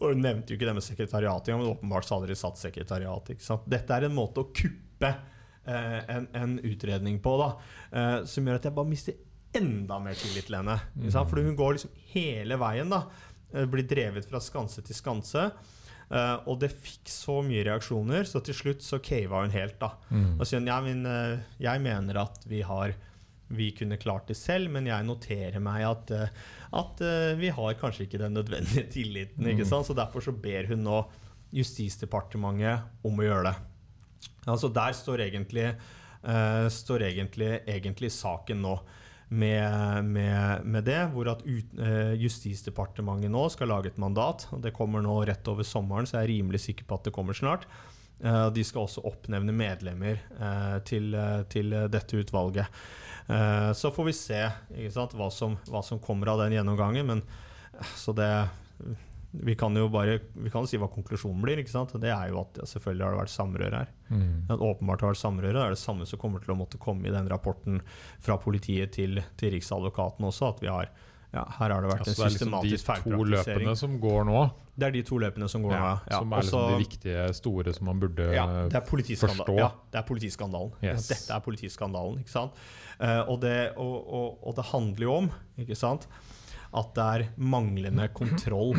Og 0.00 0.16
nevnte 0.16 0.52
jo 0.52 0.56
ikke 0.56 0.68
det 0.68 0.74
med 0.78 0.84
sekretariatet, 0.86 1.52
men 1.56 1.66
åpenbart 1.74 2.06
så 2.06 2.16
hadde 2.16 2.30
de 2.30 2.36
satt 2.38 2.56
sekretariat. 2.56 3.32
Dette 3.68 3.92
er 3.98 4.06
en 4.06 4.14
måte 4.16 4.40
å 4.40 4.48
kuppe 4.54 5.10
eh, 5.66 5.98
en, 6.14 6.28
en 6.32 6.54
utredning 6.64 7.18
på, 7.20 7.34
da, 7.36 7.50
eh, 7.92 8.14
som 8.24 8.46
gjør 8.48 8.60
at 8.62 8.64
jeg 8.70 8.76
bare 8.78 8.88
mister 8.88 9.18
enda 9.54 9.98
mer 10.02 10.14
tillit 10.14 10.46
til 10.46 10.56
henne. 10.60 10.78
Ikke? 11.00 11.24
For 11.30 11.42
hun 11.42 11.56
går 11.58 11.76
liksom 11.76 11.90
hele 12.12 12.56
veien. 12.60 12.90
da, 12.92 13.04
eh, 13.54 13.66
Blir 13.66 13.86
drevet 13.88 14.28
fra 14.30 14.40
skanse 14.40 14.82
til 14.86 14.94
skanse. 14.94 15.50
Uh, 16.10 16.42
og 16.50 16.56
det 16.58 16.72
fikk 16.74 17.06
så 17.06 17.36
mye 17.46 17.62
reaksjoner, 17.68 18.24
så 18.26 18.40
til 18.42 18.54
slutt 18.58 18.82
så 18.82 18.98
cava 18.98 19.44
hun 19.44 19.52
helt. 19.54 19.76
da. 19.78 19.92
Mm. 20.10 20.40
Og 20.40 20.46
sier 20.48 20.64
ja, 20.66 20.80
men 20.82 21.04
uh, 21.06 21.38
jeg 21.62 21.80
mener 21.84 22.18
at 22.24 22.42
vi 22.50 22.62
har 22.66 22.96
vi 23.50 23.68
kunne 23.78 23.96
klart 23.98 24.26
det 24.26 24.36
selv, 24.36 24.70
men 24.70 24.86
jeg 24.86 25.06
noterer 25.06 25.62
meg 25.62 25.84
at, 25.86 26.10
uh, 26.10 26.26
at 26.82 27.00
vi 27.38 27.48
har 27.54 27.74
kanskje 27.78 28.08
ikke 28.08 28.18
den 28.18 28.34
nødvendige 28.34 28.88
tilliten. 28.90 29.46
ikke 29.46 29.62
Mm. 29.62 29.70
sant? 29.70 29.86
Så 29.86 29.94
Derfor 29.94 30.20
så 30.20 30.32
ber 30.34 30.66
hun 30.66 30.82
nå 30.82 31.04
Justisdepartementet 31.52 32.82
om 33.06 33.18
å 33.18 33.24
gjøre 33.26 33.50
det. 33.50 33.56
Altså 34.50 34.68
Der 34.72 34.92
står 34.94 35.20
egentlig, 35.26 35.74
står 36.70 37.02
egentlig, 37.06 37.60
egentlig 37.66 38.10
saken 38.14 38.62
nå. 38.62 38.74
Med, 39.30 40.04
med, 40.10 40.64
med 40.66 40.88
det, 40.88 40.98
hvor 41.12 41.28
at 41.30 41.44
ut, 41.46 41.76
eh, 41.78 42.16
Justisdepartementet 42.18 43.30
nå 43.30 43.44
skal 43.54 43.70
lage 43.70 43.92
et 43.92 44.00
mandat. 44.02 44.48
og 44.50 44.64
Det 44.64 44.74
kommer 44.74 45.04
nå 45.04 45.20
rett 45.28 45.46
over 45.52 45.62
sommeren, 45.62 46.08
så 46.08 46.18
jeg 46.18 46.26
er 46.26 46.32
rimelig 46.32 46.64
sikker 46.64 46.88
på 46.88 46.98
at 46.98 47.06
det 47.06 47.14
kommer 47.14 47.38
snart. 47.38 47.68
Eh, 48.24 48.48
de 48.50 48.64
skal 48.66 48.88
også 48.88 49.04
oppnevne 49.06 49.54
medlemmer 49.54 50.18
eh, 50.18 50.76
til, 50.88 51.14
eh, 51.14 51.44
til 51.52 51.76
dette 51.94 52.18
utvalget. 52.18 52.82
Eh, 53.30 53.70
så 53.72 53.92
får 53.94 54.08
vi 54.08 54.16
se 54.16 54.40
sant, 54.90 55.14
hva, 55.14 55.30
som, 55.30 55.54
hva 55.70 55.82
som 55.86 56.02
kommer 56.02 56.32
av 56.32 56.42
den 56.42 56.56
gjennomgangen. 56.58 57.06
Men 57.12 57.22
eh, 57.22 57.94
så 57.96 58.14
det 58.16 58.30
Vi 59.32 59.54
kan 59.54 59.76
jo 59.78 59.88
bare 59.88 60.18
Vi 60.34 60.50
kan 60.50 60.66
si 60.66 60.76
hva 60.80 60.88
konklusjonen 60.90 61.42
blir. 61.44 61.60
ikke 61.62 61.70
sant? 61.70 61.92
Det 62.02 62.10
er 62.10 62.30
jo 62.32 62.40
at 62.40 62.56
ja, 62.58 62.66
selvfølgelig 62.66 63.04
har 63.06 63.12
det 63.14 63.20
vært 63.20 63.34
samrøre 63.36 63.70
her. 63.84 63.92
Mm. 64.10 64.32
At 64.50 64.58
åpenbart 64.58 65.00
har 65.04 65.12
det 65.12 65.14
vært 65.14 65.22
samrøre. 65.22 65.52
Det 65.54 65.62
er 65.66 65.76
det 65.76 65.78
samme 65.84 66.06
som 66.06 66.18
kommer 66.18 66.42
til 66.42 66.54
å 66.54 66.58
måtte 66.58 66.78
komme 66.82 67.06
i 67.06 67.14
den 67.14 67.28
rapporten 67.30 67.78
fra 68.18 68.36
politiet 68.42 68.90
til, 68.96 69.22
til 69.38 69.54
Riksadvokaten 69.54 70.26
også. 70.26 70.50
At 70.54 70.60
vi 70.64 70.72
har 70.72 70.90
ja, 71.30 71.44
her 71.60 71.70
har 71.70 71.84
det 71.84 71.92
vært 71.92 72.00
Altså, 72.02 72.10
en 72.10 72.16
det 72.16 72.24
er 72.24 72.32
liksom 72.34 72.50
de 72.50 72.70
systematisk 72.74 72.86
to 72.86 72.90
feilpraktisering. 72.90 73.60
løpene 73.62 73.76
som 73.78 73.92
går 74.02 74.24
nå, 74.26 74.40
Det 74.74 74.86
er 74.88 74.90
de 74.96 75.02
to 75.06 75.18
løpene 75.22 75.48
som 75.52 75.62
går 75.62 75.70
nå. 75.70 75.78
ja, 75.78 75.92
ja. 76.10 76.18
som 76.18 76.32
er 76.32 76.42
liksom 76.42 76.58
Også- 76.58 76.72
de 76.72 76.80
viktige, 76.82 77.34
store 77.38 77.74
som 77.76 77.86
man 77.86 78.00
burde 78.00 78.26
ja, 78.34 78.46
det 78.66 78.74
er 78.74 78.86
forstå. 78.90 79.54
Ja, 79.56 79.68
det 79.92 79.98
er 80.00 80.02
politiskandalen. 80.08 80.72
Ja, 80.82 80.92
Yes. 80.96 81.06
dette 81.06 81.30
er 81.30 81.40
politiskandalen, 81.40 82.18
ikke 82.18 82.34
sant? 82.34 82.52
Eh, 82.98 83.22
og, 83.28 83.40
det, 83.40 83.74
og, 83.76 83.94
og, 84.10 84.38
og 84.42 84.56
det 84.56 84.64
handler 84.72 85.06
jo 85.06 85.14
om 85.14 85.30
ikke 85.56 85.76
sant? 85.76 86.08
at 86.72 86.94
det 86.94 87.02
er 87.02 87.28
manglende 87.36 88.08
kontroll 88.14 88.74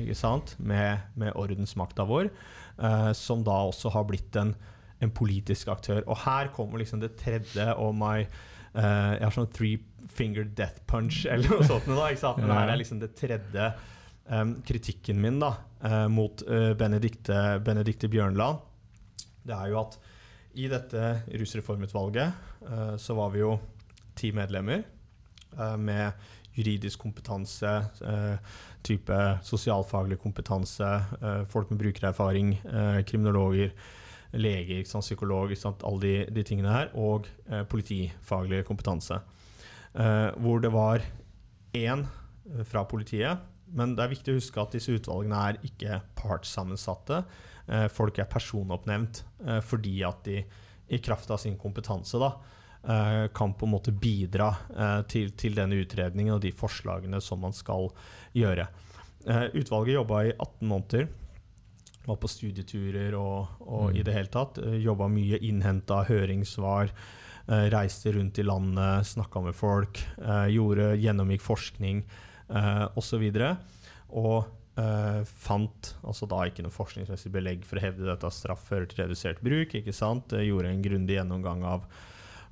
ikke 0.00 0.16
sant? 0.18 0.54
Med, 0.58 1.04
med 1.18 1.34
ordensmakta 1.38 2.06
vår, 2.08 2.30
eh, 2.78 3.10
som 3.18 3.44
da 3.46 3.60
også 3.68 3.92
har 3.94 4.06
blitt 4.08 4.36
en, 4.40 4.54
en 5.02 5.14
politisk 5.14 5.70
aktør. 5.74 6.02
Og 6.06 6.22
her 6.24 6.50
kommer 6.54 6.82
liksom 6.82 7.02
det 7.02 7.14
tredje 7.20 7.68
og 7.74 7.94
my 7.98 8.24
eh, 8.24 9.10
Jeg 9.18 9.24
har 9.26 9.34
sånn 9.36 9.50
three 9.54 9.80
finger 10.14 10.44
death 10.44 10.82
punch 10.90 11.24
eller 11.30 11.50
noe 11.50 11.66
sånt. 11.68 11.88
Da, 11.90 12.08
ikke 12.10 12.24
sant? 12.26 12.42
Men 12.42 12.56
her 12.56 12.72
er 12.74 12.80
liksom 12.80 13.02
det 13.02 13.14
tredje 13.18 13.70
em, 14.28 14.56
kritikken 14.66 15.20
min 15.22 15.40
da, 15.42 15.54
eh, 15.84 16.06
mot 16.12 16.44
eh, 16.48 16.72
Benedikte, 16.78 17.60
Benedikte 17.64 18.10
Bjørnland. 18.12 18.62
Det 19.44 19.54
er 19.56 19.72
jo 19.72 19.80
at 19.82 19.98
i 20.54 20.68
dette 20.70 21.02
rusreformutvalget 21.34 22.68
eh, 22.68 22.94
så 23.00 23.16
var 23.18 23.32
vi 23.34 23.42
jo 23.42 23.56
ti 24.14 24.30
medlemmer 24.34 24.84
eh, 24.84 25.76
med 25.76 26.12
juridisk 26.54 27.02
kompetanse, 27.02 27.70
eh, 28.06 28.36
type 28.82 29.18
sosialfaglig 29.42 30.18
kompetanse, 30.22 30.90
eh, 31.20 31.44
folk 31.44 31.70
med 31.70 31.80
brukererfaring, 31.80 32.54
eh, 32.64 33.02
kriminologer, 33.02 33.72
leger, 34.32 34.82
psykolog, 34.84 35.54
alle 35.84 36.00
de, 36.00 36.26
de 36.30 36.42
tingene 36.42 36.72
her, 36.72 36.88
og 36.94 37.28
politifaglig 37.68 38.64
kompetanse. 38.64 39.20
Hvor 39.94 40.60
det 40.60 40.72
var 40.72 41.00
én 41.72 42.04
fra 42.64 42.82
politiet, 42.82 43.38
men 43.72 43.94
det 43.94 44.02
er 44.02 44.08
viktig 44.08 44.32
å 44.32 44.40
huske 44.40 44.60
at 44.60 44.72
disse 44.72 44.90
utvalgene 44.90 45.36
er 45.36 45.60
ikke 45.62 46.00
partssammensatte. 46.16 47.24
Folk 47.94 48.18
er 48.18 48.24
personoppnevnt 48.24 49.22
fordi 49.62 50.02
at 50.02 50.24
de 50.24 50.42
i 50.88 50.98
kraft 50.98 51.30
av 51.30 51.38
sin 51.38 51.56
kompetanse 51.56 52.18
da, 52.18 52.32
kan 53.32 53.54
på 53.56 53.66
en 53.66 53.72
måte 53.72 53.92
bidra 53.92 54.50
eh, 54.76 55.02
til, 55.08 55.30
til 55.40 55.54
denne 55.56 55.78
utredningen 55.80 56.34
og 56.36 56.42
de 56.44 56.52
forslagene 56.52 57.20
som 57.24 57.40
man 57.40 57.52
skal 57.56 57.88
gjøre. 58.36 58.66
Eh, 59.26 59.46
utvalget 59.56 59.94
jobba 59.96 60.24
i 60.28 60.32
18 60.36 60.68
måneder. 60.68 61.08
Var 62.04 62.16
på 62.20 62.28
studieturer 62.28 63.14
og, 63.16 63.46
og 63.64 63.86
Mm. 63.94 63.96
i 63.96 64.02
det 64.04 64.12
hele 64.14 64.28
tatt. 64.28 64.58
Uh, 64.60 64.74
jobba 64.76 65.06
mye, 65.08 65.38
innhenta 65.40 66.02
høringssvar. 66.04 66.90
eh, 67.48 67.68
reiste 67.72 68.12
rundt 68.12 68.38
i 68.38 68.42
landet, 68.42 69.04
snakka 69.06 69.40
med 69.44 69.54
folk. 69.54 69.98
eh, 70.18 70.46
gjorde, 70.52 70.96
gjennomgikk 71.00 71.42
forskning 71.44 72.04
uh, 72.50 72.88
osv. 72.96 73.24
Og 74.14 74.46
eh, 74.76 75.24
fant 75.24 75.94
altså 76.04 76.26
da 76.28 76.42
ikke 76.48 76.62
noe 76.64 76.72
forskningsmessig 76.74 77.30
belegg 77.32 77.64
for 77.64 77.78
å 77.78 77.84
hevde 77.84 78.06
dette 78.08 78.30
straff 78.30 78.64
fører 78.68 78.86
til 78.90 79.04
redusert 79.04 79.40
bruk. 79.44 79.74
ikke 79.74 79.92
sant? 79.92 80.32
Eh, 80.32 80.46
gjorde 80.48 80.68
en 80.72 80.82
grundig 80.82 81.16
gjennomgang 81.18 81.64
av, 81.64 81.84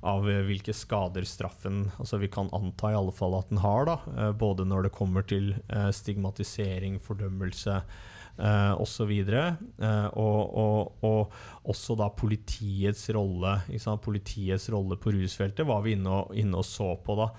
av 0.03 0.27
eh, 0.29 0.43
hvilke 0.47 0.75
skader 0.75 1.25
straffen 1.27 1.85
altså 1.97 2.19
Vi 2.21 2.29
kan 2.31 2.51
anta 2.55 2.91
i 2.91 2.97
alle 2.97 3.13
fall 3.15 3.37
at 3.37 3.49
den 3.51 3.61
har, 3.63 3.87
da, 3.87 3.99
eh, 4.17 4.31
både 4.35 4.67
når 4.67 4.87
det 4.87 4.95
kommer 4.95 5.25
til 5.27 5.53
eh, 5.69 5.89
stigmatisering, 5.95 6.99
fordømmelse 7.03 7.79
eh, 7.79 8.73
osv. 8.81 9.11
Eh, 9.11 10.07
og, 10.19 10.39
og, 10.63 11.03
og 11.07 11.69
også 11.71 11.97
da 11.99 12.09
politiets 12.13 13.07
rolle 13.15 13.57
Politiets 14.03 14.69
rolle 14.73 14.97
på 14.99 15.13
rusfeltet 15.15 15.67
var 15.67 15.83
vi 15.85 15.97
inne 15.97 16.21
og, 16.21 16.35
inne 16.37 16.59
og 16.59 16.67
så 16.67 16.93
på 17.03 17.17
da. 17.19 17.29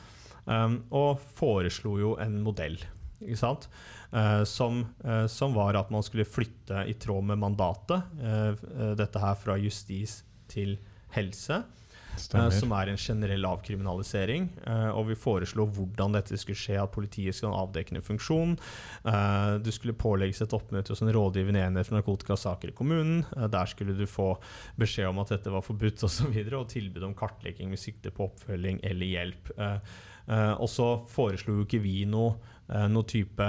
Um, 0.44 0.82
og 0.92 1.22
foreslo 1.38 1.96
jo 1.96 2.14
en 2.20 2.36
modell. 2.44 2.76
Uh, 3.24 4.44
som, 4.44 4.82
uh, 5.04 5.24
som, 5.30 5.54
var 5.56 5.78
at 5.78 5.88
man 5.90 6.04
skulle 6.04 6.26
flytte 6.28 6.82
i 6.90 6.92
tråd 7.00 7.24
med 7.30 7.40
mandatet, 7.40 8.04
uh, 8.20 8.92
dette 8.98 9.22
her 9.22 9.38
fra 9.40 9.56
justis 9.56 10.18
til 10.52 10.76
helse. 11.16 11.62
Uh, 12.34 12.48
som 12.54 12.72
er 12.76 12.90
en 12.90 13.00
generell 13.00 13.46
avkriminalisering. 13.48 14.48
Uh, 14.66 14.90
og 14.94 15.08
vi 15.10 15.16
foreslo 15.18 15.66
hvordan 15.66 16.16
dette 16.16 16.38
skulle 16.40 16.58
skje, 16.58 16.78
at 16.80 16.92
politiet 16.94 17.36
skal 17.36 17.50
ha 17.50 17.54
en 17.54 17.66
avdekkende 17.66 18.04
funksjon. 18.04 18.56
Uh, 19.06 19.56
du 19.64 19.70
skulle 19.74 19.96
pålegges 19.98 20.44
et 20.44 20.56
oppmøte 20.56 20.94
hos 20.94 21.04
en 21.04 21.12
rådgivende 21.14 21.64
enhet 21.66 21.88
for 21.88 21.98
narkotikasaker 21.98 22.72
i 22.72 22.76
kommunen. 22.76 23.24
der 23.34 23.66
skulle 23.70 23.96
du 23.98 24.06
få 24.10 24.34
beskjed 24.80 25.10
om 25.10 25.20
at 25.22 25.34
dette 25.34 25.52
var 25.52 25.64
forbudt 25.64 26.06
osv., 26.06 26.32
og, 26.34 26.56
og 26.60 26.68
tilbud 26.70 27.04
om 27.06 27.14
kartlegging 27.18 27.70
med 27.70 27.80
sikte 27.80 28.12
på 28.14 28.28
oppfølging 28.28 28.80
eller 28.86 29.06
hjelp. 29.06 29.50
og 30.58 30.68
så 30.70 30.88
foreslo 31.08 31.58
jo 31.58 31.64
ikke 31.66 31.82
vi 31.84 32.04
noe, 32.08 32.36
noe 32.88 33.06
type 33.08 33.48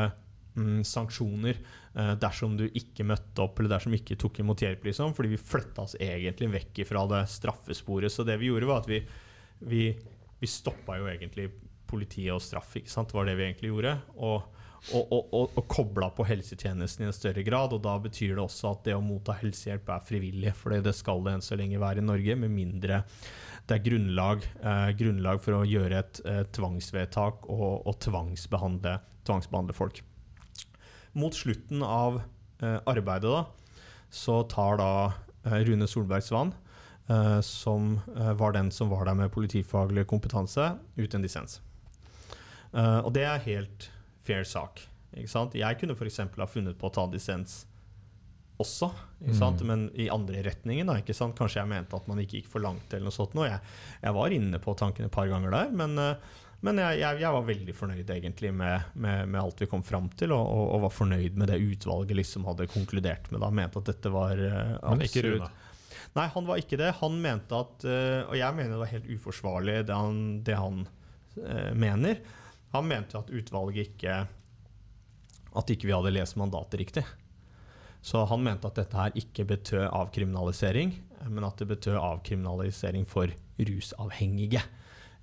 mm, 0.55 0.83
sanksjoner 0.87 1.55
eh, 1.55 1.84
dersom 1.95 2.57
du 2.59 2.65
ikke 2.67 3.05
møtte 3.07 3.43
opp 3.45 3.59
eller 3.59 3.71
dersom 3.75 3.93
du 3.93 3.99
ikke 3.99 4.17
tok 4.19 4.41
imot 4.43 4.63
hjelp. 4.65 4.83
Liksom, 4.89 5.13
fordi 5.15 5.31
vi 5.31 5.39
flytta 5.39 5.85
oss 5.85 5.95
egentlig 6.01 6.49
vekk 6.57 6.81
fra 6.89 7.05
det 7.11 7.21
straffesporet. 7.31 8.11
Så 8.11 8.25
det 8.27 8.35
vi 8.41 8.49
gjorde, 8.49 8.67
var 8.67 8.83
at 8.83 8.89
vi, 8.91 8.99
vi, 9.63 9.85
vi 10.41 10.49
stoppa 10.51 10.99
jo 10.99 11.07
egentlig 11.11 11.47
politiet 11.87 12.35
og 12.35 12.43
straff. 12.43 12.75
ikke 12.75 12.91
sant? 12.91 13.11
Det 13.11 13.19
var 13.19 13.29
det 13.29 13.37
vi 13.39 13.47
egentlig 13.47 13.71
gjorde. 13.71 13.95
Og, 14.17 14.51
og, 14.91 15.03
og, 15.03 15.33
og, 15.39 15.55
og 15.55 15.67
kobla 15.71 16.11
på 16.17 16.27
helsetjenesten 16.27 17.05
i 17.05 17.09
en 17.09 17.15
større 17.15 17.45
grad. 17.47 17.77
Og 17.77 17.83
da 17.85 17.95
betyr 18.03 18.35
det 18.35 18.43
også 18.43 18.73
at 18.73 18.85
det 18.89 18.97
å 18.97 19.03
motta 19.05 19.37
helsehjelp 19.39 19.95
er 19.95 20.05
frivillig. 20.11 20.55
For 20.59 20.75
det 20.75 20.95
skal 20.97 21.23
det 21.25 21.37
enn 21.37 21.45
så 21.45 21.57
lenge 21.59 21.81
være 21.81 22.03
i 22.03 22.07
Norge, 22.11 22.39
med 22.43 22.55
mindre 22.59 23.05
det 23.65 23.79
er 23.79 23.85
grunnlag, 23.85 24.43
eh, 24.61 24.89
grunnlag 24.97 25.39
for 25.41 25.57
å 25.57 25.65
gjøre 25.65 25.97
et 25.97 26.19
eh, 26.29 26.43
tvangsvedtak 26.53 27.47
og, 27.49 27.87
og 27.87 27.95
tvangsbehandle, 28.03 28.99
tvangsbehandle 29.25 29.73
folk 29.73 30.03
mot 31.15 31.35
slutten 31.35 31.83
av 31.85 32.21
eh, 32.61 32.79
arbeidet 32.85 33.31
da, 33.31 33.45
så 34.13 34.41
tar 34.51 34.79
da 34.81 34.91
eh, 35.45 35.61
Rune 35.67 35.87
Solberg 35.89 36.23
Svann, 36.23 36.53
eh, 37.07 37.39
som 37.45 37.99
var 38.15 38.55
den 38.55 38.71
som 38.71 38.91
var 38.91 39.07
der 39.07 39.17
med 39.17 39.33
politifaglig 39.33 40.05
kompetanse, 40.11 40.75
ut 40.99 41.15
en 41.15 41.25
dissens. 41.25 41.59
Eh, 42.75 42.99
og 42.99 43.13
det 43.15 43.23
er 43.27 43.45
helt 43.47 43.89
fair 44.25 44.43
sak. 44.47 44.83
Ikke 45.15 45.31
sant? 45.31 45.55
Jeg 45.55 45.79
kunne 45.79 45.95
f.eks. 45.95 46.19
ha 46.35 46.49
funnet 46.49 46.77
på 46.79 46.89
å 46.89 46.93
ta 46.93 47.05
dissens 47.11 47.63
også, 48.59 48.87
mm. 49.19 49.61
men 49.67 49.89
i 49.99 50.07
andre 50.11 50.41
retningen. 50.45 50.87
Da, 50.87 50.97
ikke 51.01 51.15
sant? 51.15 51.35
Kanskje 51.39 51.61
jeg 51.61 51.71
mente 51.71 51.97
at 51.97 52.07
man 52.07 52.21
ikke 52.23 52.39
gikk 52.39 52.51
for 52.53 52.63
langt. 52.63 52.87
eller 52.91 53.09
noe 53.09 53.15
sånt. 53.15 53.35
Jeg, 53.43 53.59
jeg 54.03 54.15
var 54.15 54.35
inne 54.35 54.61
på 54.63 54.75
tanken 54.79 55.07
et 55.07 55.15
par 55.15 55.27
ganger 55.31 55.51
der, 55.51 55.73
men 55.75 55.99
uh, 55.99 56.35
men 56.65 56.79
jeg, 56.81 56.97
jeg, 56.97 57.19
jeg, 57.21 57.33
var 57.35 57.43
veldig 57.45 57.73
fornøyd 57.77 58.09
egentlig 58.15 58.49
med, 58.55 58.87
med, 58.97 59.27
med 59.29 59.37
alt 59.41 59.59
vi 59.61 59.67
kom 59.69 59.83
fram 59.85 60.07
til, 60.17 60.33
og, 60.33 60.45
og, 60.49 60.63
og, 60.73 60.79
var 60.87 60.93
fornøyd 60.95 61.37
med 61.37 61.51
det 61.51 61.59
utvalget 61.61 62.17
liksom 62.17 62.47
hadde 62.49 62.65
konkludert 62.71 63.29
med. 63.29 63.43
Da. 63.43 63.51
Mente 63.53 63.81
at 63.81 63.91
dette 63.91 64.11
var 64.13 64.39
uh, 64.41 64.71
Men 64.87 65.05
ikke 65.05 65.25
Rune? 65.27 65.49
Nei, 66.15 66.25
han 66.31 66.47
var 66.47 66.61
ikke 66.61 66.79
det. 66.79 66.93
Han 67.01 67.19
mente 67.21 67.59
at 67.59 67.85
uh, 67.85 68.31
Og 68.31 68.37
jeg 68.39 68.55
mener 68.57 68.73
det 68.73 68.79
var 68.81 68.93
helt 68.93 69.11
uforsvarlig, 69.11 69.75
det 69.89 69.99
han, 69.99 70.23
det 70.47 70.55
han 70.57 70.81
uh, 70.87 71.71
mener. 71.75 72.23
Han 72.73 72.89
mente 72.89 73.19
at 73.19 73.29
utvalget 73.29 73.91
ikke 73.91 74.15
At 75.55 75.71
ikke 75.71 75.87
vi 75.87 75.93
hadde 75.95 76.15
lest 76.15 76.39
mandatet 76.39 76.81
riktig. 76.81 77.05
Så 78.05 78.23
han 78.29 78.41
mente 78.45 78.69
at 78.69 78.77
dette 78.77 78.97
her 78.97 79.13
ikke 79.17 79.47
betød 79.49 79.87
avkriminalisering, 79.87 80.91
men 81.25 81.45
at 81.47 81.57
det 81.57 81.65
betød 81.71 81.95
avkriminalisering 81.97 83.07
for 83.09 83.31
rusavhengige. 83.57 84.61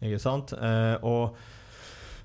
Ikke 0.03 0.21
sant? 0.23 0.55
Eh, 0.59 0.97
og 1.07 1.37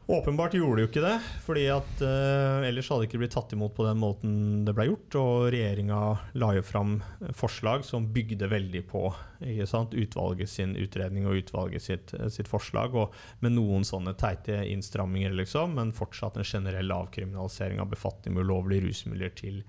Åpenbart 0.10 0.54
gjorde 0.54 0.76
det 0.76 0.84
jo 0.86 0.88
ikke 0.88 1.02
det, 1.04 1.16
fordi 1.44 1.64
at 1.68 2.00
uh, 2.00 2.64
ellers 2.64 2.88
hadde 2.88 3.04
det 3.04 3.08
ikke 3.10 3.20
blitt 3.20 3.34
tatt 3.36 3.52
imot 3.52 3.74
på 3.76 3.84
den 3.84 3.98
måten 4.00 4.36
det 4.64 4.72
ble 4.78 4.86
gjort. 4.88 5.18
Og 5.20 5.48
regjeringa 5.52 5.98
la 6.40 6.52
jo 6.56 6.62
fram 6.64 6.94
forslag 7.36 7.84
som 7.84 8.06
bygde 8.16 8.48
veldig 8.48 8.86
på 8.88 9.02
utvalget 9.44 10.48
sin 10.50 10.78
utredning 10.80 11.28
og 11.28 11.42
utvalget 11.42 11.84
sitt, 11.84 12.14
sitt, 12.32 12.48
forslag. 12.48 12.96
Og 12.96 13.44
med 13.44 13.58
noen 13.58 13.84
sånne 13.84 14.16
teite 14.16 14.62
innstramminger, 14.72 15.36
liksom, 15.42 15.76
men 15.76 15.92
fortsatt 15.92 16.40
en 16.40 16.48
generell 16.48 16.96
avkriminalisering 16.96 17.84
av 17.84 17.92
befatning 17.92 18.38
med 18.38 18.48
ulovlige 18.48 18.88
rusmidler 18.88 19.36
til, 19.36 19.60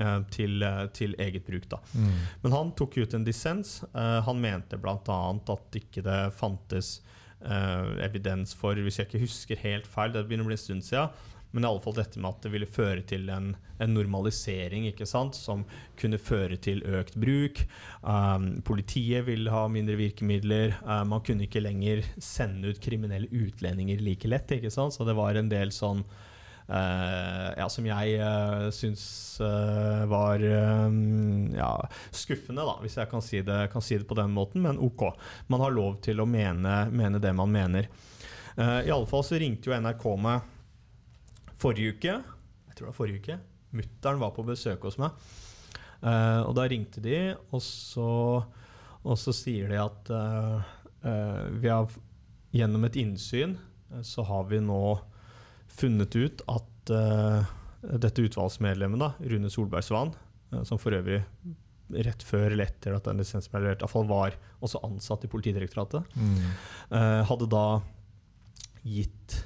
uh, 0.00 0.22
til, 0.32 0.64
til, 0.96 1.12
eget 1.20 1.44
bruk. 1.44 1.68
Da. 1.68 1.82
Mm. 1.92 2.14
Men 2.46 2.56
han 2.56 2.72
tok 2.80 2.96
ut 3.04 3.20
en 3.20 3.28
dissens. 3.28 3.82
han 3.92 4.40
mente 4.40 4.80
bl.a. 4.80 5.20
at 5.44 5.78
ikke 5.82 6.08
det 6.08 6.22
fantes 6.40 7.02
evidens 7.44 8.54
for, 8.56 8.78
hvis 8.80 8.98
jeg 8.98 9.10
ikke 9.10 9.24
husker 9.26 9.62
helt 9.62 9.88
feil, 9.90 10.12
det 10.14 10.24
begynner 10.26 10.46
å 10.46 10.52
bli 10.52 10.58
en 10.58 10.64
stund 10.64 10.86
siden. 10.86 11.30
Men 11.54 11.62
i 11.64 11.68
alle 11.68 11.82
fall 11.84 11.94
dette 11.94 12.18
med 12.18 12.32
at 12.32 12.42
det 12.42 12.50
ville 12.50 12.66
føre 12.66 13.02
til 13.06 13.28
en, 13.30 13.52
en 13.78 13.92
normalisering 13.94 14.88
ikke 14.88 15.06
sant? 15.06 15.36
som 15.38 15.62
kunne 16.00 16.18
føre 16.18 16.58
til 16.58 16.82
økt 16.98 17.14
bruk. 17.14 17.60
Um, 18.02 18.48
politiet 18.66 19.22
ville 19.28 19.52
ha 19.54 19.68
mindre 19.70 19.94
virkemidler. 20.00 20.74
Um, 20.82 21.12
man 21.12 21.22
kunne 21.22 21.46
ikke 21.46 21.62
lenger 21.62 22.02
sende 22.18 22.74
ut 22.74 22.82
kriminelle 22.82 23.30
utlendinger 23.30 24.02
like 24.02 24.26
lett. 24.26 24.50
ikke 24.58 24.74
sant? 24.74 24.96
Så 24.98 25.06
det 25.06 25.14
var 25.14 25.38
en 25.38 25.52
del 25.52 25.70
sånn 25.74 26.02
ja, 26.66 27.66
som 27.68 27.84
jeg 27.84 28.16
uh, 28.24 28.70
syns 28.72 29.04
uh, 29.42 30.04
var 30.08 30.40
ja, 30.40 31.70
skuffende, 32.14 32.64
da, 32.64 32.78
hvis 32.80 32.96
jeg 32.96 33.10
kan 33.10 33.24
si, 33.24 33.42
det, 33.44 33.58
kan 33.72 33.84
si, 33.84 33.98
det, 34.00 34.08
på 34.08 34.16
den 34.18 34.32
måten. 34.32 34.64
Men 34.64 34.80
ok. 34.80 35.10
Man 35.52 35.64
har 35.64 35.74
lov 35.74 35.98
til 36.04 36.22
å 36.22 36.28
mene, 36.28 36.84
mene 36.90 37.20
det 37.22 37.34
man 37.36 37.52
mener. 37.52 37.90
Uh, 38.56 38.80
fall 39.10 39.26
så 39.26 39.40
ringte 39.40 39.70
jo 39.70 39.76
NRK 39.76 40.06
meg 40.24 40.50
forrige 41.60 41.98
uke. 41.98 42.16
Jeg 42.68 42.76
tror 42.76 42.86
det 42.86 42.92
var 42.92 43.00
forrige 43.00 43.22
uke. 43.22 43.38
Mutter'n 43.74 44.22
var 44.22 44.34
på 44.36 44.46
besøk 44.46 44.86
hos 44.86 45.00
meg. 45.02 45.10
og 46.04 46.52
da 46.54 46.66
ringte 46.68 47.00
de, 47.02 47.34
og 47.50 47.62
så, 47.64 48.10
og 49.02 49.16
så 49.18 49.32
sier 49.34 49.72
de 49.72 49.78
at 49.80 50.10
vi 51.58 51.70
har 51.72 51.88
gjennom 52.54 52.84
et 52.86 52.98
innsyn 53.00 53.56
så 54.06 54.22
har 54.22 54.46
vi 54.50 54.60
nå 54.62 54.98
funnet 55.74 56.16
ut 56.16 56.44
at 56.50 56.92
uh, 56.94 57.52
dette 57.82 58.24
utvalgsmedlemmet, 58.24 59.00
da, 59.00 59.12
Rune 59.30 59.50
Solberg 59.52 59.86
Svan, 59.86 60.12
uh, 60.52 60.62
som 60.66 60.80
for 60.80 60.94
øvrig 60.96 61.22
rett 62.04 62.22
før 62.24 62.48
eller 62.48 62.70
etter 62.70 62.94
at 62.96 63.04
den 63.04 63.20
lisensen 63.20 63.52
ble 63.52 63.60
levert, 63.66 63.82
iallfall 63.84 64.06
var 64.08 64.36
også 64.64 64.80
ansatt 64.86 65.26
i 65.26 65.30
Politidirektoratet, 65.30 66.14
mm. 66.16 66.38
uh, 66.94 67.20
hadde 67.28 67.50
da 67.52 67.66
gitt 68.84 69.42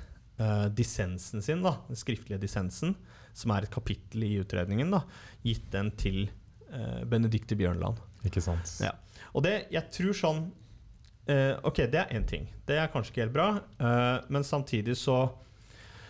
dissensen 0.79 1.43
sin, 1.43 1.65
da, 1.65 1.73
den 1.89 1.99
skriftlige 1.99 2.39
dissensen, 2.39 2.93
som 3.35 3.51
er 3.51 3.65
et 3.67 3.73
kapittel 3.75 4.23
i 4.23 4.37
utredningen, 4.39 4.93
da, 4.95 5.01
gitt 5.43 5.65
den 5.73 5.91
til 5.99 6.29
Benedicte 7.11 7.57
Bjørnland. 7.59 7.99
Ikke 8.23 8.43
sant. 8.45 8.71
Ja. 8.79 8.93
Og 9.35 9.43
det, 9.43 9.65
jeg 9.75 9.91
tror 9.97 10.15
sånn 10.15 10.45
Ok, 11.67 11.83
det 11.91 11.99
er 12.05 12.15
én 12.15 12.23
ting. 12.31 12.47
Det 12.71 12.79
er 12.79 12.87
kanskje 12.93 13.17
ikke 13.17 13.25
helt 13.25 13.35
bra, 13.35 13.49
men 14.31 14.47
samtidig 14.47 14.95
så 14.97 15.19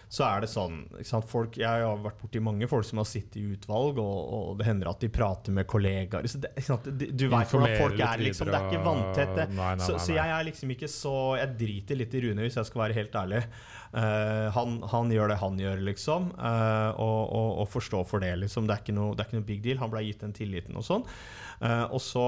så 0.09 0.25
er 0.25 0.45
det 0.45 0.49
sånn 0.49 0.87
folk, 1.29 1.59
Jeg 1.61 1.85
har 1.85 1.99
vært 2.01 2.21
borti 2.23 2.41
mange 2.41 2.69
folk 2.71 2.87
som 2.89 3.01
har 3.03 3.07
sittet 3.09 3.37
i 3.43 3.45
utvalg, 3.53 3.99
og, 4.01 4.21
og 4.33 4.55
det 4.57 4.69
hender 4.71 4.89
at 4.89 5.03
de 5.05 5.11
prater 5.13 5.53
med 5.53 5.69
kollegaer. 5.69 6.25
Det, 6.25 7.11
du 7.13 7.27
vet 7.29 7.53
hvordan 7.53 7.75
folk 7.77 8.01
er, 8.01 8.23
liksom. 8.25 8.49
Det 8.49 8.57
er 8.57 8.71
ikke 8.71 8.87
vanntette. 8.87 9.49
Så, 9.85 9.99
så, 9.99 10.15
jeg 10.17 10.33
er 10.33 10.47
liksom 10.49 10.73
ikke 10.73 10.89
så 10.89 11.17
Jeg 11.37 11.53
driter 11.61 12.01
litt 12.01 12.17
i 12.17 12.23
Rune, 12.24 12.47
hvis 12.47 12.57
jeg 12.57 12.70
skal 12.70 12.87
være 12.87 12.97
helt 12.97 13.20
ærlig. 13.20 13.43
Uh, 13.89 14.49
han, 14.57 14.81
han, 14.89 15.12
gjør 15.12 15.32
det 15.32 15.39
han 15.43 15.61
gjør, 15.61 15.85
liksom. 15.91 16.32
Uh, 16.41 16.91
og, 16.97 17.20
og, 17.27 17.51
og, 17.62 17.69
forstå 17.77 18.01
for 18.09 18.24
det, 18.24 18.32
liksom. 18.47 18.69
Det 18.69 18.78
er, 18.78 18.85
ikke 18.87 18.97
noe, 18.97 19.12
det 19.12 19.27
er 19.27 19.28
ikke 19.28 19.43
noe 19.43 19.51
big 19.53 19.61
deal. 19.65 19.82
Han 19.85 19.93
ble 19.93 20.07
gitt 20.09 20.24
den 20.24 20.37
tilliten 20.37 20.81
og 20.81 20.89
sånn. 20.89 21.05
Uh, 21.59 21.85
og 21.90 21.98
så 22.02 22.24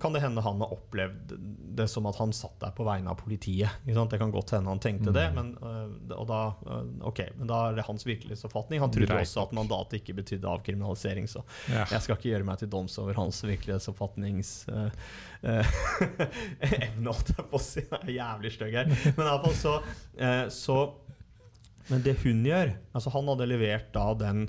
kan 0.00 0.14
det 0.14 0.22
hende 0.22 0.40
han 0.40 0.62
har 0.62 0.70
opplevd 0.72 1.34
det 1.76 1.84
som 1.90 2.06
at 2.08 2.16
han 2.16 2.30
satt 2.32 2.54
der 2.62 2.72
på 2.76 2.86
vegne 2.86 3.10
av 3.12 3.18
politiet. 3.20 3.82
Det 3.84 4.18
kan 4.20 4.32
godt 4.32 4.54
hende 4.56 4.72
han 4.72 4.80
tenkte 4.80 5.12
mm. 5.12 5.16
det, 5.16 5.24
men, 5.36 5.50
uh, 5.60 6.16
og 6.16 6.26
da, 6.30 6.40
uh, 6.64 6.86
ok, 7.10 7.20
men 7.36 7.50
da 7.50 7.60
er 7.68 7.76
det 7.76 7.84
hans 7.88 8.06
virkelighetsoppfatning. 8.08 8.80
Han 8.80 8.94
trodde 8.94 9.18
også 9.20 9.44
at 9.44 9.54
mandatet 9.56 9.98
ikke 10.00 10.16
betydde 10.20 10.48
avkriminalisering, 10.48 11.28
så 11.28 11.44
jeg 11.68 12.00
skal 12.06 12.16
ikke 12.16 12.30
gjøre 12.30 12.48
meg 12.48 12.62
til 12.62 12.70
doms 12.72 12.96
over 13.02 13.18
hans 13.18 13.42
virkelighetsoppfatnings 13.44 14.54
evne, 15.44 17.10
holdt 17.10 17.34
jeg 17.34 17.48
på 17.50 17.58
å 17.58 17.62
si. 17.62 17.84
er 18.00 18.14
jævlig 18.16 18.54
stygg 18.54 18.78
her. 18.80 18.92
Men 19.18 19.26
iallfall 19.26 19.56
så, 19.58 19.74
så 20.52 20.78
Men 21.90 22.04
det 22.06 22.14
hun 22.22 22.40
gjør 22.46 22.70
altså 22.96 23.12
Han 23.12 23.28
hadde 23.28 23.48
levert 23.50 23.90
da 23.92 24.06
den 24.16 24.46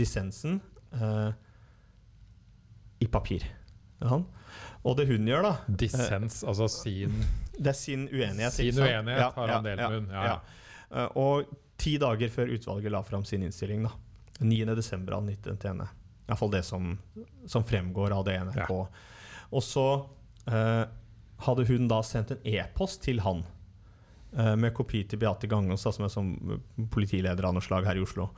dissensen. 0.00 0.60
Uh, 0.94 1.30
i 3.00 3.08
papir. 3.10 3.46
Ja. 4.00 4.20
Og 4.80 4.96
det 4.96 5.06
hun 5.10 5.28
gjør, 5.28 5.44
da 5.44 5.76
Dissens, 5.80 6.42
altså 6.44 6.68
sin 6.72 7.16
det 7.60 7.74
er 7.74 7.76
sin 7.76 8.06
uenighet. 8.08 8.52
Sin 8.52 8.78
uenighet 8.78 9.20
ja, 9.20 9.32
har 9.36 9.48
han 9.48 9.64
delt 9.64 9.82
med 9.82 9.98
hun. 9.98 10.08
Ja, 10.14 10.24
ja. 10.26 10.38
Eh, 10.90 11.16
og 11.20 11.50
ti 11.80 11.96
dager 12.00 12.32
før 12.32 12.54
utvalget 12.56 12.92
la 12.92 13.02
fram 13.04 13.24
sin 13.28 13.44
innstilling, 13.44 13.84
da, 13.84 13.92
9.12. 14.40 15.12
av 15.12 15.28
1991. 15.28 15.84
Iallfall 16.30 16.54
det 16.54 16.62
som, 16.64 16.94
som 17.46 17.64
fremgår 17.66 18.14
av 18.16 18.24
det 18.24 18.38
NRK. 18.46 18.72
Og 19.50 19.64
så 19.66 19.86
eh, 20.48 20.84
hadde 21.44 21.66
hun 21.68 21.88
da 21.90 22.00
sendt 22.06 22.32
en 22.36 22.46
e-post 22.48 23.02
til 23.04 23.20
han 23.24 23.42
eh, 24.36 24.54
med 24.56 24.72
kopi 24.76 25.02
til 25.10 25.20
Beate 25.20 25.50
Gangås, 25.50 25.84
som 25.84 26.06
er 26.06 26.12
som 26.12 26.32
politileder 26.92 27.48
av 27.48 27.56
noe 27.56 27.64
slag 27.64 27.88
her 27.88 28.00
i 28.00 28.04
Oslo. 28.06 28.30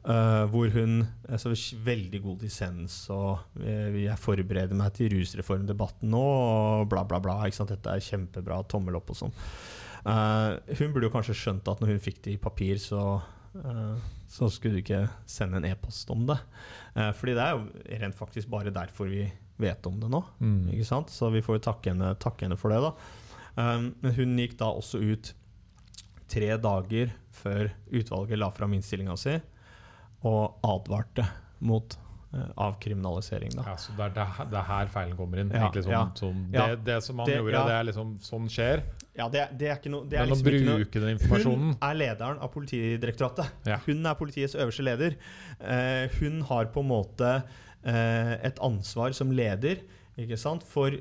Uh, 0.00 0.46
hvor 0.48 0.70
hun 0.72 1.02
altså, 1.28 1.52
Veldig 1.84 2.22
god 2.24 2.38
dissens, 2.40 2.94
og 3.12 3.42
uh, 3.60 3.98
jeg 4.00 4.16
forbereder 4.16 4.76
meg 4.76 4.94
til 4.96 5.12
rusreformdebatten 5.12 6.08
nå, 6.08 6.22
og 6.22 6.86
bla, 6.88 7.02
bla, 7.04 7.20
bla. 7.20 7.36
Dette 7.44 7.92
er 7.92 8.06
kjempebra. 8.06 8.62
Tommel 8.64 8.96
opp 8.96 9.12
og 9.12 9.18
sånn. 9.20 9.34
Uh, 10.00 10.56
hun 10.78 10.94
burde 10.94 11.10
jo 11.10 11.12
kanskje 11.12 11.36
skjønt 11.36 11.68
at 11.68 11.82
når 11.82 11.92
hun 11.92 12.00
fikk 12.00 12.22
det 12.24 12.38
i 12.38 12.40
papir, 12.40 12.80
så, 12.80 13.20
så 14.30 14.48
skulle 14.48 14.78
du 14.78 14.80
ikke 14.80 15.02
sende 15.28 15.60
en 15.60 15.68
e-post 15.68 16.08
om 16.14 16.24
det. 16.28 16.38
fordi 17.18 17.34
det 17.36 17.44
er 17.44 17.56
jo 17.58 17.96
rent 18.00 18.16
faktisk 18.16 18.48
bare 18.48 18.72
derfor 18.72 19.10
vi 19.10 19.26
vet 19.60 19.86
om 19.90 20.00
det 20.00 20.08
nå. 20.08 20.22
Mm. 20.40 20.70
Ikke 20.72 20.88
sant? 20.88 21.12
Så 21.12 21.28
vi 21.34 21.42
får 21.44 21.58
jo 21.58 21.64
takke 21.68 21.92
henne, 21.92 22.14
takke 22.22 22.46
henne 22.46 22.56
for 22.56 22.72
det, 22.72 22.80
da. 22.86 22.94
men 23.90 24.16
hun 24.16 24.38
gikk 24.40 24.56
da 24.62 24.70
også 24.72 25.02
ut 25.02 25.34
tre 26.30 26.54
dager 26.62 27.12
før 27.34 27.68
utvalget 27.90 28.38
la 28.40 28.48
fram 28.54 28.78
innstillinga 28.78 29.18
si 29.18 29.34
og 30.26 30.60
advarte 30.66 31.24
mot 31.64 31.96
uh, 32.34 32.48
avkriminalisering. 32.66 33.52
Da. 33.56 33.64
Ja, 33.72 33.76
så 33.80 33.94
det 33.96 34.06
er, 34.06 34.14
det, 34.16 34.26
det 34.52 34.58
er, 34.60 34.66
her 34.68 34.90
feilen 34.92 35.16
kommer 35.18 35.42
inn? 35.42 35.52
Ja, 35.54 35.70
sånn, 35.72 35.92
ja. 35.92 36.02
Sånn, 36.18 36.42
det, 36.52 36.66
det, 36.86 36.98
som 37.06 37.22
han 37.22 37.32
gjorde, 37.32 37.64
det 37.70 37.76
er 37.76 37.86
liksom 37.88 38.16
sånn 38.24 38.48
skjer? 38.52 38.84
Ja, 39.16 39.26
det, 39.32 39.46
er 39.66 39.74
ikke 39.74 39.92
noe 39.92 40.06
Men 40.06 40.30
liksom 40.30 40.46
å 40.46 40.76
bruke 40.78 41.00
den 41.02 41.16
informasjonen 41.16 41.72
Hun 41.74 41.88
er 41.90 41.96
lederen 41.98 42.38
av 42.40 42.52
Politidirektoratet. 42.54 43.66
Hun 43.88 44.06
er 44.06 44.16
politiets 44.16 44.54
øverste 44.56 44.86
leder. 44.86 45.16
Uh, 45.58 46.06
hun 46.20 46.44
har 46.48 46.70
på 46.72 46.84
en 46.84 46.92
måte 46.92 47.32
uh, 47.40 48.34
et 48.38 48.60
ansvar 48.64 49.16
som 49.16 49.32
leder 49.34 49.82
for, 50.68 50.92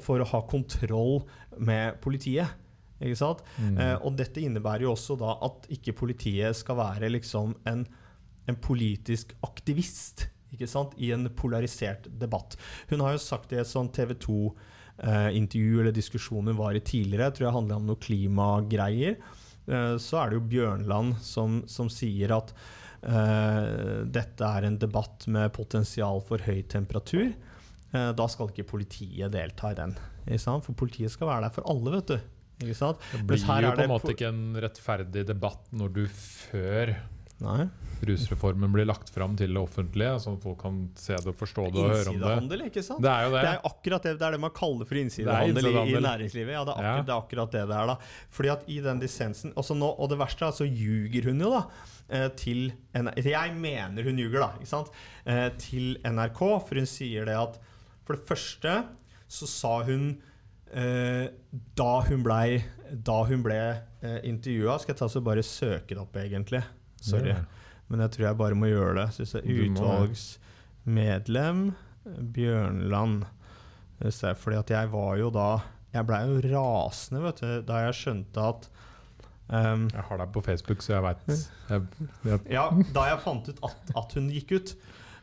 for 0.00 0.22
å 0.22 0.26
ha 0.30 0.38
kontroll 0.48 1.18
med 1.60 1.98
politiet. 2.00 2.62
Ikke 2.96 3.18
sant? 3.18 3.42
Mm. 3.60 3.76
og 4.08 4.14
dette 4.16 4.40
innebærer 4.40 4.86
jo 4.86 4.94
også 4.94 5.18
da 5.20 5.34
at 5.44 5.66
ikke 5.74 5.92
politiet 5.98 6.56
skal 6.56 6.78
være 6.78 7.10
liksom 7.12 7.52
en 7.68 7.82
en 8.46 8.58
politisk 8.62 9.34
aktivist 9.46 10.28
i 10.96 11.12
en 11.12 11.28
polarisert 11.36 12.06
debatt. 12.08 12.56
Hun 12.88 13.00
har 13.00 13.16
jo 13.16 13.22
sagt 13.22 13.52
i 13.52 13.60
et 13.60 13.68
sånt 13.68 13.94
TV 13.94 14.14
2-intervju 14.14 15.74
eh, 15.74 15.82
eller 15.82 15.92
diskusjon 15.92 16.46
hun 16.46 16.58
var 16.58 16.76
i 16.76 16.80
tidligere, 16.80 17.28
jeg 17.28 17.38
tror 17.38 17.48
det 17.48 17.56
handler 17.58 17.80
om 17.80 17.90
noe 17.90 18.00
klimagreier, 18.00 19.18
eh, 19.66 19.96
så 20.00 20.22
er 20.22 20.30
det 20.30 20.38
jo 20.38 20.48
Bjørnland 20.54 21.18
som, 21.24 21.62
som 21.68 21.90
sier 21.92 22.32
at 22.36 22.54
eh, 23.02 24.06
dette 24.06 24.52
er 24.52 24.68
en 24.68 24.78
debatt 24.80 25.26
med 25.28 25.52
potensial 25.56 26.22
for 26.24 26.42
høy 26.46 26.62
temperatur. 26.70 27.34
Da 27.96 28.24
skal 28.28 28.50
ikke 28.50 28.66
politiet 28.74 29.30
delta 29.32 29.70
i 29.72 29.76
den. 29.78 29.92
For 30.42 30.74
politiet 30.76 31.12
skal 31.14 31.30
være 31.30 31.46
der 31.46 31.52
for 31.54 31.68
alle, 31.70 31.92
vet 31.94 32.10
du. 32.10 32.32
Det 33.12 33.22
blir 33.30 33.38
jo 33.40 33.70
på 33.78 33.84
en 33.84 33.92
måte 33.92 34.12
ikke 34.12 34.28
en 34.28 34.58
rettferdig 34.60 35.22
debatt 35.28 35.70
når 35.76 35.92
du 35.94 36.02
før 36.10 36.92
Nei. 37.44 37.66
Rusreformen 38.06 38.72
blir 38.72 38.84
lagt 38.88 39.08
fram 39.12 39.34
til 39.36 39.54
det 39.56 39.60
offentlige, 39.60 40.12
sånn 40.20 40.36
at 40.36 40.44
folk 40.44 40.58
kan 40.60 40.78
se 41.00 41.16
det 41.16 41.32
og 41.32 41.38
forstå 41.40 41.64
det. 41.72 41.80
og 41.80 41.90
høre 41.90 41.96
om 41.96 41.96
det. 41.96 42.12
Innsidehandel, 42.12 42.64
ikke 42.68 42.84
sant? 42.84 43.02
Det 43.04 43.10
er 43.12 43.24
jo 43.24 43.32
det. 43.32 43.42
Det 43.42 43.50
er 43.50 43.68
akkurat 43.70 44.06
det, 44.06 44.12
det, 44.20 44.26
er 44.28 44.36
det 44.36 44.40
man 44.44 44.54
kaller 44.56 44.88
for 44.88 45.00
innsidehandel, 45.00 45.68
i, 45.70 45.72
i, 45.80 46.02
næringslivet. 46.06 46.52
Ja, 46.52 46.62
det 46.68 46.74
er, 46.74 46.76
akkurat, 46.76 47.00
ja. 47.00 47.06
det 47.08 47.14
er 47.14 47.24
akkurat 47.24 47.56
det 47.56 47.64
det 47.70 47.78
er. 47.78 47.92
da. 47.92 47.96
Fordi 48.38 48.52
at 48.52 48.68
i 48.72 48.78
den 48.84 49.02
dissensen 49.02 49.56
nå, 49.56 49.90
Og 49.96 50.12
det 50.12 50.20
verste 50.20 50.48
er, 50.48 50.56
så 50.56 50.68
ljuger 50.68 51.30
hun 51.30 51.40
jo, 51.44 51.52
da. 51.56 51.64
til 52.36 52.70
til 53.16 53.32
Jeg 53.32 53.56
mener 53.56 54.06
hun 54.06 54.20
ljuger, 54.20 54.44
da. 54.44 54.50
ikke 54.60 54.72
sant? 54.72 54.92
Eh, 55.24 55.48
til 55.60 55.96
NRK, 56.04 56.40
for 56.68 56.80
hun 56.80 56.88
sier 56.88 57.28
det 57.28 57.36
at 57.36 57.60
For 58.06 58.16
det 58.16 58.28
første 58.28 58.78
så 59.26 59.48
sa 59.50 59.80
hun 59.88 60.12
eh, 60.70 61.26
da 61.74 61.92
hun 62.06 62.22
blei 62.22 62.62
ble 62.86 63.60
eh, 64.02 64.20
intervjua 64.28 64.76
Skal 64.78 64.94
jeg 64.94 65.00
ta 65.00 65.08
så 65.10 65.22
bare 65.24 65.42
søke 65.42 65.96
det 65.96 66.02
opp, 66.02 66.14
egentlig. 66.20 66.62
Sorry. 67.06 67.32
Yeah. 67.34 67.44
Men 67.90 68.02
jeg 68.02 68.16
tror 68.16 68.26
jeg 68.28 68.38
bare 68.40 68.58
må 68.58 68.66
gjøre 68.70 68.94
det. 69.00 69.08
Synes 69.16 69.32
jeg 69.36 69.70
Utvalgsmedlem 69.70 71.60
Bjørnland. 72.36 73.24
Fordi 74.36 74.58
at 74.58 74.70
jeg 74.70 74.92
var 74.92 75.16
jo 75.16 75.30
da 75.32 75.46
Jeg 75.94 76.04
blei 76.04 76.18
jo 76.28 76.40
rasende 76.52 77.22
vet 77.24 77.38
du, 77.40 77.52
da 77.64 77.78
jeg 77.86 77.96
skjønte 77.96 78.42
at 78.44 78.66
um, 79.48 79.86
Jeg 79.88 80.04
har 80.10 80.20
deg 80.20 80.34
på 80.34 80.42
Facebook, 80.44 80.84
så 80.84 80.98
jeg 80.98 81.04
veit 81.06 81.22
Ja, 82.52 82.68
da 82.92 83.06
jeg 83.08 83.22
fant 83.24 83.48
ut 83.48 83.62
at, 83.64 83.94
at 84.02 84.18
hun 84.18 84.28
gikk 84.34 84.52
ut 84.58 84.74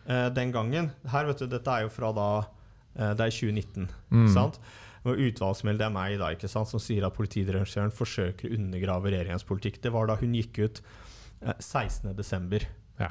uh, 0.10 0.30
den 0.34 0.56
gangen 0.56 0.90
Her, 1.06 1.30
vet 1.30 1.44
du, 1.44 1.52
Dette 1.52 1.76
er 1.76 1.86
jo 1.86 1.94
fra 1.94 2.10
da 2.18 2.30
uh, 2.42 3.12
Det 3.14 3.28
er 3.28 3.38
2019. 3.38 3.92
Mm. 4.10 4.28
sant? 4.34 4.60
Og 5.04 5.20
utvalgsmeldet 5.20 5.86
er 5.86 5.92
meg 5.94 6.18
da, 6.18 6.32
ikke 6.32 6.48
sant, 6.48 6.70
som 6.72 6.80
sier 6.80 7.04
at 7.04 7.16
politidirektøren 7.16 7.92
forsøker 7.92 8.48
å 8.48 8.56
undergrave 8.56 9.12
regjeringens 9.12 9.44
politikk. 9.44 9.82
Det 9.84 9.92
var 9.92 10.08
da 10.08 10.16
hun 10.22 10.38
gikk 10.38 10.62
ut 10.64 10.80
16.12. 11.60 12.56
Eh, 12.56 12.68
ja. 12.98 13.10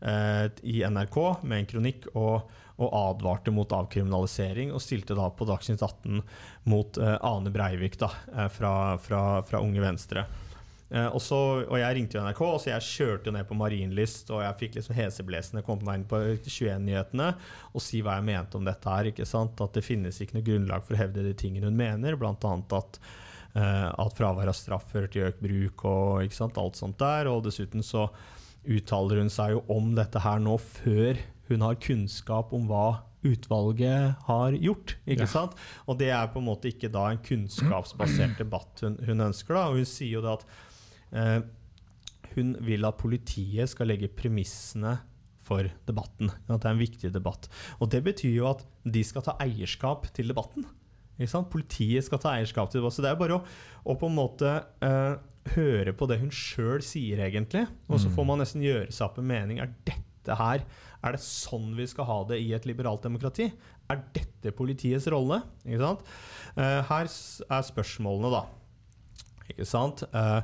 Eh, 0.00 0.46
i 0.62 0.80
NRK 0.84 1.18
med 1.42 1.58
en 1.58 1.68
kronikk 1.70 2.08
og, 2.14 2.50
og, 2.76 2.88
advarte 2.90 3.54
mot 3.54 3.72
avkriminalisering. 3.72 4.72
Og 4.74 4.82
stilte 4.82 5.18
da 5.18 5.28
på 5.30 5.48
Dagsnytt 5.48 5.84
18 5.84 6.24
mot 6.70 6.98
eh, 6.98 7.18
Ane 7.20 7.52
Breivik 7.54 8.00
da, 8.02 8.10
fra, 8.52 8.72
fra, 9.02 9.22
fra 9.46 9.62
Unge 9.62 9.84
Venstre. 9.84 10.26
Eh, 10.90 11.06
og, 11.06 11.18
så, 11.22 11.38
og, 11.64 11.76
jeg 11.80 11.98
ringte 11.98 12.18
jo 12.18 12.22
NRK, 12.22 12.40
og 12.46 12.60
så 12.62 12.70
jeg 12.70 12.86
kjørte 12.86 13.34
ned 13.34 13.46
på 13.48 13.58
Marienlyst. 13.58 14.30
Og 14.34 14.42
jeg 14.44 14.58
fikk 14.60 14.78
liksom 14.78 14.98
heseblesende 14.98 15.64
på 15.66 15.78
meg 15.82 16.00
inn 16.00 16.08
på 16.10 16.22
21-nyhetene 16.38 17.30
og 17.72 17.84
si 17.84 18.02
hva 18.04 18.18
jeg 18.20 18.28
mente 18.30 18.58
om 18.58 18.66
dette 18.66 18.96
her. 18.98 19.10
ikke 19.10 19.28
sant? 19.28 19.60
At 19.62 19.76
det 19.76 19.86
finnes 19.86 20.20
ikke 20.22 20.38
noe 20.38 20.46
grunnlag 20.46 20.86
for 20.86 20.96
å 20.96 21.02
hevde 21.02 21.26
de 21.26 21.36
tingene 21.38 21.70
hun 21.70 21.78
mener. 21.78 22.18
Blant 22.20 22.46
annet 22.46 22.76
at 22.78 23.00
Eh, 23.00 23.25
at 23.56 24.18
fravær 24.18 24.50
av 24.50 24.56
straff 24.58 24.90
fører 24.90 25.08
til 25.08 25.28
økt 25.30 25.38
bruk 25.40 25.84
og 25.88 26.34
sant, 26.36 26.58
alt 26.60 26.76
sånt 26.76 26.98
der. 27.00 27.30
Og 27.30 27.46
dessuten 27.46 27.84
så 27.86 28.10
uttaler 28.66 29.22
hun 29.22 29.32
seg 29.32 29.54
jo 29.54 29.62
om 29.72 29.94
dette 29.96 30.20
her 30.20 30.42
nå 30.42 30.58
før 30.60 31.20
hun 31.48 31.62
har 31.62 31.78
kunnskap 31.80 32.52
om 32.56 32.66
hva 32.68 32.86
utvalget 33.26 34.26
har 34.28 34.56
gjort. 34.60 34.96
ikke 35.06 35.26
ja. 35.26 35.30
sant? 35.30 35.56
Og 35.86 35.98
det 36.00 36.10
er 36.14 36.30
på 36.32 36.42
en 36.42 36.48
måte 36.48 36.70
ikke 36.70 36.90
da 36.92 37.08
en 37.10 37.22
kunnskapsbasert 37.22 38.38
debatt 38.42 38.82
hun, 38.84 38.98
hun 39.06 39.28
ønsker. 39.28 39.56
da, 39.56 39.66
og 39.70 39.80
Hun 39.80 39.88
sier 39.88 40.18
jo 40.18 40.24
det 40.24 40.34
at 40.36 40.46
eh, 41.16 41.38
hun 42.36 42.56
vil 42.66 42.86
at 42.86 42.98
politiet 43.00 43.72
skal 43.72 43.90
legge 43.90 44.12
premissene 44.12 44.98
for 45.46 45.68
debatten. 45.88 46.32
At 46.48 46.62
det 46.62 46.68
er 46.68 46.74
en 46.74 46.82
viktig 46.82 47.12
debatt. 47.14 47.48
Og 47.80 47.90
det 47.94 48.02
betyr 48.06 48.34
jo 48.34 48.50
at 48.50 48.66
de 48.84 49.02
skal 49.06 49.24
ta 49.26 49.36
eierskap 49.42 50.10
til 50.16 50.32
debatten. 50.32 50.66
Politiet 51.52 52.04
skal 52.06 52.20
ta 52.22 52.34
eierskap 52.36 52.70
til 52.72 52.84
det. 52.84 52.92
Så 52.92 53.04
det 53.04 53.12
er 53.12 53.20
bare 53.20 53.38
å, 53.38 53.44
å 53.86 53.96
på 53.98 54.10
en 54.10 54.18
måte 54.18 54.52
uh, 54.84 55.16
høre 55.54 55.94
på 55.96 56.08
det 56.10 56.20
hun 56.20 56.32
sjøl 56.34 56.82
sier, 56.84 57.22
egentlig. 57.24 57.66
Og 57.88 58.02
så 58.02 58.10
får 58.10 58.26
mm. 58.26 58.30
man 58.32 58.42
nesten 58.42 58.64
gjøre 58.64 58.92
seg 58.92 59.08
opp 59.08 59.20
en 59.22 59.30
mening. 59.30 59.62
Er 59.62 59.72
dette 59.86 60.36
her 60.36 60.64
Er 61.06 61.14
det 61.14 61.22
sånn 61.22 61.68
vi 61.76 61.86
skal 61.86 62.08
ha 62.08 62.20
det 62.26 62.40
i 62.42 62.52
et 62.56 62.66
liberalt 62.66 63.04
demokrati? 63.06 63.50
Er 63.92 64.00
dette 64.16 64.50
politiets 64.56 65.06
rolle? 65.12 65.42
Ikke 65.64 65.82
sant? 65.84 66.06
Uh, 66.56 66.80
her 66.88 67.06
er 67.06 67.68
spørsmålene, 67.70 68.32
da. 68.34 69.26
Ikke 69.52 69.68
sant? 69.68 70.02
Uh, 70.10 70.42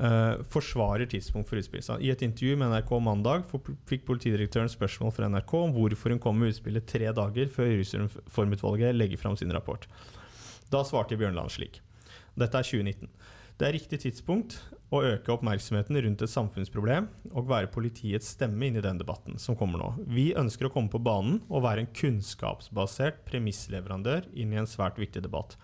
uh, 0.00 0.40
forsvarer 0.52 1.08
tidspunkt 1.10 1.48
for 1.50 1.60
utspillet. 1.60 2.00
I 2.00 2.10
et 2.12 2.24
intervju 2.24 2.56
med 2.60 2.72
NRK 2.72 2.94
mandag 3.04 3.44
fikk 3.88 4.06
politidirektøren 4.08 4.70
spørsmål 4.72 5.14
fra 5.16 5.28
NRK 5.30 5.54
om 5.60 5.74
hvorfor 5.76 6.14
hun 6.14 6.22
kom 6.22 6.40
med 6.40 6.54
utspillet 6.54 6.88
tre 6.88 7.12
dager 7.16 7.52
før 7.52 7.74
rusreformutvalget 7.78 8.96
legger 8.96 9.20
fram 9.20 9.36
sin 9.36 9.52
rapport. 9.54 9.86
Da 10.70 10.82
svarte 10.86 11.18
Bjørnland 11.20 11.52
slik. 11.52 11.80
Dette 12.38 12.58
er 12.58 12.66
2019. 12.66 13.10
Det 13.60 13.66
er 13.68 13.74
riktig 13.76 13.98
tidspunkt 14.00 14.54
å 14.88 15.02
øke 15.04 15.34
oppmerksomheten 15.34 15.98
rundt 16.00 16.22
et 16.24 16.32
samfunnsproblem 16.32 17.10
og 17.28 17.50
være 17.50 17.68
politiets 17.68 18.30
stemme 18.32 18.64
inn 18.70 18.78
i 18.80 18.82
den 18.86 18.96
debatten 18.96 19.36
som 19.36 19.52
kommer 19.58 19.82
nå. 19.82 19.90
Vi 20.08 20.30
ønsker 20.32 20.64
å 20.64 20.70
komme 20.72 20.88
på 20.88 21.02
banen 21.04 21.42
og 21.50 21.66
være 21.66 21.84
en 21.84 21.90
kunnskapsbasert 21.92 23.20
premissleverandør 23.28 24.30
inn 24.32 24.54
i 24.56 24.62
en 24.62 24.70
svært 24.70 24.96
viktig 25.02 25.20
debatt. 25.26 25.58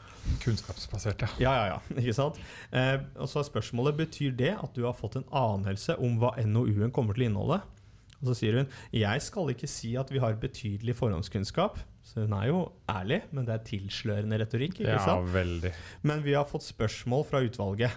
Kunnskapsbasert, 0.44 1.24
ja. 1.24 1.30
Ja, 1.40 1.54
ja, 1.56 1.64
ja. 1.72 1.80
Ikke 2.02 2.18
sant? 2.18 2.42
Eh, 2.68 3.00
og 3.16 3.32
så 3.32 3.40
er 3.40 3.48
spørsmålet 3.48 3.96
betyr 4.04 4.36
det 4.36 4.52
at 4.52 4.76
du 4.76 4.84
har 4.84 5.00
fått 5.00 5.16
en 5.22 5.28
anelse 5.32 5.96
om 5.96 6.20
hva 6.20 6.34
NOU-en 6.44 6.92
kommer 6.92 7.16
til 7.16 7.24
å 7.24 7.30
inneholde. 7.30 7.62
Og 8.20 8.28
så 8.28 8.36
sier 8.42 8.60
hun 8.60 8.68
jeg 8.92 9.24
skal 9.24 9.56
ikke 9.56 9.72
si 9.72 9.96
at 9.96 10.12
vi 10.12 10.20
har 10.20 10.36
betydelig 10.44 11.00
forhåndskunnskap. 11.00 11.80
Så 12.06 12.22
hun 12.22 12.34
er 12.38 12.46
jo 12.52 12.60
ærlig, 12.88 13.22
men 13.34 13.46
det 13.48 13.54
er 13.56 13.64
tilslørende 13.66 14.38
retorikk. 14.44 14.76
ikke 14.80 14.92
ja, 14.94 15.02
sant? 15.02 15.26
Veldig. 15.34 15.72
Men 16.06 16.22
vi 16.22 16.36
har 16.38 16.46
fått 16.46 16.62
spørsmål 16.68 17.24
fra 17.26 17.40
utvalget. 17.42 17.96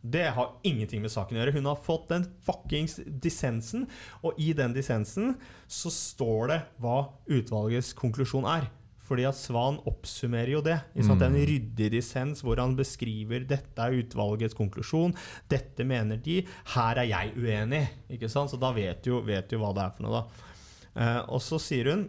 Det 0.00 0.30
har 0.32 0.54
ingenting 0.64 1.02
med 1.04 1.12
saken 1.12 1.36
å 1.36 1.42
gjøre. 1.42 1.52
Hun 1.58 1.66
har 1.68 1.76
fått 1.84 2.06
den 2.08 2.24
fuckings 2.46 2.94
dissensen, 3.20 3.82
og 4.24 4.38
i 4.40 4.54
den 4.56 4.72
dissensen 4.72 5.34
så 5.68 5.92
står 5.92 6.46
det 6.54 6.60
hva 6.80 7.02
utvalgets 7.28 7.92
konklusjon 7.98 8.48
er. 8.48 8.70
Fordi 9.10 9.26
at 9.28 9.34
Svan 9.36 9.76
oppsummerer 9.90 10.52
jo 10.54 10.62
det. 10.64 10.78
Mm. 10.94 11.02
Det 11.02 11.26
er 11.26 11.28
Mm. 11.28 11.34
en 11.36 11.46
ryddig 11.50 11.90
dissens 11.98 12.40
hvor 12.46 12.56
han 12.62 12.76
beskriver 12.78 13.44
dette 13.46 13.76
er 13.82 13.98
utvalgets 14.00 14.54
konklusjon, 14.56 15.12
dette 15.50 15.84
mener 15.84 16.16
de, 16.16 16.46
her 16.76 16.96
er 17.02 17.08
jeg 17.10 17.34
uenig. 17.36 17.82
Ikke 18.08 18.30
sant? 18.30 18.48
Så 18.50 18.56
da 18.58 18.70
vet 18.72 19.02
du 19.02 19.10
jo, 19.10 19.20
vet 19.20 19.48
du 19.50 19.58
hva 19.58 19.74
det 19.74 19.82
er 19.84 19.90
for 19.98 20.06
noe, 20.06 20.22
da. 20.22 20.46
Eh, 20.96 21.20
og 21.28 21.40
så 21.42 21.58
sier 21.60 21.90
hun 21.92 22.08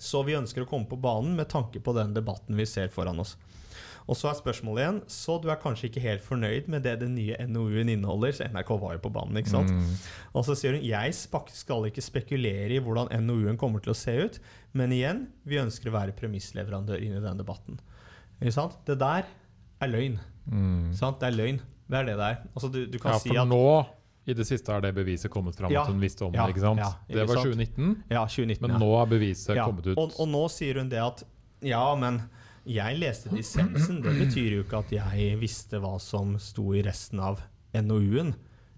så 0.00 0.22
vi 0.26 0.36
ønsker 0.38 0.64
å 0.64 0.68
komme 0.68 0.88
på 0.90 0.98
banen 1.00 1.36
med 1.38 1.50
tanke 1.52 1.80
på 1.82 1.94
den 1.96 2.14
debatten 2.16 2.56
vi 2.58 2.66
ser 2.68 2.90
foran 2.94 3.22
oss. 3.22 3.36
Og 4.04 4.18
så 4.18 4.28
er 4.28 4.36
spørsmålet 4.36 4.82
igjen 4.82 4.98
Så 5.08 5.38
du 5.40 5.46
er 5.48 5.60
kanskje 5.60 5.88
ikke 5.88 6.02
helt 6.04 6.24
fornøyd 6.24 6.66
med 6.72 6.84
det 6.84 6.98
den 7.00 7.14
nye 7.16 7.38
NOU-en 7.48 7.88
inneholder? 7.88 8.34
Så 8.36 8.48
NRK 8.52 8.74
var 8.82 8.96
jo 8.98 9.02
på 9.06 9.12
banen, 9.14 9.38
ikke 9.40 9.54
sant? 9.54 9.72
Mm. 9.72 9.94
Og 10.36 10.44
så 10.44 10.56
sier 10.60 10.76
hun 10.76 10.84
jeg 10.84 11.14
skal 11.16 11.88
ikke 11.88 12.04
spekulere 12.04 12.76
i 12.76 12.82
hvordan 12.84 13.08
NOU-en 13.24 13.58
kommer 13.60 13.80
til 13.84 13.94
å 13.94 13.98
se 13.98 14.12
ut, 14.26 14.36
men 14.76 14.92
igjen, 14.92 15.24
vi 15.48 15.60
ønsker 15.62 15.88
å 15.88 15.96
være 15.96 16.16
premissleverandør 16.18 17.00
inn 17.00 17.16
i 17.16 17.24
den 17.24 17.40
debatten. 17.40 17.80
Ikke 18.42 18.56
sant? 18.58 18.76
Det 18.84 18.98
der 19.00 19.24
er 19.80 19.92
løgn. 19.92 20.18
Mm. 20.52 20.92
Sant? 20.98 21.20
Det 21.22 21.30
er 21.30 21.38
løgn. 21.38 21.62
Det 21.88 22.00
er 22.00 22.08
det 22.08 22.16
det 22.20 22.30
er. 22.34 22.40
Altså, 22.52 22.70
du, 22.72 22.82
du 22.90 22.98
kan 23.00 23.16
Ja, 23.16 23.20
si 23.22 23.32
for 23.32 23.40
at 23.44 23.48
nå 23.48 23.64
i 24.26 24.34
det 24.34 24.46
siste 24.48 24.72
har 24.72 24.80
det 24.80 24.94
beviset 24.96 25.30
kommet 25.30 25.56
fram 25.56 25.72
Ja. 25.72 25.82
at 25.82 25.88
hun 25.92 26.00
visste 26.00 26.24
om 26.24 26.32
Ja, 26.34 26.46
det. 26.46 26.54
ikke 26.54 26.64
sant? 26.64 26.78
ja, 26.80 26.92
det 27.08 27.16
ikke 27.16 27.28
var 27.28 27.42
sant? 27.42 27.52
2019, 27.54 28.04
Ja, 28.10 28.24
2019. 28.26 28.68
men 28.70 28.80
nå 28.80 28.90
er 29.02 29.06
beviset 29.10 29.58
kommet 29.60 29.86
ut. 29.86 29.98
Og, 29.98 30.14
og 30.20 30.28
nå 30.28 30.48
sier 30.48 30.80
hun 30.80 30.88
det 30.88 31.00
at 31.02 31.24
ja, 31.64 31.94
men 31.96 32.22
jeg 32.66 32.98
leste 32.98 33.28
dissensen. 33.32 34.00
Det 34.04 34.14
betyr 34.16 34.56
jo 34.58 34.62
ikke 34.64 34.80
at 34.80 34.92
jeg 34.92 35.36
visste 35.40 35.80
hva 35.80 35.98
som 36.00 36.38
sto 36.40 36.72
i 36.76 36.82
resten 36.84 37.20
av 37.20 37.42
NOU-en. 37.74 38.34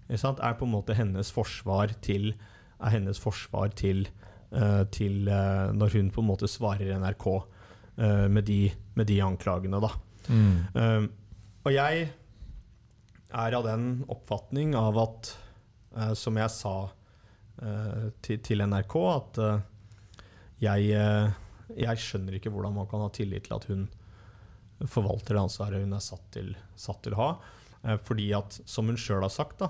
Er 0.09 0.53
på 0.55 0.65
en 0.67 0.71
måte 0.71 0.95
hennes 0.95 1.31
forsvar 1.31 1.91
til 2.01 2.33
Er 2.79 2.93
hennes 2.93 3.17
forsvar 3.19 3.73
til, 3.75 4.07
uh, 4.53 4.83
til 4.93 5.27
uh, 5.27 5.73
Når 5.73 5.89
hun 5.97 6.11
på 6.11 6.21
en 6.21 6.27
måte 6.29 6.47
svarer 6.47 6.93
NRK 6.99 7.25
uh, 7.27 8.27
med, 8.29 8.45
de, 8.45 8.71
med 8.95 9.07
de 9.07 9.17
anklagene, 9.21 9.81
da. 9.81 9.89
Mm. 10.29 11.09
Og 11.65 11.73
jeg 11.73 12.09
er 13.33 13.55
av 13.57 13.65
den 13.67 14.05
oppfatning 14.07 14.75
av 14.75 14.97
at, 15.01 15.31
eh, 15.97 16.13
som 16.13 16.37
jeg 16.39 16.51
sa 16.53 16.75
eh, 17.61 18.09
til, 18.23 18.39
til 18.43 18.63
NRK, 18.63 18.95
at 19.11 19.39
eh, 19.43 19.65
jeg, 20.63 20.93
jeg 21.77 22.01
skjønner 22.01 22.37
ikke 22.37 22.51
hvordan 22.53 22.77
man 22.79 22.87
kan 22.89 23.03
ha 23.03 23.11
tillit 23.13 23.45
til 23.45 23.57
at 23.59 23.67
hun 23.69 23.83
forvalter 24.89 25.35
det 25.35 25.43
ansvaret 25.43 25.83
hun 25.83 25.93
er 25.93 26.01
satt 26.01 26.23
til, 26.33 26.55
satt 26.77 27.03
til 27.05 27.13
å 27.13 27.19
ha. 27.21 27.29
Fordi 28.03 28.25
at, 28.33 28.57
som 28.65 28.89
hun 28.89 28.97
sjøl 28.99 29.21
har 29.21 29.31
sagt, 29.31 29.61
da, 29.61 29.69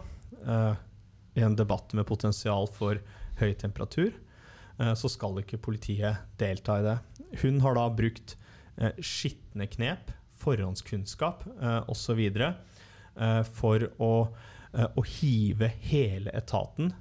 i 1.35 1.43
en 1.43 1.57
debatt 1.59 1.91
med 1.95 2.07
potensial 2.07 2.69
for 2.71 3.01
høy 3.41 3.51
temperatur, 3.59 4.15
så 4.79 5.11
skal 5.11 5.41
ikke 5.41 5.59
politiet 5.67 6.23
delta 6.39 6.79
i 6.79 6.85
det. 6.87 6.95
Hun 7.43 7.59
har 7.65 7.75
da 7.75 7.85
brukt 7.99 8.37
skitne 9.03 9.67
knep, 9.75 10.15
forhåndskunnskap 10.39 11.43
osv. 11.91 12.23
Eh, 13.17 13.43
for 13.57 13.81
å, 13.97 14.13
eh, 14.73 14.85
å 14.85 15.03
hive 15.17 15.71
hele 15.89 16.31
etaten 16.37 16.93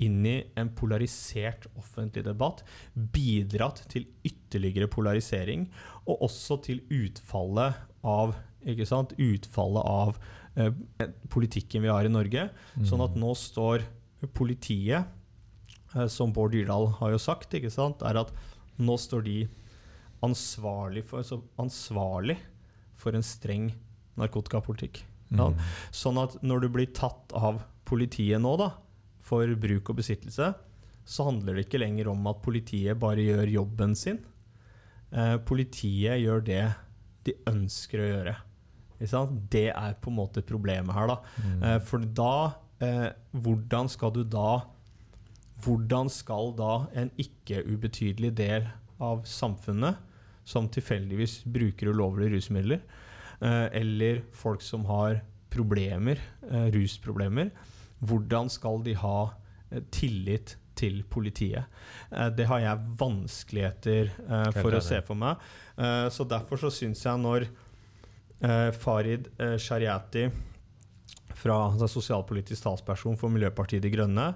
inn 0.00 0.24
i 0.26 0.36
en 0.58 0.70
polarisert 0.74 1.68
offentlig 1.78 2.24
debatt, 2.24 2.64
bidratt 2.96 3.84
til 3.92 4.08
ytterligere 4.26 4.88
polarisering, 4.90 5.68
og 6.08 6.24
også 6.26 6.58
til 6.64 6.80
utfallet 6.88 7.76
av 8.02 8.34
ikke 8.66 8.88
sant, 8.88 9.14
utfallet 9.20 9.86
av 9.88 10.18
eh, 10.56 10.72
politikken 11.32 11.84
vi 11.84 11.92
har 11.92 12.04
i 12.04 12.12
Norge. 12.12 12.48
Sånn 12.84 13.04
at 13.04 13.16
nå 13.16 13.30
står 13.38 13.84
politiet, 14.36 15.06
eh, 15.94 16.08
som 16.12 16.32
Bård 16.32 16.56
Dyrdal 16.56 16.90
har 16.98 17.14
jo 17.14 17.20
sagt, 17.20 17.54
ikke 17.56 17.72
sant, 17.72 18.02
er 18.02 18.20
at 18.24 18.32
nå 18.80 18.96
står 19.00 19.24
de 19.28 19.38
ansvarlig 20.24 21.04
for, 21.08 21.24
ansvarlig 21.60 22.36
for 23.00 23.16
en 23.16 23.24
streng 23.24 23.70
narkotikapolitikk. 24.20 25.04
Ja. 25.30 25.50
Mm. 25.50 25.60
Sånn 25.94 26.18
at 26.20 26.36
når 26.42 26.64
du 26.64 26.68
blir 26.74 26.90
tatt 26.96 27.34
av 27.36 27.62
politiet 27.88 28.42
nå, 28.42 28.56
da, 28.60 28.72
for 29.24 29.50
bruk 29.60 29.92
og 29.92 30.00
besittelse, 30.00 30.52
så 31.10 31.26
handler 31.26 31.56
det 31.56 31.66
ikke 31.66 31.80
lenger 31.82 32.10
om 32.12 32.26
at 32.30 32.42
politiet 32.44 32.98
bare 33.00 33.24
gjør 33.24 33.54
jobben 33.56 33.96
sin. 33.98 34.20
Eh, 35.10 35.36
politiet 35.46 36.20
gjør 36.22 36.44
det 36.46 36.64
de 37.26 37.34
ønsker 37.50 38.02
å 38.02 38.10
gjøre. 38.10 38.34
Ikke 38.98 39.10
sant? 39.10 39.38
Det 39.52 39.70
er 39.72 39.96
på 40.00 40.12
en 40.12 40.18
måte 40.18 40.44
problemet 40.46 40.94
her, 40.96 41.10
da. 41.10 41.16
Mm. 41.40 41.62
Eh, 41.64 41.78
for 41.88 42.04
da 42.20 42.34
eh, 42.84 43.08
Hvordan 43.32 43.88
skal 43.92 44.12
du 44.14 44.22
da 44.28 44.60
Hvordan 45.60 46.08
skal 46.12 46.54
da 46.56 46.74
en 46.96 47.10
ikke 47.20 47.62
ubetydelig 47.68 48.30
del 48.38 48.70
av 49.00 49.26
samfunnet, 49.28 49.98
som 50.44 50.68
tilfeldigvis 50.72 51.42
bruker 51.52 51.90
ulovlige 51.92 52.38
rusmidler, 52.38 52.80
eller 53.48 54.22
folk 54.36 54.62
som 54.62 54.84
har 54.90 55.20
problemer, 55.50 56.20
eh, 56.50 56.68
rusproblemer, 56.74 57.50
hvordan 58.04 58.50
skal 58.52 58.82
de 58.86 58.94
ha 59.00 59.32
eh, 59.70 59.80
tillit 59.92 60.56
til 60.78 61.02
politiet? 61.10 61.64
Eh, 62.12 62.28
det 62.36 62.46
har 62.48 62.60
jeg 62.62 62.84
vanskeligheter 63.00 64.12
eh, 64.28 64.50
for 64.60 64.76
å 64.78 64.82
se 64.84 65.00
for 65.06 65.18
meg. 65.18 65.40
Eh, 65.76 66.06
så 66.12 66.24
derfor 66.28 66.60
så 66.62 66.70
syns 66.72 67.02
jeg 67.04 67.20
når 67.20 67.48
eh, 67.48 68.70
Farid 68.76 69.28
eh, 69.40 69.56
Shariati 69.60 70.28
fra 71.40 71.56
altså 71.70 71.88
sosialpolitisk 71.88 72.66
talsperson 72.66 73.16
for 73.20 73.32
Miljøpartiet 73.32 73.82
De 73.84 73.92
Grønne. 73.92 74.30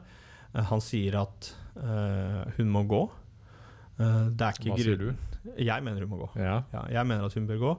Eh, 0.55 0.65
Han 0.71 0.83
sier 0.85 1.21
at 1.23 1.53
eh, 1.77 2.43
hun 2.59 2.73
må 2.75 2.85
gå. 2.91 3.05
Eh, 4.01 4.27
det 4.35 4.49
er 4.49 4.59
ikke 4.59 4.73
Hva 4.75 4.81
sier 4.83 5.01
du? 5.01 5.09
Jeg 5.61 5.85
mener 5.85 6.05
hun 6.07 6.11
må 6.15 6.23
gå. 6.25 6.31
Ja. 6.41 6.63
Ja, 6.73 6.85
jeg 6.99 7.07
mener 7.07 7.27
at 7.29 7.35
hun 7.37 7.47
bør 7.49 7.59
gå. 7.61 7.73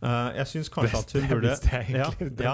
Eh, 0.00 0.28
jeg 0.38 0.48
syns 0.48 0.70
kanskje 0.72 0.96
at 0.96 1.10
hun 1.12 1.24
burde 1.28 1.50
jeg 1.52 1.90
ja, 1.92 2.06
ja. 2.40 2.52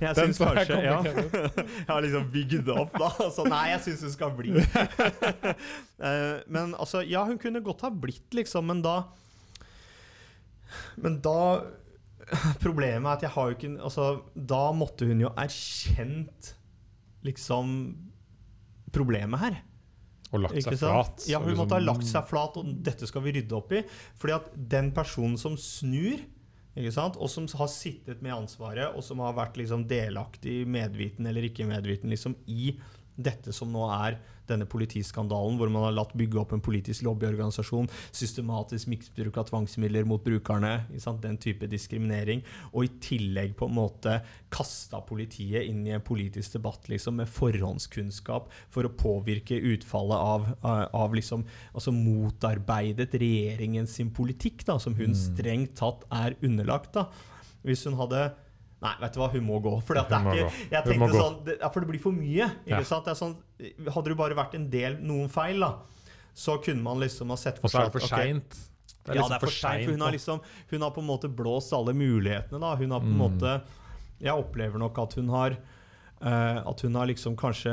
Jeg 0.00 0.16
syns 0.16 0.38
kanskje 0.40 0.78
ja. 0.80 0.94
Jeg 1.04 1.90
har 1.90 2.00
liksom 2.00 2.30
bygd 2.32 2.62
det 2.64 2.72
opp, 2.72 2.94
da. 2.96 3.10
Så 3.36 3.44
nei, 3.44 3.66
jeg 3.74 3.82
syns 3.84 4.04
hun 4.06 4.14
skal 4.14 4.32
bli. 4.38 4.54
uh, 4.56 6.40
men 6.54 6.72
altså, 6.72 7.02
ja, 7.04 7.26
hun 7.28 7.36
kunne 7.42 7.60
godt 7.64 7.84
ha 7.84 7.90
blitt, 7.92 8.30
liksom, 8.36 8.70
men 8.72 8.80
da 8.84 9.02
Men 10.96 11.20
da 11.24 11.38
Problemet 12.58 13.06
er 13.06 13.12
at 13.12 13.22
jeg 13.22 13.32
har 13.36 13.50
jo 13.50 13.54
ikke 13.54 13.74
Altså, 13.76 14.06
da 14.34 14.62
måtte 14.74 15.06
hun 15.06 15.20
jo 15.22 15.30
erkjent 15.38 16.54
liksom 17.26 17.70
problemet 18.94 19.40
her. 19.42 19.54
Og 20.30 20.40
lagt 20.44 20.62
seg 20.62 20.76
flat. 20.78 21.24
Ja, 21.26 21.40
hun 21.40 21.50
liksom- 21.50 21.58
måtte 21.58 21.74
ha 21.74 21.82
lagt 21.82 22.06
seg 22.06 22.24
flat, 22.30 22.56
og 22.56 22.70
dette 22.86 23.06
skal 23.06 23.22
vi 23.24 23.32
rydde 23.34 23.56
opp 23.56 23.72
i. 23.74 23.82
Fordi 24.14 24.34
at 24.36 24.46
den 24.54 24.92
personen 24.94 25.36
som 25.38 25.56
snur? 25.58 26.22
Og 26.76 27.30
som 27.32 27.46
har 27.56 27.70
sittet 27.72 28.20
med 28.22 28.34
ansvaret, 28.34 28.92
og 28.92 29.04
som 29.04 29.22
har 29.24 29.36
vært 29.36 29.56
liksom 29.56 29.86
delaktig, 29.88 30.66
medviten 30.68 31.26
eller 31.26 31.48
ikke 31.48 31.68
medviten, 31.68 32.12
liksom 32.12 32.36
i 32.46 32.74
dette 33.16 33.52
som 33.52 33.72
nå 33.72 33.86
er 33.96 34.18
denne 34.46 34.66
politiskandalen, 34.70 35.56
hvor 35.58 35.70
man 35.72 35.88
har 35.88 35.94
latt 35.96 36.12
bygge 36.14 36.38
opp 36.38 36.52
en 36.54 36.62
politisk 36.62 37.02
lobbyorganisasjon, 37.06 37.88
systematisk 38.14 38.86
misbruk 38.92 39.40
av 39.40 39.48
tvangsmidler 39.48 40.06
mot 40.06 40.22
brukerne, 40.22 40.86
den 41.22 41.38
type 41.42 41.66
diskriminering, 41.70 42.44
og 42.72 42.86
i 42.86 42.92
tillegg 43.02 43.56
på 43.58 43.66
en 43.66 43.74
måte 43.74 44.20
kasta 44.54 45.00
politiet 45.06 45.66
inn 45.66 45.82
i 45.88 45.94
en 45.96 46.04
politisk 46.04 46.58
debatt 46.58 46.86
liksom, 46.92 47.18
med 47.18 47.32
forhåndskunnskap 47.32 48.52
for 48.70 48.86
å 48.86 48.94
påvirke 48.94 49.58
utfallet 49.74 50.16
av, 50.30 50.48
av, 50.62 50.86
av 50.94 51.18
liksom, 51.18 51.42
altså 51.74 51.94
motarbeidet 51.96 53.14
regjeringen 53.18 53.90
sin 53.90 54.14
politikk, 54.14 54.62
da, 54.68 54.78
som 54.78 54.94
hun 54.94 55.06
Mm. 55.06 55.14
strengt 55.14 55.76
tatt 55.78 56.02
er 56.12 56.34
underlagt. 56.42 56.92
Da. 56.92 57.08
Hvis 57.64 57.84
hun 57.86 57.96
hadde 57.98 58.34
Nei, 58.82 58.92
vet 59.00 59.14
du 59.14 59.20
hva, 59.22 59.30
hun 59.32 59.44
må 59.46 59.58
gå. 59.64 59.72
For 59.86 59.94
det 59.96 60.02
ikke, 60.04 60.50
jeg 60.70 60.84
tenkte 60.84 61.12
sånn, 61.16 61.36
det, 61.46 61.54
for 61.72 61.80
det 61.80 61.88
blir 61.88 62.00
for 62.02 62.12
mye. 62.12 62.50
Ikke 62.66 62.82
Ja. 62.84 63.14
sånn, 63.16 63.36
hadde 63.88 64.08
det 64.12 64.16
bare 64.18 64.36
vært 64.36 64.54
en 64.54 64.68
del, 64.70 64.98
noen 65.00 65.30
feil, 65.32 65.60
da, 65.60 65.78
så 66.34 66.58
kunne 66.62 66.82
man 66.82 67.00
liksom 67.00 67.28
ha 67.32 67.36
sett 67.40 67.58
Og 67.64 67.70
så 67.70 67.80
er 67.80 67.84
det 67.88 67.92
for 67.92 68.00
seint. 68.06 68.50
Det 69.06 69.14
er 69.14 69.14
ja, 69.14 69.22
liksom 69.22 69.30
det 69.32 69.36
er 69.36 69.46
for 69.46 69.54
seint. 69.54 69.90
Hun 69.90 70.00
har 70.00 70.12
liksom 70.12 70.40
Hun 70.70 70.82
har 70.82 70.90
på 70.90 71.00
en 71.00 71.06
måte 71.06 71.28
blåst 71.34 71.72
alle 71.72 71.94
mulighetene, 71.94 72.60
da. 72.60 72.74
Hun 72.76 72.90
har 72.90 73.00
på 73.00 73.06
en 73.06 73.16
Mm. 73.16 73.38
måte 73.40 73.62
Jeg 74.20 74.32
opplever 74.32 74.78
nok 74.78 74.98
at 74.98 75.14
hun 75.14 75.28
har 75.28 75.56
At 76.20 76.80
hun 76.80 76.94
har 76.96 77.06
liksom 77.10 77.34
kanskje 77.36 77.72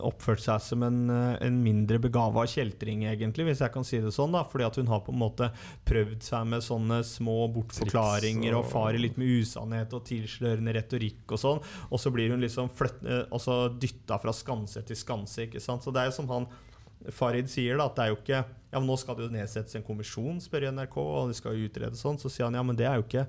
oppført 0.00 0.40
seg 0.40 0.62
som 0.64 0.82
en, 0.86 1.10
eh, 1.10 1.36
en 1.46 1.58
mindre 1.62 1.98
begava 2.00 2.46
kjeltring, 2.48 3.04
egentlig, 3.04 3.44
hvis 3.50 3.60
jeg 3.60 3.72
kan 3.74 3.84
si 3.84 4.00
det 4.00 4.14
sånn. 4.16 4.32
da 4.32 4.44
Fordi 4.48 4.66
at 4.66 4.76
hun 4.76 4.88
har 4.88 5.00
på 5.04 5.12
en 5.12 5.20
måte 5.20 5.50
prøvd 5.84 6.22
seg 6.22 6.46
med 6.48 6.64
sånne 6.64 7.02
små 7.04 7.52
bortforklaringer 7.52 8.56
og 8.56 8.68
farer 8.72 8.98
litt 8.98 9.18
med 9.20 9.28
usannhet 9.42 9.92
og 9.92 10.04
tilslørende 10.08 10.72
retorikk 10.72 11.36
og 11.36 11.38
sånn. 11.38 11.62
Og 11.90 12.00
så 12.00 12.12
blir 12.14 12.30
hun 12.30 12.40
liksom 12.40 12.70
eh, 13.04 13.24
altså 13.30 13.68
dytta 13.78 14.18
fra 14.18 14.32
skanse 14.32 14.82
til 14.82 14.96
skanse, 14.96 15.46
ikke 15.46 15.60
sant. 15.60 15.84
Så 15.84 15.92
det 15.92 16.02
er 16.02 16.10
jo 16.10 16.18
som 16.22 16.28
han 16.32 16.48
Farid 17.10 17.48
sier 17.50 17.76
da, 17.76 17.88
at 17.90 17.96
det 17.96 18.02
er 18.04 18.12
jo 18.12 18.18
ikke 18.20 18.44
Ja, 18.72 18.78
men 18.78 18.86
nå 18.88 18.94
skal 18.96 19.16
det 19.18 19.26
jo 19.26 19.34
nedsettes 19.34 19.74
en 19.76 19.84
kommisjon, 19.84 20.38
spør 20.40 20.70
NRK, 20.72 20.94
og 20.96 21.28
det 21.28 21.36
skal 21.36 21.58
jo 21.58 21.66
utredes 21.68 22.00
sånn. 22.00 22.16
Så 22.16 22.30
sier 22.32 22.46
han 22.46 22.56
ja, 22.56 22.62
men 22.64 22.78
det 22.78 22.86
er 22.88 22.96
jo 22.96 23.04
ikke 23.04 23.26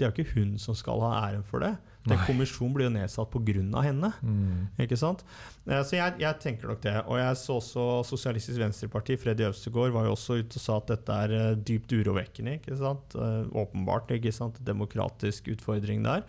det 0.00 0.06
er 0.06 0.10
jo 0.10 0.22
ikke 0.24 0.38
hun 0.40 0.56
som 0.58 0.74
skal 0.78 1.02
ha 1.04 1.12
æren 1.28 1.44
for 1.46 1.60
det. 1.62 1.74
Den 2.08 2.16
kommisjonen 2.24 2.72
blir 2.72 2.86
jo 2.88 2.92
nedsatt 2.94 3.28
pga. 3.28 3.82
henne. 3.84 4.08
Mm. 4.24 4.68
Ikke 4.80 4.96
sant? 4.96 5.20
Eh, 5.68 5.82
Så 5.84 5.98
jeg, 5.98 6.14
jeg 6.22 6.38
tenker 6.40 6.70
nok 6.72 6.80
det. 6.80 6.94
Og 7.04 7.18
jeg 7.20 7.36
så 7.36 7.58
også 7.60 7.84
Sosialistisk 8.08 8.56
Venstreparti, 8.58 9.18
Freddy 9.20 9.44
Øvstegård, 9.44 9.92
var 9.92 10.08
jo 10.08 10.14
også 10.16 10.38
ute 10.40 10.56
og 10.56 10.64
sa 10.64 10.78
at 10.80 10.88
dette 10.94 11.18
er 11.26 11.34
eh, 11.36 11.58
dypt 11.60 11.92
urovekkende. 11.92 12.56
ikke 12.56 12.78
sant? 12.80 13.14
Eh, 13.14 13.44
Åpenbart 13.52 14.08
ikke 14.16 14.32
sant? 14.32 14.56
demokratisk 14.64 15.52
utfordring 15.52 16.02
der. 16.08 16.24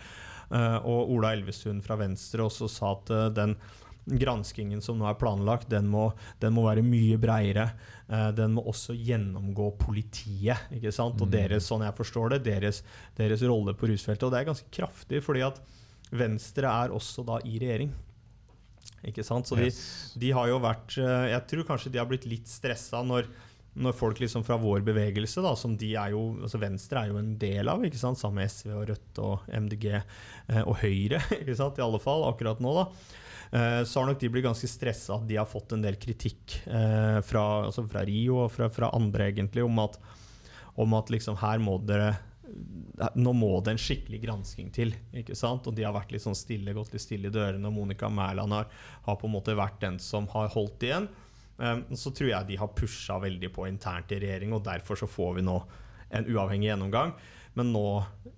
Og 0.52 1.14
Ola 1.15 1.30
Elvestuen 1.31 1.80
fra 1.80 1.95
Venstre 1.95 2.43
også 2.43 2.68
sa 2.68 2.89
at 2.98 3.07
den 3.38 3.53
granskingen 4.19 4.81
som 4.84 4.98
nå 4.99 5.06
er 5.07 5.15
planlagt, 5.15 5.69
den 5.72 5.88
må, 5.88 6.10
den 6.41 6.52
må 6.57 6.65
være 6.65 6.84
mye 6.84 7.15
bredere. 7.22 7.69
Eh, 8.11 8.31
Den 8.35 8.53
må 8.57 8.65
også 8.67 8.91
gjennomgå 8.97 9.69
politiet. 9.79 10.67
ikke 10.75 10.91
sant? 10.91 11.21
Og 11.21 11.27
Mm. 11.29 11.31
deres, 11.31 11.67
sånn 11.69 11.81
jeg 11.85 11.95
forstår 11.95 12.29
det, 12.35 12.43
deres, 12.43 12.83
deres 13.15 13.41
rolle 13.47 13.73
på 13.73 13.88
rusfeltet. 13.88 14.23
Og 14.27 14.31
det 14.33 14.41
er 14.41 14.49
ganske 14.51 14.71
kraftig, 14.71 15.21
fordi 15.23 15.41
at 15.47 15.61
Venstre 16.11 16.67
er 16.67 16.89
også 16.91 17.23
da 17.25 17.38
i 17.47 17.57
regjering. 17.57 17.93
Ikke 19.07 19.23
sant? 19.23 19.47
Så 19.47 19.55
de, 19.57 19.69
de 20.19 20.31
har 20.35 20.47
jo 20.49 20.59
vært 20.61 20.97
eh, 20.99 21.29
Jeg 21.31 21.47
tror 21.47 21.63
kanskje 21.71 21.91
de 21.93 21.97
har 22.01 22.05
blitt 22.09 22.25
litt 22.29 22.47
stressa 22.49 22.99
når, 23.05 23.25
når 23.79 23.93
folk 23.97 24.19
liksom 24.19 24.43
fra 24.45 24.57
vår 24.61 24.83
bevegelse, 24.85 25.41
da, 25.41 25.55
som 25.55 25.77
de 25.77 25.93
er 25.95 26.11
jo 26.11 26.35
altså 26.43 26.59
Venstre 26.61 26.99
er 27.05 27.07
jo 27.13 27.17
en 27.21 27.31
del 27.39 27.69
av, 27.71 27.81
ikke 27.88 27.97
sant? 27.97 28.19
sammen 28.19 28.41
med 28.43 28.51
SV 28.51 28.73
og 28.75 28.83
Rødt 28.91 29.21
og 29.23 29.47
MDG 29.47 29.88
eh, 29.95 30.61
og 30.65 30.75
Høyre, 30.83 31.21
ikke 31.39 31.55
sant? 31.57 31.79
i 31.79 31.85
alle 31.85 32.01
fall 32.03 32.27
akkurat 32.27 32.59
nå, 32.61 32.73
da. 32.75 32.85
Eh, 33.52 33.84
så 33.84 33.99
har 33.99 34.07
nok 34.07 34.19
de 34.22 34.30
blitt 34.32 34.45
ganske 34.48 34.69
stressa 34.69 35.18
at 35.18 35.28
de 35.28 35.36
har 35.36 35.49
fått 35.49 35.73
en 35.76 35.84
del 35.84 35.98
kritikk 35.99 36.61
eh, 36.72 37.19
fra, 37.28 37.45
altså 37.68 37.84
fra 37.84 38.03
Rio 38.07 38.45
og 38.45 38.52
fra, 38.53 38.69
fra 38.72 38.91
andre, 38.95 39.28
egentlig, 39.32 39.65
om 39.68 39.82
at, 39.84 39.98
om 40.80 40.95
at 40.95 41.11
liksom 41.11 41.40
her 41.41 41.60
må 41.64 41.76
dere 41.84 42.14
nå 43.15 43.32
må 43.34 43.49
det 43.64 43.73
en 43.73 43.80
skikkelig 43.80 44.19
gransking 44.26 44.72
til. 44.76 44.94
ikke 45.15 45.36
sant? 45.40 45.68
Og 45.68 45.76
de 45.76 45.86
har 45.88 45.94
vært 45.95 46.11
litt 46.11 46.23
sånn 46.23 46.38
stille, 46.38 46.73
gått 46.76 46.91
litt 46.91 47.03
stille 47.03 47.30
i 47.30 47.34
dørene. 47.34 47.64
og 47.69 47.76
Monica 47.76 48.10
Mæland 48.11 48.56
har, 48.56 48.68
har 49.07 49.19
på 49.19 49.30
en 49.30 49.36
måte 49.38 49.56
vært 49.57 49.80
den 49.84 49.99
som 50.03 50.28
har 50.34 50.52
holdt 50.52 50.84
igjen. 50.84 51.07
Um, 51.61 51.86
så 51.95 52.11
tror 52.11 52.32
jeg 52.32 52.49
de 52.49 52.60
har 52.60 52.73
pusha 52.76 53.19
veldig 53.23 53.52
på 53.56 53.68
internt 53.69 54.11
i 54.11 54.19
regjering, 54.19 54.52
og 54.52 54.65
derfor 54.65 54.99
så 54.99 55.07
får 55.10 55.38
vi 55.40 55.45
nå 55.48 55.57
en 56.11 56.28
uavhengig 56.28 56.72
gjennomgang. 56.72 57.15
Men 57.56 57.72
nå 57.72 57.86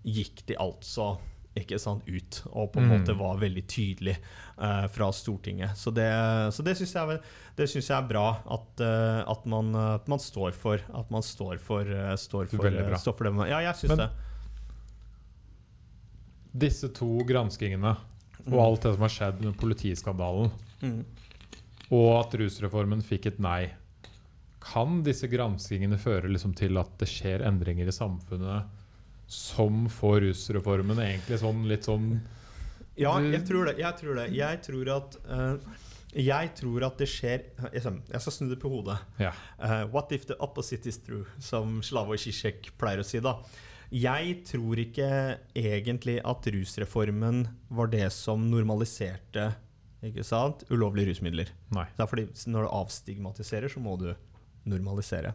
gikk 0.06 0.46
de 0.50 0.60
altså 0.62 1.16
ikke 1.56 1.78
sant, 1.80 2.04
ut 2.10 2.40
og 2.52 2.72
på 2.74 2.80
en 2.82 2.88
Mm. 2.90 2.94
måte 3.04 3.14
var 3.18 3.38
veldig 3.38 3.64
tydelig 3.70 4.16
uh, 4.58 4.88
fra 4.90 5.12
Stortinget. 5.14 5.76
Så 5.78 5.94
det, 5.94 6.08
så 6.54 6.64
det 6.66 6.76
syns 6.80 6.94
jeg, 6.96 7.20
jeg 7.58 7.98
er 7.98 8.08
bra 8.10 8.26
at, 8.46 8.82
uh, 8.82 9.22
at, 9.32 9.46
man, 9.46 9.70
at 9.76 10.08
man 10.10 10.20
står 10.20 10.52
for 10.58 10.82
At 10.94 11.12
man 11.14 11.22
står 11.22 11.60
for, 11.62 11.82
uh, 11.86 12.16
står 12.18 12.48
for, 12.50 12.98
står 12.98 13.14
for 13.18 13.24
det. 13.30 13.34
man- 13.34 13.50
Ja, 13.50 13.60
jeg 13.60 13.76
syns 13.84 13.98
det. 13.98 14.10
Disse 16.54 16.90
to 16.94 17.18
granskingene 17.26 17.96
og 18.52 18.60
alt 18.60 18.82
det 18.84 18.92
som 18.96 19.02
har 19.06 19.14
skjedd 19.14 19.42
med 19.42 19.56
politiskandalen, 19.58 20.52
Mm. 20.84 21.06
og 21.92 22.10
at 22.26 22.34
rusreformen 22.42 23.02
fikk 23.02 23.26
et 23.28 23.40
nei, 23.40 23.70
kan 24.60 25.02
disse 25.04 25.28
granskingene 25.32 25.98
føre 25.98 26.28
liksom 26.30 26.54
til 26.56 26.78
at 26.78 26.92
det 27.00 27.08
skjer 27.08 27.42
endringer 27.48 27.88
i 27.88 27.92
samfunnet 27.96 28.66
som 29.28 29.88
får 29.90 30.22
rusreformen 30.28 31.00
egentlig 31.04 31.40
sånn 31.42 31.66
litt 31.70 31.88
sånn 31.90 32.14
Ja, 33.00 33.16
jeg 33.22 33.42
tror 33.48 33.66
det. 33.70 33.80
Jeg 33.82 33.98
tror, 33.98 34.20
det. 34.20 34.28
Jeg 34.36 34.62
tror 34.66 34.90
at 34.94 35.16
uh, 35.26 35.78
Jeg 36.14 36.52
tror 36.60 36.86
at 36.86 37.00
det 37.02 37.08
skjer 37.10 37.46
Jeg 37.74 38.22
skal 38.22 38.36
snu 38.36 38.50
det 38.52 38.60
på 38.62 38.70
hodet. 38.70 39.00
Ja. 39.18 39.32
Uh, 39.58 39.84
what 39.94 40.12
if 40.14 40.28
the 40.30 40.38
opposite 40.40 40.86
is 40.90 41.00
true, 41.02 41.26
som 41.42 41.82
Slavoj 41.82 42.20
Zizek 42.22 42.70
pleier 42.78 43.02
å 43.02 43.08
si. 43.08 43.24
da. 43.24 43.40
Jeg 43.94 44.40
tror 44.50 44.80
ikke 44.82 45.10
egentlig 45.58 46.20
at 46.26 46.48
rusreformen 46.54 47.44
var 47.70 47.92
det 47.94 48.08
som 48.14 48.46
normaliserte 48.50 49.52
ikke 50.04 50.26
sant, 50.28 50.66
ulovlige 50.68 51.14
rusmidler. 51.14 51.52
Nei. 51.72 51.86
Det 51.96 52.04
er 52.04 52.10
fordi 52.12 52.52
Når 52.52 52.66
du 52.66 52.70
avstigmatiserer, 52.76 53.72
så 53.72 53.80
må 53.80 53.96
du 54.02 54.10
normalisere. 54.68 55.34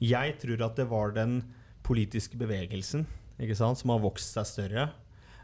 Jeg 0.00 0.38
tror 0.42 0.64
at 0.68 0.76
det 0.76 0.86
var 0.90 1.14
den 1.16 1.42
politiske 1.82 2.38
bevegelsen 2.38 3.06
som 3.38 3.90
har 3.90 4.00
vokst 4.02 4.34
seg 4.36 4.46
større, 4.46 4.92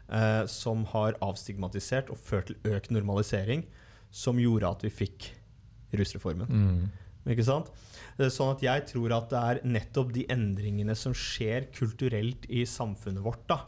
eh, 0.09 0.45
som 0.47 0.85
har 0.85 1.17
avstigmatisert 1.21 2.09
og 2.09 2.17
ført 2.17 2.47
til 2.47 2.57
økt 2.63 2.91
normalisering, 2.91 3.65
som 4.11 4.39
gjorde 4.39 4.69
at 4.69 4.83
vi 4.83 4.89
fikk 4.89 5.31
rusreformen. 5.93 6.47
Mm. 6.47 6.89
Ikke 7.31 7.45
sant? 7.45 7.69
Er 8.17 8.29
Sånn 8.33 8.55
at 8.55 8.63
jeg 8.63 8.85
tror 8.89 9.13
at 9.13 9.29
det 9.29 9.41
er 9.41 9.61
nettopp 9.65 10.11
de 10.13 10.25
endringene 10.29 10.95
som 10.97 11.13
skjer 11.13 11.69
kulturelt 11.73 12.45
i 12.49 12.65
samfunnet 12.65 13.23
vårt, 13.23 13.43
da. 13.49 13.65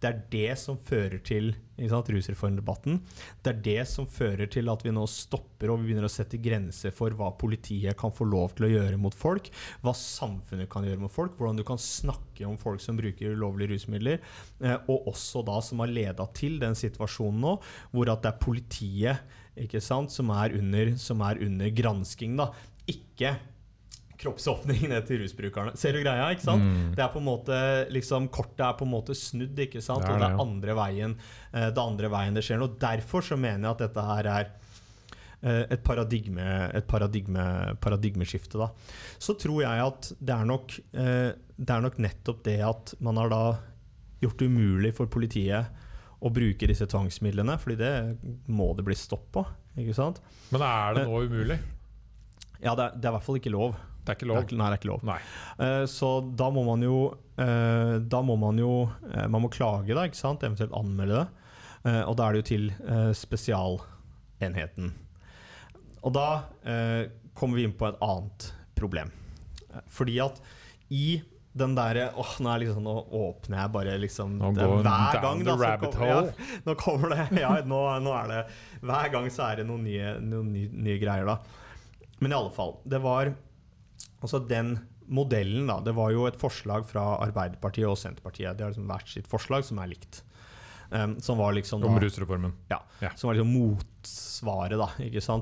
Det 0.00 0.08
er 0.08 0.20
det 0.32 0.52
som 0.56 0.78
fører 0.80 1.20
til 1.24 1.50
sant, 1.88 2.08
rusreformdebatten. 2.12 2.98
Det 3.44 3.52
er 3.52 3.60
det 3.64 3.82
som 3.88 4.08
fører 4.08 4.48
til 4.52 4.68
at 4.72 4.84
vi 4.84 4.92
nå 4.94 5.04
stopper 5.08 5.72
og 5.72 5.80
vi 5.80 5.90
begynner 5.90 6.08
å 6.08 6.12
sette 6.12 6.40
grenser 6.40 6.94
for 6.96 7.12
hva 7.16 7.30
politiet 7.40 7.98
kan 8.00 8.12
få 8.12 8.26
lov 8.28 8.54
til 8.56 8.68
å 8.68 8.72
gjøre 8.72 9.00
mot 9.00 9.16
folk, 9.16 9.50
hva 9.84 9.94
samfunnet 9.96 10.70
kan 10.72 10.88
gjøre 10.88 11.02
mot 11.04 11.12
folk, 11.12 11.36
hvordan 11.36 11.60
du 11.60 11.64
kan 11.68 11.80
snakke 11.80 12.48
om 12.48 12.56
folk 12.60 12.82
som 12.84 12.98
bruker 13.00 13.36
ulovlige 13.36 13.74
rusmidler, 13.74 14.24
eh, 14.64 14.76
og 14.88 15.12
også 15.12 15.44
da 15.46 15.60
som 15.64 15.84
har 15.84 15.92
leda 15.92 16.26
til 16.36 16.58
den 16.62 16.76
situasjonen 16.78 17.44
nå, 17.44 17.54
hvor 17.92 18.12
at 18.12 18.24
det 18.24 18.34
er 18.34 18.42
politiet 18.42 19.80
sant, 19.84 20.12
som 20.12 20.30
er 20.32 20.56
under, 20.56 20.94
som 20.96 21.20
er 21.26 21.40
under 21.44 21.72
gransking, 21.76 22.38
da. 22.40 22.50
Ikke 22.88 23.36
kroppsåpningene 24.20 25.00
til 25.08 25.22
rusbrukerne. 25.22 25.74
Ser 25.80 25.96
du 25.96 26.02
greia? 26.02 26.28
ikke 26.34 26.46
sant? 26.46 26.64
Mm. 26.64 26.94
Det 26.96 27.04
er 27.04 27.12
på 27.12 27.20
en 27.22 27.28
måte, 27.28 27.58
liksom, 27.92 28.28
Kortet 28.32 28.64
er 28.66 28.78
på 28.78 28.86
en 28.86 28.92
måte 28.92 29.16
snudd, 29.16 29.58
ikke 29.66 29.82
sant? 29.84 30.04
Det 30.04 30.12
er 30.12 30.18
og 30.18 30.22
det 30.22 30.30
er 30.30 30.42
andre 30.44 30.76
veien, 30.78 31.16
eh, 31.52 31.68
det 31.70 31.84
andre 31.84 32.10
veien 32.12 32.36
det 32.36 32.44
skjer 32.46 32.60
noe. 32.62 32.76
Derfor 32.80 33.24
så 33.26 33.38
mener 33.40 33.68
jeg 33.68 33.72
at 33.76 33.84
dette 33.86 34.06
her 34.10 34.30
er 34.34 34.50
eh, 35.42 35.64
et, 35.64 35.82
paradigme, 35.86 36.46
et 36.76 36.88
paradigme, 36.90 37.46
paradigmeskifte. 37.80 38.60
da. 38.60 38.70
Så 39.18 39.36
tror 39.40 39.64
jeg 39.64 39.86
at 39.88 40.12
det 40.18 40.36
er, 40.36 40.48
nok, 40.52 40.78
eh, 40.92 41.28
det 41.56 41.76
er 41.76 41.86
nok 41.86 42.00
nettopp 42.02 42.44
det 42.48 42.60
at 42.66 42.94
man 43.00 43.20
har 43.22 43.32
da 43.32 43.44
gjort 44.20 44.40
det 44.40 44.50
umulig 44.52 44.92
for 44.96 45.08
politiet 45.08 45.86
å 46.20 46.28
bruke 46.28 46.68
disse 46.68 46.84
tvangsmidlene, 46.84 47.56
fordi 47.60 47.78
det 47.80 47.92
må 48.52 48.74
det 48.76 48.84
bli 48.84 48.96
stopp 48.98 49.30
på. 49.32 49.46
ikke 49.80 49.96
sant? 49.96 50.20
Men 50.52 50.64
er 50.66 50.98
det 50.98 51.06
nå 51.08 51.22
umulig? 51.24 51.56
Ja, 52.60 52.74
det 52.76 52.84
er, 52.84 52.98
det 52.98 53.08
er 53.08 53.14
i 53.14 53.16
hvert 53.16 53.24
fall 53.24 53.38
ikke 53.40 53.54
lov. 53.54 53.78
Det 54.00 54.14
er 54.14 54.18
ikke 54.18 54.26
Det 54.26 54.30
er 54.30 54.34
lov. 54.34 54.52
nei, 54.58 54.68
det 54.70 54.76
er 54.76 54.80
ikke 54.80 54.90
lov. 54.90 55.10
Eh, 55.60 55.84
så 55.90 56.10
da 56.36 56.48
må 56.54 56.64
man 56.64 56.84
jo 56.84 56.96
uh, 57.12 57.94
Da 58.00 58.22
må 58.24 58.36
man 58.40 58.58
jo 58.58 58.72
uh, 58.88 59.26
Man 59.28 59.44
må 59.44 59.50
klage, 59.52 59.94
da, 59.94 60.06
ikke 60.08 60.20
sant? 60.20 60.44
eventuelt 60.46 60.74
anmelde 60.76 61.20
det. 61.20 61.28
Og 62.04 62.12
da 62.18 62.26
er 62.26 62.36
det 62.36 62.40
jo 62.42 62.48
til 62.50 62.64
spesialenheten. 63.16 64.90
Og 66.04 66.12
da 66.12 66.26
kommer 67.32 67.56
vi 67.56 67.64
inn 67.64 67.72
på 67.72 67.86
et 67.88 67.96
annet 68.04 68.50
problem. 68.76 69.08
Fordi 69.88 70.18
at 70.20 70.42
i 70.92 71.22
den 71.52 71.74
derre 71.74 72.10
Åh, 72.16 72.34
nå, 72.44 72.56
liksom, 72.62 72.84
nå 72.86 72.94
åpner 73.16 73.62
jeg 73.62 73.72
bare 73.74 73.96
liksom 73.98 74.36
Nå 74.38 74.52
det 74.54 74.66
går 74.66 74.84
Hver 74.84 75.16
down 75.18 75.42
gang, 75.42 75.44
da. 75.48 75.70
kommer-. 75.82 76.10
Ja, 76.10 76.20
nå 76.66 76.74
kommer 76.78 77.14
det. 77.14 77.26
Ja, 77.40 77.52
nå, 77.66 77.80
nå 78.04 78.14
er 78.14 78.30
det 78.30 78.40
Hver 78.86 79.12
gang 79.16 79.30
så 79.34 79.48
er 79.48 79.60
det 79.60 79.66
noen 79.70 79.84
nye, 79.86 80.14
noen 80.22 80.52
nye, 80.54 80.70
nye 80.70 80.98
greier, 81.02 81.26
da. 81.26 81.38
Men 82.20 82.34
i 82.34 82.36
alle 82.36 82.52
fall. 82.54 82.76
Det 82.84 83.00
var 83.02 83.32
Altså 84.20 84.40
den 84.48 84.74
modellen, 85.10 85.66
da. 85.70 85.80
Det 85.84 85.94
var 85.96 86.12
jo 86.14 86.26
et 86.28 86.38
forslag 86.38 86.86
fra 86.86 87.04
Arbeiderpartiet 87.24 87.88
og 87.88 87.98
Senterpartiet. 87.98 88.56
De 88.56 88.64
har 88.64 88.72
liksom 88.72 88.90
hvert 88.90 89.10
sitt 89.10 89.30
forslag 89.30 89.66
som 89.66 89.80
er 89.82 89.90
likt. 89.94 90.22
Um, 90.90 91.16
som 91.22 91.38
var 91.38 91.54
liksom 91.54 91.84
Om 91.86 91.94
da, 91.94 92.02
rusreformen. 92.02 92.52
som 93.14 93.28
var 93.28 93.36
liksom 93.38 93.52
motsvaret 93.54 94.78
da, 94.80 94.88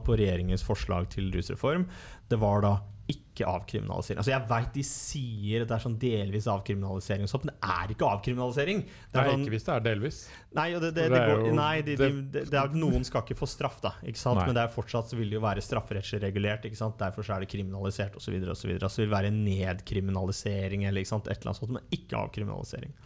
på 0.04 0.16
regjeringens 0.20 0.64
forslag 0.64 1.08
til 1.12 1.30
rusreform. 1.32 1.86
Det 2.28 2.36
var 2.40 2.64
da 2.64 2.72
ikke 3.08 3.46
avkriminalisering. 3.48 4.18
Altså 4.20 4.32
Jeg 4.32 4.44
veit 4.50 4.74
de 4.74 4.82
sier 4.84 5.64
det 5.64 5.74
er 5.74 5.82
sånn 5.82 5.96
delvis 6.00 6.48
avkriminalisering, 6.50 7.24
og 7.24 7.30
sånt, 7.32 7.46
men 7.48 7.54
det 7.54 7.70
er 7.74 7.92
ikke 7.94 8.08
avkriminalisering. 8.08 8.82
Det 8.84 9.16
Nei, 9.16 9.22
er 9.22 9.30
sånn, 9.30 9.44
ikke 9.46 9.54
hvis 9.54 9.66
det 9.68 9.72
er 9.74 9.84
delvis. 9.86 10.18
Nei, 10.58 10.66
det, 10.74 10.80
det, 10.82 10.92
det 10.96 11.06
det 11.14 11.22
går, 11.30 11.44
nei 11.56 11.72
de, 11.86 11.96
de, 12.00 12.08
de, 12.10 12.24
det, 12.36 12.44
det 12.52 12.64
noen 12.76 13.06
skal 13.08 13.24
ikke 13.24 13.38
få 13.38 13.48
straff, 13.48 13.78
da. 13.84 13.94
Ikke 14.04 14.20
sant? 14.20 14.42
Nei. 14.42 14.48
Men 14.50 14.58
det 14.58 14.64
er 14.66 14.74
fortsatt 14.74 15.12
så 15.12 15.18
vil 15.20 15.32
det 15.32 15.38
jo 15.38 15.44
være 15.46 15.64
strafferettslig 15.64 16.22
regulert. 16.26 16.68
Ikke 16.68 16.80
sant? 16.80 16.98
Derfor 17.00 17.32
er 17.32 17.44
det 17.44 17.50
kriminalisert 17.52 18.18
osv. 18.18 18.28
Så, 18.28 18.68
videre, 18.68 18.90
så 18.90 19.00
det 19.00 19.06
vil 19.06 19.14
være 19.16 19.32
nedkriminalisering 19.34 20.84
eller 20.88 21.04
ikke 21.04 21.14
sant? 21.14 21.30
et 21.32 21.38
eller 21.38 21.54
annet 21.54 21.62
sånt, 21.62 21.76
men 21.78 21.94
ikke 21.94 22.20
avkriminalisering. 22.26 22.96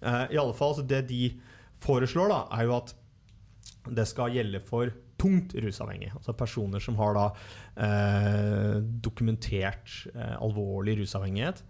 Uh, 0.00 0.24
I 0.32 0.40
alle 0.40 0.56
fall, 0.56 0.76
så 0.76 0.84
Det 0.84 1.06
de 1.08 1.26
foreslår, 1.80 2.28
da, 2.32 2.42
er 2.58 2.68
jo 2.68 2.76
at 2.76 2.96
det 3.88 4.04
skal 4.08 4.34
gjelde 4.34 4.60
for 4.64 4.92
tungt 5.20 5.52
rusavhengige. 5.60 6.14
Altså 6.16 6.32
personer 6.38 6.80
som 6.80 6.96
har 7.00 7.14
da 7.18 7.26
eh, 7.76 8.78
dokumentert 9.04 9.92
eh, 10.14 10.36
alvorlig 10.40 10.98
rusavhengighet. 11.02 11.62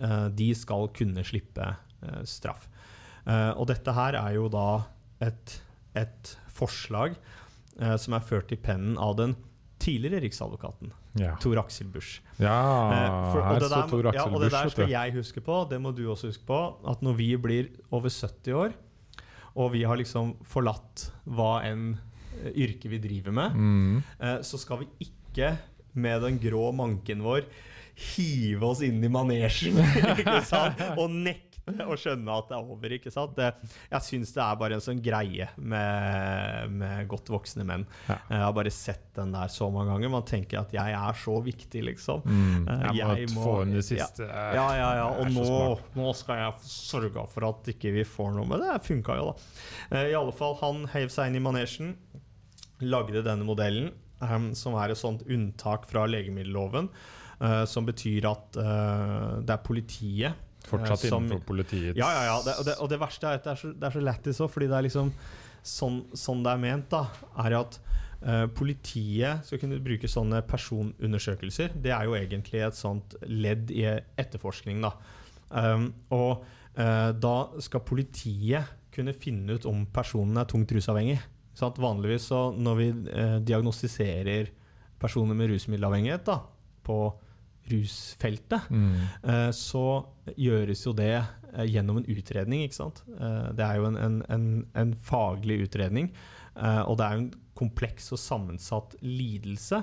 Eh, 0.00 0.28
de 0.36 0.50
skal 0.56 0.88
kunne 0.96 1.24
slippe 1.26 1.66
eh, 2.02 2.22
straff. 2.28 2.68
Eh, 3.26 3.50
og 3.56 3.66
dette 3.70 3.92
her 3.96 4.16
er 4.20 4.36
jo 4.38 4.48
da 4.52 4.66
et, 5.24 5.58
et 5.98 6.34
forslag 6.56 7.16
eh, 7.80 7.96
som 8.00 8.16
er 8.16 8.24
ført 8.24 8.52
i 8.54 8.60
pennen 8.60 8.96
av 9.02 9.16
den 9.20 9.36
tidligere 9.82 10.22
riksadvokaten. 10.24 10.92
Ja, 11.20 11.34
Tor 11.40 11.56
Aksel 11.62 11.88
Busch. 11.92 12.18
ja 12.40 12.56
for- 13.32 13.42
her 13.44 13.60
det 13.60 13.68
står 13.70 13.78
Aksel 13.80 14.02
Busch. 14.02 14.16
ja, 14.16 14.24
og 14.28 14.40
det 14.42 14.50
der 14.52 14.68
skal 14.72 14.90
jeg 14.92 15.14
huske 15.16 15.40
på, 15.44 15.62
det 15.70 15.78
må 15.80 15.92
du 15.96 16.02
også 16.12 16.28
huske 16.32 16.44
på, 16.48 16.58
at 16.92 17.00
når 17.04 17.16
vi 17.16 17.28
blir 17.40 17.68
over 17.90 18.08
70 18.12 18.52
år, 18.56 18.74
og 19.56 19.70
vi 19.72 19.84
har 19.88 19.96
liksom 19.96 20.34
forlatt 20.44 21.06
hva 21.24 21.62
enn 21.64 21.94
eh, 22.44 22.52
yrke 22.66 22.88
vi 22.92 22.98
driver 22.98 23.32
med, 23.32 23.52
Mm. 23.56 24.02
eh, 24.20 24.38
så 24.42 24.58
skal 24.58 24.84
vi 24.84 24.88
ikke 25.08 25.56
med 25.94 26.22
den 26.22 26.38
grå 26.38 26.72
manken 26.76 27.22
vår 27.24 27.44
hive 27.96 28.62
oss 28.68 28.82
inn 28.84 29.02
i 29.04 29.08
manesjen 29.08 29.78
ikke 30.18 30.42
sant? 30.44 30.80
og 31.00 31.10
nekte 31.10 31.42
å 31.82 31.96
skjønne 31.98 32.30
at 32.30 32.50
det 32.50 32.54
er 32.54 32.66
over. 32.70 32.92
ikke 32.94 33.10
sant? 33.10 33.32
Det, 33.34 33.46
jeg 33.90 34.04
syns 34.06 34.30
det 34.36 34.42
er 34.44 34.58
bare 34.60 34.76
en 34.76 34.82
sånn 34.84 35.00
greie 35.02 35.48
med, 35.58 36.70
med 36.70 37.08
godt 37.10 37.26
voksne 37.32 37.64
menn. 37.66 37.86
Ja. 38.06 38.18
Jeg 38.30 38.42
har 38.44 38.52
bare 38.54 38.70
sett 38.70 39.08
den 39.16 39.32
der 39.34 39.48
så 39.50 39.66
mange 39.74 39.90
ganger. 39.96 40.12
Man 40.12 40.22
tenker 40.28 40.60
at 40.60 40.70
jeg 40.76 40.94
er 40.94 41.18
så 41.18 41.34
viktig, 41.42 41.82
liksom. 41.88 42.22
Mm. 42.22 42.68
Eh, 42.70 42.84
Jeg 43.00 43.28
må 43.32 43.40
må- 43.40 43.46
få 43.48 43.56
inn 43.64 43.74
det 43.74 43.82
siste. 43.88 44.28
Ja, 44.28 44.68
ja, 44.78 44.90
ja. 45.00 45.08
Og 45.16 45.24
Det 45.26 45.32
er 45.32 45.48
så 45.48 45.58
nå, 45.58 45.80
nå 46.04 46.14
skal 46.20 46.36
jeg 46.44 46.52
sørge 46.70 47.26
for 47.32 47.48
at 47.48 47.72
ikke 47.74 47.92
vi 47.98 48.04
får 48.06 48.30
noe. 48.36 48.46
Men 48.46 48.62
det 48.62 48.76
funka 48.86 49.16
jo, 49.18 49.32
da. 49.32 49.98
Eh, 49.98 50.12
I 50.12 50.14
alle 50.20 50.36
fall, 50.38 50.54
han 50.62 50.84
heiv 50.94 51.10
seg 51.10 51.32
inn 51.32 51.40
i 51.40 51.44
manesjen, 51.48 51.96
lagde 52.80 53.22
denne 53.24 53.46
modellen, 53.46 53.92
um, 54.20 54.50
som 54.54 54.74
er 54.80 54.92
et 54.92 55.00
sånt 55.00 55.22
unntak 55.28 55.86
fra 55.88 56.06
legemiddelloven. 56.08 56.90
uh, 57.40 57.64
som 57.68 57.84
betyr 57.84 58.24
at 58.30 58.56
uh, 58.56 59.42
det 59.44 59.52
er 59.52 59.62
politiet 59.64 60.32
Fortsatt 60.66 61.04
eh, 61.04 61.10
som- 61.10 61.22
innenfor 61.22 61.44
politiets 61.46 61.96
Ja, 61.98 62.08
ja, 62.10 62.22
ja. 62.24 62.42
Det, 62.42 62.54
og, 62.58 62.64
det, 62.64 62.74
og 62.80 62.88
det 62.88 62.98
verste 62.98 63.26
er 63.28 63.34
at 63.38 63.44
det 63.44 63.50
er 63.52 63.56
så, 63.60 63.72
det 63.72 63.84
er 63.86 63.92
så 63.94 64.00
lættis 64.00 64.40
òg, 64.40 64.50
fordi 64.50 64.66
det 64.66 64.78
er 64.78 64.86
liksom 64.88 65.12
sånn, 65.62 65.98
sånn 66.16 66.42
det 66.42 66.52
er 66.52 66.62
ment, 66.62 66.88
da, 66.90 67.02
er 67.44 67.58
at 67.60 67.78
uh, 68.24 68.46
politiet 68.56 69.44
skal 69.46 69.60
kunne 69.62 69.78
bruke 69.84 70.08
sånne 70.08 70.40
personundersøkelser. 70.48 71.76
Det 71.76 71.92
er 71.92 72.08
jo 72.08 72.16
egentlig 72.18 72.64
et 72.66 72.74
sånt 72.78 73.14
ledd 73.28 73.70
i 73.70 73.84
etterforskning, 74.16 74.80
da. 74.82 74.94
Um, 75.50 75.92
og 76.10 76.46
da 76.76 77.36
skal 77.64 77.80
politiet 77.88 78.66
kunne 78.92 79.14
finne 79.16 79.54
ut 79.56 79.64
om 79.64 79.86
personen 79.88 80.36
er 80.36 80.44
tungt 80.44 80.74
rusavhengig. 80.76 81.22
Sant? 81.56 81.78
Vanligvis 81.80 82.28
så 82.30 82.40
når 82.52 82.76
vi 82.82 82.88
eh, 83.12 83.38
diagnostiserer 83.48 84.50
personer 85.00 85.36
med 85.36 85.50
rusmiddelavhengighet 85.54 86.24
da, 86.28 86.38
på 86.86 86.98
rusfeltet, 87.70 88.68
mm. 88.70 88.92
Eh, 89.26 89.50
så 89.56 89.82
gjøres 90.38 90.84
jo 90.86 90.92
det 90.96 91.14
eh, 91.16 91.64
gjennom 91.72 91.98
en 92.00 92.06
utredning, 92.12 92.62
ikke 92.66 92.78
sant. 92.78 93.02
Eh, 93.16 93.48
Det 93.58 93.64
er 93.66 93.80
jo 93.80 93.88
en, 93.90 93.96
en, 93.98 94.20
en, 94.30 94.46
en 94.78 94.94
faglig 95.08 95.58
utredning, 95.66 96.12
eh, 96.54 96.82
og 96.86 96.98
det 97.00 97.08
er 97.08 97.16
jo 97.18 97.24
en 97.24 97.32
kompleks 97.56 98.12
og 98.14 98.20
sammensatt 98.22 98.94
lidelse. 99.02 99.82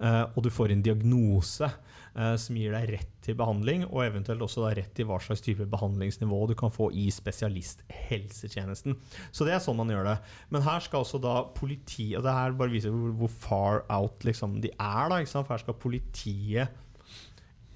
Eh, 0.00 0.24
Og 0.34 0.42
du 0.46 0.50
får 0.54 0.72
en 0.72 0.82
diagnose 0.86 1.68
som 2.10 2.56
gir 2.58 2.72
deg 2.74 2.88
rett 2.90 3.10
til 3.22 3.36
behandling, 3.38 3.84
og 3.86 4.02
eventuelt 4.02 4.42
også 4.42 4.64
rett 4.74 4.90
til 4.98 5.06
hva 5.06 5.20
slags 5.22 5.44
type 5.44 5.62
behandlingsnivå 5.70 6.40
du 6.50 6.56
kan 6.58 6.72
få 6.74 6.88
i 6.90 7.04
spesialisthelsetjenesten. 7.14 8.96
Så 9.30 9.46
det 9.46 9.54
er 9.54 9.62
sånn 9.62 9.78
man 9.78 9.92
gjør 9.92 10.08
det. 10.08 10.16
Men 10.50 10.64
her 10.66 10.82
skal 10.82 11.04
også 11.04 11.20
da 11.22 11.36
politi 11.54 12.08
Og 12.18 12.24
det 12.26 12.34
her 12.34 12.56
bare 12.58 12.72
viser 12.72 12.90
hvor, 12.90 13.14
hvor 13.22 13.30
far 13.30 13.82
out 13.94 14.26
liksom 14.26 14.58
de 14.64 14.72
er, 14.74 15.12
da. 15.12 15.20
For 15.30 15.54
her 15.54 15.62
skal 15.62 15.78
politiet 15.78 16.74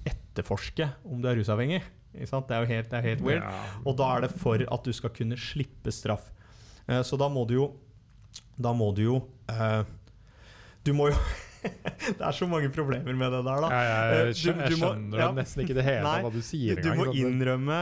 etterforske 0.05 0.89
om 1.07 1.23
du 1.23 1.29
er 1.31 1.39
rusavhengig. 1.39 1.81
Det 2.15 2.27
er 2.31 2.63
jo 2.63 2.69
helt, 2.69 2.91
det 2.91 2.97
er 2.99 3.07
helt 3.09 3.23
weird. 3.25 3.43
Ja. 3.43 3.63
Og 3.83 3.97
da 3.99 4.11
er 4.15 4.25
det 4.25 4.31
for 4.39 4.59
at 4.59 4.85
du 4.87 4.93
skal 4.95 5.11
kunne 5.15 5.39
slippe 5.39 5.91
straff. 5.91 6.29
Eh, 6.87 7.01
så 7.03 7.19
da 7.19 7.29
må 7.31 7.45
du 7.49 7.55
jo 7.57 7.71
Da 8.61 8.71
må 8.77 8.91
du 8.93 9.01
jo 9.01 9.15
eh, 9.49 9.81
Du 10.85 10.93
må 10.93 11.09
jo 11.09 11.15
Det 12.17 12.21
er 12.21 12.31
så 12.37 12.47
mange 12.49 12.69
problemer 12.73 13.15
med 13.17 13.31
det 13.33 13.43
der, 13.45 13.61
da. 13.65 13.69
Ja, 13.69 13.83
ja, 13.83 14.01
jeg, 14.15 14.25
du- 14.33 14.39
skjønner, 14.41 14.65
jeg 14.65 14.71
du 14.71 14.77
må- 14.81 14.89
skjønner 14.93 15.17
ja. 15.23 15.29
nesten 15.31 15.63
ikke 15.65 15.75
det 15.77 15.85
hele 15.87 16.03
Nei, 16.03 16.17
hva 16.25 16.31
du 16.33 16.41
sier 16.41 16.81
Du 16.81 16.89
må 16.93 17.05
engang. 17.05 17.21
innrømme? 17.25 17.79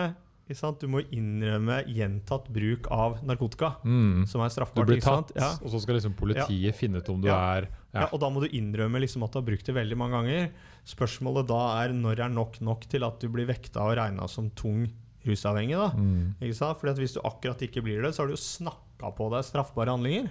Du 0.80 0.88
må 0.92 1.00
innrømme 1.16 1.78
gjentatt 1.88 2.50
bruk 2.54 2.88
av 2.92 3.22
narkotika, 3.26 3.78
mm. 3.84 4.26
som 4.28 4.42
er 4.44 4.50
Du 4.52 4.54
straffbart. 4.58 4.86
blir 4.86 5.00
ikke 5.00 5.08
sant? 5.08 5.32
tatt, 5.32 5.40
Ja. 5.42 5.52
og 5.66 5.72
så 5.72 5.80
skal 5.82 5.96
liksom 5.96 6.14
politiet 6.20 6.76
finne 6.76 7.00
ut 7.00 7.10
om 7.10 7.22
du 7.24 7.28
Ja. 7.30 7.40
er 7.58 7.68
Ja, 7.94 8.08
og 8.12 8.20
da 8.20 8.30
må 8.30 8.42
du 8.44 8.50
innrømme 8.50 9.00
liksom 9.02 9.24
at 9.24 9.32
du 9.32 9.40
har 9.40 9.46
brukt 9.48 9.66
det 9.66 9.74
veldig 9.74 9.98
mange 9.98 10.12
ganger. 10.20 10.50
Spørsmålet 10.86 11.48
da 11.48 11.62
er 11.84 11.94
når 11.94 12.20
er 12.26 12.30
nok 12.30 12.60
nok 12.62 12.86
til 12.90 13.04
at 13.04 13.20
du 13.20 13.30
blir 13.30 13.48
vekta 13.48 13.82
og 13.88 13.98
regna 13.98 14.28
som 14.28 14.50
tung 14.52 14.92
rusavhengig. 15.26 15.78
da. 15.78 15.90
mm. 15.96 16.36
Fordi 16.42 16.90
at 16.92 16.98
Hvis 16.98 17.14
du 17.14 17.22
akkurat 17.24 17.60
ikke 17.62 17.82
blir 17.82 18.02
det, 18.04 18.14
så 18.14 18.20
har 18.24 18.28
du 18.28 18.34
jo 18.34 18.42
snakka 18.44 19.16
på 19.16 19.30
deg 19.32 19.44
straffbare 19.46 19.88
handlinger. 19.96 20.30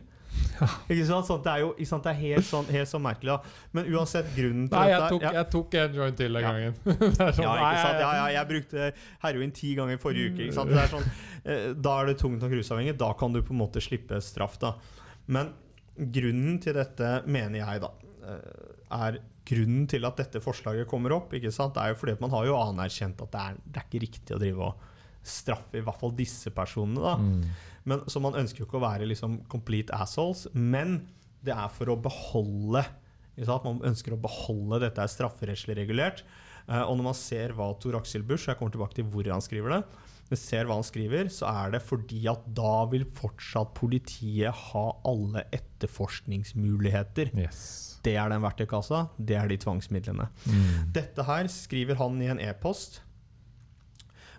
Ikke 0.93 1.07
sant? 1.09 1.27
Sånn, 1.27 1.41
det 1.43 1.51
er 1.53 1.61
jo 1.65 1.71
ikke 1.75 1.89
sant? 1.91 2.05
Det 2.07 2.13
er 2.13 2.19
helt 2.21 2.47
sånn, 2.47 2.67
helt 2.71 2.89
sånn 2.91 3.03
merkelig. 3.03 3.35
da. 3.35 3.67
Men 3.73 3.89
uansett, 3.93 4.29
grunnen 4.37 4.69
til 4.71 4.79
Nei, 4.79 4.85
jeg 4.93 5.01
dette 5.01 5.11
tok, 5.15 5.23
ja. 5.27 5.33
jeg 5.39 5.51
tok 5.51 5.75
en 5.81 5.95
joint 5.99 6.17
til 6.17 6.33
den 6.39 6.43
Ja. 6.43 6.53
gangen. 6.53 6.77
det 6.85 7.27
er 7.27 7.33
sånn, 7.33 7.45
Ja, 7.47 7.55
ikke 7.57 7.83
sant? 7.83 7.99
Ja, 7.99 8.11
jeg- 8.13 8.21
ja, 8.23 8.29
jeg 8.39 8.49
brukte 8.53 8.93
heroin 9.25 9.51
ti 9.53 9.75
ganger 9.75 9.99
forrige 9.99 10.31
uke. 10.33 10.47
Ikke 10.47 10.55
sant? 10.61 10.71
Det 10.71 10.79
er 10.85 10.93
sånn, 10.93 11.09
eh, 11.45 11.73
da 11.75 11.97
er 12.01 12.07
det 12.13 12.19
tungt 12.23 12.41
nok 12.41 12.53
rusavhengig. 12.53 12.97
Da 12.99 13.13
kan 13.15 13.33
du 13.33 13.43
på 13.43 13.51
en 13.57 13.59
måte 13.65 13.83
slippe 13.83 14.21
straff. 14.23 14.59
da. 14.63 14.75
Men 15.27 15.53
grunnen 15.99 16.61
til 16.63 16.75
dette, 16.75 17.11
mener 17.27 17.59
jeg, 17.65 17.81
da, 17.81 17.91
eh, 18.27 18.73
er 18.93 19.19
grunnen 19.45 19.89
til 19.89 20.05
at 20.07 20.17
dette 20.17 20.41
forslaget 20.41 20.87
kommer 20.87 21.13
opp, 21.17 21.33
ikke 21.35 21.51
sant? 21.53 21.75
Det 21.75 21.83
er 21.83 21.89
jo 21.93 21.99
fordi 21.99 22.13
at 22.13 22.21
man 22.21 22.31
har 22.31 22.47
jo 22.47 22.55
anerkjent 22.57 23.21
at 23.21 23.31
det 23.35 23.41
er, 23.41 23.55
det 23.67 23.77
er 23.83 23.87
ikke 23.91 24.03
riktig 24.07 24.37
å 24.37 24.39
drive 24.39 24.61
og 24.71 24.75
straffe 25.23 25.79
i 25.79 25.83
hvert 25.83 25.99
fall 26.01 26.11
disse 26.19 26.51
personene. 26.55 27.03
da. 27.03 27.17
Mm. 27.17 27.45
Men, 27.89 28.05
så 28.07 28.23
man 28.23 28.37
ønsker 28.39 28.63
jo 28.63 28.69
ikke 28.69 28.79
å 28.79 28.85
være 28.85 29.09
liksom 29.11 29.41
complete 29.51 29.95
assholes, 29.97 30.47
men 30.55 31.01
det 31.43 31.55
er 31.55 31.71
for 31.75 31.91
å 31.91 31.99
beholde 31.99 32.85
at? 33.33 33.65
Man 33.65 33.81
ønsker 33.89 34.15
å 34.15 34.21
beholde 34.21 34.83
dette 34.85 35.03
er 35.03 35.11
strafferettslig 35.11 35.79
regulert. 35.79 36.23
Eh, 36.69 36.83
og 36.85 36.99
når 36.99 37.07
man 37.09 37.19
ser 37.19 37.55
hva 37.57 37.71
Tor 37.81 37.97
Aksel 37.99 38.25
Busch 38.27 38.45
Jeg 38.47 38.59
kommer 38.59 38.75
tilbake 38.75 38.99
til 38.99 39.07
hvor 39.11 39.27
han 39.33 39.43
skriver 39.45 39.79
det. 39.79 39.83
Men 40.33 40.41
ser 40.41 40.69
hva 40.69 40.79
han 40.79 40.87
skriver, 40.87 41.29
så 41.33 41.49
er 41.51 41.75
det 41.75 41.83
fordi 41.85 42.23
at 42.31 42.45
da 42.57 42.87
vil 42.93 43.05
fortsatt 43.19 43.75
politiet 43.77 44.55
ha 44.71 44.85
alle 45.09 45.43
etterforskningsmuligheter. 45.53 47.35
Yes. 47.37 47.99
Det 48.03 48.15
er 48.17 48.33
den 48.33 48.43
verktøykassa, 48.43 49.05
det 49.21 49.37
er 49.39 49.51
de 49.51 49.59
tvangsmidlene. 49.61 50.31
Mm. 50.49 50.89
Dette 50.95 51.27
her 51.29 51.51
skriver 51.53 52.01
han 52.01 52.17
i 52.25 52.31
en 52.33 52.41
e-post, 52.43 53.03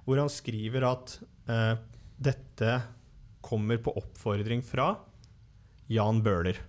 hvor 0.03 0.19
han 0.19 0.33
skriver 0.33 0.87
at 0.89 1.13
uh, 1.47 1.77
dette 2.17 2.73
kommer 3.43 3.81
på 3.83 3.93
oppfordring 3.99 4.63
fra 4.65 4.93
Jan 5.91 6.21
Bøhler, 6.23 6.59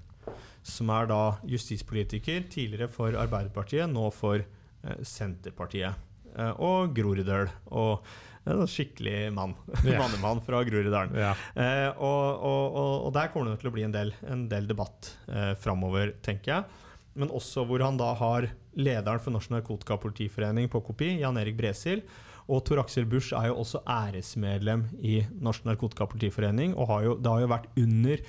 som 0.64 0.90
er 0.92 1.08
da 1.10 1.22
justispolitiker, 1.48 2.48
tidligere 2.50 2.90
for 2.90 3.16
Arbeiderpartiet, 3.20 3.86
nå 3.90 4.08
for 4.14 4.42
eh, 4.42 5.02
Senterpartiet. 5.06 5.94
Eh, 6.34 6.54
og 6.62 6.94
Groruddøl. 6.96 7.50
Og 7.72 8.06
en 8.44 8.66
skikkelig 8.68 9.32
mann. 9.32 9.54
Yeah. 9.84 10.00
Mannemann 10.00 10.42
fra 10.44 10.62
Groruddalen. 10.64 11.14
Yeah. 11.16 11.44
Eh, 11.54 11.90
og, 11.92 12.44
og, 12.44 12.64
og, 12.74 12.94
og 13.08 13.14
der 13.16 13.30
kommer 13.32 13.52
det 13.52 13.62
til 13.62 13.70
å 13.70 13.74
bli 13.74 13.86
en 13.86 13.94
del, 13.94 14.14
en 14.28 14.46
del 14.50 14.68
debatt 14.70 15.14
eh, 15.28 15.52
framover, 15.60 16.14
tenker 16.24 16.56
jeg. 16.56 16.82
Men 17.20 17.30
også 17.30 17.66
hvor 17.68 17.82
han 17.84 17.98
da 18.00 18.10
har 18.18 18.48
lederen 18.74 19.22
for 19.22 19.34
Norsk 19.34 19.52
Narkotikapolitiforening 19.54 20.66
på 20.72 20.82
kopi, 20.82 21.14
Jan 21.22 21.38
Erik 21.38 21.56
Bresil. 21.60 22.02
Og 22.48 22.64
Tor 22.66 22.82
Aksel 22.82 23.06
Busch 23.08 23.32
er 23.36 23.48
jo 23.48 23.60
også 23.62 23.80
æresmedlem 23.88 24.86
i 25.00 25.20
Norsk 25.40 25.64
Narkotikapolitiforening. 25.68 26.74
Og 26.76 26.90
har 26.90 27.06
jo, 27.06 27.14
det 27.20 27.30
har 27.32 27.44
jo 27.44 27.52
vært 27.54 27.70
under 27.80 28.24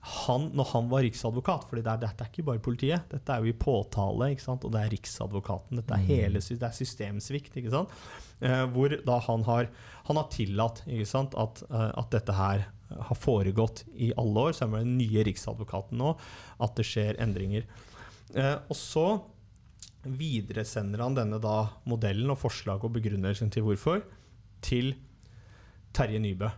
han 0.00 0.46
når 0.56 0.68
han 0.70 0.86
var 0.88 1.04
riksadvokat, 1.04 1.66
for 1.68 1.76
det 1.76 1.84
er, 1.84 2.00
dette 2.00 2.24
er 2.24 2.30
ikke 2.30 2.46
bare 2.46 2.62
politiet. 2.64 3.04
Dette 3.12 3.34
er 3.34 3.44
jo 3.44 3.52
i 3.52 3.56
påtale, 3.60 4.30
og 4.32 4.70
det 4.72 4.80
er 4.80 4.92
Riksadvokaten. 4.94 5.76
Dette 5.76 5.96
er 5.96 6.06
hele 6.08 6.40
det 6.40 6.66
er 6.66 6.76
systemsvikt. 6.76 7.58
Eh, 7.60 8.64
hvor 8.72 8.96
da 9.04 9.18
han 9.26 9.44
har, 9.44 9.68
han 10.08 10.16
har 10.16 10.30
tillatt 10.32 10.82
at, 10.88 11.62
eh, 11.68 11.90
at 12.00 12.10
dette 12.16 12.32
her 12.32 12.64
har 12.90 13.18
foregått 13.18 13.84
i 13.92 14.10
alle 14.16 14.48
år. 14.48 14.56
Så 14.56 14.64
er 14.64 14.72
det 14.72 14.86
den 14.86 14.96
nye 15.02 15.26
Riksadvokaten 15.28 16.00
nå 16.00 16.14
at 16.64 16.80
det 16.80 16.88
skjer 16.88 17.20
endringer. 17.20 17.68
Eh, 18.34 18.56
og 18.70 18.76
så 18.78 19.06
videresender 20.04 21.02
han 21.04 21.14
denne 21.18 21.38
da 21.42 21.68
modellen 21.88 22.30
og 22.32 22.38
forslaget 22.40 22.84
og 22.88 22.94
begrunnelsen 22.96 23.50
til 23.52 23.62
hvorfor 23.66 24.02
til 24.64 24.94
Terje 25.92 26.20
Nybø, 26.22 26.48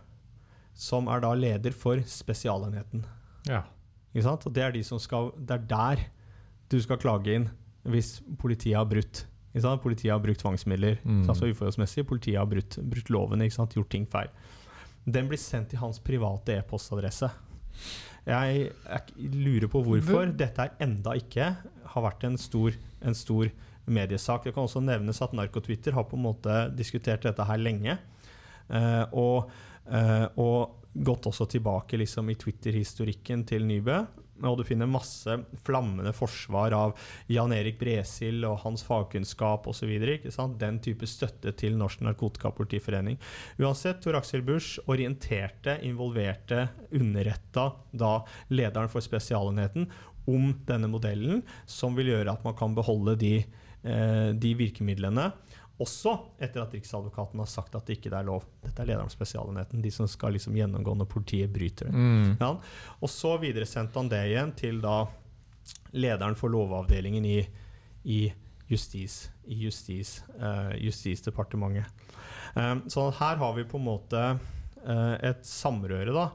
som 0.77 1.07
er 1.11 1.19
da 1.23 1.33
leder 1.33 1.71
for 1.75 1.99
Spesialenheten. 2.07 3.05
ja. 3.49 3.63
Ikke 4.13 4.27
sant? 4.27 4.43
Og 4.45 4.53
det 4.53 4.61
er, 4.61 4.71
de 4.75 4.83
som 4.85 4.99
skal, 5.01 5.31
det 5.41 5.55
er 5.55 5.63
der 5.65 6.01
du 6.69 6.75
skal 6.81 6.99
klage 7.01 7.33
inn 7.33 7.47
hvis 7.89 8.19
politiet 8.37 8.75
har 8.77 8.85
brutt. 8.85 9.23
Ikke 9.55 9.63
sant? 9.65 9.81
Politiet 9.81 10.11
har 10.13 10.19
brukt 10.21 10.39
tvangsmidler 10.43 10.99
Mm. 11.03 11.23
altså 11.29 11.49
uforholdsmessig. 11.49 12.05
Politiet 12.05 12.37
har 12.37 12.45
brutt, 12.45 12.77
brutt 12.77 13.09
lovene, 13.09 13.43
ikke 13.47 13.55
sant? 13.55 13.73
gjort 13.73 13.89
ting 13.89 14.05
feil. 14.05 14.29
Den 15.09 15.27
blir 15.27 15.37
sendt 15.41 15.69
til 15.69 15.79
hans 15.79 15.97
private 15.99 16.59
e-postadresse. 16.59 17.31
Jeg, 18.23 18.69
jeg 18.71 19.31
lurer 19.35 19.67
på 19.71 19.81
hvorfor 19.83 20.31
dette 20.37 20.63
er 20.63 20.75
enda 20.85 21.15
ikke 21.19 21.49
har 21.93 22.05
vært 22.05 22.23
en 22.27 22.37
stor, 22.39 22.75
en 23.03 23.17
stor 23.17 23.51
mediesak. 23.85 24.45
Det 24.45 24.53
kan 24.55 24.67
også 24.67 24.81
nevnes 24.83 25.21
at 25.21 25.35
Narkotwitter 25.35 25.95
har 25.97 26.07
på 26.07 26.17
en 26.17 26.25
måte 26.27 26.55
diskutert 26.77 27.25
dette 27.27 27.47
her 27.47 27.59
lenge. 27.59 27.97
Eh, 28.69 29.03
og, 29.11 29.51
eh, 29.91 30.25
og 30.39 30.79
gått 30.93 31.27
også 31.27 31.49
tilbake 31.51 31.99
liksom, 31.99 32.29
i 32.31 32.37
Twitter-historikken 32.39 33.43
til 33.49 33.67
Nybø. 33.67 34.03
Og 34.41 34.57
du 34.57 34.63
finner 34.65 34.89
masse 34.89 35.35
flammende 35.65 36.13
forsvar 36.15 36.73
av 36.73 36.95
Jan 37.31 37.53
Erik 37.53 37.77
Bresil 37.79 38.41
og 38.47 38.63
hans 38.63 38.81
fagkunnskap 38.87 39.67
osv. 39.69 39.91
Den 40.59 40.79
type 40.83 41.07
støtte 41.09 41.53
til 41.59 41.77
Norsk 41.77 42.01
Narkotikapolitiforening. 42.07 43.19
Uansett, 43.61 44.01
Tor 44.01 44.17
Aksel 44.17 44.41
Busch 44.45 44.81
orienterte, 44.89 45.77
involverte, 45.85 46.65
underretta 46.91 47.69
da 47.91 48.15
lederen 48.49 48.89
for 48.91 49.05
Spesialenheten 49.05 49.87
om 50.25 50.53
denne 50.67 50.89
modellen, 50.89 51.43
som 51.69 51.95
vil 51.97 52.13
gjøre 52.13 52.33
at 52.33 52.45
man 52.47 52.55
kan 52.57 52.75
beholde 52.75 53.15
de, 53.19 53.35
eh, 53.83 54.29
de 54.33 54.53
virkemidlene. 54.57 55.31
Også 55.83 56.13
etter 56.39 56.63
at 56.63 56.73
Riksadvokaten 56.75 57.41
har 57.41 57.49
sagt 57.49 57.75
at 57.75 57.87
det 57.87 57.97
ikke 57.97 58.13
er 58.13 58.27
lov. 58.27 58.45
Dette 58.63 58.83
er 58.83 58.91
lederen 58.91 59.09
av 59.09 59.13
Spesialenheten, 59.13 59.81
de 59.83 59.91
som 59.91 60.07
skal 60.07 60.35
liksom 60.37 60.55
gjennomgå 60.55 60.95
når 60.99 61.09
politiet 61.11 61.51
bryter 61.53 61.89
det. 61.89 61.93
Mm. 61.97 62.29
Ja. 62.39 62.53
Og 63.01 63.11
så 63.11 63.35
videresendte 63.41 63.99
han 63.99 64.11
det 64.11 64.21
igjen 64.29 64.53
til 64.59 64.79
da 64.83 65.01
lederen 65.93 66.37
for 66.39 66.53
lovavdelingen 66.53 67.27
i, 67.27 67.41
i 68.03 68.21
Justis, 68.71 69.27
i 69.45 69.59
justis, 69.65 70.23
uh, 70.39 70.71
Justisdepartementet. 70.79 71.85
Um, 72.55 72.83
så 72.89 73.09
her 73.19 73.39
har 73.41 73.53
vi 73.57 73.65
på 73.67 73.79
en 73.79 73.87
måte 73.87 74.21
uh, 74.23 75.15
et 75.19 75.43
samrøre 75.47 76.13
da, 76.15 76.27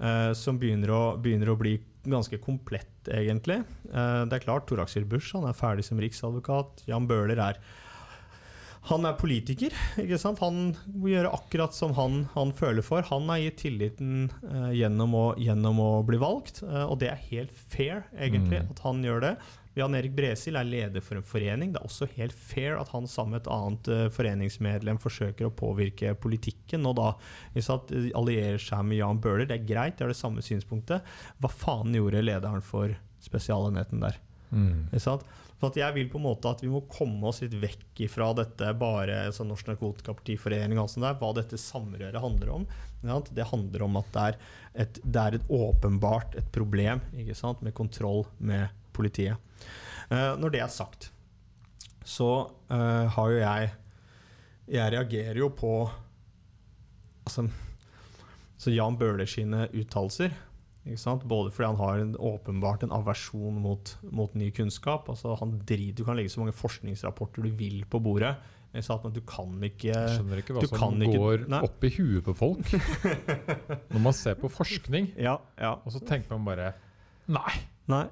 uh, 0.00 0.32
som 0.36 0.58
begynner 0.60 0.92
å, 0.92 1.02
begynner 1.22 1.52
å 1.52 1.58
bli 1.60 1.76
ganske 2.06 2.38
komplett, 2.38 3.08
egentlig. 3.10 3.56
Det 3.90 4.36
er 4.36 4.42
klart, 4.44 4.68
Tor 4.68 4.78
Axel 4.84 5.02
Busch 5.10 5.32
han 5.34 5.42
er 5.48 5.56
ferdig 5.58 5.82
som 5.88 5.98
riksadvokat. 5.98 6.84
Jan 6.86 7.08
Bøhler 7.10 7.40
er 7.42 7.58
han 8.86 9.06
er 9.08 9.18
politiker. 9.18 9.74
ikke 10.02 10.18
sant? 10.20 10.40
Han 10.44 10.72
må 10.94 11.10
gjøre 11.10 11.32
akkurat 11.34 11.74
som 11.74 11.94
han, 11.98 12.24
han 12.36 12.52
føler 12.56 12.84
for. 12.86 13.02
Han 13.10 13.28
er 13.34 13.42
gitt 13.44 13.60
tilliten 13.64 14.28
uh, 14.46 14.70
gjennom, 14.74 15.14
å, 15.18 15.26
gjennom, 15.42 15.80
å, 15.82 15.90
bli 16.06 16.20
valgt, 16.22 16.62
uh, 16.66 16.84
og 16.86 17.00
det 17.02 17.10
er 17.12 17.22
helt 17.30 17.54
fair, 17.54 18.04
egentlig, 18.14 18.44
Mm. 18.46 18.68
at 18.70 18.82
han 18.84 19.00
gjør 19.02 19.24
det. 19.24 19.30
Jan 19.76 19.94
Erik 19.98 20.14
Bresil 20.16 20.56
er 20.56 20.64
leder 20.64 21.02
for 21.04 21.18
en 21.18 21.26
forening. 21.26 21.72
Det 21.74 21.80
er 21.82 21.88
også 21.88 22.06
helt 22.14 22.32
fair 22.32 22.78
at 22.80 22.88
han 22.94 23.08
sammen 23.10 23.34
med 23.34 23.42
et 23.42 23.50
annet 23.52 23.90
uh, 23.92 24.04
foreningsmedlem 24.14 25.00
forsøker 25.02 25.48
å 25.48 25.52
påvirke 25.52 26.14
politikken, 26.16 26.86
og 26.88 26.96
da 27.00 27.10
sant, 27.64 27.90
allierer 28.16 28.62
seg 28.62 28.86
med 28.88 29.02
Jan 29.02 29.20
Bøhler. 29.20 29.48
Det 29.50 29.58
er 29.58 29.66
greit, 29.68 29.98
det 29.98 30.06
er 30.06 30.14
det 30.14 30.20
samme 30.20 30.44
synspunktet. 30.46 31.04
Hva 31.42 31.50
faen 31.52 31.96
gjorde 31.96 32.24
lederen 32.24 32.64
for 32.64 32.94
Spesialenheten 33.26 34.00
der? 34.06 34.16
Mm. 34.54 34.86
Ikke 34.92 35.02
sant? 35.02 35.26
For 35.56 35.72
jeg 35.78 35.94
vil 35.96 36.10
på 36.12 36.18
en 36.20 36.26
måte 36.26 36.50
at 36.52 36.60
vi 36.60 36.68
må 36.68 36.82
komme 36.92 37.30
oss 37.30 37.40
litt 37.40 37.54
vekk 37.56 38.02
ifra 38.04 38.28
dette 38.36 38.68
bare 38.76 39.22
altså 39.30 39.46
Norsk 39.48 39.70
Narkotikapartiforening 39.70 40.80
og 40.82 40.90
sånn 40.92 41.06
der, 41.06 41.16
hva 41.16 41.32
dette 41.36 41.56
samrøret 41.60 42.20
handler 42.20 42.52
om. 42.58 42.66
Det 43.32 43.48
handler 43.48 43.86
om 43.86 43.96
at 44.00 44.10
det 44.12 44.24
er 44.26 44.38
et, 44.84 45.00
det 45.00 45.22
er 45.22 45.38
et 45.38 45.50
åpenbart 45.52 46.36
et 46.36 46.48
problem 46.52 47.00
med 47.14 47.72
kontroll 47.76 48.26
med 48.36 48.68
politiet. 48.96 49.40
Eh, 50.10 50.32
når 50.36 50.52
det 50.52 50.60
er 50.60 50.72
sagt, 50.72 51.10
så 52.06 52.30
eh, 52.70 53.06
har 53.16 53.32
jo 53.32 53.42
jeg 53.42 53.74
Jeg 54.66 54.90
reagerer 54.90 55.38
jo 55.38 55.48
på 55.54 55.88
altså, 57.24 57.44
så 58.58 58.70
Jan 58.74 58.96
Bøhler 58.98 59.28
sine 59.30 59.68
uttalelser. 59.70 60.32
Både 60.86 61.50
fordi 61.50 61.66
han 61.66 61.76
har 61.80 61.98
en, 61.98 62.12
åpenbart 62.16 62.82
en 62.86 62.92
aversjon 62.94 63.56
mot, 63.60 63.96
mot 64.10 64.34
ny 64.38 64.50
kunnskap. 64.54 65.08
Altså 65.10 65.34
han 65.40 65.56
driter, 65.66 65.96
du 65.98 66.04
kan 66.04 66.16
legge 66.16 66.30
så 66.30 66.40
mange 66.44 66.54
forskningsrapporter 66.54 67.42
du 67.42 67.50
vil 67.58 67.84
på 67.90 67.98
bordet, 68.02 68.36
men 68.72 69.12
du 69.14 69.20
kan 69.24 69.54
ikke 69.64 69.88
Jeg 69.88 70.18
skjønner 70.18 70.38
ikke 70.42 70.52
hva 70.54 70.66
som 70.68 71.00
ikke- 71.00 71.18
går 71.18 71.48
Nei. 71.48 71.60
opp 71.64 71.84
i 71.84 71.88
huet 71.96 72.24
på 72.26 72.34
folk 72.36 72.66
når 73.92 73.98
man 74.04 74.12
ser 74.12 74.34
på 74.36 74.50
forskning, 74.52 75.14
Ja, 75.16 75.38
ja. 75.58 75.72
og 75.84 75.92
så 75.94 76.00
tenker 76.04 76.36
man 76.36 76.44
bare 76.44 76.74
Nei, 77.26 77.54
Nei. 77.88 78.04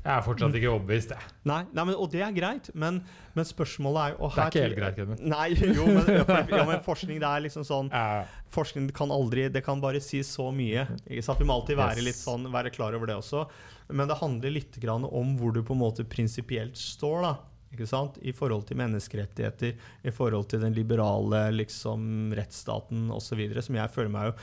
Jeg 0.00 0.10
er 0.14 0.22
fortsatt 0.24 0.54
ikke 0.56 0.70
overbevist, 0.72 1.10
jeg. 1.12 1.32
Nei, 1.48 1.60
nei 1.76 1.84
men, 1.90 1.96
og 2.00 2.08
det 2.12 2.22
er 2.24 2.32
greit, 2.32 2.70
men, 2.72 3.02
men 3.36 3.48
spørsmålet 3.48 4.00
er 4.02 4.14
jo 4.14 4.30
Det 4.30 4.44
er 4.44 4.54
ikke 4.54 4.64
helt 4.64 4.78
greit, 4.78 4.96
Kevin. 5.00 5.18
Nei, 5.28 5.48
jo, 5.78 5.88
men, 5.90 6.08
ja, 6.56 6.62
men 6.68 6.80
forskning 6.86 7.20
det 7.20 7.28
er 7.28 7.44
liksom 7.44 7.66
sånn 7.68 7.90
ja. 7.92 8.22
Forskning 8.50 8.88
kan 8.96 9.12
aldri 9.14 9.48
Det 9.52 9.62
kan 9.66 9.82
bare 9.82 10.00
si 10.02 10.22
så 10.26 10.48
mye. 10.54 10.86
Ikke 11.04 11.26
sant? 11.26 11.42
Vi 11.42 11.48
må 11.48 11.58
alltid 11.58 11.78
være 11.78 12.02
litt 12.06 12.18
sånn 12.18 12.48
Være 12.50 12.72
klar 12.74 12.96
over 12.96 13.12
det 13.12 13.18
også. 13.20 13.44
Men 13.92 14.08
det 14.10 14.18
handler 14.22 14.56
litt 14.56 14.80
grann 14.82 15.04
om 15.06 15.36
hvor 15.38 15.54
du 15.54 15.62
på 15.66 15.76
en 15.76 15.82
måte 15.84 16.06
prinsipielt 16.08 16.78
står. 16.80 17.22
da 17.26 17.36
ikke 17.70 17.86
sant? 17.86 18.18
I 18.26 18.32
forhold 18.34 18.64
til 18.66 18.80
menneskerettigheter, 18.80 19.76
i 20.02 20.14
forhold 20.14 20.48
til 20.50 20.62
den 20.64 20.74
liberale 20.74 21.44
liksom, 21.54 22.32
rettsstaten 22.34 23.10
osv. 23.14 23.44
Som 23.62 23.78
jeg 23.78 23.94
føler 23.94 24.10
meg 24.10 24.30
jo 24.30 24.34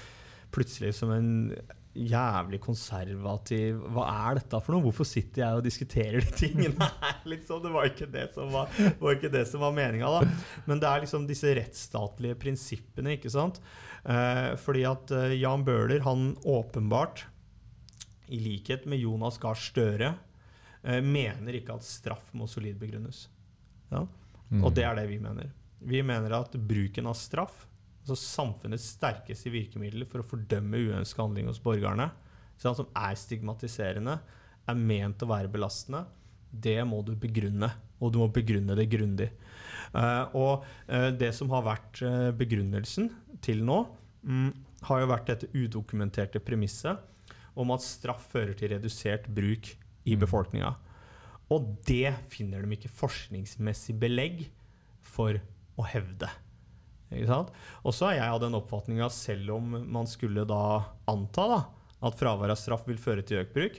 plutselig 0.56 0.94
som 0.96 1.12
en 1.12 1.32
jævlig 1.98 2.60
konservativ 2.64 3.80
Hva 3.94 4.06
er 4.28 4.40
dette 4.40 4.60
for 4.64 4.76
noe? 4.76 4.86
Hvorfor 4.86 5.08
sitter 5.08 5.44
jeg 5.44 5.60
og 5.60 5.66
diskuterer 5.66 6.24
de 6.24 6.34
tingene 6.38 6.76
her? 6.78 7.16
Liksom, 7.32 7.62
det 7.64 7.72
var 7.74 7.90
ikke 7.90 8.10
det 8.12 8.28
som 8.36 8.52
var, 8.54 8.72
var, 9.00 9.18
ikke 9.18 9.32
det 9.34 9.44
som 9.50 9.64
var 9.66 9.74
meninga, 9.76 10.10
da. 10.20 10.62
Men 10.70 10.82
det 10.82 10.90
er 10.90 11.04
liksom 11.04 11.26
disse 11.28 11.52
rettsstatlige 11.58 12.38
prinsippene, 12.40 13.18
ikke 13.18 13.32
sant. 13.34 13.60
Eh, 14.08 14.54
fordi 14.62 14.86
at 14.88 15.12
eh, 15.16 15.36
Jan 15.42 15.66
Bøhler, 15.68 16.04
han 16.06 16.30
åpenbart, 16.48 17.26
i 18.28 18.40
likhet 18.44 18.86
med 18.88 19.02
Jonas 19.04 19.40
Gahr 19.44 19.60
Støre, 19.60 20.14
eh, 20.84 21.02
mener 21.04 21.60
ikke 21.60 21.76
at 21.76 21.88
straff 21.88 22.32
må 22.38 22.48
solid 22.52 22.80
begrunnes. 22.80 23.26
Ja? 23.92 24.06
mm. 24.52 24.64
Og 24.64 24.74
det 24.76 24.88
er 24.88 25.00
det 25.00 25.08
vi 25.12 25.20
mener. 25.24 25.52
Vi 25.88 26.04
mener 26.06 26.40
at 26.40 26.56
bruken 26.56 27.10
av 27.10 27.18
straff, 27.20 27.66
altså 28.08 28.18
samfunnets 28.22 28.88
sterkeste 28.96 29.52
virkemiddel 29.54 30.06
for 30.08 30.24
å 30.24 30.28
fordømme 30.28 30.80
uønska 30.88 31.24
handling 31.24 31.50
hos 31.52 31.62
borgerne, 31.64 32.10
sånn 32.58 32.78
som 32.78 32.88
er 32.96 33.18
stigmatiserende, 33.20 34.18
er 34.68 34.80
ment 34.80 35.24
å 35.24 35.30
være 35.30 35.52
belastende, 35.52 36.06
det 36.52 36.80
må 36.88 37.02
du 37.06 37.14
begrunne. 37.20 37.70
Og 38.00 38.14
du 38.14 38.20
må 38.22 38.28
begrunne 38.30 38.76
det 38.78 38.86
grundig. 38.92 39.28
Eh, 39.98 40.36
og 40.38 40.66
eh, 40.86 41.10
det 41.18 41.32
som 41.34 41.50
har 41.50 41.66
vært 41.66 42.02
eh, 42.06 42.30
begrunnelsen 42.38 43.10
til 43.44 43.64
nå, 43.66 43.80
mm, 44.22 44.50
har 44.88 45.02
jo 45.02 45.10
vært 45.10 45.32
dette 45.32 45.50
udokumenterte 45.56 46.42
premisset 46.46 47.02
om 47.58 47.74
at 47.74 47.82
straff 47.82 48.28
fører 48.32 48.54
til 48.58 48.76
redusert 48.76 49.26
bruk 49.34 49.72
i 50.08 50.14
Mm. 50.16 50.22
befolkninga. 50.22 50.76
Og 51.50 51.78
det 51.88 52.14
finner 52.30 52.62
de 52.62 52.76
ikke 52.76 52.92
forskningsmessig 52.92 53.96
belegg 54.00 54.48
for 55.02 55.40
å 55.78 55.86
hevde. 55.88 56.30
Og 57.12 57.94
så 57.96 58.10
er 58.10 58.18
jeg 58.20 58.32
av 58.34 58.42
den 58.44 58.58
oppfatning 58.58 59.00
at 59.04 59.16
selv 59.16 59.56
om 59.56 59.76
man 59.88 60.10
skulle 60.10 60.44
da 60.48 60.84
anta 61.08 61.48
da, 61.52 61.60
at 62.08 62.18
fravær 62.20 62.54
av 62.54 62.60
straff 62.60 62.84
vil 62.88 63.00
føre 63.02 63.24
til 63.26 63.42
økt 63.42 63.56
bruk, 63.56 63.78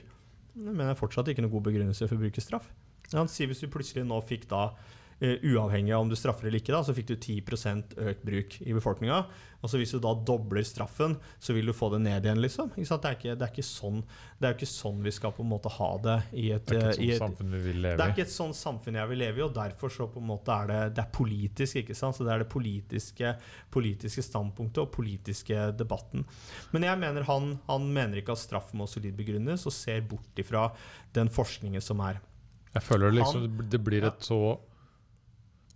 men 0.59 0.81
det 0.81 0.89
er 0.91 0.99
fortsatt 0.99 1.29
ikke 1.31 1.45
noen 1.45 1.53
god 1.53 1.67
begrunnelse 1.69 2.07
for 2.07 2.17
å 2.17 2.23
bruke 2.23 2.43
straff. 2.43 2.67
Han 3.13 3.29
Hvis 3.29 3.61
du 3.63 3.69
plutselig 3.71 4.03
nå 4.05 4.19
fikk 4.25 4.49
da, 4.49 4.73
uavhengig 5.19 5.91
av 5.91 6.05
om 6.05 6.09
du 6.09 6.15
straffer 6.15 6.47
eller 6.47 6.61
ikke, 6.61 6.71
da, 6.71 6.83
så 6.85 6.95
fikk 6.95 7.09
du 7.11 7.15
10% 7.17 7.97
økt 8.07 8.25
bruk 8.27 8.59
i 8.63 8.75
befolkninga. 8.75 9.23
Og 9.59 9.67
så 9.67 9.79
hvis 9.79 9.91
du 9.91 9.99
da 9.99 10.13
dobler 10.15 10.63
straffen, 10.63 11.17
så 11.43 11.51
vil 11.55 11.67
du 11.67 11.73
få 11.75 11.89
det 11.91 11.99
ned 12.05 12.23
igjen, 12.23 12.39
liksom. 12.39 12.69
Det, 12.77 12.85
er 12.95 13.17
ikke, 13.17 13.33
det, 13.35 13.43
er 13.43 13.51
ikke 13.51 13.65
sånn, 13.67 13.97
det 14.39 14.47
er 14.47 14.55
ikke 14.55 14.69
sånn 14.71 15.01
vi 15.03 15.11
skal 15.11 15.33
på 15.35 15.43
en 15.43 15.51
måte 15.51 15.71
ha 15.75 15.89
det 16.05 16.15
i 16.31 16.45
et, 16.55 16.63
Det 16.69 16.79
er 16.79 16.93
ikke 16.95 17.17
eh, 17.17 17.17
et 17.17 17.17
et 17.17 17.19
sånt 17.19 17.25
samfunn 17.25 17.51
vi 17.57 17.61
vil 17.65 17.81
leve 17.83 17.91
i. 17.91 17.99
det 17.99 18.05
er 18.05 18.13
ikke 18.13 18.25
et 18.25 18.35
sånt 18.35 18.59
samfunn 18.59 18.99
jeg 19.01 19.11
vil 19.11 19.21
leve 19.25 19.41
i, 19.41 19.43
og 19.43 19.57
derfor 19.57 19.93
så 19.95 20.07
på 20.13 20.23
en 20.23 20.29
måte 20.29 20.55
er 20.55 20.71
det, 20.71 20.79
det 20.95 21.03
er 21.03 21.11
politisk. 21.19 21.81
ikke 21.83 21.97
sant? 21.99 22.15
Så 22.15 22.27
det 22.27 22.33
er 22.35 22.45
det 22.45 22.49
politiske, 22.53 23.33
politiske 23.75 24.23
standpunktet 24.29 24.85
og 24.85 24.93
politiske 24.95 25.67
debatten. 25.75 26.23
Men 26.71 26.87
jeg 26.87 27.03
mener 27.03 27.27
han, 27.27 27.51
han 27.67 27.91
mener 27.99 28.23
ikke 28.23 28.37
at 28.37 28.43
straff 28.45 28.71
må 28.71 28.87
solid 28.87 29.19
begrunnes, 29.19 29.67
og 29.67 29.75
ser 29.75 30.07
bort 30.07 30.39
ifra 30.39 30.69
den 31.15 31.27
forskningen 31.27 31.83
som 31.83 31.99
er. 32.07 32.23
Jeg 32.69 32.85
føler 32.85 33.11
liksom 33.11 33.47
det 33.67 33.79
blir 33.81 34.05
et 34.05 34.23
så 34.23 34.39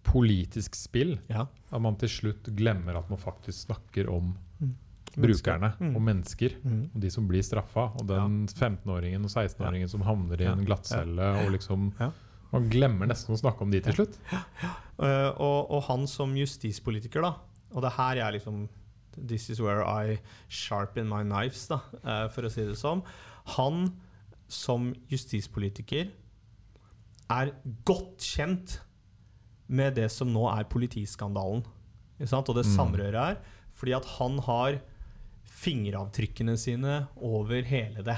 politisk 0.03 0.75
spill 0.75 1.17
Ja. 1.29 1.47
at 1.71 1.81
man 1.81 1.95
til 1.95 2.09
slutt 2.09 2.43
glemmer 2.55 2.97
at 2.99 3.09
man 3.09 3.19
faktisk 3.19 3.67
snakker 3.67 4.09
om 4.11 4.35
Mm. 4.61 4.75
brukerne 5.27 5.73
Mm. 5.79 5.95
og 5.95 6.01
mennesker. 6.01 6.55
Mm. 6.63 6.89
Og 6.95 6.99
de 7.01 7.09
som 7.11 7.27
blir 7.27 7.43
straffa. 7.43 7.91
Og 7.99 8.07
den 8.07 8.47
15-åringen 8.47 9.23
og 9.23 9.29
16-åringen 9.29 9.87
som 9.89 10.01
havner 10.01 10.39
i 10.41 10.43
Ja. 10.45 10.53
en 10.53 10.65
glattcelle. 10.65 11.45
Og 11.45 11.51
liksom 11.51 11.93
Ja. 11.99 12.11
Man 12.51 12.69
glemmer 12.69 13.07
nesten 13.07 13.33
å 13.35 13.39
snakke 13.39 13.61
om 13.61 13.71
de 13.71 13.79
til 13.81 13.93
slutt. 13.93 14.17
Uh, 14.99 15.31
og, 15.39 15.71
og 15.71 15.83
han 15.83 16.05
som 16.07 16.35
justispolitiker, 16.35 17.21
da, 17.21 17.35
og 17.73 17.81
det 17.81 17.91
er 17.91 17.97
her 17.97 18.15
jeg 18.15 18.33
liksom 18.41 18.69
This 19.15 19.49
is 19.51 19.59
where 19.61 19.83
I 19.83 20.19
sharpen 20.49 21.07
my 21.07 21.21
knives, 21.23 21.67
da, 21.67 21.81
uh, 22.03 22.27
for 22.29 22.41
å 22.43 22.49
si 22.51 22.63
det 22.65 22.75
sånn. 22.77 23.03
Han 23.57 23.93
som 24.47 24.93
justispolitiker 25.09 26.09
er 27.29 27.51
godt 27.85 28.17
kjent 28.19 28.79
med 29.73 29.97
det 29.97 30.09
som 30.13 30.29
nå 30.33 30.45
er 30.53 30.69
politiskandalen. 30.69 31.65
Og 32.23 32.55
det 32.55 32.65
Mm. 32.65 32.75
samrøret 32.77 33.17
er 33.17 33.37
fordi 33.73 33.95
at 33.97 34.05
han 34.19 34.37
har 34.45 34.79
fingeravtrykkene 35.49 36.55
sine 36.59 37.07
over 37.21 37.65
hele 37.67 38.03
det. 38.05 38.17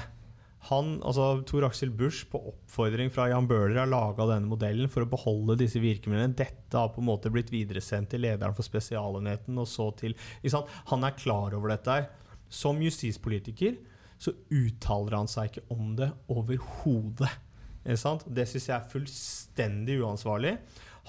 Han, 0.66 0.96
altså 1.06 1.44
Tor 1.46 1.64
Aksel 1.68 1.92
Busch, 1.94 2.24
på 2.28 2.40
oppfordring 2.50 3.10
fra 3.14 3.28
Jan 3.30 3.46
Bøhler, 3.46 3.78
har 3.78 3.86
laga 3.86 4.26
denne 4.26 4.50
modellen 4.50 4.90
for 4.90 5.04
å 5.04 5.10
beholde 5.10 5.58
disse 5.60 5.78
virkemidlene. 5.78 6.34
Dette 6.34 6.74
har 6.74 6.90
på 6.90 6.98
en 6.98 7.06
måte 7.06 7.30
blitt 7.30 7.52
videresendt 7.54 8.10
til 8.10 8.24
lederen 8.24 8.54
for 8.56 8.66
Spesialenheten, 8.66 9.56
og 9.62 9.68
så 9.70 9.92
til? 9.96 10.16
Han 10.90 11.04
er 11.06 11.14
klar 11.18 11.54
over 11.54 11.70
dette 11.70 11.86
her. 11.86 12.08
Som 12.50 12.80
justispolitiker 12.82 13.78
så 14.18 14.32
uttaler 14.50 15.16
han 15.16 15.30
seg 15.30 15.52
ikke 15.52 15.66
om 15.70 15.94
det 15.98 16.10
overhodet. 16.28 17.30
Det 17.84 18.48
syns 18.48 18.66
jeg 18.66 18.74
er 18.74 18.90
fullstendig 18.90 20.00
uansvarlig. 20.02 20.56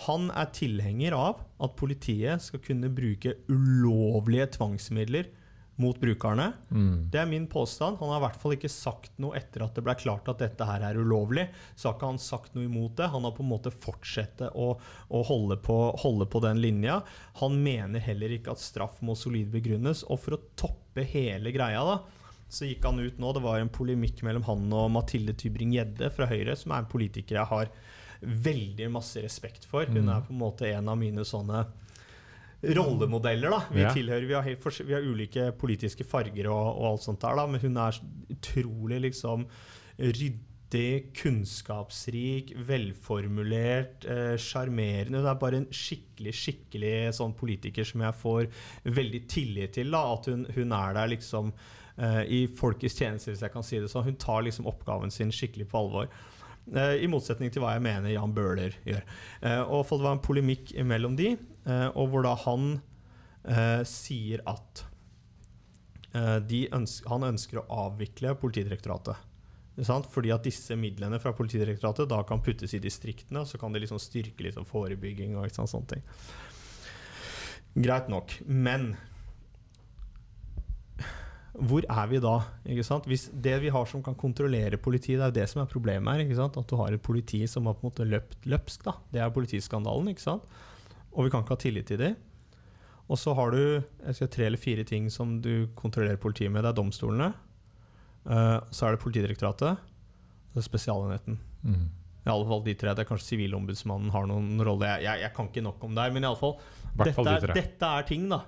Han 0.05 0.29
er 0.29 0.53
tilhenger 0.53 1.15
av 1.17 1.41
at 1.63 1.75
politiet 1.79 2.43
skal 2.45 2.61
kunne 2.61 2.91
bruke 2.93 3.33
ulovlige 3.49 4.51
tvangsmidler 4.59 5.31
mot 5.77 5.99
brukerne. 6.01 6.51
Mm. 6.69 7.09
Det 7.13 7.19
er 7.21 7.29
min 7.29 7.47
påstand. 7.47 7.97
Han 7.99 8.09
har 8.09 8.19
i 8.19 8.25
hvert 8.25 8.39
fall 8.41 8.55
ikke 8.55 8.71
sagt 8.71 9.13
noe 9.21 9.37
etter 9.37 9.61
at 9.65 9.77
det 9.77 9.83
ble 9.85 9.93
klart 9.97 10.29
at 10.31 10.41
dette 10.41 10.65
her 10.65 10.85
er 10.85 10.97
ulovlig. 10.97 11.47
Så 11.75 11.89
har 11.89 11.97
ikke 11.97 12.11
han 12.11 12.21
sagt 12.21 12.57
noe 12.57 12.65
imot 12.65 12.95
det. 12.97 13.09
Han 13.13 13.27
har 13.27 13.35
på 13.37 13.45
en 13.45 13.51
måte 13.51 13.73
fortsatt 13.73 14.41
å, 14.49 14.71
å 14.77 15.23
holde, 15.29 15.59
på, 15.61 15.77
holde 16.01 16.29
på 16.29 16.41
den 16.45 16.61
linja. 16.63 17.01
Han 17.43 17.59
mener 17.65 18.01
heller 18.01 18.33
ikke 18.33 18.55
at 18.57 18.63
straff 18.63 19.01
må 19.05 19.17
solid 19.17 19.51
begrunnes. 19.53 20.01
Og 20.09 20.21
for 20.23 20.37
å 20.37 20.41
toppe 20.57 21.05
hele 21.13 21.53
greia, 21.53 21.83
da, 21.85 21.99
så 22.49 22.65
gikk 22.65 22.85
han 22.89 23.01
ut 23.01 23.21
nå. 23.21 23.35
Det 23.37 23.45
var 23.45 23.61
en 23.61 23.73
polemikk 23.73 24.25
mellom 24.25 24.49
han 24.49 24.65
og 24.73 24.89
Mathilde 24.97 25.37
Tybring-Gjedde 25.37 26.09
fra 26.15 26.29
Høyre, 26.29 26.57
som 26.57 26.73
er 26.73 26.85
en 26.85 26.89
politiker 26.89 27.37
jeg 27.37 27.49
har 27.53 27.73
veldig 28.21 28.89
masse 28.91 29.21
respekt 29.23 29.65
for. 29.65 29.85
Hun 29.85 30.05
Mm. 30.05 30.09
er 30.17 30.21
på 30.21 30.31
en 30.33 30.39
måte 30.39 30.71
en 30.73 30.89
av 30.89 30.97
mine 30.97 31.23
sånne 31.25 31.65
rollemodeller. 32.63 33.49
da 33.49 33.59
Vi 33.71 33.81
Ja. 33.81 33.93
tilhører, 33.93 34.27
vi 34.27 34.33
har, 34.33 34.41
helt 34.43 34.79
vi 34.87 34.93
har 34.93 35.01
ulike 35.01 35.51
politiske 35.57 36.03
farger 36.03 36.47
og, 36.49 36.77
og 36.77 36.85
alt 36.91 37.01
sånt 37.01 37.19
der, 37.21 37.35
da 37.35 37.45
men 37.47 37.59
hun 37.61 37.77
er 37.77 37.99
utrolig 38.31 39.01
liksom 39.01 39.45
ryddig, 39.99 41.13
kunnskapsrik, 41.13 42.53
velformulert, 42.67 44.05
eh. 44.05 44.37
Hun 45.09 45.25
er 45.25 45.35
bare 45.35 45.57
en 45.57 45.67
skikkelig 45.67 46.33
skikkelig 46.33 47.13
sånn 47.15 47.33
politiker 47.35 47.85
som 47.85 48.01
jeg 48.01 48.13
får 48.13 48.47
veldig 48.85 49.27
tillit 49.27 49.73
til. 49.73 49.91
da 49.91 50.13
At 50.13 50.25
hun, 50.25 50.45
hun 50.53 50.71
er 50.73 50.93
der 50.93 51.07
liksom 51.15 51.53
eh, 51.99 52.23
i 52.29 52.47
folkets 52.47 52.95
tjeneste, 52.99 53.31
hvis 53.31 53.41
jeg 53.41 53.51
kan 53.51 53.63
si 53.63 53.79
det 53.79 53.89
sånn. 53.89 54.03
Hun 54.03 54.15
tar 54.15 54.43
liksom 54.43 54.67
oppgaven 54.67 55.11
sin 55.11 55.31
skikkelig 55.31 55.67
på 55.67 55.79
alvor. 55.79 56.07
Eh, 56.75 57.03
I 57.03 57.07
motsetning 57.11 57.51
til 57.53 57.63
hva 57.63 57.75
jeg 57.75 57.85
mener 57.85 58.11
Jan 58.11 58.33
Bøhler 58.35 58.75
gjør. 58.87 59.05
Eh, 59.41 59.61
og 59.63 59.85
for 59.87 59.97
Det 59.97 60.07
var 60.07 60.17
en 60.17 60.25
polemikk 60.25 60.73
mellom 60.83 61.15
de, 61.15 61.35
eh, 61.65 61.87
og 61.93 62.11
hvor 62.11 62.25
da 62.27 62.35
han 62.43 62.81
eh, 63.47 63.83
sier 63.87 64.43
at 64.49 64.83
eh, 66.13 66.37
de 66.43 66.65
ønsk, 66.75 67.07
han 67.07 67.29
ønsker 67.31 67.61
å 67.61 67.67
avvikle 67.87 68.35
Politidirektoratet. 68.41 69.23
Sant? 69.85 70.07
Fordi 70.09 70.31
at 70.33 70.45
disse 70.45 70.73
midlene 70.75 71.19
fra 71.21 71.35
Politidirektoratet 71.37 72.09
da 72.09 72.23
kan 72.25 72.41
puttes 72.41 72.73
i 72.73 72.81
distriktene, 72.81 73.43
og 73.43 73.49
så 73.49 73.59
kan 73.61 73.73
det 73.73 73.83
liksom 73.83 74.01
styrke 74.01 74.41
litt 74.41 74.55
liksom 74.55 74.65
forebygging 74.65 75.37
og 75.37 75.51
sant, 75.53 75.69
sånne 75.69 75.91
ting. 75.93 76.07
Greit 77.77 78.09
nok. 78.09 78.33
Men 78.49 78.95
hvor 81.57 81.85
er 81.89 82.07
vi 82.11 82.19
da? 82.21 82.35
Hvis 83.07 83.29
det 83.33 83.55
vi 83.63 83.71
har 83.73 83.85
som 83.89 84.03
kan 84.05 84.15
kontrollere 84.15 84.77
politiet, 84.77 85.17
det 85.19 85.25
er 85.25 85.35
det 85.39 85.47
som 85.49 85.63
er 85.63 85.71
problemet 85.71 86.19
her. 86.19 86.43
At 86.45 86.69
du 86.69 86.75
har 86.77 86.93
et 86.93 87.01
politi 87.01 87.45
som 87.49 87.65
har 87.65 87.73
på 87.73 87.85
en 87.85 87.89
måte 87.89 88.05
løpt 88.05 88.45
løpsk. 88.45 88.85
Da. 88.85 88.93
Det 89.11 89.21
er 89.21 89.33
politiskandalen. 89.33 90.13
Og 90.13 91.25
vi 91.25 91.31
kan 91.31 91.41
ikke 91.41 91.55
ha 91.55 91.61
tillit 91.61 91.87
til 91.89 91.97
dem. 91.97 92.15
Og 93.07 93.17
så 93.17 93.33
har 93.33 93.51
du 93.51 93.81
jeg 93.81 94.15
skal, 94.15 94.29
tre 94.29 94.45
eller 94.45 94.61
fire 94.61 94.83
ting 94.83 95.09
som 95.09 95.39
du 95.41 95.67
kontrollerer 95.75 96.19
politiet 96.21 96.51
med. 96.51 96.63
Det 96.63 96.69
er 96.73 96.77
domstolene. 96.77 97.33
Uh, 98.27 98.59
så 98.71 98.87
er 98.87 98.95
det 98.95 99.01
Politidirektoratet. 99.01 99.77
Det 100.53 100.59
er 100.59 100.65
Spesialenheten. 100.67 101.39
Mm. 101.63 101.87
I 102.27 102.29
alle 102.29 102.47
fall 102.49 102.65
de 102.65 102.75
tre. 102.75 102.93
Det 102.93 103.05
er 103.05 103.09
kanskje 103.09 103.31
Sivilombudsmannen 103.31 104.11
har 104.11 104.27
noen 104.27 104.59
rolle. 104.59 104.89
Jeg, 104.91 105.07
jeg, 105.07 105.23
jeg 105.23 105.33
kan 105.33 105.47
ikke 105.47 105.63
nok 105.63 105.87
om 105.87 105.95
det, 105.95 106.09
men 106.13 106.25
i 106.25 106.27
alle 106.27 106.39
fall 106.41 106.57
dette, 107.05 107.23
er, 107.29 107.53
dette 107.53 107.85
er 107.99 108.03
ting 108.07 108.27
da, 108.29 108.39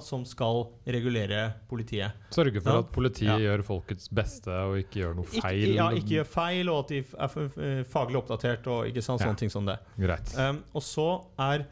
som 0.00 0.24
skal 0.28 0.66
regulere 0.86 1.54
politiet. 1.70 2.12
Sørge 2.30 2.60
for 2.62 2.72
Ja. 2.72 2.78
at 2.84 2.92
politiet 2.92 3.28
Ja. 3.30 3.38
gjør 3.38 3.62
folkets 3.64 4.08
beste 4.08 4.50
og 4.50 4.76
ikke 4.78 5.00
gjør 5.00 5.14
noe 5.16 5.24
feil. 5.24 5.62
Ikke, 5.64 5.74
ja, 5.76 5.88
ikke 5.90 6.14
gjør 6.18 6.26
feil, 6.26 6.68
og 6.68 6.78
at 6.84 6.88
de 6.88 6.98
er 6.98 7.28
f- 7.28 7.86
faglig 7.90 8.16
oppdatert 8.20 8.66
og 8.66 8.86
ikke 8.86 9.02
sant, 9.02 9.20
sånne 9.20 9.36
ting 9.36 9.50
som 9.50 9.64
det. 9.66 9.78
Greit. 9.98 10.34
Um, 10.38 10.62
og 10.74 10.82
så 10.82 11.24
er 11.38 11.66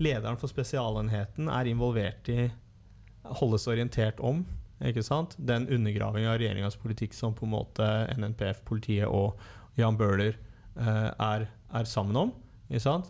lederen 0.00 0.36
for 0.38 0.48
spesialenheten 0.48 1.48
er 1.48 1.64
involvert 1.70 2.28
i 2.28 2.50
holdes 3.24 3.66
orientert 3.68 4.20
om 4.20 4.44
ikke 4.84 5.02
sant? 5.06 5.36
den 5.38 5.66
undergraving 5.68 6.26
av 6.26 6.38
regjeringas 6.38 6.76
politikk 6.76 7.14
som 7.14 7.32
på 7.34 7.44
en 7.46 7.52
måte 7.54 7.86
NNPF, 8.18 8.64
politiet 8.66 9.06
og 9.08 9.38
Jan 9.78 9.96
Bøhler 9.96 10.34
uh, 10.76 11.10
er, 11.18 11.46
er 11.72 11.84
sammen 11.84 12.16
om. 12.16 12.32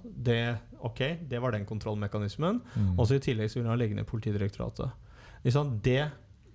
Det, 0.05 0.41
ok, 0.81 1.01
det 1.31 1.41
var 1.43 1.55
den 1.55 1.65
kontrollmekanismen. 1.69 2.61
Mm. 2.75 2.93
Og 2.99 3.09
så 3.09 3.19
I 3.19 3.25
tillegg 3.25 3.51
så 3.53 3.61
vil 3.61 3.71
han 3.71 3.81
legge 3.81 3.97
ned 3.97 4.07
Politidirektoratet. 4.09 4.93
Det 5.85 5.99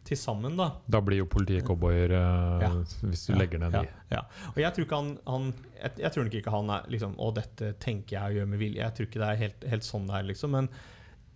til 0.10 0.18
sammen, 0.18 0.56
da, 0.58 0.70
Da 0.90 1.02
blir 1.06 1.22
jo 1.22 1.28
politiet 1.30 1.66
cowboyer 1.68 2.14
uh, 2.16 2.62
Ja. 2.64 2.70
hvis 3.04 3.26
du 3.28 3.34
Ja, 3.34 3.40
legger 3.42 3.62
ned 3.62 3.76
ja, 3.76 3.82
de. 3.84 4.16
Ja. 4.16 4.22
Og 4.54 4.62
jeg 4.64 4.74
tror 4.74 4.86
ikke 4.88 5.02
han, 5.02 5.12
han 5.28 5.50
jeg, 5.76 5.92
jeg 6.04 6.12
tror 6.14 6.26
nok 6.28 6.38
ikke 6.40 6.54
han 6.56 6.72
er 6.76 6.88
liksom 6.96 7.18
Å, 7.20 7.28
dette 7.36 7.74
tenker 7.84 8.16
jeg 8.18 8.24
å 8.24 8.38
gjøre 8.40 8.52
med 8.54 8.62
vilje. 8.64 8.82
Jeg 8.82 8.96
tror 8.96 9.10
ikke 9.10 9.22
det 9.22 9.30
er 9.30 9.44
helt, 9.44 9.68
helt 9.74 9.88
sånn 9.88 10.08
det 10.10 10.18
er, 10.18 10.26
liksom. 10.32 10.56
Men 10.56 10.72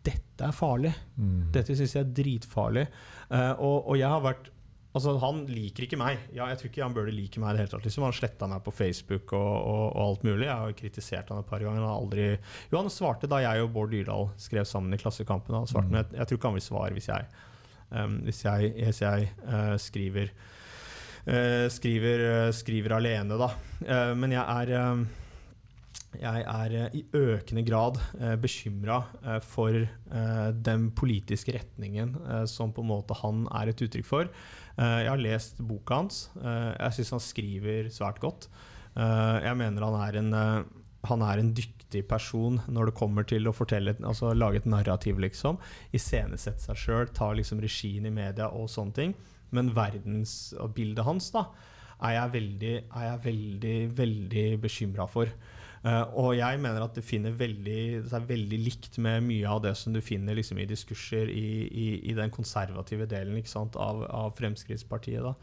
dette 0.03 0.47
er 0.47 0.55
farlig. 0.55 0.93
Mm. 1.15 1.37
Dette 1.55 1.77
syns 1.77 1.95
jeg 1.95 2.03
er 2.07 2.15
dritfarlig. 2.17 2.87
Uh, 3.29 3.53
og, 3.53 3.77
og 3.93 3.99
jeg 3.99 4.09
har 4.15 4.25
vært 4.25 4.49
Altså, 4.93 5.15
han 5.17 5.39
liker 5.49 5.87
ikke 5.87 5.97
meg. 5.97 6.19
Ja, 6.35 6.45
jeg 6.51 6.59
tror 6.59 6.69
ikke 6.69 6.81
Jan 6.83 6.93
Bøhler 6.93 7.15
liker 7.15 7.41
meg 7.41 7.49
i 7.49 7.57
det 7.57 7.63
hele 7.63 7.71
tatt. 7.71 7.85
Liksom. 7.87 8.03
Han 8.05 8.13
sletta 8.13 8.49
meg 8.51 8.61
på 8.61 8.73
Facebook 8.77 9.33
og, 9.33 9.53
og, 9.57 9.85
og 9.87 10.01
alt 10.03 10.25
mulig. 10.27 10.45
Jeg 10.45 10.53
har 10.53 10.69
jo 10.69 10.77
kritisert 10.77 11.31
han 11.33 11.41
et 11.41 11.49
par 11.49 11.63
ganger. 11.65 11.81
Han 11.81 11.89
har 11.89 12.03
aldri 12.03 12.27
Jo, 12.35 12.77
han 12.77 12.91
svarte 12.93 13.29
da 13.31 13.39
jeg 13.41 13.63
og 13.65 13.71
Bård 13.73 13.89
Dyrdal 13.95 14.29
skrev 14.37 14.67
sammen 14.69 14.93
i 14.93 15.01
Klassekampen. 15.01 15.57
Han 15.57 15.69
svarte, 15.69 15.89
Mm. 15.89 15.95
Men 15.95 16.03
jeg, 16.03 16.19
jeg 16.19 16.29
tror 16.29 16.37
ikke 16.39 16.51
han 16.51 16.59
vil 16.59 16.67
svare 16.67 16.93
hvis 16.99 17.09
jeg, 17.09 17.25
um, 17.89 18.19
hvis 18.27 18.43
jeg, 18.45 18.69
hvis 18.77 19.01
jeg 19.01 19.31
uh, 19.47 19.73
skriver 19.81 20.29
uh, 21.25 21.65
skriver, 21.73 22.23
uh, 22.29 22.53
skriver 22.53 22.97
alene, 22.99 23.41
da. 23.41 23.49
Eh, 23.83 24.13
men 24.15 24.31
jeg 24.37 24.45
er 24.45 24.77
eh, 24.77 25.03
jeg 26.21 26.43
er 26.45 26.73
eh, 26.77 26.97
i 26.99 27.03
økende 27.17 27.63
grad 27.65 27.97
uh, 28.21 28.35
bekymra 28.37 28.99
for 29.41 29.73
eh, 29.73 30.49
den 30.53 30.91
politiske 30.95 31.55
retningen 31.55 32.13
eh, 32.21 32.43
som 32.49 32.73
på 32.73 32.83
en 32.83 32.91
måte 32.91 33.17
han 33.23 33.47
er 33.57 33.71
et 33.71 33.81
uttrykk 33.81 34.05
for. 34.05 34.29
Eh, 34.77 34.99
jeg 35.05 35.11
har 35.11 35.21
lest 35.21 35.59
boka 35.61 36.01
hans. 36.01 36.27
Eh, 36.39 36.71
jeg 36.79 36.97
syns 36.99 37.13
han 37.17 37.23
skriver 37.23 37.91
svært 37.93 38.21
godt. 38.23 38.49
Eh, 38.95 39.37
jeg 39.45 39.59
mener 39.59 39.85
han 39.89 39.99
er 40.01 40.21
en 40.21 40.33
han 41.03 41.19
er 41.25 41.41
en 41.41 41.51
dyktig 41.51 42.05
person 42.07 42.61
når 42.71 42.89
det 42.89 42.95
kommer 42.95 43.25
til 43.27 43.49
å 43.49 43.51
fortelle, 43.55 43.91
altså 44.07 44.31
lage 44.31 44.61
et 44.61 44.69
narrativ, 44.71 45.17
liksom. 45.19 45.57
Iscenesette 45.91 46.63
seg 46.63 46.79
sjøl, 46.79 47.09
ta 47.11 47.27
liksom 47.35 47.59
regien 47.59 48.07
i 48.07 48.13
media 48.13 48.47
og 48.47 48.69
sånne 48.71 48.95
ting. 48.95 49.15
Men 49.51 49.73
verdensbildet 49.75 51.03
hans 51.03 51.27
da, 51.35 51.49
er 52.03 52.15
jeg 52.15 52.33
veldig, 52.37 52.73
er 52.87 53.05
jeg 53.09 53.21
veldig, 53.27 53.75
veldig 53.99 54.45
bekymra 54.63 55.09
for. 55.11 55.27
Eh, 55.83 56.03
og 56.15 56.31
jeg 56.37 56.59
mener 56.63 56.85
at 56.85 56.95
det, 56.95 57.03
veldig, 57.39 57.79
det 58.05 58.15
er 58.15 58.29
veldig 58.29 58.59
likt 58.63 58.97
med 59.03 59.25
mye 59.25 59.49
av 59.51 59.65
det 59.65 59.73
som 59.75 59.95
du 59.95 59.99
finner 60.03 60.37
liksom, 60.37 60.61
i 60.63 60.67
diskurser 60.69 61.27
i, 61.27 61.47
i, 61.67 61.87
i 62.11 62.15
den 62.15 62.31
konservative 62.31 63.07
delen 63.11 63.41
sant, 63.49 63.75
av, 63.75 64.05
av 64.07 64.31
Fremskrittspartiet. 64.37 65.25
Da. 65.25 65.35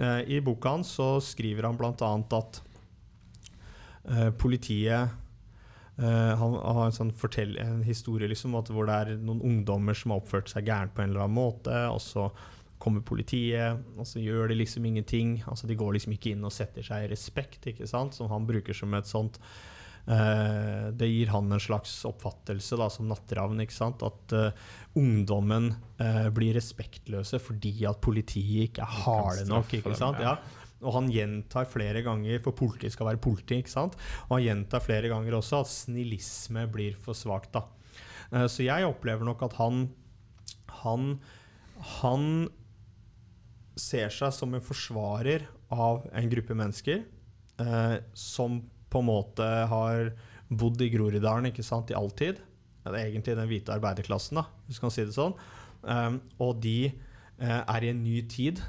Eh, 0.00 0.36
I 0.36 0.40
boka 0.40 0.78
hans 0.78 0.94
så 0.96 1.16
skriver 1.20 1.68
han 1.68 1.76
bl.a. 1.76 1.92
at 2.40 2.60
uh, 4.08 4.32
politiet 4.38 5.22
Uh, 5.96 6.36
han 6.36 6.52
har 6.60 6.82
en, 6.90 6.92
sånn 6.92 7.10
fortell, 7.16 7.54
en 7.56 7.78
historie 7.80 8.28
liksom, 8.28 8.52
hvor 8.52 8.84
det 8.84 8.96
er 9.00 9.10
noen 9.16 9.38
ungdommer 9.40 9.96
som 9.96 10.12
har 10.12 10.20
oppført 10.20 10.50
seg 10.52 10.66
gærent 10.68 10.92
på 10.92 11.00
en 11.00 11.14
eller 11.14 11.22
annen 11.24 11.38
måte. 11.38 11.72
og 11.88 12.02
så 12.04 12.26
kommer 12.82 13.04
politiet, 13.06 13.80
og 13.96 14.06
så 14.08 14.20
gjør 14.22 14.50
de 14.50 14.58
liksom 14.60 14.84
ingenting. 14.88 15.38
altså 15.46 15.68
De 15.68 15.76
går 15.78 15.96
liksom 15.96 16.16
ikke 16.16 16.34
inn 16.34 16.44
og 16.46 16.54
setter 16.54 16.84
seg 16.86 17.06
i 17.06 17.10
respekt, 17.12 17.66
ikke 17.72 17.88
sant? 17.88 18.16
som 18.16 18.30
han 18.32 18.46
bruker 18.48 18.76
som 18.76 18.94
et 18.96 19.08
sånt 19.08 19.38
uh, 20.08 20.92
Det 20.92 21.08
gir 21.08 21.32
han 21.32 21.50
en 21.52 21.62
slags 21.62 21.98
oppfattelse 22.08 22.78
da, 22.80 22.90
som 22.92 23.08
natteravn. 23.10 23.64
ikke 23.64 23.76
sant? 23.76 24.04
At 24.06 24.36
uh, 24.36 24.68
ungdommen 24.98 25.72
uh, 26.00 26.28
blir 26.34 26.56
respektløse 26.58 27.40
fordi 27.42 27.74
at 27.88 28.00
politiet 28.04 28.70
ikke 28.70 28.86
er 28.86 29.02
harde 29.06 29.48
nok. 29.50 29.74
ikke 29.80 29.96
sant? 29.98 30.22
ja. 30.22 30.38
Og 30.84 30.92
han 30.92 31.06
gjentar 31.08 31.64
flere 31.72 32.02
ganger, 32.04 32.42
for 32.44 32.52
politiet 32.54 32.92
skal 32.92 33.08
være 33.08 33.22
politi, 33.24 33.62
ikke 33.62 33.72
sant? 33.72 33.96
Og 34.28 34.36
han 34.36 34.44
gjentar 34.44 34.84
flere 34.84 35.08
ganger 35.08 35.38
også 35.38 35.62
at 35.64 35.72
snillisme 35.72 36.66
blir 36.68 36.98
for 37.00 37.16
svakt. 37.16 37.56
da. 37.56 37.64
Så 38.50 38.66
jeg 38.66 38.84
opplever 38.84 39.24
nok 39.24 39.46
at 39.46 39.54
han 39.56 39.86
han, 40.82 41.16
han 42.00 42.48
ser 43.76 44.12
seg 44.12 44.32
som 44.32 44.54
en 44.56 44.64
forsvarer 44.64 45.46
av 45.72 46.06
en 46.16 46.30
gruppe 46.32 46.56
mennesker 46.56 47.02
eh, 47.60 47.96
som 48.16 48.60
på 48.90 49.02
en 49.02 49.08
måte 49.08 49.46
har 49.70 50.12
bodd 50.48 50.80
i 50.84 50.90
Groruddalen 50.92 51.50
ikke 51.50 51.64
sant, 51.66 51.90
i 51.90 51.98
all 51.98 52.12
tid. 52.16 52.38
Det 52.86 52.94
er 52.94 53.08
egentlig 53.08 53.34
den 53.36 53.50
hvite 53.50 53.74
arbeiderklassen, 53.74 54.38
da, 54.38 54.46
hvis 54.66 54.78
du 54.78 54.84
kan 54.84 54.94
si 54.94 55.04
det 55.04 55.16
sånn. 55.16 55.34
Um, 55.86 56.20
og 56.42 56.60
de 56.62 56.78
eh, 56.86 57.60
er 57.60 57.84
i 57.84 57.90
en 57.92 58.02
ny 58.04 58.20
tid 58.30 58.62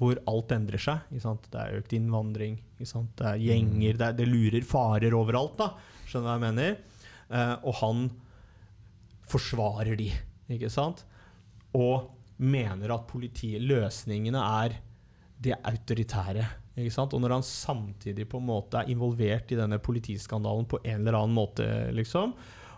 hvor 0.00 0.18
alt 0.30 0.52
endrer 0.56 0.80
seg. 0.80 1.04
Det 1.12 1.60
er 1.60 1.78
økt 1.78 1.92
innvandring, 1.94 2.56
det 2.80 2.88
er 2.88 3.40
gjenger, 3.40 3.98
det, 4.00 4.06
er, 4.08 4.16
det 4.16 4.26
lurer 4.28 4.64
farer 4.66 5.14
overalt. 5.16 5.60
da, 5.60 5.74
Skjønner 6.08 6.26
du 6.26 6.30
hva 6.30 6.36
jeg 6.38 6.44
mener? 6.46 6.78
Eh, 7.30 7.54
og 7.68 7.76
han 7.82 8.06
forsvarer 9.30 10.00
de, 10.00 10.08
ikke 10.50 10.72
sant? 10.72 11.04
Og 11.76 12.08
mener 12.40 12.94
at 12.94 13.08
politiløsningene 13.10 14.40
er 14.64 14.78
det 15.40 15.56
autoritære. 15.56 16.46
Og 16.80 17.18
når 17.20 17.34
han 17.34 17.44
samtidig 17.44 18.24
på 18.30 18.38
en 18.40 18.48
måte 18.48 18.80
er 18.80 18.92
involvert 18.92 19.52
i 19.52 19.58
denne 19.58 19.80
politiskandalen 19.82 20.68
på 20.70 20.80
en 20.80 21.02
eller 21.02 21.18
annen 21.18 21.36
måte, 21.36 21.66
liksom, 21.92 22.32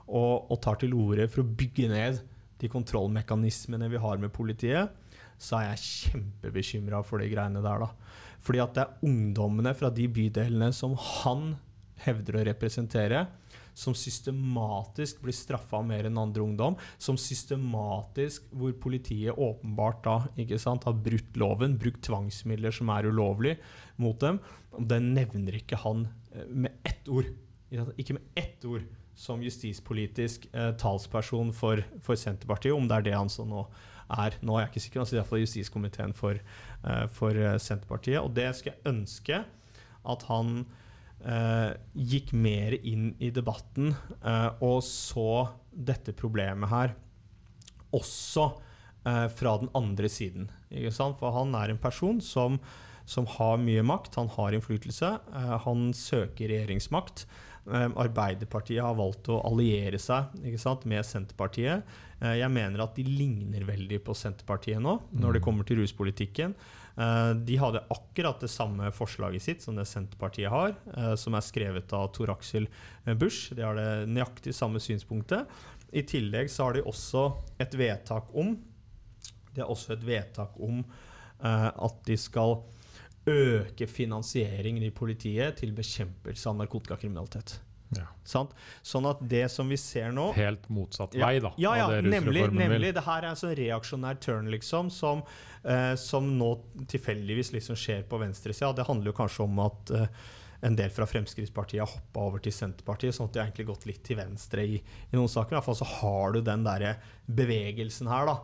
og, 0.09 0.51
og 0.51 0.59
tar 0.62 0.80
til 0.80 0.97
orde 0.98 1.28
for 1.30 1.44
å 1.44 1.52
bygge 1.60 1.90
ned 1.93 2.18
de 2.62 2.70
kontrollmekanismene 2.70 3.90
vi 3.90 4.01
har 4.02 4.18
med 4.22 4.32
politiet, 4.34 4.90
så 5.39 5.59
er 5.59 5.72
jeg 5.72 5.84
kjempebekymra 5.86 7.02
for 7.06 7.22
de 7.22 7.30
greiene 7.30 7.62
der. 7.62 7.86
da. 7.86 7.90
Fordi 8.43 8.62
at 8.62 8.74
det 8.74 8.84
er 8.84 9.06
ungdommene 9.06 9.74
fra 9.78 9.90
de 9.94 10.09
bydelene 10.10 10.70
som 10.74 10.94
han 10.98 11.55
hevder 12.02 12.40
å 12.40 12.44
representere, 12.51 13.26
som 13.74 13.94
systematisk 13.96 15.22
blir 15.24 15.36
straffa 15.36 15.82
mer 15.86 16.08
enn 16.08 16.20
andre 16.20 16.44
ungdom. 16.44 16.78
Som 17.02 17.18
systematisk, 17.20 18.48
hvor 18.52 18.74
politiet 18.82 19.38
åpenbart 19.38 20.02
da 20.06 20.16
ikke 20.40 20.60
sant, 20.60 20.86
har 20.88 20.98
brutt 21.04 21.38
loven, 21.40 21.78
brukt 21.80 22.02
tvangsmidler 22.06 22.74
som 22.74 22.92
er 22.92 23.08
ulovlig 23.08 23.56
mot 24.02 24.18
dem. 24.22 24.40
Det 24.78 25.00
nevner 25.04 25.60
ikke 25.60 25.80
han 25.84 26.08
eh, 26.32 26.48
med 26.48 26.82
ett 26.88 27.08
ord. 27.12 27.30
Ikke 27.96 28.18
med 28.18 28.36
ett 28.36 28.64
ord 28.68 28.84
som 29.14 29.42
justispolitisk 29.44 30.48
eh, 30.52 30.72
talsperson 30.80 31.52
for, 31.56 31.82
for, 32.02 32.18
Senterpartiet, 32.18 32.74
om 32.74 32.88
det 32.88 32.98
er 32.98 33.08
det 33.10 33.16
han 33.16 33.32
så 33.32 33.46
nå 33.48 33.64
er. 34.12 34.36
Nå 34.44 34.56
er 34.56 34.64
jeg 34.64 34.72
ikke 34.72 34.84
sikker, 34.86 35.02
altså 35.02 35.18
iallfall 35.18 35.42
justiskomiteen 35.44 36.14
for, 36.16 36.40
eh, 36.40 37.04
for 37.12 37.36
eh, 37.36 37.58
Senterpartiet. 37.60 38.20
Og 38.22 38.32
det 38.36 38.48
skal 38.58 38.74
jeg 38.74 38.94
ønske 38.94 39.42
at 40.02 40.24
han 40.28 40.64
eh, 41.24 41.70
gikk 41.94 42.32
mer 42.34 42.76
inn 42.80 43.12
i 43.22 43.30
debatten 43.34 43.92
eh, 43.92 44.50
og 44.62 44.82
så 44.86 45.46
dette 45.72 46.14
problemet 46.16 46.70
her 46.72 46.94
også 47.92 48.48
eh, 49.06 49.28
fra 49.32 49.56
den 49.62 49.70
andre 49.76 50.10
siden. 50.12 50.50
For 51.18 51.34
han 51.36 51.54
er 51.58 51.72
en 51.72 51.80
person 51.80 52.20
som, 52.24 52.58
som, 53.04 53.28
har 53.38 53.60
mye 53.60 53.84
makt, 53.84 54.16
han 54.20 54.30
har 54.36 54.56
innflytelse. 54.56 55.14
Eh, 55.32 55.56
han 55.66 55.90
søker 55.96 56.52
regjeringsmakt. 56.52 57.26
Eh, 57.70 57.88
Arbeiderpartiet 58.04 58.82
har 58.82 58.96
valgt 58.98 59.30
å 59.30 59.42
alliere 59.46 60.00
seg 60.02 60.32
med 60.88 61.06
Senterpartiet. 61.06 61.84
Eh, 62.20 62.38
jeg 62.40 62.50
mener 62.54 62.82
at 62.82 62.96
de 62.96 63.06
ligner 63.06 63.66
veldig 63.68 64.00
på 64.06 64.16
Senterpartiet 64.18 64.82
nå, 64.82 64.98
når 65.12 65.38
det 65.38 65.42
mm. 65.42 65.46
kommer 65.46 65.68
til 65.68 65.82
ruspolitikken. 65.82 66.56
Eh, 66.97 67.31
de 67.35 67.56
hadde 67.56 67.85
akkurat 67.90 68.40
det 68.40 68.51
samme 68.52 68.90
forslaget 68.93 69.43
sitt 69.43 69.64
som 69.64 69.77
det 69.78 69.86
Senterpartiet 69.89 70.52
har, 70.52 70.74
eh, 70.97 71.14
som 71.14 71.35
er 71.35 71.44
skrevet 71.44 71.93
av 71.97 72.10
Tor 72.12 72.31
Aksel 72.35 72.69
Busch. 73.16 73.52
De 73.56 73.64
har 73.64 73.78
det 73.78 74.09
nøyaktig 74.10 74.55
samme 74.55 74.81
synspunktet. 74.82 75.48
I 75.93 76.05
tillegg 76.09 76.51
så 76.51 76.69
har 76.69 76.77
de 76.77 76.85
også 76.89 77.27
et 77.60 77.74
vedtak 77.77 78.31
om 78.35 78.56
Det 79.52 79.60
er 79.60 79.69
også 79.69 79.93
et 79.93 80.05
vedtak 80.06 80.55
om 80.64 80.78
eh, 80.81 81.69
at 81.69 81.97
de 82.06 82.16
skal 82.16 82.62
øke 83.28 83.86
finansieringen 83.86 84.82
i 84.82 84.89
politiet 84.90 85.59
til 85.60 85.74
bekjempelse 85.77 86.48
av 86.48 86.56
narkotikakriminalitet. 86.56 87.59
Ja. 87.97 88.06
Sånn 88.24 89.09
at 89.09 89.23
det 89.28 89.44
som 89.52 89.69
vi 89.69 89.77
ser 89.81 90.12
nå 90.14 90.28
Helt 90.36 90.69
motsatt 90.73 91.16
vei, 91.19 91.35
da. 91.43 91.51
Ja, 91.60 91.74
ja, 91.77 91.89
nemlig. 92.01 92.47
nemlig 92.55 92.93
det 92.97 93.02
her 93.05 93.24
er 93.24 93.32
en 93.32 93.39
sånn 93.39 93.55
reaksjonær 93.59 94.20
turn, 94.23 94.48
liksom, 94.52 94.89
som, 94.94 95.24
eh, 95.64 95.93
som 96.01 96.31
nå 96.39 96.52
tilfeldigvis 96.89 97.52
liksom 97.56 97.77
skjer 97.78 98.06
på 98.09 98.20
venstresida. 98.23 98.73
Det 98.78 98.86
handler 98.89 99.12
jo 99.12 99.19
kanskje 99.19 99.44
om 99.44 99.60
at 99.66 99.93
eh, 99.98 100.23
en 100.62 100.78
del 100.78 100.93
fra 100.94 101.06
Fremskrittspartiet 101.10 101.82
har 101.82 101.90
hoppa 101.90 102.23
over 102.28 102.43
til 102.43 102.55
Senterpartiet, 102.55 103.16
sånn 103.16 103.28
at 103.28 103.35
de 103.35 103.43
har 103.43 103.48
egentlig 103.51 103.69
gått 103.73 103.86
litt 103.89 104.02
til 104.06 104.20
venstre 104.20 104.62
i, 104.62 104.78
i 104.78 105.16
noen 105.16 105.31
saker. 105.31 105.56
I 105.56 105.59
hvert 105.59 105.66
fall 105.66 105.81
så 105.81 105.89
har 105.98 106.36
du 106.36 106.43
den 106.47 106.62
der 106.66 106.86
bevegelsen 107.27 108.10
her 108.10 108.31
da, 108.31 108.36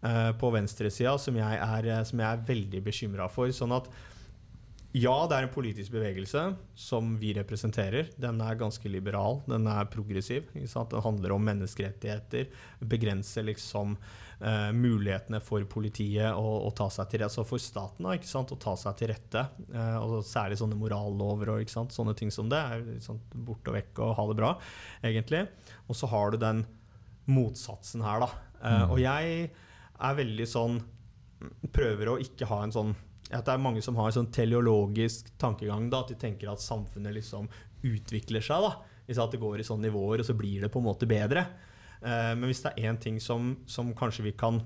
eh, 0.00 0.30
på 0.40 0.52
venstresida 0.56 1.18
som, 1.20 1.36
eh, 1.36 2.02
som 2.08 2.24
jeg 2.24 2.32
er 2.32 2.46
veldig 2.48 2.84
bekymra 2.88 3.28
for. 3.30 3.52
sånn 3.52 3.76
at 3.76 3.92
ja, 4.94 5.14
det 5.28 5.36
er 5.36 5.44
en 5.44 5.52
politisk 5.52 5.92
bevegelse 5.92 6.42
som 6.78 7.16
vi 7.20 7.32
representerer. 7.36 8.08
Den 8.16 8.38
er 8.40 8.58
ganske 8.58 8.88
liberal, 8.88 9.42
den 9.48 9.66
er 9.68 9.88
progressiv. 9.92 10.46
Den 10.54 11.02
handler 11.04 11.34
om 11.34 11.44
menneskerettigheter. 11.44 12.46
Begrense 12.80 13.44
liksom 13.44 13.96
uh, 13.96 14.70
mulighetene 14.72 15.42
for 15.44 15.66
politiet 15.68 16.30
å, 16.32 16.54
å, 16.64 16.72
ta 16.76 16.88
seg 16.92 17.10
til. 17.12 17.26
Altså 17.26 17.44
for 17.48 17.60
staten 17.60 18.08
da, 18.08 18.16
å 18.16 18.60
ta 18.62 18.76
seg 18.80 18.96
til 19.00 19.12
rette. 19.12 19.44
Uh, 19.68 19.98
og 20.00 20.16
særlig 20.24 20.60
sånne 20.62 20.78
morallover 20.80 21.52
og 21.56 21.76
sånne 21.76 22.16
ting 22.16 22.32
som 22.32 22.48
det. 22.52 22.62
er 22.62 23.20
Bort 23.34 23.68
og 23.68 23.76
vekk 23.76 24.00
og 24.06 24.16
ha 24.16 24.28
det 24.30 24.40
bra, 24.40 24.54
egentlig. 25.04 25.44
Og 25.90 25.98
så 25.98 26.08
har 26.14 26.32
du 26.32 26.40
den 26.40 26.64
motsatsen 27.28 28.06
her, 28.06 28.24
da. 28.24 28.32
Uh. 28.62 28.84
Og 28.94 29.00
jeg 29.02 29.50
er 29.50 30.22
veldig 30.24 30.46
sånn 30.48 30.84
Prøver 31.68 32.08
å 32.08 32.14
ikke 32.16 32.46
ha 32.48 32.62
en 32.64 32.72
sånn 32.72 32.94
at 33.34 33.46
det 33.46 33.54
er 33.56 33.62
mange 33.62 33.82
som 33.82 33.96
har 33.98 34.10
en 34.10 34.18
sånn 34.20 34.32
teleologisk 34.34 35.32
tankegang. 35.40 35.88
Da, 35.90 36.04
at 36.04 36.12
de 36.12 36.18
tenker 36.20 36.50
at 36.52 36.62
samfunnet 36.62 37.16
liksom 37.16 37.48
utvikler 37.86 38.44
seg. 38.44 38.62
da, 38.62 39.22
at 39.22 39.34
det 39.34 39.42
går 39.42 39.60
i 39.62 39.66
sånne 39.66 39.88
nivåer, 39.88 40.22
og 40.22 40.28
så 40.28 40.36
blir 40.38 40.62
det 40.62 40.70
på 40.72 40.82
en 40.82 40.86
måte 40.86 41.08
bedre. 41.10 41.46
Uh, 42.02 42.34
men 42.36 42.46
hvis 42.50 42.62
det 42.64 42.74
er 42.74 42.90
én 42.90 43.00
ting 43.00 43.18
som, 43.22 43.54
som, 43.66 43.90
kanskje 43.96 44.28
vi 44.28 44.34
kan 44.38 44.60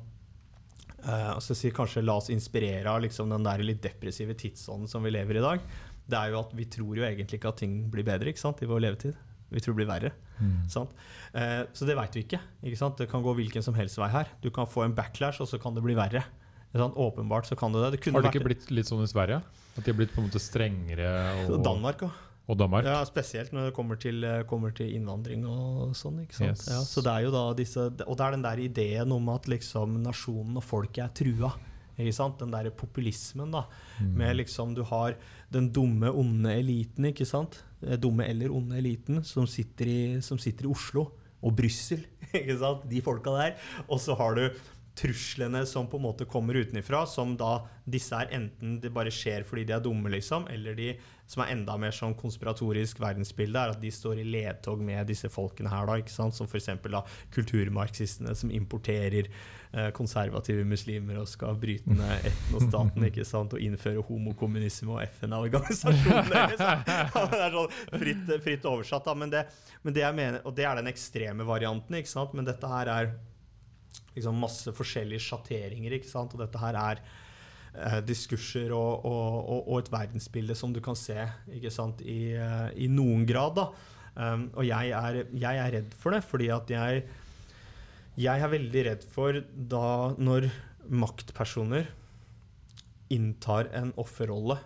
uh, 1.07 1.31
altså 1.37 1.57
si, 1.57 1.71
kanskje 1.73 2.05
la 2.05 2.19
oss 2.21 2.29
inspirere 2.33 2.91
av 2.91 3.01
liksom 3.05 3.31
den 3.33 3.47
der 3.47 3.63
litt 3.65 3.83
depressive 3.85 4.35
tidsånden 4.37 4.91
som 4.91 5.07
vi 5.07 5.15
lever 5.15 5.39
i 5.39 5.41
i 5.41 5.47
dag, 5.47 5.65
det 6.11 6.19
er 6.19 6.33
jo 6.33 6.41
at 6.43 6.53
vi 6.59 6.67
tror 6.69 6.99
jo 6.99 7.07
egentlig 7.07 7.39
ikke 7.39 7.53
at 7.53 7.61
ting 7.63 7.85
blir 7.93 8.05
bedre 8.05 8.33
ikke 8.33 8.43
sant, 8.43 8.61
i 8.61 8.69
vår 8.69 8.83
levetid. 8.89 9.17
Vi 9.51 9.63
tror 9.63 9.75
det 9.75 9.81
blir 9.81 9.91
verre. 9.91 10.13
Mm. 10.39 10.67
Uh, 10.67 11.63
så 11.73 11.89
det 11.89 11.97
veit 11.99 12.19
vi 12.19 12.27
ikke, 12.27 12.43
ikke. 12.67 12.91
Det 12.99 13.09
kan 13.11 13.25
gå 13.25 13.35
hvilken 13.41 13.65
som 13.65 13.79
helst 13.79 13.99
vei 13.99 14.11
her. 14.13 14.31
Du 14.43 14.51
kan 14.55 14.69
få 14.69 14.85
en 14.85 14.95
backlash, 14.97 15.41
og 15.43 15.49
så 15.51 15.59
kan 15.63 15.75
det 15.77 15.87
bli 15.87 15.97
verre. 15.99 16.23
Sånn, 16.71 16.95
åpenbart 16.95 17.49
så 17.49 17.57
kan 17.59 17.73
det 17.75 17.83
det. 17.83 17.99
det 17.99 18.13
Har 18.15 18.23
det 18.23 18.35
ikke 18.35 18.47
blitt 18.47 18.69
litt 18.71 18.87
sånn 18.87 19.03
i 19.03 19.11
Sverige? 19.11 19.41
At 19.75 19.83
de 19.83 19.91
har 19.91 19.97
blitt 19.99 20.13
på 20.15 20.23
en 20.23 20.29
måte 20.29 20.43
strengere? 20.43 21.09
Og 21.49 21.63
Danmark 21.67 22.05
òg. 22.07 22.27
Og 22.51 22.59
Danmark. 22.59 22.87
Ja, 22.87 22.99
Spesielt 23.07 23.53
når 23.55 23.69
det 23.69 23.75
kommer 23.77 23.99
til, 24.01 24.25
eh, 24.25 24.43
kommer 24.43 24.75
til 24.75 24.91
innvandring 24.97 25.45
og 25.47 25.95
sånn. 25.95 26.23
ikke 26.25 26.35
sant? 26.35 26.59
Yes. 26.59 26.67
Ja, 26.67 26.81
så 26.83 27.03
det 27.03 27.13
er 27.13 27.27
jo 27.27 27.31
da 27.31 27.55
disse, 27.55 27.79
Og 28.07 28.17
det 28.17 28.27
er 28.27 28.31
den 28.33 28.43
der 28.43 28.59
ideen 28.59 29.13
om 29.13 29.29
at 29.29 29.47
liksom 29.47 30.03
nasjonen 30.03 30.57
og 30.57 30.65
folket 30.65 31.05
er 31.05 31.15
trua. 31.15 31.53
Ikke 31.97 32.15
sant? 32.15 32.39
Den 32.39 32.51
der 32.51 32.71
populismen, 32.71 33.53
da. 33.53 33.67
Mm. 34.01 34.17
Med 34.17 34.37
liksom 34.37 34.75
Du 34.75 34.83
har 34.83 35.15
den 35.53 35.71
dumme, 35.71 36.11
onde 36.11 36.51
eliten, 36.51 37.05
ikke 37.05 37.27
sant? 37.27 37.63
Dumme 37.81 38.27
eller 38.29 38.51
onde 38.51 38.77
eliten 38.77 39.25
som 39.25 39.47
sitter 39.47 39.87
i, 39.87 40.21
som 40.21 40.39
sitter 40.39 40.65
i 40.65 40.71
Oslo 40.71 41.13
og 41.43 41.57
Brussel. 41.57 42.05
Ikke 42.37 42.59
sant? 42.61 42.83
De 42.91 43.01
folka 43.01 43.31
der. 43.31 43.55
Og 43.89 44.01
så 44.01 44.15
har 44.19 44.35
du 44.37 44.51
truslene 44.99 45.63
som 45.67 45.87
på 45.89 45.97
en 45.97 46.03
måte 46.03 46.27
kommer 46.29 46.55
utenfra, 46.55 47.05
som 47.07 47.37
da 47.39 47.61
disse 47.91 48.17
er 48.17 48.33
enten 48.37 48.79
det 48.83 48.93
bare 48.95 49.13
skjer 49.15 49.47
fordi 49.47 49.65
de 49.69 49.75
er 49.77 49.85
dumme, 49.85 50.11
liksom, 50.13 50.49
eller 50.51 50.77
de 50.79 50.93
som 51.31 51.45
er 51.45 51.53
enda 51.55 51.77
mer 51.79 51.95
sånn 51.95 52.17
konspiratorisk 52.19 52.99
verdensbilde, 53.03 53.61
er 53.61 53.73
at 53.77 53.81
de 53.83 53.91
står 53.95 54.19
i 54.19 54.27
ledtog 54.27 54.83
med 54.83 55.07
disse 55.07 55.31
folkene 55.31 55.71
her, 55.71 55.87
da, 55.87 55.99
ikke 56.03 56.11
sant? 56.11 56.35
som 56.35 56.51
f.eks. 56.51 56.73
kulturmarxistene 57.37 58.35
som 58.35 58.51
importerer 58.51 59.29
eh, 59.31 59.93
konservative 59.95 60.67
muslimer 60.67 61.21
og 61.23 61.31
skal 61.31 61.55
bryte 61.61 61.95
ned 61.95 62.27
etnostaten 62.33 63.07
ikke 63.07 63.27
sant? 63.29 63.55
og 63.55 63.63
innføre 63.63 64.03
homokommunisme 64.11 64.97
og 64.97 65.05
FN-organisasjonen 65.07 66.33
deres. 66.35 66.59
det 66.59 67.43
er 67.47 67.59
sånn 67.59 67.79
fritt, 68.03 68.37
fritt 68.49 68.71
oversatt, 68.73 69.07
da. 69.07 69.15
Men 69.23 69.31
det, 69.31 69.47
men 69.87 69.95
det, 69.95 70.03
jeg 70.09 70.19
mener, 70.19 70.43
og 70.43 70.59
det 70.59 70.67
er 70.67 70.83
den 70.83 70.91
ekstreme 70.91 71.47
varianten, 71.47 72.03
ikke 72.03 72.11
sant? 72.11 72.35
men 72.35 72.49
dette 72.49 72.75
her 72.75 72.91
er 72.91 73.15
liksom 74.17 74.41
masse 74.43 74.73
forskjellige 74.75 75.23
sjatteringer. 75.29 75.97
ikke 75.97 76.11
sant? 76.11 76.35
Og 76.35 76.43
dette 76.43 76.61
her 76.63 76.79
er 76.81 77.03
eh, 77.75 78.01
diskurser 78.07 78.75
og, 78.77 79.07
og, 79.07 79.39
og, 79.41 79.61
og, 79.63 79.77
et 79.81 79.93
verdensbilde 79.93 80.57
som 80.59 80.75
du 80.75 80.83
kan 80.85 80.99
se 80.99 81.19
ikke 81.57 81.73
sant? 81.75 82.03
I, 82.03 82.35
uh, 82.37 82.69
i 82.75 82.91
noen 82.91 83.27
grad. 83.29 83.57
da. 83.59 83.71
Um, 84.21 84.49
og 84.59 84.67
jeg 84.67 84.91
er, 84.97 85.23
jeg 85.31 85.63
er, 85.63 85.73
redd 85.79 85.95
for 85.97 86.17
det, 86.17 86.25
fordi 86.27 86.51
at 86.53 86.71
jeg 86.71 87.05
Jeg 88.21 88.43
er 88.43 88.51
veldig 88.51 88.81
redd 88.85 89.05
for 89.07 89.37
da 89.55 90.13
når 90.19 90.49
maktpersoner 90.91 91.87
inntar 93.11 93.71
en 93.73 93.93
offerrolle, 93.97 94.59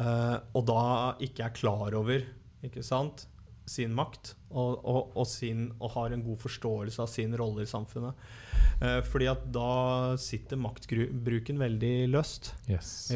uh, 0.00 0.38
og 0.56 0.64
da 0.66 0.80
ikke 1.22 1.44
er 1.44 1.54
klar 1.54 1.94
over 1.94 2.24
ikke 2.64 2.82
sant, 2.82 3.26
sin 3.70 3.94
makt 3.96 4.34
og, 4.48 4.78
og, 4.82 5.12
og, 5.14 5.26
sin, 5.28 5.68
og, 5.78 5.92
har 5.94 6.14
en 6.14 6.24
god 6.24 6.40
forståelse 6.40 7.02
av 7.04 7.10
sin 7.12 7.34
rolle 7.38 7.64
i 7.64 7.70
samfunnet. 7.70 8.28
Eh, 8.80 9.00
fordi 9.06 9.28
at 9.30 9.46
da 9.54 9.70
sitter 10.20 10.60
maktbruken 10.60 11.60
veldig 11.60 11.94
løst. 12.12 12.52
Yes. 12.70 13.10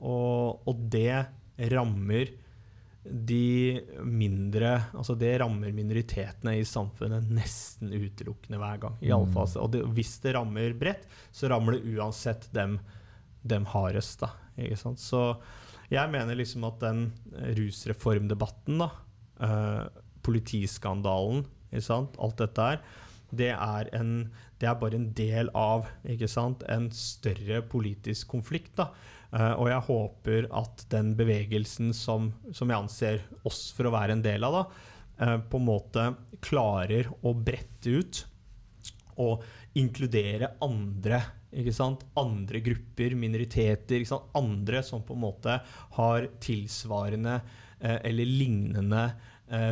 Og, 0.00 0.62
og, 0.66 0.86
det 0.92 1.24
rammer 1.72 2.32
de 3.02 3.82
mindre 4.06 4.68
Altså 4.94 5.16
det 5.18 5.32
rammer 5.42 5.72
minoritetene 5.74 6.54
i 6.60 6.66
samfunnet 6.66 7.26
nesten 7.34 7.90
utelukkende 7.90 8.60
hver 8.62 8.78
gang. 8.84 9.00
I 9.02 9.10
alle 9.10 9.26
mm. 9.30 9.56
Og 9.58 9.72
det, 9.74 9.82
hvis 9.96 10.14
det 10.22 10.36
rammer 10.36 10.76
bredt, 10.78 11.08
så 11.34 11.50
rammer 11.50 11.76
det 11.76 11.96
uansett 11.96 12.46
dem, 12.54 12.78
dem 13.42 13.66
hardest. 13.72 14.22
Da, 14.22 14.30
Så 14.94 15.24
jeg 15.92 16.12
mener 16.12 16.38
liksom 16.38 16.64
at 16.68 16.78
den 16.80 17.08
rusreformdebatten 17.58 18.80
da, 18.80 18.92
Uh, 19.42 19.88
politiskandalen, 20.22 21.42
alt 21.74 22.38
dette 22.38 22.66
her, 22.66 22.82
det 23.32 23.48
er, 23.50 23.88
det 24.60 24.68
er 24.68 24.78
bare 24.78 24.98
en 24.98 25.08
del 25.16 25.48
av 25.56 25.88
en 26.06 26.90
større 26.94 27.62
politisk 27.66 28.28
konflikt. 28.36 28.76
da. 28.76 28.90
Uh, 29.32 29.54
og 29.56 29.68
jeg 29.70 29.84
håper 29.86 30.48
at 30.60 30.84
den 30.92 31.14
bevegelsen 31.16 31.94
som, 31.96 32.32
som, 32.52 32.68
jeg 32.68 32.84
anser 32.84 33.22
oss 33.48 33.70
for 33.72 33.88
å 33.88 33.94
være 33.94 34.18
en 34.18 34.24
del 34.24 34.44
av, 34.44 34.58
da, 34.58 34.64
uh, 35.24 35.38
på 35.48 35.60
en 35.60 35.68
måte 35.70 36.04
klarer 36.44 37.08
å 37.24 37.32
brette 37.32 37.96
ut 37.96 38.24
og 39.22 39.44
inkludere 39.78 40.54
andre. 40.64 41.22
Andre 41.52 42.60
grupper, 42.64 43.16
minoriteter, 43.16 44.04
andre 44.36 44.80
som 44.84 45.02
på 45.04 45.16
en 45.16 45.24
måte 45.24 45.58
har 45.96 46.28
tilsvarende 46.40 47.40
uh, 47.40 47.98
eller 48.04 48.28
lignende 48.28 49.06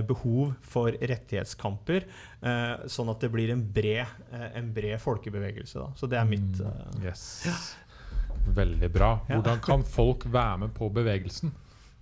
behov 0.08 0.50
for 0.60 0.92
rettighetskamper, 0.92 2.04
sånn 2.90 3.12
at 3.12 3.22
det 3.24 3.30
blir 3.32 3.52
en 3.54 3.62
bred, 3.72 4.10
en 4.52 4.72
bred 4.76 5.00
folkebevegelse. 5.00 5.78
Da. 5.80 5.86
Så 5.96 6.08
det 6.10 6.18
er 6.20 6.28
mitt 6.28 6.60
mm, 6.60 6.98
yes. 7.06 7.22
ja. 7.48 7.54
Veldig 8.60 8.90
bra. 8.92 9.08
Hvordan 9.28 9.62
kan 9.64 9.84
folk 9.84 10.26
være 10.28 10.66
med 10.66 10.74
på 10.76 10.90
bevegelsen? 10.92 11.54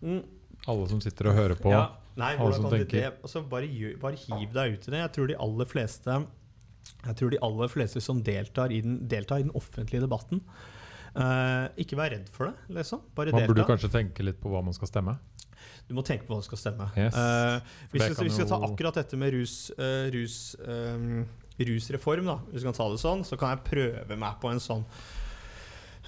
Mm. 0.02 0.24
Alle 0.68 0.88
som 0.90 1.00
sitter 1.02 1.30
og 1.30 1.38
hører 1.38 1.58
på. 1.58 1.70
Ja. 1.70 1.86
Nei, 2.18 2.32
hvordan 2.38 2.66
kan 2.66 2.74
tenker... 2.80 3.12
Altså, 3.22 3.44
bare, 3.46 3.70
bare, 4.02 4.18
hiv 4.18 4.50
deg 4.54 4.74
ut 4.74 4.88
i 4.88 4.94
det. 4.94 5.02
Jeg 5.04 5.14
tror 5.14 5.30
de 5.30 5.38
aller 5.46 5.70
fleste 5.70 6.18
jeg 7.04 7.18
tror 7.20 7.32
de 7.32 7.38
aller 7.44 7.70
fleste 7.70 8.02
som 8.02 8.20
deltar 8.24 8.72
i 8.74 8.80
den, 8.84 9.00
deltar 9.10 9.42
i 9.42 9.46
den 9.46 9.54
offentlige 9.58 10.02
debatten, 10.02 10.40
uh, 11.14 11.68
ikke 11.80 11.98
vær 11.98 12.14
redd 12.14 12.30
for 12.32 12.50
det. 12.50 12.76
liksom. 12.80 13.04
Bare 13.14 13.34
man 13.34 13.44
delta. 13.44 13.52
burde 13.52 13.66
kanskje 13.68 13.92
tenke 13.92 14.24
litt 14.26 14.40
på 14.42 14.50
hva 14.52 14.62
man 14.64 14.76
skal 14.76 14.90
stemme? 14.90 15.18
Du 15.88 15.94
må 15.96 16.04
tenke 16.06 16.26
på 16.28 16.34
hva 16.34 16.42
du 16.42 16.48
skal 16.48 16.60
stemme. 16.60 16.88
Yes. 16.98 17.16
Uh, 17.16 17.60
hvis 17.94 18.10
vi, 18.20 18.32
skal 18.34 18.50
ta 18.50 18.60
akkurat 18.68 19.00
dette 19.00 19.20
med 19.20 19.32
rus, 19.36 19.60
uh, 19.78 20.08
rus 20.14 20.56
um, 20.64 21.22
rusreform, 21.58 22.28
da, 22.28 22.40
hvis 22.50 22.62
vi 22.62 22.70
kan 22.70 22.76
ta 22.76 22.90
det 22.92 23.00
sånn, 23.02 23.24
så 23.26 23.38
kan 23.40 23.56
jeg 23.56 23.64
prøve 23.70 24.20
meg 24.20 24.36
på 24.42 24.52
en 24.52 24.62
sånn 24.62 24.84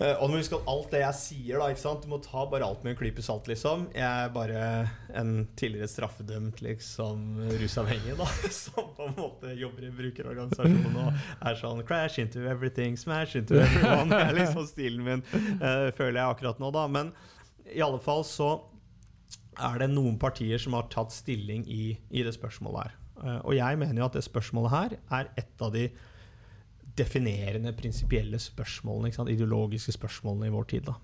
og 0.01 0.33
husk 0.33 0.55
at 0.57 0.69
alt 0.71 0.95
det 0.95 1.01
jeg 1.03 1.17
sier, 1.19 1.61
da? 1.61 1.91
Du 2.01 2.07
må 2.09 2.19
ta 2.25 2.47
bare 2.49 2.65
alt 2.65 2.85
med 2.85 2.95
en 2.95 2.97
klype 2.97 3.21
salt, 3.25 3.51
liksom. 3.51 3.83
Jeg 3.93 4.09
er 4.09 4.31
bare 4.33 4.63
en 5.13 5.45
tidligere 5.61 5.91
straffedømt 5.93 6.63
liksom 6.65 7.43
rusavhengig, 7.61 8.15
da. 8.17 8.29
Som 8.63 8.95
på 8.97 9.11
en 9.11 9.19
måte 9.19 9.53
jobber 9.61 9.91
i 9.91 9.93
brukerorganisasjonen 9.99 10.97
og 11.03 11.21
er 11.51 11.61
sånn 11.61 11.85
Crash 11.85 12.23
into 12.23 12.47
everything, 12.49 12.97
smash 12.97 13.37
into 13.37 13.61
everyone. 13.61 14.09
Det 14.09 14.23
er 14.25 14.39
liksom 14.39 14.65
stilen 14.71 15.05
min, 15.05 15.27
uh, 15.61 15.91
føler 15.93 16.23
jeg 16.23 16.27
akkurat 16.31 16.65
nå, 16.65 16.73
da. 16.79 16.87
Men 16.89 17.13
i 17.69 17.85
alle 17.85 18.01
fall 18.01 18.25
så 18.25 18.55
er 19.61 19.83
det 19.83 19.91
noen 19.93 20.19
partier 20.21 20.61
som 20.63 20.77
har 20.77 20.89
tatt 20.93 21.15
stilling 21.15 21.67
i, 21.71 21.95
i 22.11 22.25
det 22.27 22.35
spørsmålet 22.37 22.89
her. 22.89 22.97
Uh, 23.21 23.39
og 23.39 23.55
jeg 23.57 23.79
mener 23.81 24.01
jo 24.01 24.09
at 24.09 24.17
det 24.17 24.25
spørsmålet 24.25 24.73
her 24.75 24.97
er 25.21 25.31
et 25.41 25.65
av 25.65 25.73
de 25.75 25.87
definerende 26.99 27.73
prinsipielle 27.77 28.41
spørsmålene, 28.41 29.13
ideologiske 29.33 29.95
spørsmålene 29.97 30.49
i 30.49 30.55
vår 30.55 30.69
tid. 30.73 30.91
da. 30.91 30.97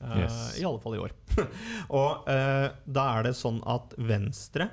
Uh. 0.00 0.26
I 0.60 0.66
alle 0.68 0.80
fall 0.82 0.96
i 0.96 1.02
år. 1.02 1.14
og 2.00 2.28
uh, 2.28 2.68
da 2.84 3.06
er 3.16 3.28
det 3.28 3.36
sånn 3.38 3.62
at 3.68 3.96
Venstre 3.98 4.70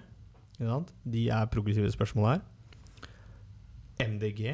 de 1.03 1.23
er 1.33 1.49
progressive 1.51 1.89
spørsmål 1.91 2.29
her. 2.29 2.43
MDG 4.03 4.53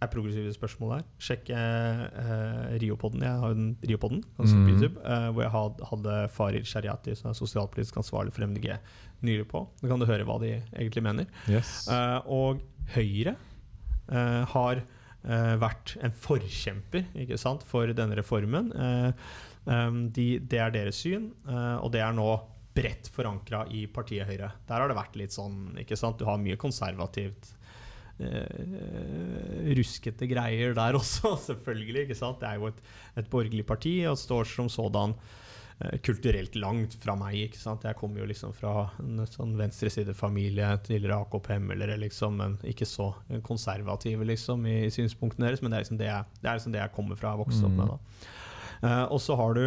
er 0.00 0.10
progressive 0.12 0.52
spørsmål 0.54 0.94
her. 0.96 1.06
Sjekk 1.22 1.50
uh, 1.52 2.70
Riopodden. 2.80 3.24
Jeg 3.26 3.42
har 3.42 3.56
en 3.56 3.72
Riopodden 3.84 4.22
mm. 4.38 4.68
YouTube, 4.68 5.00
hvor 5.34 5.44
jeg 5.44 5.52
had, 5.54 5.82
hadde 5.90 6.16
Farid 6.34 6.68
Shariati, 6.68 7.16
som 7.18 7.30
er 7.30 7.38
sosialpolitisk 7.38 8.00
ansvarlig 8.00 8.34
for 8.36 8.46
MDG, 8.48 8.70
nylig 9.26 9.48
på. 9.50 9.64
Da 9.82 9.90
kan 9.90 10.00
du 10.00 10.08
høre 10.08 10.26
hva 10.28 10.38
de 10.42 10.54
egentlig 10.56 11.04
mener. 11.04 11.28
Yes. 11.50 11.84
og 12.26 12.62
Høyre 12.94 13.36
har 14.10 14.80
uh, 14.82 15.54
vært 15.62 15.96
en 16.00 16.16
forkjemper 16.16 17.36
sant, 17.38 17.66
for 17.68 17.92
denne 17.94 18.18
reformen. 18.18 18.72
De, 19.60 20.28
det 20.40 20.58
er 20.58 20.72
deres 20.72 21.02
syn, 21.04 21.28
og 21.44 21.90
det 21.92 22.00
er 22.00 22.16
nå 22.16 22.30
bredt 22.74 23.10
forankra 23.12 23.64
i 23.74 23.84
partiet 23.90 24.28
Høyre. 24.28 24.50
Der 24.68 24.82
har 24.82 24.90
det 24.90 24.98
vært 24.98 25.18
litt 25.18 25.34
sånn 25.34 25.76
ikke 25.80 25.98
sant? 25.98 26.20
Du 26.20 26.28
har 26.28 26.40
mye 26.40 26.58
konservativt. 26.60 27.52
Uh, 28.20 29.70
ruskete 29.78 30.28
greier 30.28 30.74
der 30.76 30.98
også, 30.98 31.34
selvfølgelig. 31.48 32.06
ikke 32.06 32.18
sant? 32.18 32.40
Det 32.42 32.50
er 32.50 32.60
jo 32.60 32.70
et, 32.72 32.82
et 33.16 33.30
borgerlig 33.32 33.64
parti 33.66 33.94
og 34.10 34.18
står 34.20 34.50
som 34.50 34.68
sådan 34.72 35.16
Eh, 35.80 35.98
kulturelt 36.04 36.54
langt 36.60 36.94
fra 37.00 37.14
meg. 37.16 37.38
ikke 37.46 37.58
sant? 37.58 37.86
Jeg 37.88 37.96
kommer 37.96 38.20
jo 38.20 38.26
liksom 38.28 38.52
fra 38.52 38.90
en 39.00 39.22
sånn 39.24 39.54
venstresidefamilie, 39.56 40.68
tidligere 40.84 41.22
AKP-hemmere, 41.24 41.96
liksom, 42.02 42.36
men 42.36 42.58
ikke 42.68 42.84
så 42.84 43.14
konservative 43.46 44.26
liksom, 44.28 44.66
i 44.68 44.90
synspunktene 44.92 45.48
deres. 45.48 45.62
Men 45.62 45.72
det 45.72 45.78
er 45.78 45.86
liksom 45.86 46.00
det 46.02 46.10
jeg, 46.10 46.26
det 46.42 46.50
er 46.50 46.58
liksom 46.60 46.74
det 46.76 46.82
jeg 46.82 46.94
kommer 46.98 47.20
fra 47.20 47.32
og 47.32 47.46
vokste 47.46 47.64
opp 47.70 47.78
med. 47.78 47.94
da. 47.94 48.28
Uh, 48.80 49.06
og 49.12 49.20
så 49.24 49.36
har 49.36 49.56
du 49.56 49.64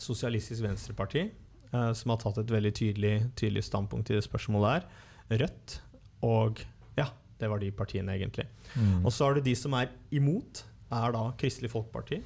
Sosialistisk 0.00 0.64
Venstreparti, 0.64 1.26
uh, 1.72 1.92
som 1.96 2.12
har 2.12 2.20
tatt 2.20 2.42
et 2.42 2.52
veldig 2.52 2.72
tydelig, 2.76 3.14
tydelig 3.40 3.64
standpunkt 3.64 4.12
i 4.12 4.18
det 4.18 4.24
spørsmålet 4.28 4.74
her. 4.74 4.86
Rødt 5.44 5.80
og 6.28 6.60
det 7.40 7.48
var 7.50 7.62
de 7.62 7.70
partiene, 7.74 8.16
egentlig. 8.18 8.46
Mm. 8.74 9.00
Og 9.04 9.12
så 9.12 9.26
har 9.26 9.38
du 9.38 9.44
de 9.44 9.56
som 9.58 9.74
er 9.78 9.90
imot, 10.14 10.64
er 10.90 11.16
da 11.16 11.24
Kristelig 11.40 11.72
Folkeparti. 11.72 12.20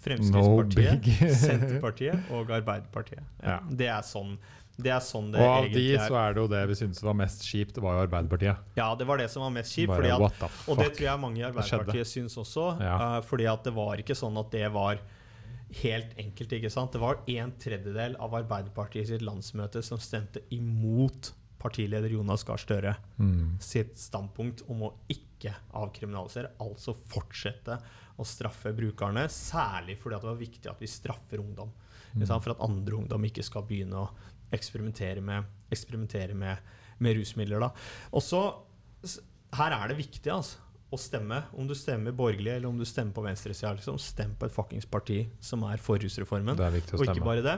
Fremskrittspartiet, 0.00 1.04
no 1.04 1.34
Senterpartiet 1.42 2.32
og 2.32 2.50
Arbeiderpartiet. 2.56 3.20
Ja, 3.42 3.58
ja. 3.58 3.60
Det 3.68 3.90
er 3.92 4.06
sånn 4.06 4.38
det 4.80 4.92
er 4.94 5.02
sånn 5.04 5.26
det 5.34 5.40
og 5.44 5.50
av 5.50 5.66
de 5.74 5.84
så 6.00 6.14
er 6.16 6.34
det 6.36 6.40
jo 6.40 6.48
det 6.48 6.60
vi 6.70 6.76
syntes 6.78 7.02
var 7.04 7.16
mest 7.18 7.42
kjipt, 7.44 7.74
det 7.76 7.82
var 7.84 7.98
jo 7.98 8.04
Arbeiderpartiet. 8.06 8.68
Ja, 8.78 8.86
det 8.96 9.04
var 9.10 9.20
det 9.20 9.26
som 9.28 9.44
var 9.44 9.52
mest 9.52 9.74
kjipt. 9.76 9.92
At, 9.92 10.44
og 10.64 10.80
det 10.80 10.86
tror 10.96 11.04
jeg 11.04 11.20
mange 11.20 11.42
i 11.42 11.44
Arbeiderpartiet 11.44 12.08
syns 12.08 12.38
også. 12.40 12.66
Ja. 12.80 12.94
Uh, 12.96 13.16
fordi 13.26 13.48
at 13.50 13.66
det 13.66 13.74
var 13.76 14.00
ikke 14.00 14.16
sånn 14.16 14.38
at 14.40 14.48
det 14.54 14.70
var 14.72 15.02
helt 15.82 16.16
enkelt. 16.18 16.54
ikke 16.56 16.72
sant? 16.72 16.94
Det 16.96 17.02
var 17.02 17.20
en 17.28 17.52
tredjedel 17.60 18.16
av 18.22 18.38
Arbeiderpartiet 18.40 19.10
sitt 19.10 19.26
landsmøte 19.26 19.84
som 19.86 20.00
stemte 20.02 20.42
imot 20.54 21.34
partileder 21.60 22.12
Jonas 22.12 22.44
Gahr 22.46 22.60
Støre 22.60 22.94
mm. 23.20 23.58
sitt 23.62 23.98
standpunkt 24.00 24.64
om 24.72 24.86
å 24.88 24.94
ikke 25.12 25.54
avkriminalisere, 25.76 26.54
altså 26.60 26.94
fortsette 26.94 27.78
å 28.20 28.26
straffe 28.28 28.72
brukerne. 28.76 29.26
Særlig 29.32 29.96
fordi 30.00 30.18
det 30.18 30.30
var 30.30 30.40
viktig 30.40 30.72
at 30.72 30.82
vi 30.82 30.90
straffer 30.90 31.42
ungdom. 31.42 31.72
Mm. 32.12 32.26
For 32.26 32.54
at 32.54 32.64
andre 32.64 32.98
ungdom 32.98 33.28
ikke 33.28 33.44
skal 33.46 33.64
begynne 33.68 34.02
å 34.02 34.08
eksperimentere 34.54 35.22
med, 35.24 35.46
eksperimentere 35.70 36.34
med, 36.34 36.72
med 36.98 37.16
rusmidler. 37.20 37.62
Da. 37.62 37.70
Også, 38.18 38.42
her 39.56 39.76
er 39.76 39.92
det 39.92 40.00
viktig 40.00 40.32
altså, 40.34 40.58
å 40.90 40.98
stemme. 40.98 41.44
Om 41.54 41.68
du 41.70 41.76
stemmer 41.78 42.14
borgerlig 42.16 42.56
eller 42.56 42.70
om 42.70 42.78
du 42.80 42.86
stemmer 42.88 43.14
på 43.14 43.24
venstresida. 43.24 43.72
Liksom, 43.78 44.00
stem 44.02 44.34
på 44.38 44.48
et 44.48 44.54
fuckings 44.54 44.88
parti 44.90 45.22
som 45.44 45.62
er 45.68 45.82
for 45.82 46.02
rusreformen. 46.02 46.58
Og 46.58 47.06
ikke 47.06 47.22
bare 47.22 47.46
det, 47.46 47.56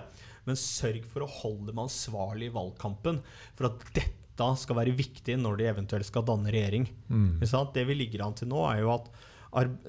men 0.48 0.58
sørg 0.58 1.04
for 1.08 1.24
å 1.24 1.30
holde 1.40 1.70
dem 1.70 1.82
ansvarlig 1.82 2.50
i 2.50 2.54
valgkampen. 2.54 3.20
For 3.58 3.70
at 3.70 3.86
dette 3.94 4.48
skal 4.58 4.78
være 4.78 4.96
viktig 4.98 5.36
når 5.38 5.60
de 5.60 5.68
eventuelt 5.70 6.08
skal 6.08 6.26
danne 6.26 6.50
regjering. 6.52 6.88
Mm. 7.12 7.42
Det 7.74 7.84
vi 7.86 7.98
ligger 7.98 8.26
an 8.26 8.36
til 8.38 8.50
nå, 8.50 8.64
er 8.70 8.82
jo 8.82 8.92
at 8.96 9.10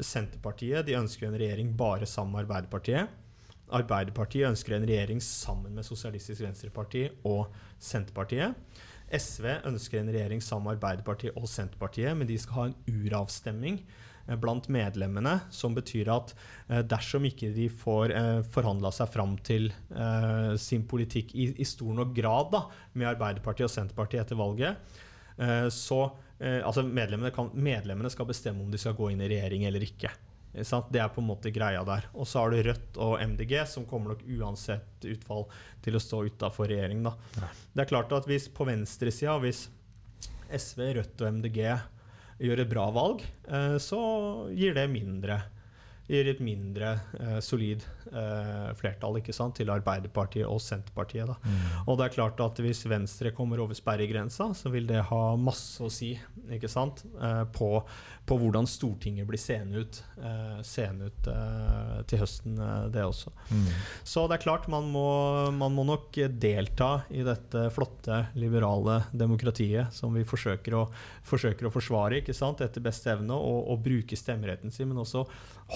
Senterpartiet 0.03 0.85
de 0.87 0.97
ønsker 0.99 1.29
en 1.29 1.37
regjering 1.39 1.71
bare 1.79 2.07
sammen 2.09 2.35
med 2.35 2.43
Arbeiderpartiet. 2.45 3.19
Arbeiderpartiet 3.73 4.49
ønsker 4.51 4.75
en 4.75 4.85
regjering 4.85 5.21
sammen 5.23 5.73
med 5.73 5.87
Sosialistisk 5.87 6.43
Venstreparti 6.43 7.07
og 7.25 7.53
Senterpartiet. 7.81 8.57
SV 9.13 9.47
ønsker 9.69 10.01
en 10.01 10.11
regjering 10.13 10.43
sammen 10.43 10.67
med 10.67 10.77
Arbeiderpartiet 10.77 11.37
og 11.39 11.47
Senterpartiet, 11.49 12.13
men 12.17 12.29
de 12.29 12.37
skal 12.41 12.59
ha 12.59 12.67
en 12.69 12.77
uravstemning 12.91 13.79
blant 14.25 14.69
medlemmene, 14.71 15.37
som 15.51 15.75
betyr 15.75 16.09
at 16.13 16.33
eh, 16.69 16.81
dersom 16.87 17.25
ikke 17.27 17.51
de 17.55 17.67
får 17.67 18.13
eh, 18.15 18.41
forhandla 18.53 18.91
seg 18.95 19.11
fram 19.11 19.35
til 19.43 19.69
eh, 19.71 20.53
sin 20.61 20.85
politikk 20.87 21.33
i, 21.35 21.49
i, 21.59 21.67
stor 21.67 21.93
nok 21.97 22.13
grad 22.15 22.53
da, 22.53 22.65
med 22.95 23.11
Arbeiderpartiet 23.13 23.67
og 23.67 23.73
Senterpartiet 23.73 24.23
etter 24.23 24.39
valget, 24.39 24.99
eh, 25.37 25.67
så 25.73 26.05
eh, 26.39 26.61
altså 26.63 26.85
medlemmene, 26.87 27.33
kan, 27.35 27.51
medlemmene, 27.53 28.11
skal 28.13 28.29
bestemme 28.29 28.63
om 28.63 28.71
de 28.71 28.79
skal 28.79 28.95
gå 28.97 29.11
inn 29.11 29.23
i 29.23 29.31
regjering 29.31 29.67
eller 29.67 29.83
ikke. 29.83 30.13
Det 30.53 30.99
er 31.01 31.09
på 31.09 31.17
en 31.17 31.31
måte 31.31 31.49
greia 31.49 31.81
der. 31.87 32.05
Og 32.13 32.27
så 32.29 32.43
har 32.43 32.53
du 32.53 32.59
Rødt 32.61 32.97
og 33.01 33.15
MDG, 33.25 33.55
som 33.65 33.87
kommer 33.89 34.13
nok 34.13 34.21
uansett 34.37 35.07
utfall 35.09 35.47
til 35.81 35.97
å 35.97 36.01
stå 36.01 36.19
utafor 36.29 36.69
regjering. 36.69 37.01
Da. 37.07 37.15
Det 37.73 37.81
er 37.81 37.89
klart 37.89 38.13
at 38.13 38.29
hvis 38.29 38.45
på 38.53 38.67
venstresida, 38.69 39.39
hvis 39.41 39.65
SV, 40.53 40.83
Rødt 40.99 41.25
og 41.25 41.39
MDG 41.39 41.59
gjør 42.43 42.63
et 42.63 42.71
bra 42.71 42.89
valg, 42.93 43.23
eh, 43.47 43.77
så 43.81 44.03
gir 44.53 44.75
det 44.77 44.89
mindre 44.91 45.41
gir 46.09 46.27
et 46.27 46.41
mindre 46.43 46.89
eh, 47.15 47.37
solid 47.43 47.83
eh, 48.11 48.71
flertall 48.75 49.19
ikke 49.21 49.35
sant, 49.35 49.55
til 49.59 49.71
Arbeiderpartiet 49.71 50.47
og 50.49 50.59
Senterpartiet. 50.61 51.29
Da. 51.29 51.37
Mm. 51.39 51.61
Og 51.87 51.99
det 51.99 52.07
er 52.07 52.15
klart 52.17 52.43
at 52.43 52.59
hvis 52.63 52.83
Venstre 52.91 53.31
kommer 53.35 53.61
over 53.63 53.77
sperregrensa, 53.77 54.49
så 54.57 54.71
vil 54.73 54.89
det 54.89 55.05
ha 55.09 55.23
masse 55.39 55.83
å 55.83 55.91
si 55.93 56.13
ikke 56.51 56.71
sant, 56.71 57.05
eh, 57.15 57.43
på, 57.55 57.77
på 58.23 58.37
hvordan 58.39 58.67
Stortinget 58.69 59.27
blir 59.27 59.39
seende 59.41 59.81
ut, 59.83 59.97
eh, 60.15 60.59
seende 60.63 61.09
ut 61.09 61.27
eh, 61.27 61.97
til 62.07 62.21
høsten, 62.21 62.53
eh, 62.55 62.85
det 62.93 63.03
også. 63.03 63.33
Mm. 63.51 63.65
Så 64.07 64.23
det 64.31 64.37
er 64.37 64.43
klart, 64.45 64.69
man 64.71 64.87
må, 64.93 65.07
man 65.51 65.75
må 65.75 65.83
nok 65.87 66.15
delta 66.39 66.91
i 67.11 67.25
dette 67.27 67.65
flotte, 67.75 68.21
liberale 68.39 69.01
demokratiet 69.11 69.91
som 69.95 70.15
vi 70.15 70.23
forsøker 70.27 70.77
å, 70.79 70.85
forsøker 71.27 71.67
å 71.67 71.73
forsvare 71.73 72.21
ikke 72.21 72.35
sant, 72.37 72.63
etter 72.63 72.85
beste 72.85 73.11
evne, 73.11 73.35
og, 73.35 73.67
og 73.73 73.83
bruke 73.83 74.15
stemmeretten 74.19 74.71
sin, 74.71 74.87
men 74.93 75.03
også 75.03 75.25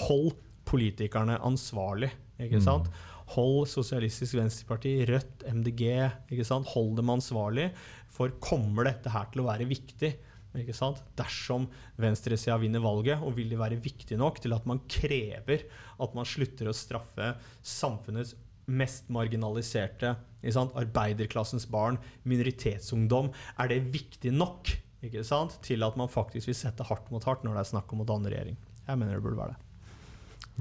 hold 0.06 0.32
politikerne 0.68 1.36
ansvarlig. 1.44 2.10
ikke 2.40 2.62
Mm. 2.62 2.64
sant? 2.64 2.88
Hold 3.34 3.68
Sosialistisk 3.68 4.38
Venstreparti, 4.38 4.94
Rødt, 5.08 5.44
MDG 5.52 5.84
ikke 6.32 6.46
sant? 6.48 6.68
Hold 6.72 6.96
dem 6.96 7.12
ansvarlig. 7.12 7.68
For 8.08 8.32
kommer 8.40 8.88
dette 8.88 9.12
her 9.12 9.28
til 9.32 9.42
å 9.42 9.48
være 9.50 9.68
viktig? 9.68 10.14
Ikke 10.56 10.74
sant? 10.74 11.02
Dersom 11.18 11.66
venstresida 12.00 12.56
vinner 12.58 12.80
valget, 12.80 13.20
og 13.22 13.34
vil 13.36 13.50
det 13.52 13.58
være 13.60 13.76
viktig 13.84 14.16
nok 14.18 14.40
til 14.42 14.54
at 14.56 14.64
man 14.66 14.80
krever 14.90 15.66
at 16.00 16.14
man 16.16 16.24
slutter 16.28 16.70
å 16.70 16.74
straffe 16.76 17.34
samfunnets 17.62 18.34
mest 18.68 19.08
marginaliserte, 19.12 20.14
arbeiderklassens 20.44 21.66
barn, 21.72 21.98
minoritetsungdom, 22.28 23.30
er 23.60 23.68
det 23.72 23.78
viktig 23.92 24.32
nok 24.34 24.72
ikke 25.04 25.22
sant? 25.24 25.58
til 25.62 25.84
at 25.86 25.96
man 25.96 26.08
faktisk 26.10 26.50
vil 26.50 26.56
sette 26.58 26.84
hardt 26.88 27.08
mot 27.14 27.24
hardt 27.24 27.44
når 27.46 27.54
det 27.56 27.62
er 27.64 27.70
snakk 27.74 27.92
om 27.94 28.02
å 28.02 28.08
danne 28.08 28.32
regjering? 28.32 28.56
Jeg 28.88 28.98
mener 28.98 29.14
det 29.18 29.22
burde 29.24 29.38
være 29.38 29.54
det. 29.54 29.64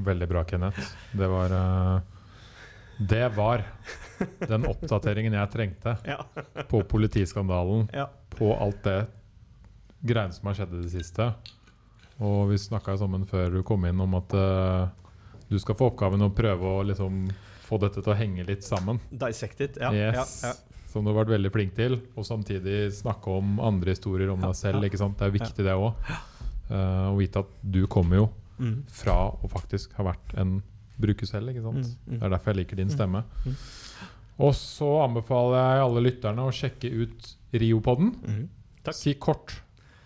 Veldig 0.07 0.27
bra, 0.29 0.43
Kenneth. 0.45 0.91
Det 1.17 1.27
var 1.31 1.53
uh, 1.57 1.99
Det 2.99 3.23
var 3.35 3.63
den 4.49 4.67
oppdateringen 4.69 5.33
jeg 5.37 5.51
trengte 5.53 5.95
Ja. 6.13 6.19
på 6.69 6.83
politiskandalen, 6.89 7.87
Ja. 7.93 8.07
på 8.37 8.51
alt 8.55 8.83
det 8.85 8.99
greiene 10.05 10.33
som 10.33 10.47
har 10.49 10.53
skjedd 10.59 10.73
i 10.77 10.81
det 10.83 10.91
siste. 10.93 11.31
Og 12.19 12.49
vi 12.49 12.57
snakka 12.57 12.97
sammen 12.97 13.25
før 13.29 13.51
du 13.57 13.63
kom 13.63 13.85
inn 13.85 13.99
om 14.01 14.15
at 14.17 14.33
uh, 14.33 14.87
du 15.49 15.57
skal 15.61 15.75
få 15.77 15.91
oppgaven 15.91 16.21
å 16.25 16.31
prøve 16.33 16.65
å 16.79 16.83
liksom 16.87 17.27
få 17.67 17.77
dette 17.83 18.01
til 18.01 18.13
å 18.13 18.17
henge 18.17 18.45
litt 18.47 18.63
sammen. 18.63 18.99
Dissected. 19.11 19.77
Ja. 19.81 19.91
yes. 19.93 20.41
ja, 20.43 20.49
ja. 20.49 20.53
Som 20.87 21.03
du 21.05 21.11
har 21.11 21.19
vært 21.25 21.33
veldig 21.35 21.51
flink 21.51 21.75
til. 21.75 21.99
Og 22.15 22.25
samtidig 22.25 22.93
snakke 22.95 23.29
om 23.41 23.59
andre 23.59 23.91
historier 23.93 24.29
om 24.33 24.39
Ja, 24.41 24.47
deg 24.53 24.55
selv. 24.55 24.83
ikke 24.87 24.97
sant? 25.01 25.17
Det 25.19 25.27
er 25.27 25.35
viktig, 25.35 25.65
det 25.67 25.75
òg. 25.75 25.93
å 26.71 27.15
vite 27.17 27.39
at 27.45 27.51
du 27.63 27.85
kommer 27.87 28.15
jo 28.23 28.27
Mm. 28.57 28.79
fra 28.89 29.13
å 29.37 29.45
faktisk 29.47 29.91
ha 29.99 30.03
vært 30.03 30.31
en 30.41 30.63
bruker 30.97 31.27
selv. 31.29 31.49
ikke 31.53 31.61
sant? 31.61 31.77
Mm, 31.85 32.13
mm. 32.15 32.19
Det 32.19 32.23
er 32.25 32.29
derfor 32.33 32.49
jeg 32.53 32.57
liker 32.57 32.75
din 32.79 32.87
Mm, 32.87 32.95
stemme. 32.95 33.23
mm. 33.45 33.55
Og 34.39 34.53
så 34.57 34.87
anbefaler 35.03 35.57
jeg 35.75 35.83
alle 35.85 36.01
lytterne 36.01 36.41
å 36.41 36.49
sjekke 36.51 36.89
ut 37.03 37.35
Riopodden. 37.53 38.15
Mhm. 38.25 38.47
Si 38.93 39.13
kort 39.13 39.61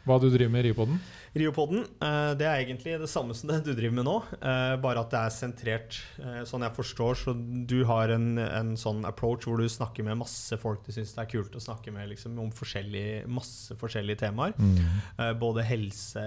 hva 0.08 0.18
du 0.22 0.30
driver 0.34 0.52
med 0.54 0.66
i 0.66 0.70
Riopodden. 0.70 1.02
Riopodden, 1.32 1.86
eh, 2.04 2.32
det 2.36 2.48
er 2.48 2.60
egentlig 2.60 2.98
det 3.00 3.08
samme 3.08 3.36
som 3.38 3.52
det 3.52 3.62
du 3.64 3.72
driver 3.72 3.94
med 4.00 4.08
nå, 4.08 4.16
eh, 4.36 4.74
bare 4.84 5.04
at 5.04 5.14
det 5.14 5.20
er 5.22 5.34
sentrert 5.36 6.00
eh, 6.20 6.42
sånn 6.50 6.66
jeg 6.66 6.76
forstår. 6.76 7.20
Så 7.22 7.36
du 7.70 7.78
har 7.88 8.12
en, 8.12 8.34
en 8.42 8.74
sånn 8.80 9.06
approach 9.08 9.48
hvor 9.48 9.62
du 9.62 9.70
snakker 9.72 10.04
med 10.08 10.20
masse 10.20 10.58
folk 10.60 10.84
du 10.84 10.92
syns 10.92 11.14
det 11.16 11.24
er 11.24 11.32
kult 11.32 11.56
å 11.56 11.64
snakke 11.64 11.94
med 11.96 12.10
liksom, 12.12 12.36
om 12.42 12.52
forskjellige, 12.56 13.24
masse 13.32 13.78
forskjellige 13.80 14.24
temaer. 14.26 14.58
Mm. 14.58 15.38
både 15.40 15.64
helse, 15.66 16.24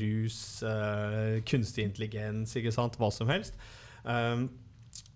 rus, 0.00 0.38
kunstig 1.48 1.88
intelligens, 1.88 2.54
ikke 2.58 2.72
sant, 2.74 2.96
hva 3.00 3.10
som 3.14 3.30
helst. 3.32 3.56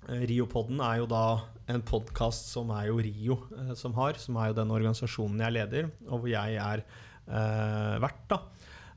Riopodden 0.08 0.80
er 0.84 1.02
jo 1.02 1.08
da 1.10 1.24
en 1.70 1.84
podkast 1.86 2.48
som 2.54 2.72
er 2.74 2.88
jo 2.88 3.00
Rio 3.04 3.38
som 3.78 3.94
har, 3.98 4.18
som 4.20 4.38
er 4.40 4.50
jo 4.50 4.58
den 4.60 4.72
organisasjonen 4.74 5.44
jeg 5.44 5.56
leder, 5.58 5.90
og 6.08 6.24
hvor 6.24 6.32
jeg 6.32 6.58
er 6.62 6.84
eh, 7.28 7.98
vert. 8.02 8.24
da. 8.28 8.40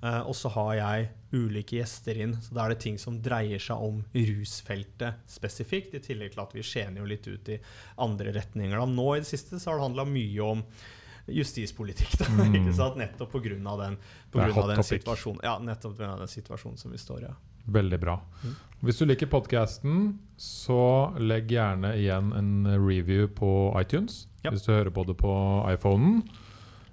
Uh, 0.02 0.24
og 0.26 0.34
så 0.34 0.50
har 0.50 0.72
jeg 0.80 1.10
ulike 1.38 1.76
gjester 1.78 2.18
inn, 2.24 2.32
så 2.42 2.56
da 2.58 2.64
er 2.64 2.74
det 2.74 2.80
ting 2.82 2.96
som 2.98 3.20
dreier 3.22 3.62
seg 3.62 3.78
om 3.86 4.00
rusfeltet 4.16 5.20
spesifikt, 5.30 5.94
i 5.94 6.02
tillegg 6.02 6.34
til 6.34 6.42
at 6.42 6.56
vi 6.58 6.64
skjener 6.66 7.04
jo 7.04 7.10
litt 7.12 7.28
ut 7.30 7.52
i 7.54 7.60
andre 8.02 8.34
retninger. 8.34 8.74
Da. 8.82 8.88
Nå 8.90 9.06
i 9.14 9.20
det 9.22 9.30
siste 9.30 9.60
så 9.62 9.70
har 9.70 9.78
det 9.78 9.86
handla 9.86 10.08
mye 10.10 10.42
om 10.48 10.64
justispolitikk, 11.30 12.18
da, 12.18 12.26
Mm. 12.34 12.56
ikke 12.64 12.74
sant? 12.74 12.98
nettopp 12.98 13.32
pga. 13.32 13.54
den, 13.54 13.98
på 14.32 14.40
grunn 14.42 14.58
av 14.64 14.74
den 14.74 14.84
situasjonen. 14.84 15.42
Ja, 15.46 15.60
nettopp 15.62 15.94
på 15.94 16.02
grunn 16.02 16.16
av 16.16 16.26
den 16.26 16.34
situasjonen 16.34 16.82
som 16.82 16.92
vi 16.92 16.98
står 16.98 17.22
i. 17.22 17.30
Ja. 17.30 17.38
Veldig 17.70 18.00
bra. 18.02 18.18
Mm. 18.44 18.56
Hvis 18.82 18.98
du 18.98 19.06
liker 19.06 19.30
podkasten, 19.30 20.18
så 20.36 21.14
legg 21.22 21.52
gjerne 21.54 21.94
igjen 22.00 22.34
en 22.34 22.66
review 22.74 23.28
på 23.30 23.52
iTunes. 23.78 24.26
Ja. 24.42 24.50
Hvis 24.50 24.66
du 24.66 24.74
hører 24.74 24.90
på 24.90 25.06
det 25.06 25.14
på 25.22 25.34
iPhonen. 25.70 26.24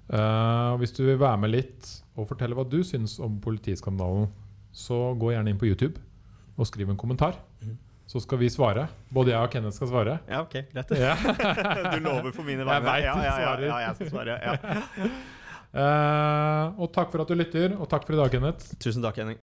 Og 0.09 0.79
hvis 0.81 0.93
du 0.97 1.03
vil 1.05 1.19
være 1.21 1.37
med 1.37 1.51
litt 1.53 1.89
og 2.17 2.25
fortelle 2.31 2.55
hva 2.57 2.65
du 2.65 2.79
syns 2.83 3.19
om 3.21 3.35
politiskandalen, 3.43 4.25
så 4.73 5.13
gå 5.19 5.31
gjerne 5.35 5.53
inn 5.53 5.59
på 5.61 5.69
YouTube 5.69 6.01
og 6.57 6.67
skriv 6.67 6.89
en 6.89 6.97
kommentar. 6.99 7.37
Mhm. 7.61 7.77
Så 8.09 8.17
skal 8.23 8.39
vi 8.41 8.47
svare. 8.49 8.87
Både 9.13 9.29
jeg 9.35 9.37
og 9.37 9.51
Kenneth 9.53 9.75
skal 9.77 9.87
svare. 9.91 10.15
Ja, 10.25 10.39
ok, 10.41 10.55
greit. 10.73 10.93
Ja. 10.97 11.13
du 11.93 11.99
lover 12.01 12.31
for 12.33 12.41
mine 12.41 12.63
Jeg 12.63 12.65
vegne? 12.65 12.81
vet 12.81 12.89
veit 12.89 13.05
ja, 13.05 13.13
ja, 13.21 13.51
ja, 13.67 13.75
jeg 13.85 13.99
skal 13.99 14.09
svare. 14.15 14.39
Ja. 14.41 14.55
Eh, 15.69 16.79
og 16.81 16.87
takk 16.89 17.11
for 17.13 17.21
at 17.21 17.29
du 17.29 17.35
lytter, 17.37 17.75
og 17.77 17.85
takk 17.91 18.07
for 18.07 18.15
i 18.15 18.17
dag, 18.17 18.31
Kenneth. 18.33 18.71
Tusen 18.81 19.03
takk, 19.05 19.19
Henning. 19.21 19.37